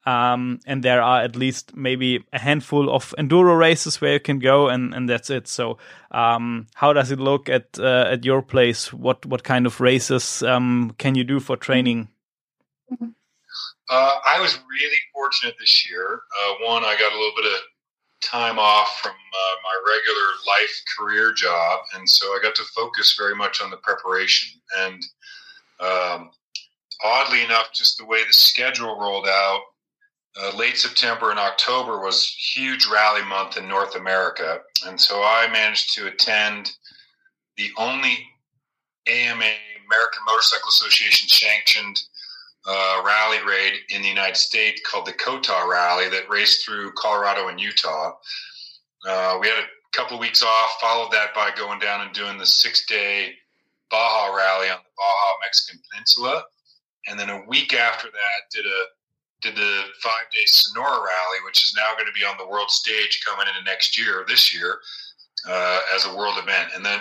Um, 0.06 0.60
and 0.66 0.84
there 0.84 1.02
are 1.02 1.22
at 1.22 1.34
least 1.34 1.76
maybe 1.76 2.24
a 2.32 2.38
handful 2.38 2.94
of 2.94 3.12
enduro 3.18 3.58
races 3.58 4.00
where 4.00 4.12
you 4.12 4.20
can 4.20 4.38
go, 4.38 4.68
and, 4.68 4.94
and 4.94 5.08
that's 5.08 5.30
it. 5.30 5.48
So, 5.48 5.78
um, 6.12 6.68
how 6.74 6.92
does 6.92 7.10
it 7.10 7.18
look 7.18 7.48
at 7.48 7.76
uh, 7.78 8.06
at 8.12 8.24
your 8.24 8.40
place? 8.40 8.92
What 8.92 9.26
what 9.26 9.42
kind 9.42 9.66
of 9.66 9.80
races 9.80 10.44
um, 10.44 10.94
can 10.98 11.16
you 11.16 11.24
do 11.24 11.40
for 11.40 11.56
training? 11.56 12.08
Uh, 13.88 14.18
I 14.26 14.40
was 14.40 14.58
really 14.70 14.98
fortunate 15.12 15.56
this 15.58 15.88
year. 15.90 16.20
Uh, 16.40 16.54
one, 16.66 16.84
I 16.84 16.96
got 16.98 17.12
a 17.12 17.16
little 17.16 17.34
bit 17.36 17.46
of 17.46 17.58
time 18.26 18.58
off 18.58 18.98
from 19.02 19.12
uh, 19.12 19.56
my 19.62 19.92
regular 19.92 20.26
life 20.46 20.82
career 20.98 21.32
job, 21.32 21.80
and 21.94 22.08
so 22.08 22.26
I 22.28 22.40
got 22.42 22.54
to 22.56 22.64
focus 22.74 23.14
very 23.18 23.34
much 23.34 23.60
on 23.60 23.70
the 23.70 23.76
preparation. 23.78 24.60
And 24.78 25.02
um, 25.80 26.30
oddly 27.04 27.44
enough, 27.44 27.72
just 27.72 27.98
the 27.98 28.04
way 28.04 28.24
the 28.26 28.32
schedule 28.32 28.98
rolled 29.00 29.28
out, 29.28 29.60
uh, 30.40 30.56
late 30.56 30.76
September 30.76 31.30
and 31.30 31.38
October 31.38 32.00
was 32.00 32.28
huge 32.28 32.86
rally 32.86 33.24
month 33.24 33.56
in 33.56 33.68
North 33.68 33.96
America, 33.96 34.60
and 34.86 35.00
so 35.00 35.22
I 35.22 35.48
managed 35.52 35.94
to 35.94 36.08
attend 36.08 36.72
the 37.56 37.70
only 37.78 38.18
AMA 39.06 39.50
American 39.86 40.20
Motorcycle 40.26 40.68
Association 40.68 41.28
sanctioned 41.28 42.02
uh, 42.66 43.02
rally 43.04 43.38
raid 43.46 43.74
in 43.90 44.02
the 44.02 44.08
United 44.08 44.36
States 44.36 44.80
called 44.84 45.06
the 45.06 45.12
COTA 45.12 45.66
Rally 45.70 46.08
that 46.08 46.28
raced 46.28 46.64
through 46.64 46.92
Colorado 46.92 47.48
and 47.48 47.60
Utah. 47.60 48.12
Uh, 49.06 49.38
we 49.40 49.46
had 49.46 49.58
a 49.58 49.96
couple 49.96 50.16
of 50.16 50.20
weeks 50.20 50.42
off, 50.42 50.80
followed 50.80 51.12
that 51.12 51.32
by 51.34 51.50
going 51.56 51.78
down 51.78 52.00
and 52.00 52.12
doing 52.12 52.38
the 52.38 52.46
six 52.46 52.84
day 52.86 53.34
Baja 53.90 54.34
Rally 54.34 54.68
on 54.68 54.78
the 54.78 54.90
Baja 54.96 55.32
Mexican 55.42 55.80
Peninsula. 55.90 56.42
And 57.08 57.18
then 57.18 57.30
a 57.30 57.44
week 57.46 57.72
after 57.72 58.08
that, 58.08 58.50
did 58.50 58.66
a 58.66 58.84
did 59.42 59.54
the 59.54 59.82
five 60.02 60.30
day 60.32 60.42
Sonora 60.46 60.98
Rally, 60.98 61.38
which 61.44 61.62
is 61.62 61.74
now 61.76 61.92
going 61.94 62.06
to 62.06 62.18
be 62.18 62.24
on 62.24 62.36
the 62.38 62.48
world 62.48 62.70
stage 62.70 63.22
coming 63.24 63.46
into 63.46 63.62
next 63.64 63.98
year, 63.98 64.24
this 64.26 64.54
year, 64.54 64.78
uh, 65.48 65.80
as 65.94 66.06
a 66.06 66.16
world 66.16 66.36
event. 66.38 66.72
And 66.74 66.84
then 66.84 67.00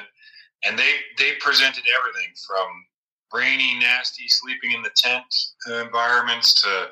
and 0.63 0.77
they 0.77 0.93
they 1.17 1.31
presented 1.39 1.83
everything 1.97 2.33
from 2.45 2.67
rainy, 3.35 3.77
nasty, 3.79 4.27
sleeping 4.27 4.71
in 4.71 4.81
the 4.81 4.91
tent 4.95 5.25
uh, 5.69 5.83
environments 5.83 6.61
to 6.61 6.87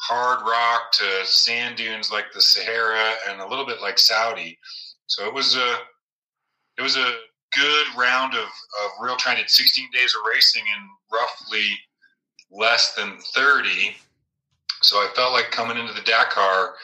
hard 0.00 0.40
rock 0.42 0.92
to 0.92 1.26
sand 1.26 1.76
dunes 1.76 2.10
like 2.10 2.26
the 2.32 2.40
Sahara 2.40 3.14
and 3.28 3.40
a 3.40 3.46
little 3.46 3.66
bit 3.66 3.80
like 3.80 3.98
Saudi. 3.98 4.58
So 5.06 5.26
it 5.26 5.34
was 5.34 5.56
a 5.56 5.76
it 6.76 6.82
was 6.82 6.96
a 6.96 7.14
good 7.54 7.86
round 7.96 8.34
of, 8.34 8.44
of 8.44 8.90
real 9.00 9.16
trying. 9.16 9.38
Did 9.38 9.50
16 9.50 9.88
days 9.92 10.14
of 10.14 10.22
racing 10.32 10.62
in 10.62 10.88
roughly 11.12 11.66
less 12.50 12.94
than 12.94 13.18
30. 13.34 13.96
So 14.80 14.96
I 14.96 15.10
felt 15.16 15.32
like 15.32 15.50
coming 15.50 15.76
into 15.76 15.92
the 15.92 16.02
Dakar, 16.02 16.74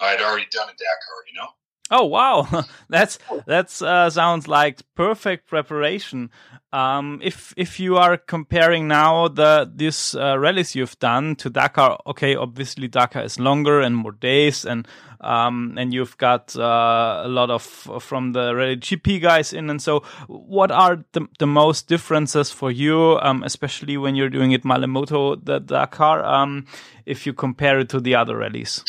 I'd 0.00 0.20
already 0.20 0.46
done 0.50 0.68
a 0.68 0.72
Dakar, 0.72 1.24
you 1.26 1.38
know. 1.38 1.48
Oh 1.92 2.04
wow, 2.04 2.46
that's 2.88 3.18
that's 3.46 3.82
uh, 3.82 4.08
sounds 4.10 4.46
like 4.46 4.82
perfect 4.94 5.48
preparation. 5.48 6.30
Um, 6.72 7.18
if 7.20 7.52
if 7.56 7.80
you 7.80 7.96
are 7.96 8.16
comparing 8.16 8.86
now 8.86 9.26
the 9.26 9.68
this 9.74 10.14
uh, 10.14 10.38
rallies 10.38 10.76
you've 10.76 10.98
done 11.00 11.34
to 11.36 11.50
Dakar, 11.50 11.98
okay, 12.06 12.36
obviously 12.36 12.86
Dakar 12.86 13.24
is 13.24 13.40
longer 13.40 13.80
and 13.80 13.96
more 13.96 14.12
days, 14.12 14.64
and 14.64 14.86
um, 15.20 15.74
and 15.78 15.92
you've 15.92 16.16
got 16.16 16.56
uh, 16.56 17.22
a 17.24 17.28
lot 17.28 17.50
of 17.50 17.62
from 17.62 18.34
the 18.34 18.54
Rally 18.54 18.76
GP 18.76 19.20
guys 19.20 19.52
in, 19.52 19.68
and 19.68 19.82
so 19.82 20.04
what 20.28 20.70
are 20.70 21.04
the 21.10 21.26
the 21.40 21.46
most 21.48 21.88
differences 21.88 22.52
for 22.52 22.70
you, 22.70 23.18
um, 23.20 23.42
especially 23.42 23.96
when 23.96 24.14
you're 24.14 24.30
doing 24.30 24.52
it 24.52 24.62
Malemoto 24.62 25.44
the 25.44 25.58
Dakar, 25.58 26.24
um, 26.24 26.66
if 27.04 27.26
you 27.26 27.32
compare 27.32 27.80
it 27.80 27.88
to 27.88 28.00
the 28.00 28.14
other 28.14 28.36
rallies? 28.36 28.84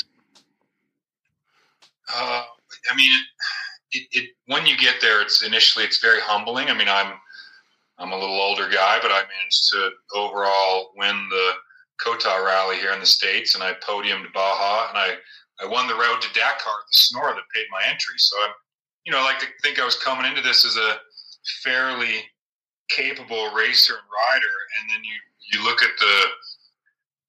Uh, 2.14 2.44
I 2.92 2.96
mean, 2.96 3.12
it, 3.94 4.08
it, 4.12 4.30
when 4.48 4.66
you 4.66 4.78
get 4.78 4.96
there, 5.02 5.22
it's 5.22 5.44
initially 5.44 5.86
it's 5.86 6.00
very 6.00 6.20
humbling. 6.20 6.70
I 6.70 6.74
mean, 6.74 6.90
I'm 6.90 7.14
I'm 7.98 8.12
a 8.12 8.18
little 8.20 8.40
older 8.40 8.68
guy, 8.68 9.00
but 9.02 9.12
I 9.12 9.22
managed 9.22 9.70
to 9.72 9.90
overall 10.16 10.92
win 10.96 11.28
the 11.30 11.52
Kota 12.04 12.44
rally 12.44 12.78
here 12.78 12.92
in 12.94 13.00
the 13.00 13.06
states, 13.06 13.54
and 13.56 13.64
I 13.64 13.74
podiumed 13.74 14.34
Baja, 14.34 14.90
and 14.90 14.98
I 14.98 15.16
I 15.62 15.68
won 15.68 15.88
the 15.88 15.96
road 15.96 16.22
to 16.22 16.34
Dakar, 16.34 16.80
the 16.92 16.98
Sonora 16.98 17.36
that 17.36 17.44
paid 17.54 17.68
my 17.72 17.82
entry. 17.88 18.16
So 18.18 18.36
I'm, 18.44 18.52
you 19.06 19.12
know, 19.12 19.20
I 19.20 19.24
like 19.24 19.40
to 19.40 19.48
think 19.62 19.80
I 19.80 19.86
was 19.86 19.96
coming 19.96 20.26
into 20.26 20.42
this 20.42 20.66
as 20.66 20.76
a 20.76 20.98
fairly 21.64 22.24
capable 22.90 23.54
racer 23.54 23.94
and 23.94 24.08
rider, 24.12 24.56
and 24.80 24.90
then 24.90 25.04
you 25.04 25.16
you 25.54 25.64
look 25.64 25.84
at 25.84 25.92
the 26.00 26.24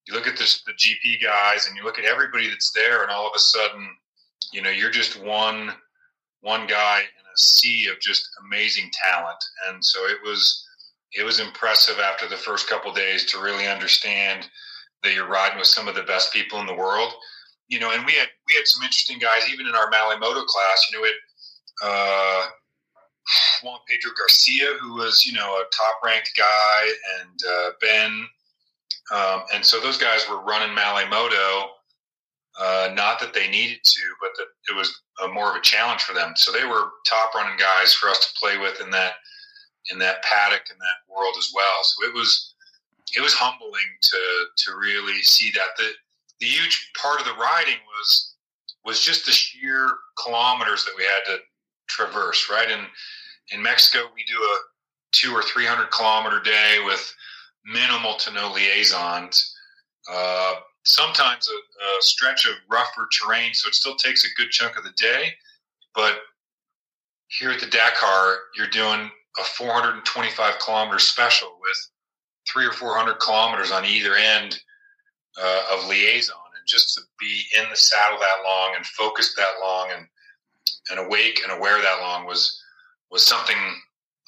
you 0.06 0.14
look 0.14 0.26
at 0.26 0.36
the 0.36 0.44
GP 0.44 1.22
guys, 1.22 1.66
and 1.66 1.76
you 1.76 1.84
look 1.84 1.98
at 1.98 2.04
everybody 2.04 2.48
that's 2.48 2.72
there, 2.72 3.02
and 3.02 3.10
all 3.10 3.28
of 3.28 3.32
a 3.36 3.38
sudden 3.38 3.88
you 4.52 4.62
know 4.62 4.70
you're 4.70 4.90
just 4.90 5.22
one 5.22 5.72
one 6.40 6.66
guy 6.66 7.00
in 7.00 7.24
a 7.24 7.36
sea 7.36 7.88
of 7.88 8.00
just 8.00 8.28
amazing 8.46 8.90
talent 8.92 9.42
and 9.68 9.84
so 9.84 10.00
it 10.06 10.18
was 10.24 10.66
it 11.12 11.24
was 11.24 11.40
impressive 11.40 11.98
after 11.98 12.28
the 12.28 12.36
first 12.36 12.68
couple 12.68 12.92
days 12.92 13.24
to 13.26 13.42
really 13.42 13.66
understand 13.66 14.48
that 15.02 15.14
you're 15.14 15.28
riding 15.28 15.58
with 15.58 15.66
some 15.66 15.88
of 15.88 15.94
the 15.94 16.02
best 16.04 16.32
people 16.32 16.60
in 16.60 16.66
the 16.66 16.74
world 16.74 17.12
you 17.68 17.78
know 17.78 17.90
and 17.92 18.04
we 18.06 18.12
had 18.12 18.28
we 18.48 18.54
had 18.54 18.66
some 18.66 18.82
interesting 18.82 19.18
guys 19.18 19.48
even 19.52 19.66
in 19.66 19.74
our 19.74 19.90
Malle 19.90 20.18
Moto 20.18 20.44
class 20.44 20.88
you 20.90 20.98
know 20.98 21.04
it 21.04 21.14
uh 21.82 22.46
Juan 23.62 23.78
Pedro 23.88 24.10
Garcia, 24.18 24.74
who 24.80 24.94
was, 24.94 25.24
you 25.24 25.32
know, 25.32 25.54
a 25.54 25.64
top 25.72 26.00
ranked 26.04 26.32
guy, 26.36 26.90
and 27.20 27.40
uh, 27.48 27.70
Ben. 27.80 28.26
Um, 29.14 29.42
and 29.54 29.64
so 29.64 29.80
those 29.80 29.98
guys 29.98 30.26
were 30.28 30.42
running 30.42 30.74
Malle 30.74 31.08
Moto 31.08 31.70
uh, 32.58 32.90
not 32.94 33.18
that 33.20 33.32
they 33.32 33.48
needed 33.48 33.78
to, 33.82 34.02
but 34.20 34.30
that 34.36 34.48
it 34.70 34.76
was 34.76 35.00
more 35.32 35.50
of 35.50 35.56
a 35.56 35.62
challenge 35.62 36.02
for 36.02 36.12
them. 36.12 36.32
So 36.36 36.52
they 36.52 36.64
were 36.64 36.90
top 37.06 37.34
running 37.34 37.58
guys 37.58 37.94
for 37.94 38.08
us 38.08 38.18
to 38.18 38.38
play 38.38 38.58
with 38.58 38.80
in 38.80 38.90
that 38.90 39.14
in 39.90 39.98
that 39.98 40.22
paddock 40.22 40.62
in 40.70 40.76
that 40.78 41.12
world 41.12 41.34
as 41.38 41.50
well. 41.54 41.82
So 41.82 42.08
it 42.08 42.14
was 42.14 42.54
it 43.16 43.20
was 43.20 43.32
humbling 43.32 43.90
to 44.02 44.46
to 44.56 44.76
really 44.76 45.22
see 45.22 45.50
that. 45.52 45.76
The 45.76 45.90
the 46.40 46.46
huge 46.46 46.90
part 47.00 47.20
of 47.20 47.26
the 47.26 47.34
riding 47.34 47.78
was 47.86 48.34
was 48.84 49.00
just 49.00 49.26
the 49.26 49.32
sheer 49.32 49.88
kilometers 50.22 50.84
that 50.84 50.94
we 50.96 51.04
had 51.04 51.24
to 51.26 51.38
traverse. 51.88 52.48
Right 52.50 52.70
in 52.70 52.80
in 53.52 53.62
Mexico, 53.62 54.06
we 54.14 54.24
do 54.24 54.38
a 54.38 54.58
two 55.12 55.32
or 55.32 55.42
three 55.42 55.66
hundred 55.66 55.90
kilometer 55.90 56.40
day 56.40 56.78
with 56.84 57.14
minimal 57.64 58.14
to 58.16 58.32
no 58.32 58.52
liaisons. 58.52 59.54
Uh, 60.10 60.54
sometimes 60.84 61.48
a, 61.48 61.52
a, 61.52 62.02
stretch 62.02 62.46
of 62.46 62.54
rougher 62.70 63.08
terrain, 63.12 63.54
so 63.54 63.68
it 63.68 63.74
still 63.74 63.96
takes 63.96 64.24
a 64.24 64.34
good 64.36 64.50
chunk 64.50 64.76
of 64.76 64.84
the 64.84 64.92
day. 64.96 65.32
But 65.94 66.18
here 67.28 67.50
at 67.50 67.60
the 67.60 67.66
Dakar, 67.66 68.36
you're 68.56 68.68
doing 68.68 69.10
a 69.38 69.44
425 69.44 70.58
kilometer 70.58 70.98
special 70.98 71.56
with 71.60 71.76
three 72.50 72.66
or 72.66 72.72
400 72.72 73.14
kilometers 73.14 73.70
on 73.70 73.84
either 73.84 74.14
end 74.16 74.58
uh, 75.40 75.62
of 75.72 75.88
liaison. 75.88 76.36
And 76.56 76.66
just 76.66 76.94
to 76.94 77.02
be 77.18 77.44
in 77.58 77.68
the 77.70 77.76
saddle 77.76 78.18
that 78.18 78.44
long 78.44 78.74
and 78.76 78.84
focused 78.84 79.36
that 79.36 79.54
long 79.62 79.88
and, 79.96 80.06
and 80.90 81.06
awake 81.06 81.40
and 81.42 81.52
aware 81.52 81.80
that 81.80 82.00
long 82.00 82.26
was, 82.26 82.60
was 83.10 83.24
something 83.24 83.56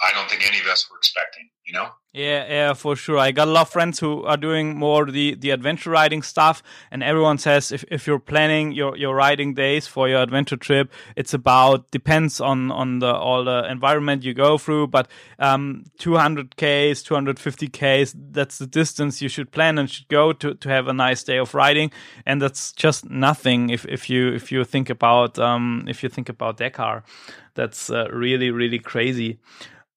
I 0.03 0.13
don't 0.15 0.29
think 0.31 0.47
any 0.47 0.61
of 0.61 0.67
us 0.67 0.89
were 0.91 0.99
expecting, 0.99 1.49
you 1.67 1.73
know? 1.73 1.89
Yeah, 2.15 2.47
yeah, 2.47 2.75
for 2.75 2.95
sure. 2.95 3.19
I 3.19 3.33
got 3.33 3.49
a 3.49 3.51
lot 3.51 3.63
of 3.63 3.71
friends 3.71 3.99
who 3.99 4.23
are 4.23 4.37
doing 4.37 4.77
more 4.79 5.05
the, 5.07 5.35
the 5.35 5.51
adventure 5.51 5.91
riding 5.91 6.23
stuff, 6.23 6.63
and 6.93 7.03
everyone 7.03 7.39
says 7.39 7.73
if, 7.73 7.85
if 7.91 8.07
you're 8.07 8.21
planning 8.21 8.71
your, 8.71 8.97
your 8.97 9.17
riding 9.17 9.53
days 9.53 9.89
for 9.89 10.09
your 10.09 10.23
adventure 10.23 10.57
trip, 10.57 10.93
it's 11.17 11.35
about 11.35 11.91
depends 11.91 12.41
on 12.41 12.71
on 12.71 13.01
the 13.01 13.13
all 13.13 13.43
the 13.43 13.69
environment 13.69 14.23
you 14.23 14.33
go 14.33 14.59
through, 14.59 14.87
but 14.87 15.09
um, 15.41 15.87
200 15.99 16.55
k's, 16.55 17.03
250 17.03 17.67
k's, 17.67 18.15
that's 18.31 18.59
the 18.59 18.69
distance 18.69 19.21
you 19.21 19.29
should 19.29 19.51
plan 19.51 19.77
and 19.77 19.91
should 19.91 20.07
go 20.07 20.33
to, 20.33 20.55
to 20.55 20.69
have 20.69 20.87
a 20.87 20.93
nice 20.93 21.25
day 21.25 21.39
of 21.39 21.53
riding, 21.53 21.91
and 22.25 22.41
that's 22.41 22.71
just 22.71 23.11
nothing 23.11 23.71
if, 23.71 23.85
if 23.87 24.09
you 24.09 24.33
if 24.33 24.53
you 24.53 24.63
think 24.63 24.89
about 24.89 25.37
um, 25.41 25.85
if 25.89 26.05
you 26.05 26.09
think 26.09 26.29
about 26.29 26.59
Dakar, 26.59 27.03
that's 27.55 27.91
uh, 27.91 28.07
really 28.13 28.53
really 28.53 28.79
crazy. 28.79 29.41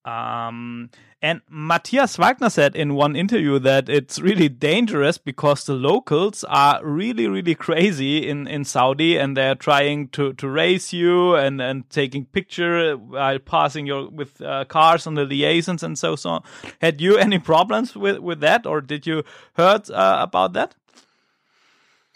Um, 0.03 0.89
and 1.19 1.41
Matthias 1.49 2.17
Wagner 2.17 2.49
said 2.49 2.75
in 2.75 2.93
one 2.93 3.15
interview 3.15 3.57
that 3.59 3.89
it's 3.89 4.19
really 4.19 4.49
dangerous 4.49 5.17
because 5.17 5.65
the 5.65 5.73
locals 5.73 6.43
are 6.43 6.79
really, 6.85 7.27
really 7.27 7.55
crazy 7.55 8.29
in, 8.29 8.45
in 8.47 8.63
Saudi 8.63 9.17
and 9.17 9.35
they're 9.35 9.55
trying 9.55 10.09
to, 10.09 10.33
to 10.33 10.47
race 10.47 10.93
you 10.93 11.33
and, 11.33 11.59
and 11.59 11.89
taking 11.89 12.25
picture 12.25 12.95
while 12.95 13.39
passing 13.39 13.87
your 13.87 14.07
with 14.09 14.39
uh, 14.41 14.65
cars 14.65 15.07
on 15.07 15.15
the 15.15 15.25
liaisons 15.25 15.81
and 15.81 15.97
so 15.97 16.15
on. 16.25 16.43
Had 16.81 17.01
you 17.01 17.17
any 17.17 17.39
problems 17.39 17.95
with, 17.95 18.19
with 18.19 18.39
that 18.41 18.67
or 18.67 18.79
did 18.79 19.07
you 19.07 19.23
heard 19.53 19.89
uh, 19.89 20.17
about 20.21 20.53
that? 20.53 20.75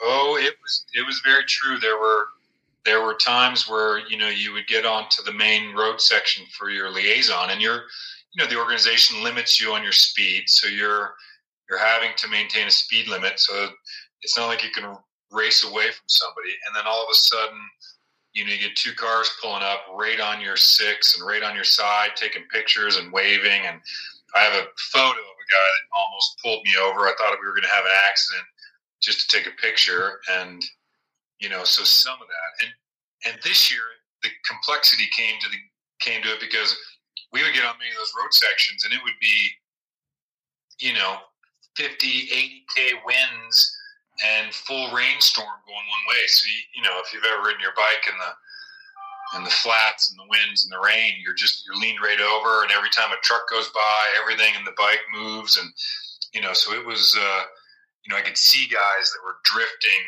Oh, 0.03 0.37
it 0.39 0.55
was 0.61 0.85
it 0.93 1.05
was 1.05 1.21
very 1.23 1.43
true. 1.45 1.77
There 1.77 1.97
were 1.97 2.25
there 2.85 3.01
were 3.01 3.13
times 3.13 3.69
where 3.69 3.99
you 4.07 4.17
know 4.17 4.29
you 4.29 4.51
would 4.53 4.67
get 4.67 4.85
onto 4.85 5.21
the 5.23 5.33
main 5.33 5.75
road 5.75 6.01
section 6.01 6.45
for 6.57 6.69
your 6.69 6.89
liaison 6.91 7.51
and 7.51 7.61
you're 7.61 7.83
you 8.33 8.43
know 8.43 8.49
the 8.49 8.57
organization 8.57 9.23
limits 9.23 9.59
you 9.59 9.73
on 9.73 9.83
your 9.83 9.91
speed, 9.91 10.43
so 10.47 10.67
you're 10.67 11.13
you're 11.69 11.79
having 11.79 12.11
to 12.17 12.27
maintain 12.27 12.67
a 12.67 12.71
speed 12.71 13.07
limit. 13.07 13.39
So 13.39 13.69
it's 14.21 14.37
not 14.37 14.47
like 14.47 14.63
you 14.63 14.71
can 14.71 14.95
race 15.31 15.63
away 15.63 15.85
from 15.85 16.07
somebody, 16.07 16.51
and 16.67 16.75
then 16.75 16.83
all 16.85 17.03
of 17.03 17.09
a 17.11 17.15
sudden, 17.15 17.59
you 18.33 18.45
know, 18.45 18.51
you 18.51 18.59
get 18.59 18.75
two 18.75 18.93
cars 18.93 19.31
pulling 19.41 19.63
up 19.63 19.81
right 19.93 20.19
on 20.19 20.41
your 20.41 20.57
six 20.57 21.17
and 21.17 21.27
right 21.27 21.43
on 21.43 21.55
your 21.55 21.63
side, 21.63 22.11
taking 22.15 22.43
pictures 22.51 22.97
and 22.97 23.11
waving. 23.11 23.65
And 23.65 23.79
I 24.35 24.39
have 24.39 24.53
a 24.53 24.67
photo 24.91 25.19
of 25.19 25.37
a 25.39 25.49
guy 25.51 25.67
that 25.75 25.97
almost 25.97 26.39
pulled 26.43 26.63
me 26.63 26.71
over. 26.81 27.07
I 27.07 27.13
thought 27.17 27.37
we 27.39 27.47
were 27.47 27.53
going 27.53 27.67
to 27.67 27.75
have 27.75 27.85
an 27.85 27.91
accident 28.07 28.45
just 29.01 29.29
to 29.29 29.37
take 29.37 29.47
a 29.47 29.61
picture, 29.61 30.19
and 30.31 30.63
you 31.39 31.49
know, 31.49 31.63
so 31.63 31.83
some 31.83 32.21
of 32.21 32.27
that. 32.27 32.65
And 32.65 33.33
and 33.33 33.43
this 33.43 33.71
year, 33.71 33.83
the 34.23 34.29
complexity 34.47 35.07
came 35.15 35.39
to 35.41 35.49
the 35.49 35.57
came 35.99 36.21
to 36.23 36.33
it 36.33 36.39
because 36.39 36.75
we 37.31 37.43
would 37.43 37.53
get 37.53 37.65
on 37.65 37.79
many 37.79 37.91
of 37.91 37.97
those 37.97 38.13
road 38.17 38.33
sections 38.33 38.83
and 38.83 38.93
it 38.93 38.99
would 39.03 39.17
be, 39.21 39.51
you 40.79 40.93
know, 40.93 41.17
50, 41.75 42.07
80K 42.67 42.99
winds 43.05 43.77
and 44.25 44.53
full 44.53 44.91
rainstorm 44.91 45.63
going 45.65 45.87
one 45.87 46.05
way. 46.09 46.27
So, 46.27 46.47
you, 46.47 46.61
you 46.75 46.83
know, 46.83 46.99
if 46.99 47.13
you've 47.13 47.25
ever 47.25 47.43
ridden 47.43 47.61
your 47.61 47.75
bike 47.75 48.05
in 48.07 48.17
the, 48.17 48.31
and 49.33 49.45
the 49.45 49.55
flats 49.63 50.11
and 50.11 50.19
the 50.19 50.27
winds 50.27 50.67
and 50.67 50.73
the 50.75 50.83
rain, 50.83 51.15
you're 51.23 51.37
just, 51.37 51.65
you're 51.65 51.79
leaned 51.79 52.03
right 52.03 52.19
over. 52.19 52.63
And 52.63 52.71
every 52.71 52.89
time 52.89 53.11
a 53.11 53.21
truck 53.23 53.47
goes 53.49 53.69
by, 53.69 53.99
everything 54.19 54.53
in 54.59 54.65
the 54.65 54.75
bike 54.77 54.99
moves. 55.13 55.57
And, 55.57 55.71
you 56.33 56.41
know, 56.41 56.51
so 56.51 56.73
it 56.73 56.85
was, 56.85 57.15
uh, 57.17 57.43
you 58.03 58.11
know, 58.11 58.19
I 58.19 58.27
could 58.27 58.37
see 58.37 58.67
guys 58.67 59.07
that 59.11 59.23
were 59.23 59.39
drifting 59.45 60.03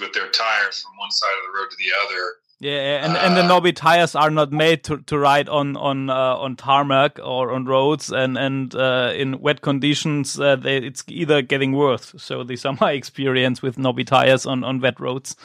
with 0.00 0.12
their 0.12 0.28
tires 0.30 0.82
from 0.82 0.98
one 0.98 1.12
side 1.12 1.36
of 1.38 1.46
the 1.46 1.56
road 1.56 1.70
to 1.70 1.76
the 1.78 1.94
other 1.94 2.42
yeah, 2.58 3.04
and, 3.04 3.14
uh, 3.14 3.20
and 3.20 3.36
the 3.36 3.44
uh, 3.44 3.48
Nobby 3.48 3.72
tires 3.72 4.14
are 4.14 4.30
not 4.30 4.50
made 4.50 4.82
to, 4.84 4.98
to 4.98 5.18
ride 5.18 5.46
on 5.48 5.76
on 5.76 6.08
uh, 6.08 6.36
on 6.36 6.56
tarmac 6.56 7.18
or 7.22 7.52
on 7.52 7.66
roads, 7.66 8.10
and 8.10 8.38
and 8.38 8.74
uh, 8.74 9.12
in 9.14 9.40
wet 9.40 9.60
conditions, 9.60 10.40
uh, 10.40 10.56
they, 10.56 10.78
it's 10.78 11.04
either 11.06 11.42
getting 11.42 11.72
worse. 11.72 12.14
So 12.16 12.44
these 12.44 12.64
are 12.64 12.76
my 12.80 12.92
experience 12.92 13.60
with 13.60 13.76
Nobby 13.76 14.04
tires 14.04 14.46
on, 14.46 14.64
on 14.64 14.80
wet 14.80 14.98
roads. 14.98 15.36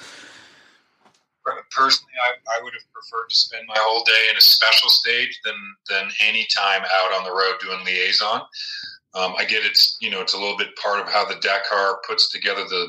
Personally, 1.72 2.14
I, 2.24 2.60
I 2.60 2.64
would 2.64 2.74
have 2.74 2.94
preferred 2.94 3.28
to 3.28 3.36
spend 3.36 3.64
my 3.68 3.78
whole 3.78 4.04
day 4.06 4.28
in 4.30 4.38
a 4.38 4.42
special 4.42 4.90
stage 4.90 5.38
than 5.44 5.56
than 5.90 6.10
any 6.26 6.48
time 6.56 6.84
out 6.84 7.14
on 7.14 7.26
the 7.26 7.32
road 7.32 7.56
doing 7.60 7.84
liaison. 7.84 8.42
Um, 9.16 9.34
I 9.38 9.44
get 9.44 9.66
it's 9.66 9.98
you 10.00 10.12
know 10.12 10.22
it's 10.22 10.34
a 10.34 10.38
little 10.38 10.58
bit 10.58 10.78
part 10.78 11.02
of 11.02 11.10
how 11.10 11.26
the 11.26 11.36
Dakar 11.42 12.00
puts 12.08 12.32
together 12.32 12.64
the 12.64 12.88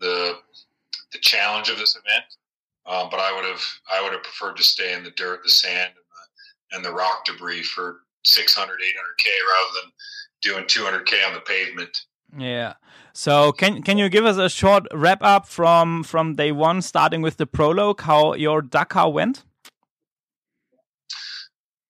the 0.00 0.38
the 1.12 1.18
challenge 1.18 1.68
of 1.68 1.76
this 1.76 1.94
event 1.94 2.24
um, 2.86 3.08
but 3.10 3.20
I 3.20 3.32
would 3.34 3.44
have 3.44 3.62
I 3.90 4.02
would 4.02 4.12
have 4.12 4.22
preferred 4.22 4.56
to 4.56 4.62
stay 4.62 4.92
in 4.92 5.04
the 5.04 5.10
dirt, 5.10 5.42
the 5.42 5.50
sand, 5.50 5.92
and 5.94 6.76
and 6.76 6.84
the 6.84 6.92
rock 6.92 7.24
debris 7.24 7.62
for 7.62 8.00
600, 8.24 8.80
800k 8.80 9.26
rather 9.48 9.80
than 9.80 9.92
doing 10.42 10.64
200k 10.64 11.26
on 11.26 11.34
the 11.34 11.40
pavement. 11.40 11.96
Yeah. 12.36 12.74
So 13.12 13.52
can 13.52 13.82
can 13.82 13.96
you 13.96 14.08
give 14.08 14.24
us 14.24 14.36
a 14.36 14.48
short 14.48 14.86
wrap 14.92 15.22
up 15.22 15.46
from 15.46 16.02
from 16.02 16.34
day 16.34 16.52
one, 16.52 16.82
starting 16.82 17.22
with 17.22 17.36
the 17.36 17.46
prologue, 17.46 18.00
how 18.00 18.34
your 18.34 18.60
Dakar 18.60 19.10
went? 19.10 19.44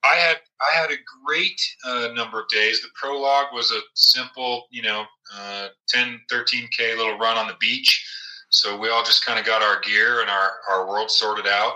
I 0.05 0.17
had 0.17 0.37
I 0.61 0.79
had 0.79 0.91
a 0.91 0.97
great 1.25 1.61
uh, 1.85 2.09
number 2.15 2.41
of 2.41 2.49
days. 2.49 2.83
The 2.83 2.89
prologue 2.95 3.53
was 3.53 3.71
a 3.71 3.81
simple, 3.95 4.67
you 4.71 4.83
know, 4.83 5.05
uh, 5.35 5.69
10, 5.89 6.21
13K 6.31 6.97
little 6.97 7.19
run 7.19 7.37
on 7.37 7.49
the 7.49 7.57
beach. 7.59 8.07
So 8.55 8.79
we 8.79 8.89
all 8.89 9.03
just 9.03 9.25
kind 9.25 9.39
of 9.39 9.45
got 9.45 9.63
our 9.63 9.81
gear 9.81 10.21
and 10.21 10.31
our, 10.31 10.51
our 10.71 10.89
world 10.89 11.11
sorted 11.11 11.49
out. 11.49 11.73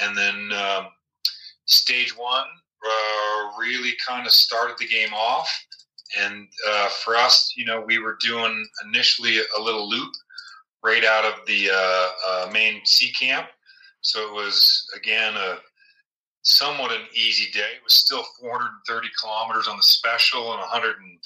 And 0.00 0.16
then 0.16 0.52
um, 0.58 0.86
stage 1.66 2.16
one 2.16 2.46
uh, 2.84 3.50
really 3.58 3.92
kind 4.06 4.26
of 4.26 4.32
started 4.32 4.76
the 4.78 4.86
game 4.86 5.12
off. 5.12 5.48
And 6.18 6.48
uh, 6.66 6.88
for 6.88 7.14
us, 7.14 7.52
you 7.56 7.66
know, 7.66 7.84
we 7.86 7.98
were 7.98 8.16
doing 8.22 8.66
initially 8.86 9.38
a 9.58 9.60
little 9.60 9.88
loop 9.88 10.12
right 10.82 11.04
out 11.04 11.26
of 11.26 11.46
the 11.46 11.68
uh, 11.70 12.08
uh, 12.26 12.50
main 12.50 12.80
sea 12.86 13.12
camp. 13.12 13.48
So 14.00 14.26
it 14.26 14.32
was, 14.32 14.86
again, 14.96 15.34
a 15.36 15.58
somewhat 16.40 16.92
an 16.92 17.02
easy 17.14 17.50
day. 17.52 17.68
It 17.76 17.84
was 17.84 17.94
still 17.94 18.24
430 18.40 19.08
kilometers 19.20 19.68
on 19.68 19.76
the 19.76 19.82
special 19.82 20.52
and 20.52 20.60
100 20.60 20.96
and 20.96 21.18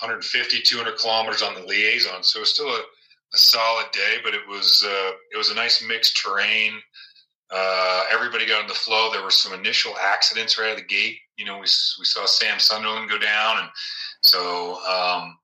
150, 0.00 0.60
200 0.60 0.98
kilometers 0.98 1.42
on 1.42 1.54
the 1.54 1.66
liaison. 1.66 2.22
So 2.22 2.38
it 2.38 2.40
was 2.40 2.54
still 2.54 2.68
a, 2.68 2.82
a 3.34 3.38
solid 3.38 3.86
day, 3.92 4.18
but 4.22 4.34
it 4.34 4.46
was 4.48 4.84
uh, 4.86 5.10
it 5.32 5.36
was 5.36 5.50
a 5.50 5.54
nice 5.54 5.84
mixed 5.86 6.16
terrain. 6.16 6.72
Uh, 7.50 8.04
everybody 8.10 8.46
got 8.46 8.62
in 8.62 8.68
the 8.68 8.74
flow. 8.74 9.10
There 9.12 9.22
were 9.22 9.30
some 9.30 9.52
initial 9.58 9.94
accidents 9.98 10.58
right 10.58 10.70
out 10.70 10.72
of 10.72 10.78
the 10.78 10.84
gate. 10.84 11.18
You 11.36 11.44
know, 11.44 11.54
we, 11.54 11.62
we 11.62 12.04
saw 12.04 12.24
Sam 12.26 12.58
Sunderland 12.58 13.10
go 13.10 13.18
down, 13.18 13.58
and 13.58 13.68
so 14.22 14.80
um, 14.84 15.36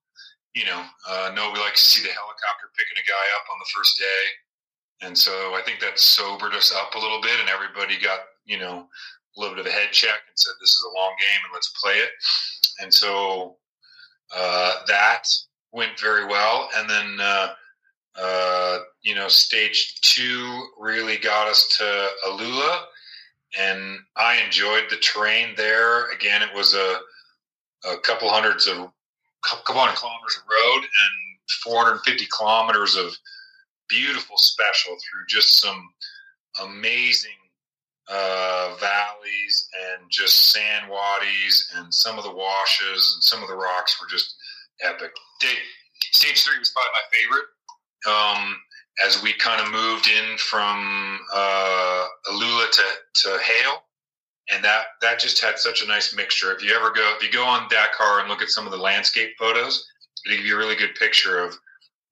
you 0.55 0.65
know, 0.65 0.83
uh, 1.09 1.33
no, 1.35 1.51
we 1.53 1.61
like 1.61 1.75
to 1.75 1.81
see 1.81 2.03
the 2.03 2.13
helicopter 2.13 2.71
picking 2.77 3.03
a 3.03 3.09
guy 3.09 3.27
up 3.37 3.47
on 3.53 3.59
the 3.59 3.71
first 3.77 3.99
day, 3.99 5.07
and 5.07 5.17
so 5.17 5.55
I 5.55 5.63
think 5.65 5.81
that 5.81 5.99
sobered 5.99 6.55
us 6.55 6.73
up 6.75 6.95
a 6.95 6.99
little 6.99 7.21
bit, 7.21 7.39
and 7.41 7.49
everybody 7.49 7.99
got 8.01 8.21
you 8.51 8.59
know, 8.59 8.89
a 9.37 9.41
little 9.41 9.55
bit 9.55 9.65
of 9.65 9.73
a 9.73 9.75
head 9.75 9.93
check 9.93 10.19
and 10.27 10.35
said, 10.35 10.53
this 10.61 10.71
is 10.71 10.85
a 10.91 10.99
long 10.99 11.15
game 11.19 11.41
and 11.45 11.53
let's 11.55 11.73
play 11.83 11.95
it. 11.95 12.11
And 12.81 12.93
so 12.93 13.57
uh, 14.37 14.75
that 14.89 15.29
went 15.73 15.99
very 16.01 16.27
well. 16.27 16.69
And 16.77 16.91
then, 16.91 17.21
uh, 18.21 18.79
you 19.03 19.15
know, 19.15 19.29
stage 19.29 20.01
two 20.03 20.67
really 20.79 21.17
got 21.17 21.49
us 21.49 21.77
to 21.79 22.09
Alula. 22.27 22.83
And 23.59 23.99
I 24.17 24.41
enjoyed 24.45 24.85
the 24.91 24.97
terrain 24.97 25.55
there. 25.57 26.11
Again, 26.11 26.43
it 26.43 26.55
was 26.55 26.75
a, 26.75 26.99
a 27.91 27.99
couple 27.99 28.29
hundreds 28.29 28.67
of, 28.67 28.77
couple 29.43 29.81
hundred 29.81 29.97
kilometers 29.97 30.37
of 30.37 30.43
road 30.49 30.83
and 30.83 31.41
450 31.65 32.27
kilometers 32.37 32.97
of 32.97 33.17
beautiful 33.89 34.37
special 34.37 34.93
through 34.93 35.27
just 35.29 35.61
some 35.61 35.91
amazing 36.63 37.31
uh, 38.09 38.75
valleys 38.81 39.69
and 39.93 40.11
just 40.11 40.53
sand 40.53 40.91
wadis 40.91 41.73
and 41.77 41.93
some 41.93 42.19
of 42.19 42.25
the 42.25 42.31
washes 42.31 43.13
and 43.15 43.23
some 43.23 43.43
of 43.43 43.49
the 43.49 43.55
rocks 43.55 44.01
were 44.01 44.09
just 44.09 44.35
epic. 44.83 45.13
Day, 45.41 45.55
stage 46.13 46.45
three 46.45 46.59
was 46.59 46.71
probably 46.71 46.91
my 46.93 47.17
favorite. 47.17 47.45
Um, 48.09 48.57
as 49.05 49.23
we 49.23 49.33
kind 49.35 49.61
of 49.61 49.73
moved 49.73 50.09
in 50.09 50.37
from 50.39 51.21
uh, 51.33 52.07
Alula 52.31 52.71
to, 52.71 52.83
to 53.15 53.39
Hale, 53.43 53.85
and 54.53 54.65
that 54.65 54.87
that 55.01 55.19
just 55.19 55.43
had 55.43 55.59
such 55.59 55.83
a 55.83 55.87
nice 55.87 56.15
mixture. 56.15 56.53
If 56.53 56.63
you 56.63 56.75
ever 56.75 56.91
go, 56.91 57.15
if 57.17 57.23
you 57.23 57.33
go 57.33 57.45
on 57.45 57.69
Dakar 57.69 58.21
and 58.21 58.29
look 58.29 58.43
at 58.43 58.51
some 58.51 58.67
of 58.67 58.73
the 58.73 58.79
landscape 58.79 59.31
photos, 59.39 59.87
it'll 60.27 60.37
give 60.37 60.47
you 60.47 60.55
a 60.55 60.59
really 60.59 60.77
good 60.77 60.95
picture 60.97 61.39
of 61.39 61.57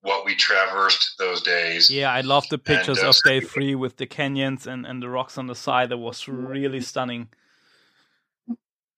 what 0.01 0.25
we 0.25 0.35
traversed 0.35 1.15
those 1.19 1.41
days. 1.41 1.89
Yeah, 1.89 2.11
I 2.11 2.21
love 2.21 2.47
the 2.49 2.57
pictures 2.57 2.99
and, 2.99 3.07
uh, 3.07 3.09
of 3.09 3.17
day 3.25 3.41
three 3.41 3.75
with 3.75 3.97
the 3.97 4.05
canyons 4.05 4.65
and, 4.65 4.85
and 4.85 5.03
the 5.03 5.09
rocks 5.09 5.37
on 5.37 5.47
the 5.47 5.55
side. 5.55 5.89
That 5.89 5.97
was 5.97 6.27
really 6.27 6.81
stunning. 6.81 7.27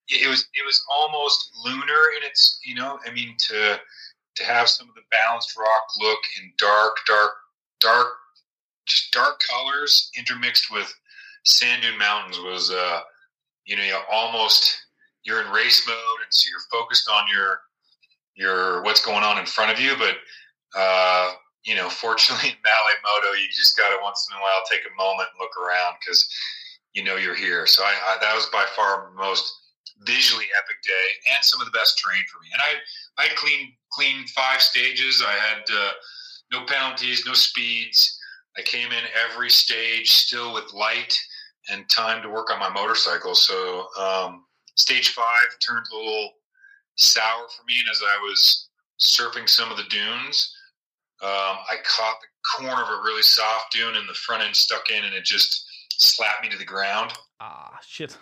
It 0.08 0.28
was 0.30 0.48
it 0.54 0.66
was 0.66 0.84
almost 0.94 1.52
lunar 1.66 2.04
in 2.18 2.28
its 2.28 2.60
you 2.64 2.76
know 2.76 3.00
I 3.06 3.12
mean 3.12 3.36
to 3.50 3.80
to 4.36 4.44
have 4.44 4.70
some 4.70 4.88
of 4.90 4.96
the 4.96 5.02
balanced 5.12 5.58
rock 5.58 5.84
look 6.00 6.20
in 6.40 6.52
dark 6.58 6.98
dark 7.08 7.32
dark 7.80 8.08
just 8.86 9.12
dark 9.12 9.42
colors 9.50 10.10
intermixed 10.18 10.72
with 10.72 10.94
sand 11.44 11.82
dune 11.82 11.98
mountains 11.98 12.40
was 12.40 12.72
uh 12.72 13.02
you 13.66 13.76
know 13.76 13.84
you 13.84 13.96
almost 14.12 14.86
you're 15.24 15.42
in 15.42 15.52
race 15.52 15.86
mode 15.88 16.24
and 16.24 16.32
so 16.32 16.50
you're 16.50 16.82
focused 16.82 17.10
on 17.10 17.26
your 17.34 17.60
your 18.36 18.82
what's 18.84 19.06
going 19.06 19.24
on 19.24 19.38
in 19.38 19.46
front 19.46 19.72
of 19.72 19.80
you 19.80 19.96
but 19.98 20.18
uh, 20.76 21.34
you 21.64 21.76
know, 21.76 21.90
fortunately 22.04 22.50
in 22.50 22.56
Moto, 22.64 23.34
you 23.34 23.48
just 23.50 23.78
got 23.78 23.90
to 23.90 23.98
once 24.02 24.28
in 24.30 24.38
a 24.38 24.42
while 24.42 24.62
take 24.70 24.82
a 24.82 24.98
moment 24.98 25.30
and 25.32 25.40
look 25.40 25.56
around 25.58 25.96
because 26.00 26.28
you 26.94 27.04
know 27.04 27.16
you're 27.16 27.36
here. 27.36 27.66
So 27.66 27.84
I, 27.84 27.94
I, 28.08 28.18
that 28.22 28.36
was 28.36 28.48
by 28.48 28.66
far 28.76 29.12
most 29.16 29.61
visually 30.06 30.46
epic 30.58 30.82
day 30.84 31.34
and 31.34 31.44
some 31.44 31.62
of 31.62 31.66
the 31.66 31.78
best 31.78 32.00
terrain 32.00 32.24
for 32.32 32.40
me. 32.42 32.50
And 32.54 32.62
I 32.62 33.26
I 33.26 33.28
cleaned 33.36 33.74
clean 33.92 34.26
five 34.28 34.62
stages. 34.62 35.24
I 35.26 35.34
had 35.34 35.64
uh, 35.72 35.92
no 36.52 36.66
penalties, 36.66 37.26
no 37.26 37.34
speeds. 37.34 38.18
I 38.58 38.62
came 38.62 38.92
in 38.92 39.04
every 39.30 39.50
stage 39.50 40.10
still 40.12 40.54
with 40.54 40.74
light 40.74 41.18
and 41.70 41.90
time 41.90 42.22
to 42.24 42.30
work 42.30 42.52
on 42.52 42.60
my 42.60 42.70
motorcycle. 42.70 43.36
So 43.36 43.88
um, 43.98 44.46
stage 44.76 45.10
five 45.10 45.48
turned 45.66 45.86
a 45.92 45.96
little 45.96 46.32
sour 46.96 47.48
for 47.56 47.64
me, 47.66 47.76
and 47.80 47.90
as 47.90 48.02
I 48.04 48.18
was 48.18 48.70
surfing 49.00 49.48
some 49.48 49.72
of 49.72 49.78
the 49.78 49.84
dunes, 49.84 50.54
um, 51.22 51.58
I 51.70 51.76
caught 51.84 52.18
the 52.22 52.28
corner 52.58 52.82
of 52.82 52.90
a 52.90 53.04
really 53.04 53.22
soft 53.22 53.72
dune 53.72 53.96
and 53.96 54.10
the 54.10 54.14
front 54.14 54.44
end 54.44 54.56
stuck 54.56 54.90
in 54.90 55.04
and 55.04 55.14
it 55.14 55.24
just 55.24 55.66
slapped 55.92 56.44
me 56.44 56.50
to 56.50 56.58
the 56.58 56.66
ground. 56.66 57.14
Ah, 57.40 57.78
shit. 57.86 58.18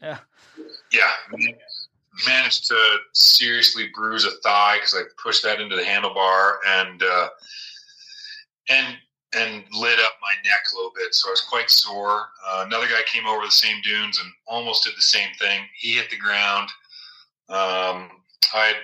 Yeah. 0.00 0.18
Yeah. 0.92 1.10
Managed 2.26 2.66
to 2.68 2.96
seriously 3.12 3.90
bruise 3.94 4.24
a 4.24 4.32
thigh 4.42 4.76
because 4.78 4.94
I 4.94 5.02
pushed 5.22 5.42
that 5.44 5.60
into 5.60 5.76
the 5.76 5.82
handlebar 5.82 6.56
and, 6.66 7.02
uh, 7.02 7.28
and, 8.68 8.96
and 9.36 9.64
lit 9.72 9.98
up 10.00 10.12
my 10.22 10.34
neck 10.44 10.60
a 10.72 10.76
little 10.76 10.92
bit. 10.96 11.14
So 11.14 11.28
I 11.28 11.32
was 11.32 11.42
quite 11.42 11.70
sore. 11.70 12.28
Uh, 12.46 12.64
another 12.66 12.86
guy 12.86 13.02
came 13.06 13.26
over 13.26 13.44
the 13.44 13.50
same 13.50 13.80
dunes 13.82 14.18
and 14.18 14.32
almost 14.46 14.84
did 14.84 14.96
the 14.96 15.02
same 15.02 15.28
thing. 15.38 15.62
He 15.76 15.92
hit 15.92 16.10
the 16.10 16.16
ground. 16.16 16.68
Um, 17.48 18.10
I 18.52 18.74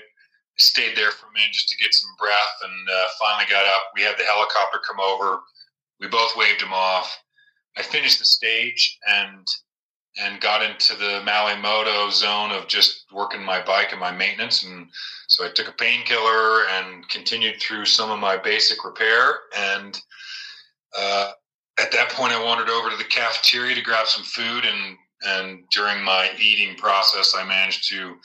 stayed 0.57 0.97
there 0.97 1.11
for 1.11 1.27
a 1.27 1.33
minute 1.33 1.53
just 1.53 1.69
to 1.71 1.77
get 1.77 1.95
some 1.95 2.11
breath 2.19 2.57
and 2.63 2.89
uh, 2.89 3.07
finally 3.21 3.47
got 3.51 3.67
up. 3.67 3.91
We 3.95 4.03
had 4.03 4.17
the 4.19 4.25
helicopter 4.25 4.79
come 4.87 5.01
over. 5.01 5.41
We 6.01 6.09
both 6.09 6.37
waved 6.37 6.63
him 6.63 6.73
off. 6.73 7.17
I 7.77 7.83
finished 7.83 8.19
the 8.19 8.25
stage 8.25 8.99
and 9.09 9.47
and 10.21 10.41
got 10.41 10.63
into 10.63 10.95
the 10.95 11.23
Malay 11.25 11.61
Moto 11.61 12.11
zone 12.11 12.53
of 12.53 12.69
just 12.69 13.07
working 13.13 13.43
my 13.43 13.63
bike 13.65 13.89
and 13.91 14.01
my 14.01 14.13
maintenance. 14.13 14.63
And 14.63 14.89
so 15.29 15.45
I 15.45 15.51
took 15.51 15.69
a 15.69 15.73
painkiller 15.73 16.67
and 16.69 17.09
continued 17.09 17.61
through 17.61 17.87
some 17.87 18.11
of 18.11 18.21
my 18.21 18.37
basic 18.37 18.85
repair. 18.85 19.41
And 19.57 20.01
uh, 20.97 21.33
at 21.81 21.91
that 21.93 22.11
point, 22.11 22.33
I 22.33 22.43
wandered 22.43 22.69
over 22.69 22.91
to 22.91 22.97
the 22.97 23.05
cafeteria 23.05 23.75
to 23.75 23.83
grab 23.83 24.07
some 24.07 24.25
food. 24.25 24.65
And 24.65 24.97
and 25.27 25.65
during 25.71 26.05
my 26.05 26.31
eating 26.39 26.77
process, 26.77 27.35
I 27.37 27.45
managed 27.45 27.89
to 27.89 28.17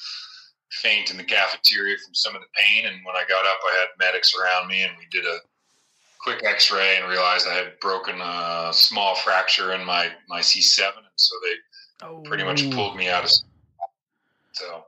faint 0.70 1.12
in 1.12 1.18
the 1.18 1.24
cafeteria 1.24 1.96
from 2.06 2.14
some 2.14 2.36
of 2.36 2.42
the 2.42 2.48
pain. 2.56 2.86
And 2.86 3.04
when 3.06 3.16
I 3.16 3.24
got 3.28 3.46
up, 3.46 3.60
I 3.66 3.80
had 3.80 3.88
medics 4.06 4.34
around 4.36 4.68
me, 4.68 4.84
and 4.84 4.94
we 4.98 5.06
did 5.10 5.26
a 5.26 5.40
quick 6.20 6.44
X-ray 6.44 6.98
and 6.98 7.10
realized 7.10 7.48
I 7.48 7.54
had 7.54 7.80
broken 7.80 8.20
a 8.22 8.70
small 8.74 9.16
fracture 9.16 9.74
in 9.74 9.84
my 9.86 10.12
my 10.28 10.42
C7, 10.42 10.88
and 10.98 11.06
so 11.16 11.36
they 11.42 11.56
oh. 12.04 12.22
pretty 12.26 12.44
much 12.44 12.64
oh. 12.66 12.72
pulled 12.72 12.96
me 12.96 13.10
out 13.10 13.24
of. 13.24 13.32
So. 14.54 14.86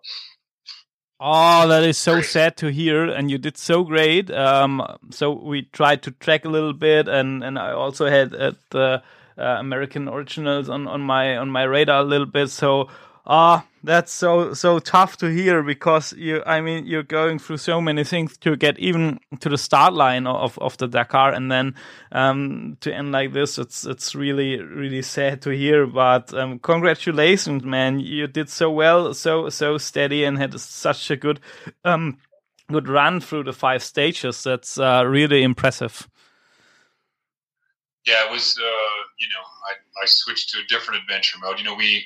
Oh, 1.20 1.68
that 1.68 1.84
is 1.84 2.00
so 2.00 2.22
sad 2.22 2.58
to 2.58 2.72
hear, 2.72 3.06
and 3.06 3.30
you 3.30 3.38
did 3.38 3.56
so 3.56 3.84
great. 3.84 4.32
Um, 4.32 4.82
so 5.12 5.32
we 5.32 5.64
tried 5.72 6.02
to 6.04 6.12
track 6.12 6.46
a 6.46 6.50
little 6.50 6.74
bit, 6.74 7.08
and 7.08 7.44
and 7.44 7.60
I 7.60 7.74
also 7.74 8.10
had 8.10 8.34
uh, 8.34 8.54
the 8.72 9.04
uh, 9.38 9.44
American 9.60 10.10
originals 10.10 10.68
on 10.68 10.88
on 10.88 11.02
my 11.02 11.38
on 11.38 11.50
my 11.52 11.64
radar 11.64 12.02
a 12.02 12.04
little 12.04 12.26
bit. 12.26 12.50
So 12.50 12.90
Ah, 13.26 13.66
that's 13.84 14.12
so 14.12 14.54
so 14.54 14.80
tough 14.80 15.18
to 15.18 15.28
hear 15.32 15.62
because 15.62 16.12
you 16.14 16.42
I 16.46 16.62
mean 16.62 16.88
you're 16.88 17.04
going 17.04 17.38
through 17.38 17.58
so 17.58 17.80
many 17.80 18.04
things 18.04 18.36
to 18.40 18.56
get 18.56 18.80
even 18.80 19.20
to 19.40 19.50
the 19.50 19.58
start 19.58 19.94
line 19.94 20.26
of 20.26 20.58
of 20.60 20.78
the 20.78 20.88
Dakar 20.88 21.32
and 21.32 21.52
then 21.52 21.76
um, 22.12 22.78
to 22.82 22.94
end 22.94 23.12
like 23.12 23.34
this 23.34 23.60
it's 23.60 23.86
it's 23.86 24.16
really 24.16 24.60
really 24.60 25.04
sad 25.04 25.42
to 25.44 25.52
hear 25.52 25.86
but 25.86 26.34
um, 26.34 26.60
congratulations 26.60 27.64
man. 27.64 28.00
You 28.00 28.26
did 28.28 28.50
so 28.50 28.72
well 28.72 29.14
so 29.14 29.50
so 29.50 29.78
steady 29.78 30.24
and 30.24 30.38
had 30.38 30.60
such 30.60 31.12
a 31.12 31.16
good 31.16 31.40
um 31.86 32.18
good 32.72 32.88
run 32.88 33.20
through 33.20 33.44
the 33.44 33.54
five 33.54 33.84
stages. 33.84 34.44
That's 34.44 34.80
uh, 34.80 35.04
really 35.06 35.44
impressive. 35.44 36.08
Yeah 38.08 38.26
it 38.26 38.32
was 38.32 38.58
uh, 38.60 39.00
you 39.20 39.28
know 39.30 39.44
I, 39.70 40.04
I 40.04 40.06
switched 40.06 40.50
to 40.52 40.60
a 40.60 40.64
different 40.68 41.02
adventure 41.04 41.38
mode. 41.40 41.60
You 41.60 41.66
know 41.66 41.76
we 41.76 42.06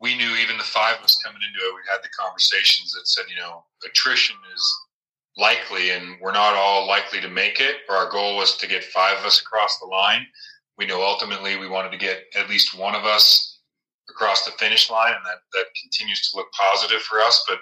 we 0.00 0.16
knew 0.16 0.34
even 0.36 0.58
the 0.58 0.64
five 0.64 0.98
of 0.98 1.04
us 1.04 1.20
coming 1.22 1.40
into 1.42 1.66
it, 1.66 1.74
we 1.74 1.80
had 1.90 2.02
the 2.02 2.08
conversations 2.18 2.92
that 2.92 3.08
said, 3.08 3.24
you 3.28 3.36
know, 3.36 3.64
attrition 3.84 4.36
is 4.54 4.74
likely 5.38 5.90
and 5.90 6.16
we're 6.20 6.32
not 6.32 6.54
all 6.54 6.86
likely 6.86 7.20
to 7.20 7.28
make 7.28 7.60
it. 7.60 7.76
Our 7.90 8.10
goal 8.10 8.36
was 8.36 8.56
to 8.58 8.66
get 8.66 8.84
five 8.84 9.18
of 9.18 9.24
us 9.24 9.40
across 9.40 9.78
the 9.78 9.86
line. 9.86 10.26
We 10.78 10.86
know 10.86 11.02
ultimately 11.02 11.56
we 11.56 11.68
wanted 11.68 11.92
to 11.92 11.98
get 11.98 12.24
at 12.34 12.50
least 12.50 12.78
one 12.78 12.94
of 12.94 13.04
us 13.04 13.60
across 14.08 14.44
the 14.44 14.52
finish 14.52 14.90
line, 14.90 15.12
and 15.12 15.24
that, 15.24 15.40
that 15.52 15.64
continues 15.80 16.30
to 16.30 16.36
look 16.36 16.46
positive 16.52 17.02
for 17.02 17.18
us. 17.20 17.44
But, 17.48 17.58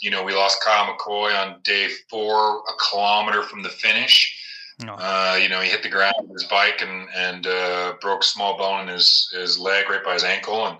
you 0.00 0.10
know, 0.10 0.22
we 0.22 0.34
lost 0.34 0.62
Kyle 0.64 0.92
McCoy 0.92 1.36
on 1.36 1.60
day 1.62 1.88
four, 2.08 2.60
a 2.60 2.72
kilometer 2.90 3.42
from 3.42 3.62
the 3.62 3.68
finish. 3.68 4.40
No. 4.84 4.94
Uh, 4.98 5.38
you 5.40 5.48
know, 5.48 5.60
he 5.60 5.68
hit 5.68 5.82
the 5.82 5.88
ground 5.88 6.14
with 6.20 6.40
his 6.40 6.48
bike 6.48 6.80
and, 6.80 7.08
and 7.14 7.46
uh, 7.46 7.94
broke 8.00 8.22
a 8.22 8.26
small 8.26 8.56
bone 8.56 8.82
in 8.82 8.88
his, 8.88 9.28
his 9.32 9.58
leg 9.58 9.88
right 9.88 10.04
by 10.04 10.14
his 10.14 10.24
ankle. 10.24 10.66
And 10.66 10.78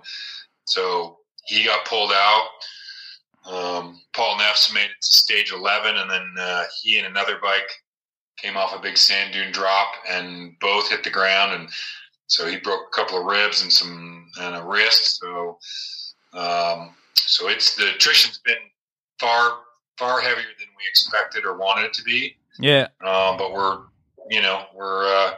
so 0.65 1.19
he 1.45 1.63
got 1.63 1.85
pulled 1.85 2.11
out. 2.11 2.47
Um, 3.45 4.01
Paul 4.13 4.37
Neffs 4.37 4.73
made 4.73 4.85
it 4.85 5.01
to 5.01 5.07
stage 5.07 5.51
11, 5.51 5.95
and 5.95 6.09
then 6.09 6.33
uh, 6.39 6.63
he 6.81 6.97
and 6.97 7.07
another 7.07 7.37
bike 7.41 7.69
came 8.37 8.57
off 8.57 8.75
a 8.75 8.81
big 8.81 8.97
sand 8.97 9.33
dune 9.33 9.51
drop 9.51 9.87
and 10.09 10.57
both 10.59 10.89
hit 10.89 11.03
the 11.03 11.09
ground. 11.09 11.53
And 11.53 11.69
so 12.27 12.47
he 12.47 12.57
broke 12.57 12.81
a 12.87 12.95
couple 12.95 13.19
of 13.19 13.25
ribs 13.25 13.61
and 13.61 13.71
some 13.71 14.29
and 14.39 14.55
a 14.55 14.63
wrist. 14.63 15.19
So, 15.19 15.59
um, 16.33 16.95
so 17.15 17.47
it's 17.49 17.75
the 17.75 17.93
attrition's 17.95 18.39
been 18.39 18.55
far 19.19 19.59
far 19.97 20.19
heavier 20.19 20.43
than 20.59 20.67
we 20.77 20.83
expected 20.89 21.45
or 21.45 21.57
wanted 21.57 21.85
it 21.85 21.93
to 21.93 22.03
be. 22.03 22.35
Yeah. 22.59 22.87
Um, 23.01 23.37
but 23.37 23.53
we're 23.53 23.79
you 24.29 24.41
know 24.41 24.65
we're 24.75 25.05
uh, 25.07 25.33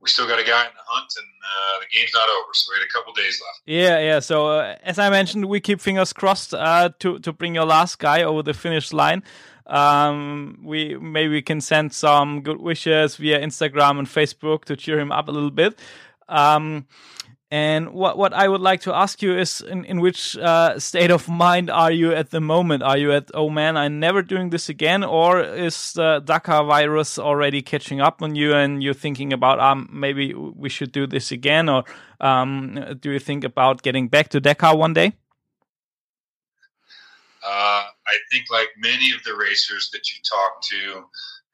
we 0.00 0.08
still 0.08 0.26
got 0.26 0.38
a 0.38 0.44
guy 0.44 0.62
in 0.64 0.72
the 0.74 0.82
hunt, 0.86 1.12
and 1.16 1.26
uh, 1.44 1.80
the 1.80 1.86
game's 1.96 2.12
not 2.14 2.28
over. 2.28 2.48
So 2.52 2.72
we 2.72 2.80
had 2.80 2.86
a 2.86 2.92
couple 2.92 3.12
days 3.12 3.40
left. 3.44 3.60
Yeah, 3.66 3.98
yeah. 3.98 4.20
So 4.20 4.48
uh, 4.48 4.76
as 4.82 4.98
I 4.98 5.10
mentioned, 5.10 5.46
we 5.46 5.60
keep 5.60 5.80
fingers 5.80 6.12
crossed 6.12 6.54
uh, 6.54 6.90
to 7.00 7.18
to 7.20 7.32
bring 7.32 7.54
your 7.54 7.66
last 7.66 7.98
guy 7.98 8.22
over 8.22 8.42
the 8.42 8.54
finish 8.54 8.92
line. 8.92 9.22
Um, 9.66 10.58
we 10.62 10.96
maybe 10.96 11.34
we 11.34 11.42
can 11.42 11.60
send 11.60 11.92
some 11.92 12.42
good 12.42 12.60
wishes 12.60 13.16
via 13.16 13.40
Instagram 13.40 13.98
and 13.98 14.08
Facebook 14.08 14.64
to 14.64 14.76
cheer 14.76 14.98
him 14.98 15.12
up 15.12 15.28
a 15.28 15.32
little 15.32 15.50
bit. 15.50 15.78
Um, 16.28 16.86
and 17.50 17.92
what 17.92 18.16
what 18.16 18.32
I 18.32 18.46
would 18.46 18.60
like 18.60 18.82
to 18.82 18.94
ask 18.94 19.22
you 19.22 19.36
is, 19.36 19.60
in, 19.60 19.84
in 19.84 20.00
which 20.00 20.36
uh, 20.36 20.78
state 20.78 21.10
of 21.10 21.28
mind 21.28 21.68
are 21.68 21.90
you 21.90 22.12
at 22.12 22.30
the 22.30 22.40
moment? 22.40 22.84
Are 22.84 22.96
you 22.96 23.10
at 23.12 23.30
oh 23.34 23.50
man, 23.50 23.76
I'm 23.76 23.98
never 23.98 24.22
doing 24.22 24.50
this 24.50 24.68
again, 24.68 25.02
or 25.02 25.40
is 25.42 25.92
the 25.94 26.20
Dakar 26.24 26.64
virus 26.64 27.18
already 27.18 27.60
catching 27.60 28.00
up 28.00 28.22
on 28.22 28.36
you, 28.36 28.54
and 28.54 28.82
you're 28.82 28.94
thinking 28.94 29.32
about 29.32 29.58
um 29.58 29.88
maybe 29.92 30.32
we 30.32 30.68
should 30.68 30.92
do 30.92 31.08
this 31.08 31.32
again, 31.32 31.68
or 31.68 31.84
um 32.20 32.96
do 33.00 33.10
you 33.10 33.18
think 33.18 33.42
about 33.42 33.82
getting 33.82 34.06
back 34.08 34.28
to 34.28 34.40
Dakar 34.40 34.76
one 34.76 34.94
day? 34.94 35.14
Uh, 37.42 37.82
I 38.06 38.16
think 38.30 38.44
like 38.50 38.68
many 38.78 39.12
of 39.12 39.24
the 39.24 39.34
racers 39.34 39.90
that 39.92 40.08
you 40.12 40.18
talk 40.22 40.62
to, 40.62 41.04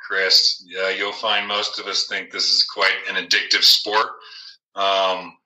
Chris, 0.06 0.62
yeah, 0.66 0.90
you'll 0.90 1.12
find 1.12 1.46
most 1.48 1.78
of 1.78 1.86
us 1.86 2.06
think 2.06 2.30
this 2.30 2.52
is 2.52 2.64
quite 2.64 2.96
an 3.08 3.14
addictive 3.14 3.62
sport. 3.62 4.08
Um, 4.74 5.36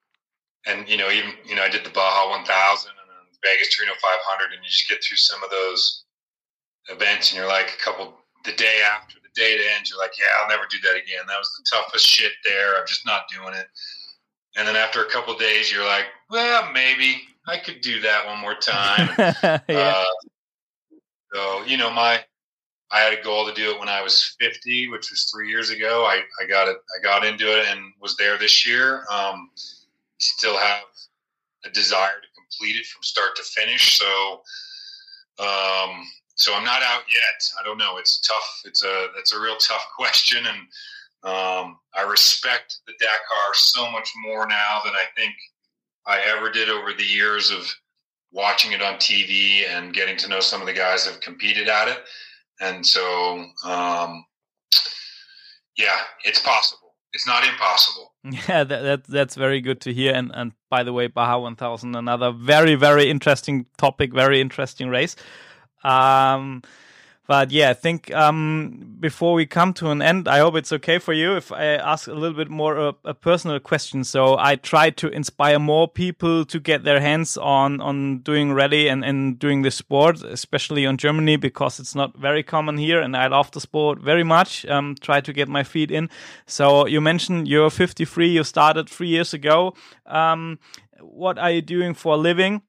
and 0.67 0.89
you 0.89 0.97
know, 0.97 1.11
even 1.11 1.33
you 1.45 1.55
know, 1.55 1.63
I 1.63 1.69
did 1.69 1.85
the 1.85 1.91
Baja 1.91 2.31
1000 2.31 2.91
and 2.91 3.09
then 3.09 3.25
Vegas 3.43 3.75
Torino 3.75 3.95
500, 3.95 4.53
and 4.53 4.63
you 4.63 4.69
just 4.69 4.89
get 4.89 5.03
through 5.03 5.17
some 5.17 5.43
of 5.43 5.51
those 5.51 6.05
events, 6.89 7.31
and 7.31 7.39
you're 7.39 7.49
like 7.49 7.77
a 7.79 7.83
couple 7.83 8.15
the 8.45 8.53
day 8.53 8.81
after 8.85 9.17
the 9.23 9.41
day 9.41 9.57
to 9.57 9.65
end, 9.77 9.89
you're 9.89 9.99
like, 9.99 10.13
yeah, 10.19 10.41
I'll 10.41 10.49
never 10.49 10.65
do 10.71 10.79
that 10.83 10.97
again. 10.97 11.25
That 11.27 11.39
was 11.39 11.51
the 11.53 11.77
toughest 11.77 12.07
shit 12.07 12.33
there. 12.45 12.77
I'm 12.79 12.87
just 12.87 13.07
not 13.07 13.23
doing 13.33 13.55
it. 13.55 13.67
And 14.57 14.67
then 14.67 14.77
after 14.77 15.05
a 15.05 15.11
couple 15.11 15.37
days, 15.37 15.71
you're 15.73 15.85
like, 15.85 16.07
well, 16.31 16.71
maybe 16.73 17.23
I 17.47 17.59
could 17.59 17.81
do 17.81 18.01
that 18.01 18.27
one 18.27 18.39
more 18.39 18.55
time. 18.55 19.11
yeah. 19.69 19.95
uh, 19.97 20.05
so 21.33 21.65
you 21.65 21.77
know, 21.77 21.91
my 21.91 22.25
I 22.93 23.01
had 23.01 23.17
a 23.17 23.23
goal 23.23 23.47
to 23.47 23.55
do 23.55 23.71
it 23.71 23.79
when 23.79 23.89
I 23.89 24.03
was 24.03 24.35
50, 24.41 24.89
which 24.89 25.11
was 25.11 25.31
three 25.33 25.49
years 25.49 25.71
ago. 25.71 26.05
I, 26.05 26.23
I 26.43 26.47
got 26.49 26.67
it. 26.67 26.77
I 26.99 27.03
got 27.03 27.25
into 27.25 27.47
it 27.47 27.67
and 27.69 27.93
was 28.01 28.17
there 28.17 28.37
this 28.37 28.67
year. 28.67 29.05
Um, 29.11 29.51
still 30.21 30.57
have 30.59 30.85
a 31.65 31.71
desire 31.71 32.21
to 32.21 32.41
complete 32.41 32.77
it 32.77 32.87
from 32.87 33.03
start 33.03 33.37
to 33.37 33.43
finish. 33.43 33.99
So, 33.99 34.41
um, 35.39 36.05
so 36.35 36.55
I'm 36.55 36.65
not 36.65 36.83
out 36.83 37.03
yet. 37.13 37.43
I 37.61 37.65
don't 37.65 37.79
know. 37.79 37.99
It's 37.99 38.21
a 38.25 38.33
tough. 38.33 38.61
It's 38.65 38.85
a 38.85 39.09
that's 39.15 39.35
a 39.35 39.41
real 39.41 39.57
tough 39.57 39.87
question, 39.97 40.45
and 40.47 40.59
um, 41.23 41.79
I 41.95 42.03
respect 42.09 42.79
the 42.87 42.95
Dakar 42.99 43.55
so 43.55 43.91
much 43.91 44.11
more 44.25 44.47
now 44.47 44.81
than 44.85 44.95
I 44.95 45.05
think 45.17 45.35
I 46.07 46.21
ever 46.21 46.51
did 46.51 46.71
over 46.71 46.93
the 46.93 47.05
years 47.05 47.51
of 47.51 47.71
watching 48.33 48.73
it 48.73 48.81
on 48.81 48.95
TV 48.95 49.69
and 49.69 49.93
getting 49.93 50.17
to 50.17 50.29
know 50.29 50.41
some 50.41 50.61
of 50.61 50.67
the 50.67 50.73
guys 50.73 51.05
that 51.05 51.13
have 51.13 51.21
competed 51.21 51.69
at 51.69 51.89
it. 51.89 51.99
And 52.61 52.87
so, 52.87 53.45
um, 53.65 54.25
yeah, 55.77 55.99
it's 56.25 56.41
possible. 56.41 56.80
It's 57.13 57.27
not 57.27 57.45
impossible. 57.47 58.13
Yeah, 58.23 58.65
that, 58.65 58.83
that 58.83 59.05
that's 59.05 59.35
very 59.35 59.63
good 59.63 59.81
to 59.83 59.95
hear. 59.95 60.13
And 60.13 60.31
and 60.35 60.53
by 60.69 60.83
the 60.83 60.93
way, 60.93 61.07
Baja 61.07 61.39
1000, 61.39 61.97
another 61.97 62.33
very 62.33 62.75
very 62.75 63.09
interesting 63.09 63.65
topic, 63.79 64.13
very 64.13 64.43
interesting 64.43 64.91
race. 64.91 65.17
Um, 65.85 66.63
but 67.31 67.53
yeah, 67.53 67.71
I 67.71 67.75
think 67.75 68.13
um, 68.13 68.97
before 68.99 69.35
we 69.35 69.47
come 69.47 69.73
to 69.75 69.91
an 69.91 70.03
end, 70.03 70.27
I 70.27 70.41
hope 70.41 70.57
it's 70.57 70.73
okay 70.73 70.99
for 70.99 71.13
you 71.13 71.37
if 71.37 71.53
I 71.53 71.77
ask 71.77 72.09
a 72.09 72.13
little 72.13 72.37
bit 72.37 72.51
more 72.51 72.77
uh, 72.77 72.93
a 73.05 73.15
personal 73.15 73.61
question. 73.61 74.03
So 74.03 74.37
I 74.37 74.57
try 74.57 74.91
to 74.91 75.07
inspire 75.07 75.61
more 75.61 75.87
people 75.87 76.45
to 76.47 76.59
get 76.59 76.83
their 76.83 76.99
hands 76.99 77.37
on 77.37 77.81
on 77.81 78.19
doing 78.19 78.53
rally 78.53 78.89
and, 78.89 79.05
and 79.05 79.39
doing 79.39 79.63
the 79.63 79.71
sport, 79.71 80.25
especially 80.25 80.85
on 80.87 80.97
Germany 80.97 81.37
because 81.37 81.79
it's 81.79 81.95
not 81.95 82.19
very 82.19 82.43
common 82.43 82.79
here, 82.79 83.01
and 83.01 83.17
I 83.17 83.29
love 83.29 83.53
the 83.53 83.61
sport 83.61 84.01
very 84.01 84.25
much. 84.25 84.67
Um, 84.67 84.97
try 85.01 85.21
to 85.21 85.33
get 85.33 85.49
my 85.49 85.63
feet 85.63 85.93
in. 85.93 86.11
So 86.47 86.89
you 86.89 87.01
mentioned 87.01 87.47
you're 87.47 87.71
53. 87.71 88.29
You 88.29 88.43
started 88.43 88.91
three 88.91 89.07
years 89.07 89.33
ago. 89.33 89.75
Um, 90.05 90.59
what 90.99 91.39
are 91.39 91.53
you 91.53 91.63
doing 91.63 91.95
for 91.95 92.15
a 92.15 92.19
living? 92.19 92.63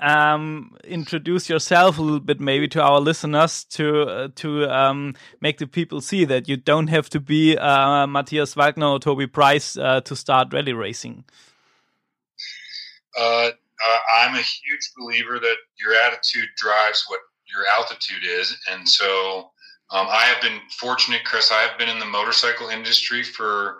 Um, 0.00 0.76
introduce 0.84 1.48
yourself 1.48 1.98
a 1.98 2.02
little 2.02 2.20
bit, 2.20 2.40
maybe 2.40 2.68
to 2.68 2.82
our 2.82 3.00
listeners, 3.00 3.64
to 3.64 4.02
uh, 4.02 4.28
to 4.36 4.68
um, 4.70 5.14
make 5.40 5.58
the 5.58 5.66
people 5.66 6.00
see 6.00 6.24
that 6.24 6.48
you 6.48 6.56
don't 6.56 6.88
have 6.88 7.08
to 7.10 7.20
be 7.20 7.56
uh, 7.56 8.06
Matthias 8.06 8.54
Wagner 8.54 8.86
or 8.86 8.98
Toby 8.98 9.26
Price 9.26 9.76
uh, 9.76 10.00
to 10.02 10.16
start 10.16 10.52
rally 10.52 10.72
racing. 10.72 11.24
Uh, 13.16 13.50
uh, 13.50 13.98
I'm 14.22 14.34
a 14.34 14.38
huge 14.42 14.90
believer 14.98 15.38
that 15.38 15.56
your 15.78 15.94
attitude 15.94 16.48
drives 16.56 17.04
what 17.08 17.20
your 17.54 17.64
altitude 17.78 18.24
is, 18.24 18.56
and 18.70 18.88
so 18.88 19.50
um, 19.90 20.08
I 20.10 20.24
have 20.24 20.42
been 20.42 20.60
fortunate, 20.80 21.24
Chris. 21.24 21.52
I 21.52 21.60
have 21.60 21.78
been 21.78 21.88
in 21.88 21.98
the 21.98 22.06
motorcycle 22.06 22.68
industry 22.68 23.22
for 23.22 23.78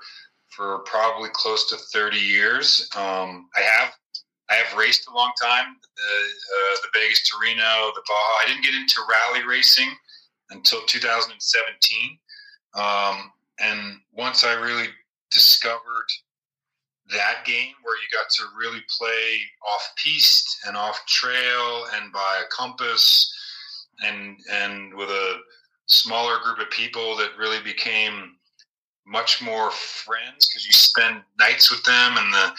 for 0.50 0.78
probably 0.80 1.30
close 1.32 1.68
to 1.70 1.76
30 1.76 2.16
years. 2.16 2.88
Um, 2.94 3.48
I 3.56 3.60
have 3.60 3.92
I 4.50 4.54
have 4.54 4.76
raced 4.76 5.08
a 5.08 5.14
long 5.14 5.32
time, 5.40 5.76
the, 5.96 6.02
uh, 6.02 6.76
the 6.82 6.98
Vegas 7.00 7.28
Torino, 7.28 7.92
the 7.94 8.02
Baja. 8.06 8.40
I 8.42 8.44
didn't 8.46 8.64
get 8.64 8.74
into 8.74 9.00
rally 9.08 9.46
racing 9.46 9.90
until 10.50 10.82
2017. 10.86 12.18
Um, 12.74 13.32
and 13.60 13.96
once 14.12 14.44
I 14.44 14.54
really 14.54 14.88
discovered 15.32 16.08
that 17.10 17.44
game 17.44 17.72
where 17.82 17.96
you 17.96 18.08
got 18.12 18.30
to 18.30 18.44
really 18.58 18.82
play 18.98 19.40
off 19.72 19.92
piste 20.02 20.58
and 20.66 20.76
off 20.76 21.04
trail 21.06 21.86
and 21.94 22.12
by 22.12 22.42
a 22.42 22.48
compass 22.50 23.30
and 24.04 24.38
and 24.50 24.94
with 24.94 25.10
a 25.10 25.36
smaller 25.86 26.38
group 26.42 26.58
of 26.58 26.70
people 26.70 27.16
that 27.16 27.36
really 27.38 27.62
became 27.62 28.36
much 29.06 29.42
more 29.42 29.70
friends 29.70 30.48
because 30.48 30.66
you 30.66 30.72
spend 30.72 31.22
nights 31.38 31.70
with 31.70 31.82
them 31.84 32.16
and 32.16 32.32
the 32.32 32.52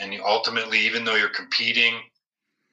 and 0.00 0.20
ultimately 0.24 0.78
even 0.78 1.04
though 1.04 1.16
you're 1.16 1.28
competing 1.28 1.94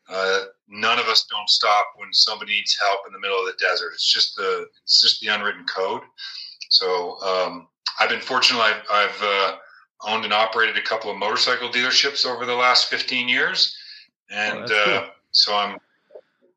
uh, 0.09 0.41
none 0.67 0.99
of 0.99 1.05
us 1.05 1.25
don't 1.29 1.49
stop 1.49 1.87
when 1.95 2.13
somebody 2.13 2.53
needs 2.53 2.77
help 2.79 3.01
in 3.07 3.13
the 3.13 3.19
middle 3.19 3.39
of 3.39 3.45
the 3.45 3.57
desert. 3.59 3.91
It's 3.93 4.11
just 4.11 4.35
the 4.35 4.67
it's 4.83 5.01
just 5.01 5.21
the 5.21 5.27
unwritten 5.27 5.65
code. 5.65 6.01
So 6.69 7.19
um, 7.21 7.67
i've 7.99 8.09
been 8.09 8.21
fortunate. 8.21 8.59
I've, 8.59 8.83
I've 8.91 9.23
uh, 9.23 9.55
owned 10.07 10.25
and 10.25 10.33
operated 10.33 10.77
a 10.77 10.81
couple 10.81 11.09
of 11.09 11.17
motorcycle 11.17 11.69
dealerships 11.69 12.25
over 12.25 12.45
the 12.45 12.53
last 12.53 12.89
15 12.89 13.27
years. 13.27 13.75
And 14.29 14.69
oh, 14.71 14.83
uh, 14.87 15.09
so 15.31 15.55
i'm 15.55 15.77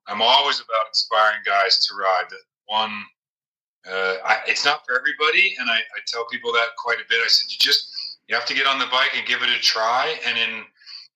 i'm 0.07 0.23
always 0.23 0.59
about 0.61 0.89
inspiring 0.89 1.41
guys 1.45 1.87
to 1.87 1.95
ride. 1.95 2.29
One 2.67 2.93
uh, 3.87 4.15
I, 4.25 4.39
it's 4.47 4.65
not 4.65 4.85
for 4.87 4.97
everybody, 4.97 5.55
and 5.59 5.71
I, 5.71 5.77
I 5.77 6.01
tell 6.07 6.27
people 6.27 6.53
that 6.53 6.69
quite 6.77 6.99
a 6.99 7.09
bit. 7.09 7.21
I 7.23 7.29
said 7.29 7.51
you 7.51 7.59
just 7.59 8.19
you 8.29 8.35
have 8.35 8.47
to 8.47 8.55
get 8.55 8.67
on 8.67 8.79
the 8.79 8.87
bike 8.91 9.11
and 9.17 9.27
give 9.27 9.43
it 9.43 9.49
a 9.49 9.61
try, 9.61 10.19
and 10.27 10.39
in 10.39 10.65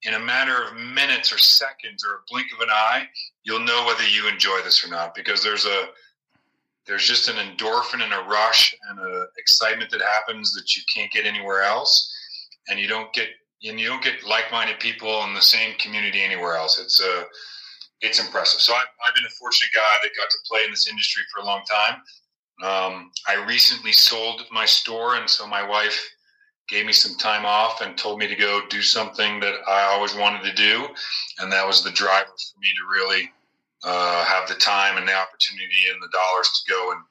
in 0.03 0.13
a 0.15 0.19
matter 0.19 0.63
of 0.63 0.75
minutes 0.75 1.31
or 1.31 1.37
seconds 1.37 2.03
or 2.05 2.15
a 2.15 2.19
blink 2.29 2.47
of 2.53 2.59
an 2.59 2.69
eye, 2.69 3.07
you'll 3.43 3.59
know 3.59 3.85
whether 3.85 4.05
you 4.07 4.27
enjoy 4.27 4.59
this 4.63 4.85
or 4.85 4.89
not. 4.89 5.15
Because 5.15 5.43
there's 5.43 5.65
a 5.65 5.89
there's 6.85 7.07
just 7.07 7.29
an 7.29 7.35
endorphin 7.35 8.03
and 8.03 8.13
a 8.13 8.27
rush 8.29 8.75
and 8.89 8.99
a 8.99 9.25
excitement 9.37 9.89
that 9.91 10.01
happens 10.01 10.53
that 10.53 10.75
you 10.75 10.83
can't 10.93 11.11
get 11.11 11.25
anywhere 11.25 11.63
else, 11.63 12.11
and 12.69 12.79
you 12.79 12.87
don't 12.87 13.11
get 13.13 13.29
and 13.65 13.79
you 13.79 13.87
don't 13.87 14.03
get 14.03 14.25
like-minded 14.25 14.77
people 14.79 15.23
in 15.23 15.33
the 15.33 15.41
same 15.41 15.75
community 15.77 16.21
anywhere 16.21 16.55
else. 16.55 16.79
It's 16.79 17.01
uh, 17.01 17.23
it's 18.01 18.19
impressive. 18.19 18.59
So 18.59 18.73
I've, 18.73 18.87
I've 19.05 19.15
been 19.15 19.25
a 19.25 19.35
fortunate 19.39 19.71
guy 19.73 19.95
that 20.01 20.09
got 20.17 20.29
to 20.29 20.37
play 20.45 20.65
in 20.65 20.71
this 20.71 20.87
industry 20.87 21.23
for 21.33 21.41
a 21.41 21.45
long 21.45 21.63
time. 21.69 22.01
Um, 22.61 23.11
I 23.27 23.43
recently 23.47 23.91
sold 23.91 24.43
my 24.51 24.65
store, 24.65 25.15
and 25.15 25.29
so 25.29 25.47
my 25.47 25.67
wife 25.67 25.99
gave 26.69 26.85
me 26.85 26.93
some 26.93 27.17
time 27.17 27.45
off 27.45 27.81
and 27.81 27.97
told 27.97 28.19
me 28.19 28.27
to 28.27 28.35
go 28.35 28.61
do 28.69 28.81
something 28.81 29.39
that 29.39 29.55
I 29.67 29.83
always 29.83 30.15
wanted 30.15 30.43
to 30.43 30.53
do, 30.53 30.87
and 31.39 31.51
that 31.51 31.65
was 31.65 31.83
the 31.83 31.91
driver 31.91 32.27
for 32.27 32.59
me 32.59 32.69
to 32.69 32.99
really 32.99 33.31
uh, 33.83 34.23
have 34.25 34.47
the 34.47 34.55
time 34.55 34.97
and 34.97 35.07
the 35.07 35.13
opportunity 35.13 35.89
and 35.91 36.01
the 36.01 36.09
dollars 36.13 36.49
to 36.49 36.71
go 36.71 36.91
and 36.91 37.01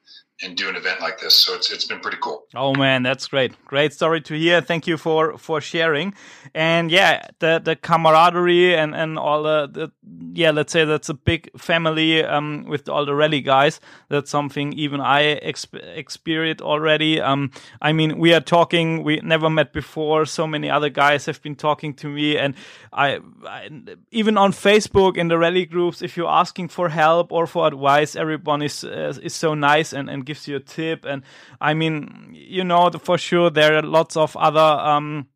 and 0.41 0.57
do 0.57 0.67
an 0.67 0.75
event 0.75 0.99
like 0.99 1.19
this. 1.19 1.35
So 1.35 1.53
it's 1.53 1.71
it's 1.71 1.85
been 1.85 1.99
pretty 1.99 2.17
cool. 2.21 2.45
Oh 2.55 2.73
man, 2.73 3.03
that's 3.03 3.27
great. 3.27 3.53
Great 3.65 3.93
story 3.93 4.21
to 4.21 4.33
hear. 4.33 4.61
Thank 4.61 4.87
you 4.87 4.97
for 4.97 5.37
for 5.37 5.61
sharing. 5.61 6.13
And 6.55 6.89
yeah, 6.89 7.27
the 7.39 7.61
the 7.63 7.75
camaraderie 7.75 8.75
and 8.75 8.95
and 8.95 9.19
all 9.19 9.43
the, 9.43 9.67
the 9.71 9.91
yeah, 10.33 10.51
let's 10.51 10.73
say 10.73 10.85
that's 10.85 11.09
a 11.09 11.13
big 11.13 11.49
family 11.57 12.23
um 12.23 12.65
with 12.67 12.89
all 12.89 13.05
the 13.05 13.15
rally 13.15 13.41
guys. 13.41 13.79
That's 14.09 14.31
something 14.31 14.73
even 14.73 14.99
I 15.01 15.39
exp 15.39 15.73
experienced 15.95 16.61
already. 16.61 17.21
Um 17.21 17.51
I 17.81 17.93
mean, 17.93 18.17
we 18.17 18.33
are 18.33 18.41
talking 18.41 19.03
we 19.03 19.19
never 19.23 19.49
met 19.49 19.71
before. 19.71 20.25
So 20.25 20.47
many 20.47 20.69
other 20.69 20.89
guys 20.89 21.25
have 21.27 21.41
been 21.41 21.55
talking 21.55 21.93
to 21.95 22.09
me 22.09 22.37
and 22.37 22.55
I, 22.91 23.19
I 23.45 23.69
even 24.11 24.37
on 24.37 24.51
Facebook 24.51 25.17
in 25.17 25.27
the 25.27 25.37
rally 25.37 25.65
groups 25.65 26.01
if 26.01 26.17
you're 26.17 26.29
asking 26.29 26.69
for 26.69 26.89
help 26.89 27.31
or 27.31 27.47
for 27.47 27.67
advice, 27.67 28.15
everyone 28.15 28.61
is 28.61 28.83
uh, 28.83 29.13
is 29.21 29.33
so 29.35 29.53
nice 29.53 29.93
and 29.93 30.09
and 30.09 30.25
gives 30.33 30.47
you 30.47 30.55
a 30.57 30.59
tip. 30.59 31.05
And 31.05 31.23
I 31.61 31.73
mean, 31.73 32.29
you 32.33 32.63
know, 32.63 32.89
for 32.91 33.17
sure 33.17 33.49
there 33.49 33.77
are 33.77 33.81
lots 33.81 34.17
of 34.17 34.35
other 34.35 34.59
um, 34.59 35.27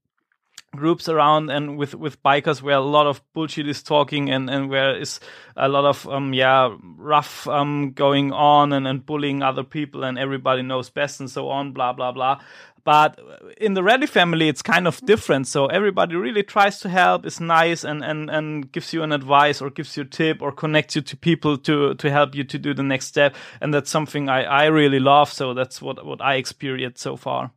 groups 0.78 1.10
around 1.10 1.50
and 1.50 1.78
with 1.78 1.94
with 1.96 2.22
bikers 2.24 2.62
where 2.62 2.78
a 2.78 2.82
lot 2.82 3.08
of 3.08 3.22
bullshit 3.34 3.68
is 3.68 3.84
talking 3.84 4.30
and 4.30 4.50
and 4.50 4.70
where 4.70 4.98
is 4.98 5.20
a 5.56 5.68
lot 5.68 5.86
of 5.86 6.08
um 6.08 6.34
yeah 6.34 6.74
rough 6.98 7.48
um 7.48 7.92
going 7.92 8.32
on 8.32 8.72
and 8.72 8.88
and 8.88 9.06
bullying 9.06 9.44
other 9.44 9.64
people 9.64 10.04
and 10.04 10.18
everybody 10.18 10.62
knows 10.62 10.90
best 10.90 11.20
and 11.20 11.30
so 11.30 11.50
on 11.50 11.74
blah 11.74 11.92
blah 11.92 12.12
blah 12.12 12.40
but 12.88 13.20
in 13.58 13.74
the 13.74 13.84
Rally 13.84 14.08
family, 14.08 14.48
it's 14.48 14.62
kind 14.62 14.88
of 14.88 15.02
different. 15.06 15.46
So 15.46 15.66
everybody 15.66 16.16
really 16.16 16.42
tries 16.42 16.80
to 16.80 16.88
help, 16.88 17.26
is 17.26 17.42
nice, 17.42 17.84
and 17.84 18.02
and 18.02 18.30
and 18.30 18.72
gives 18.72 18.94
you 18.94 19.04
an 19.04 19.12
advice 19.12 19.62
or 19.62 19.70
gives 19.70 19.98
you 19.98 20.04
a 20.04 20.06
tip 20.06 20.42
or 20.42 20.54
connects 20.54 20.96
you 20.96 21.02
to 21.02 21.18
people 21.18 21.58
to 21.58 21.96
to 21.96 22.10
help 22.10 22.34
you 22.34 22.46
to 22.46 22.58
do 22.58 22.74
the 22.74 22.84
next 22.84 23.08
step. 23.08 23.36
And 23.60 23.74
that's 23.74 23.90
something 23.90 24.30
I 24.30 24.44
I 24.44 24.66
really 24.68 25.02
love. 25.02 25.34
So 25.34 25.54
that's 25.54 25.82
what 25.82 26.06
what 26.06 26.22
I 26.22 26.36
experienced 26.36 27.02
so 27.02 27.18
far. 27.18 27.52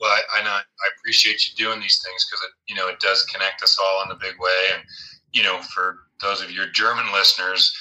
Well, 0.00 0.10
I, 0.10 0.22
I, 0.42 0.42
I 0.42 0.88
appreciate 1.04 1.46
you 1.46 1.54
doing 1.56 1.80
these 1.80 2.02
things 2.02 2.24
because 2.24 2.42
it 2.44 2.52
you 2.66 2.74
know 2.74 2.88
it 2.88 3.00
does 3.00 3.24
connect 3.26 3.62
us 3.62 3.78
all 3.78 4.02
in 4.04 4.10
a 4.10 4.18
big 4.18 4.38
way. 4.40 4.62
And 4.74 4.82
you 5.32 5.42
know, 5.42 5.60
for 5.60 5.98
those 6.20 6.42
of 6.42 6.50
your 6.50 6.66
German 6.66 7.12
listeners 7.12 7.74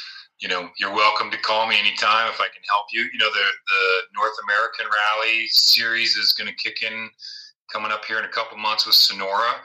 you 0.43 0.49
know, 0.49 0.67
you're 0.77 0.93
welcome 0.93 1.31
to 1.31 1.37
call 1.37 1.67
me 1.67 1.79
anytime 1.79 2.27
if 2.27 2.41
I 2.41 2.51
can 2.51 2.63
help 2.67 2.87
you. 2.91 3.07
You 3.13 3.17
know, 3.17 3.31
the 3.31 3.47
the 3.67 3.83
North 4.13 4.35
American 4.43 4.85
Rally 4.91 5.47
series 5.47 6.17
is 6.17 6.33
going 6.33 6.51
to 6.51 6.55
kick 6.55 6.83
in 6.83 7.09
coming 7.71 7.93
up 7.93 8.03
here 8.03 8.19
in 8.19 8.25
a 8.25 8.35
couple 8.35 8.57
months 8.57 8.85
with 8.85 8.95
Sonora. 8.95 9.55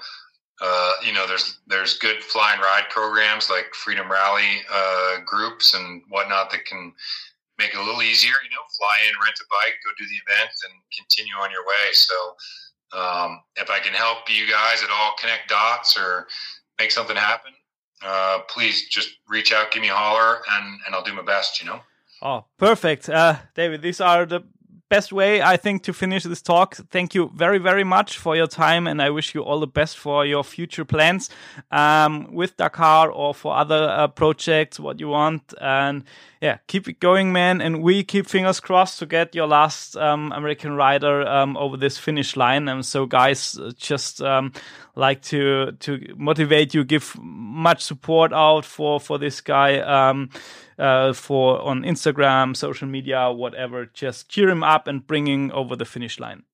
Uh, 0.60 0.93
you 1.05 1.12
know, 1.12 1.26
there's 1.26 1.59
there's 1.66 1.98
good 1.98 2.22
fly 2.22 2.52
and 2.52 2.62
ride 2.62 2.86
programs 2.90 3.51
like 3.51 3.74
Freedom 3.74 4.10
Rally 4.10 4.62
uh, 4.72 5.18
groups 5.26 5.74
and 5.74 6.02
whatnot 6.10 6.51
that 6.52 6.64
can 6.64 6.93
make 7.59 7.74
it 7.74 7.78
a 7.78 7.82
little 7.82 8.02
easier. 8.02 8.39
You 8.43 8.51
know, 8.51 8.62
fly 8.78 9.02
in, 9.09 9.14
rent 9.18 9.39
a 9.43 9.47
bike, 9.51 9.74
go 9.82 9.90
do 9.98 10.06
the 10.06 10.20
event, 10.30 10.51
and 10.62 10.74
continue 10.94 11.35
on 11.43 11.51
your 11.51 11.66
way. 11.66 11.90
So, 11.93 12.14
um, 12.93 13.40
if 13.56 13.70
I 13.70 13.78
can 13.81 13.93
help 13.93 14.28
you 14.28 14.51
guys 14.51 14.82
at 14.82 14.90
all 14.90 15.15
connect 15.20 15.48
dots 15.48 15.98
or 15.98 16.27
make 16.78 16.90
something 16.90 17.16
happen, 17.16 17.52
uh, 18.05 18.40
please 18.48 18.89
just 18.89 19.10
reach 19.28 19.52
out, 19.52 19.70
give 19.70 19.82
me 19.82 19.89
a 19.89 19.94
holler, 19.94 20.40
and 20.51 20.81
and 20.86 20.94
I'll 20.94 21.05
do 21.05 21.12
my 21.12 21.23
best. 21.23 21.60
You 21.60 21.69
know. 21.69 21.81
Oh, 22.23 22.44
perfect, 22.59 23.09
uh, 23.09 23.36
David. 23.55 23.82
These 23.82 24.01
are 24.01 24.27
the 24.27 24.43
best 24.89 25.12
way 25.12 25.43
I 25.43 25.56
think 25.56 25.82
to 25.85 25.93
finish 25.93 26.24
this 26.24 26.43
talk. 26.43 26.77
Thank 26.90 27.15
you 27.15 27.31
very 27.35 27.59
very 27.59 27.85
much 27.85 28.19
for 28.19 28.36
your 28.36 28.47
time, 28.47 28.86
and 28.86 29.02
I 29.02 29.10
wish 29.10 29.35
you 29.35 29.43
all 29.43 29.60
the 29.60 29.66
best 29.66 29.98
for 29.98 30.24
your 30.24 30.44
future 30.44 30.85
plans 30.85 31.31
um, 31.70 32.32
with 32.32 32.56
Dakar 32.56 33.10
or 33.10 33.35
for 33.35 33.56
other 33.56 33.89
uh, 33.89 34.09
projects. 34.09 34.81
What 34.81 35.01
you 35.01 35.09
want, 35.09 35.55
and 35.60 36.05
yeah, 36.40 36.59
keep 36.66 36.89
it 36.89 37.01
going, 37.01 37.32
man. 37.32 37.60
And 37.60 37.82
we 37.82 38.05
keep 38.05 38.27
fingers 38.27 38.60
crossed 38.60 38.98
to 39.01 39.06
get 39.06 39.35
your 39.35 39.47
last 39.47 39.97
um, 39.97 40.32
American 40.32 40.73
rider 40.73 41.27
um, 41.27 41.56
over 41.56 41.77
this 41.77 41.98
finish 41.98 42.36
line. 42.36 42.69
And 42.69 42.85
so, 42.85 43.06
guys, 43.06 43.59
uh, 43.59 43.73
just 43.77 44.23
um, 44.23 44.52
like 44.94 45.23
to 45.23 45.73
to 45.81 46.15
motivate 46.16 46.74
you, 46.74 46.85
give 46.85 47.16
much 47.20 47.82
support 47.82 48.32
out 48.32 48.65
for 48.65 49.01
for 49.01 49.19
this 49.19 49.40
guy. 49.40 49.78
Uh, 50.79 51.13
for 51.13 51.61
on 51.63 51.83
Instagram, 51.83 52.57
social 52.57 52.87
media, 52.87 53.33
whatever. 53.33 53.87
Just 53.87 54.29
cheer 54.29 54.49
him 54.49 54.63
up 54.63 54.87
and 54.87 55.05
bring 55.05 55.27
him 55.27 55.51
over 55.53 55.75
the 55.75 55.85
finish 55.85 56.21
line. 56.21 56.45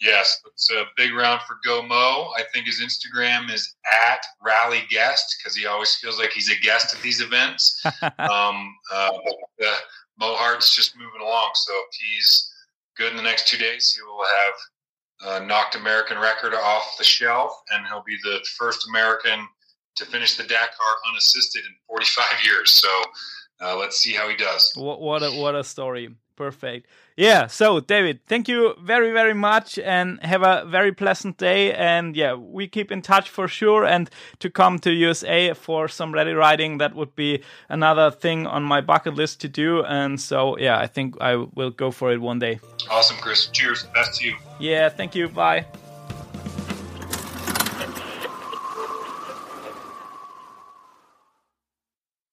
Yes, 0.00 0.40
it's 0.46 0.70
a 0.70 0.84
big 0.96 1.12
round 1.12 1.40
for 1.42 1.56
Go 1.64 1.82
Mo. 1.82 2.30
I 2.36 2.42
think 2.52 2.66
his 2.66 2.80
Instagram 2.80 3.52
is 3.52 3.74
at 4.10 4.24
Rally 4.44 4.82
Guest 4.90 5.36
because 5.38 5.56
he 5.56 5.66
always 5.66 5.94
feels 5.96 6.18
like 6.18 6.30
he's 6.30 6.50
a 6.50 6.60
guest 6.60 6.94
at 6.94 7.02
these 7.02 7.20
events. 7.20 7.84
um, 8.18 8.74
uh, 8.92 9.10
but 9.24 9.66
uh, 9.66 9.76
Mo 10.18 10.34
Hart's 10.36 10.74
just 10.74 10.96
moving 10.96 11.20
along, 11.20 11.50
so 11.54 11.72
if 11.72 11.96
he's 12.00 12.52
good 12.96 13.10
in 13.10 13.16
the 13.16 13.22
next 13.22 13.48
two 13.48 13.58
days, 13.58 13.92
he 13.92 14.02
will 14.02 14.24
have 14.24 14.54
uh, 15.42 15.44
knocked 15.44 15.74
American 15.74 16.18
record 16.18 16.54
off 16.54 16.96
the 16.96 17.04
shelf, 17.04 17.52
and 17.72 17.84
he'll 17.86 18.04
be 18.06 18.18
the 18.22 18.38
first 18.56 18.88
American 18.88 19.48
to 19.98 20.06
finish 20.06 20.36
the 20.36 20.44
Dakar 20.44 20.94
unassisted 21.10 21.64
in 21.64 21.74
45 21.86 22.24
years. 22.44 22.70
So 22.72 22.88
uh, 23.60 23.76
let's 23.76 23.98
see 23.98 24.12
how 24.12 24.28
he 24.28 24.36
does. 24.36 24.72
What, 24.76 25.00
what 25.00 25.22
a 25.22 25.30
what 25.30 25.54
a 25.54 25.64
story! 25.64 26.14
Perfect. 26.36 26.86
Yeah. 27.16 27.48
So 27.48 27.80
David, 27.80 28.20
thank 28.26 28.46
you 28.46 28.74
very 28.80 29.10
very 29.10 29.34
much, 29.34 29.78
and 29.78 30.22
have 30.22 30.42
a 30.42 30.64
very 30.66 30.92
pleasant 30.92 31.36
day. 31.36 31.74
And 31.74 32.14
yeah, 32.14 32.34
we 32.34 32.68
keep 32.68 32.92
in 32.92 33.02
touch 33.02 33.28
for 33.28 33.48
sure. 33.48 33.84
And 33.84 34.08
to 34.38 34.48
come 34.48 34.78
to 34.80 34.92
USA 34.92 35.52
for 35.54 35.88
some 35.88 36.12
rally 36.12 36.34
riding, 36.34 36.78
that 36.78 36.94
would 36.94 37.16
be 37.16 37.42
another 37.68 38.12
thing 38.12 38.46
on 38.46 38.62
my 38.62 38.80
bucket 38.80 39.14
list 39.14 39.40
to 39.40 39.48
do. 39.48 39.82
And 39.84 40.20
so 40.20 40.56
yeah, 40.58 40.78
I 40.78 40.86
think 40.86 41.16
I 41.20 41.34
will 41.34 41.70
go 41.70 41.90
for 41.90 42.12
it 42.12 42.20
one 42.20 42.38
day. 42.38 42.60
Awesome, 42.88 43.16
Chris. 43.16 43.48
Cheers. 43.48 43.84
Best 43.94 44.20
to 44.20 44.26
you. 44.26 44.36
Yeah. 44.60 44.88
Thank 44.88 45.16
you. 45.16 45.28
Bye. 45.28 45.66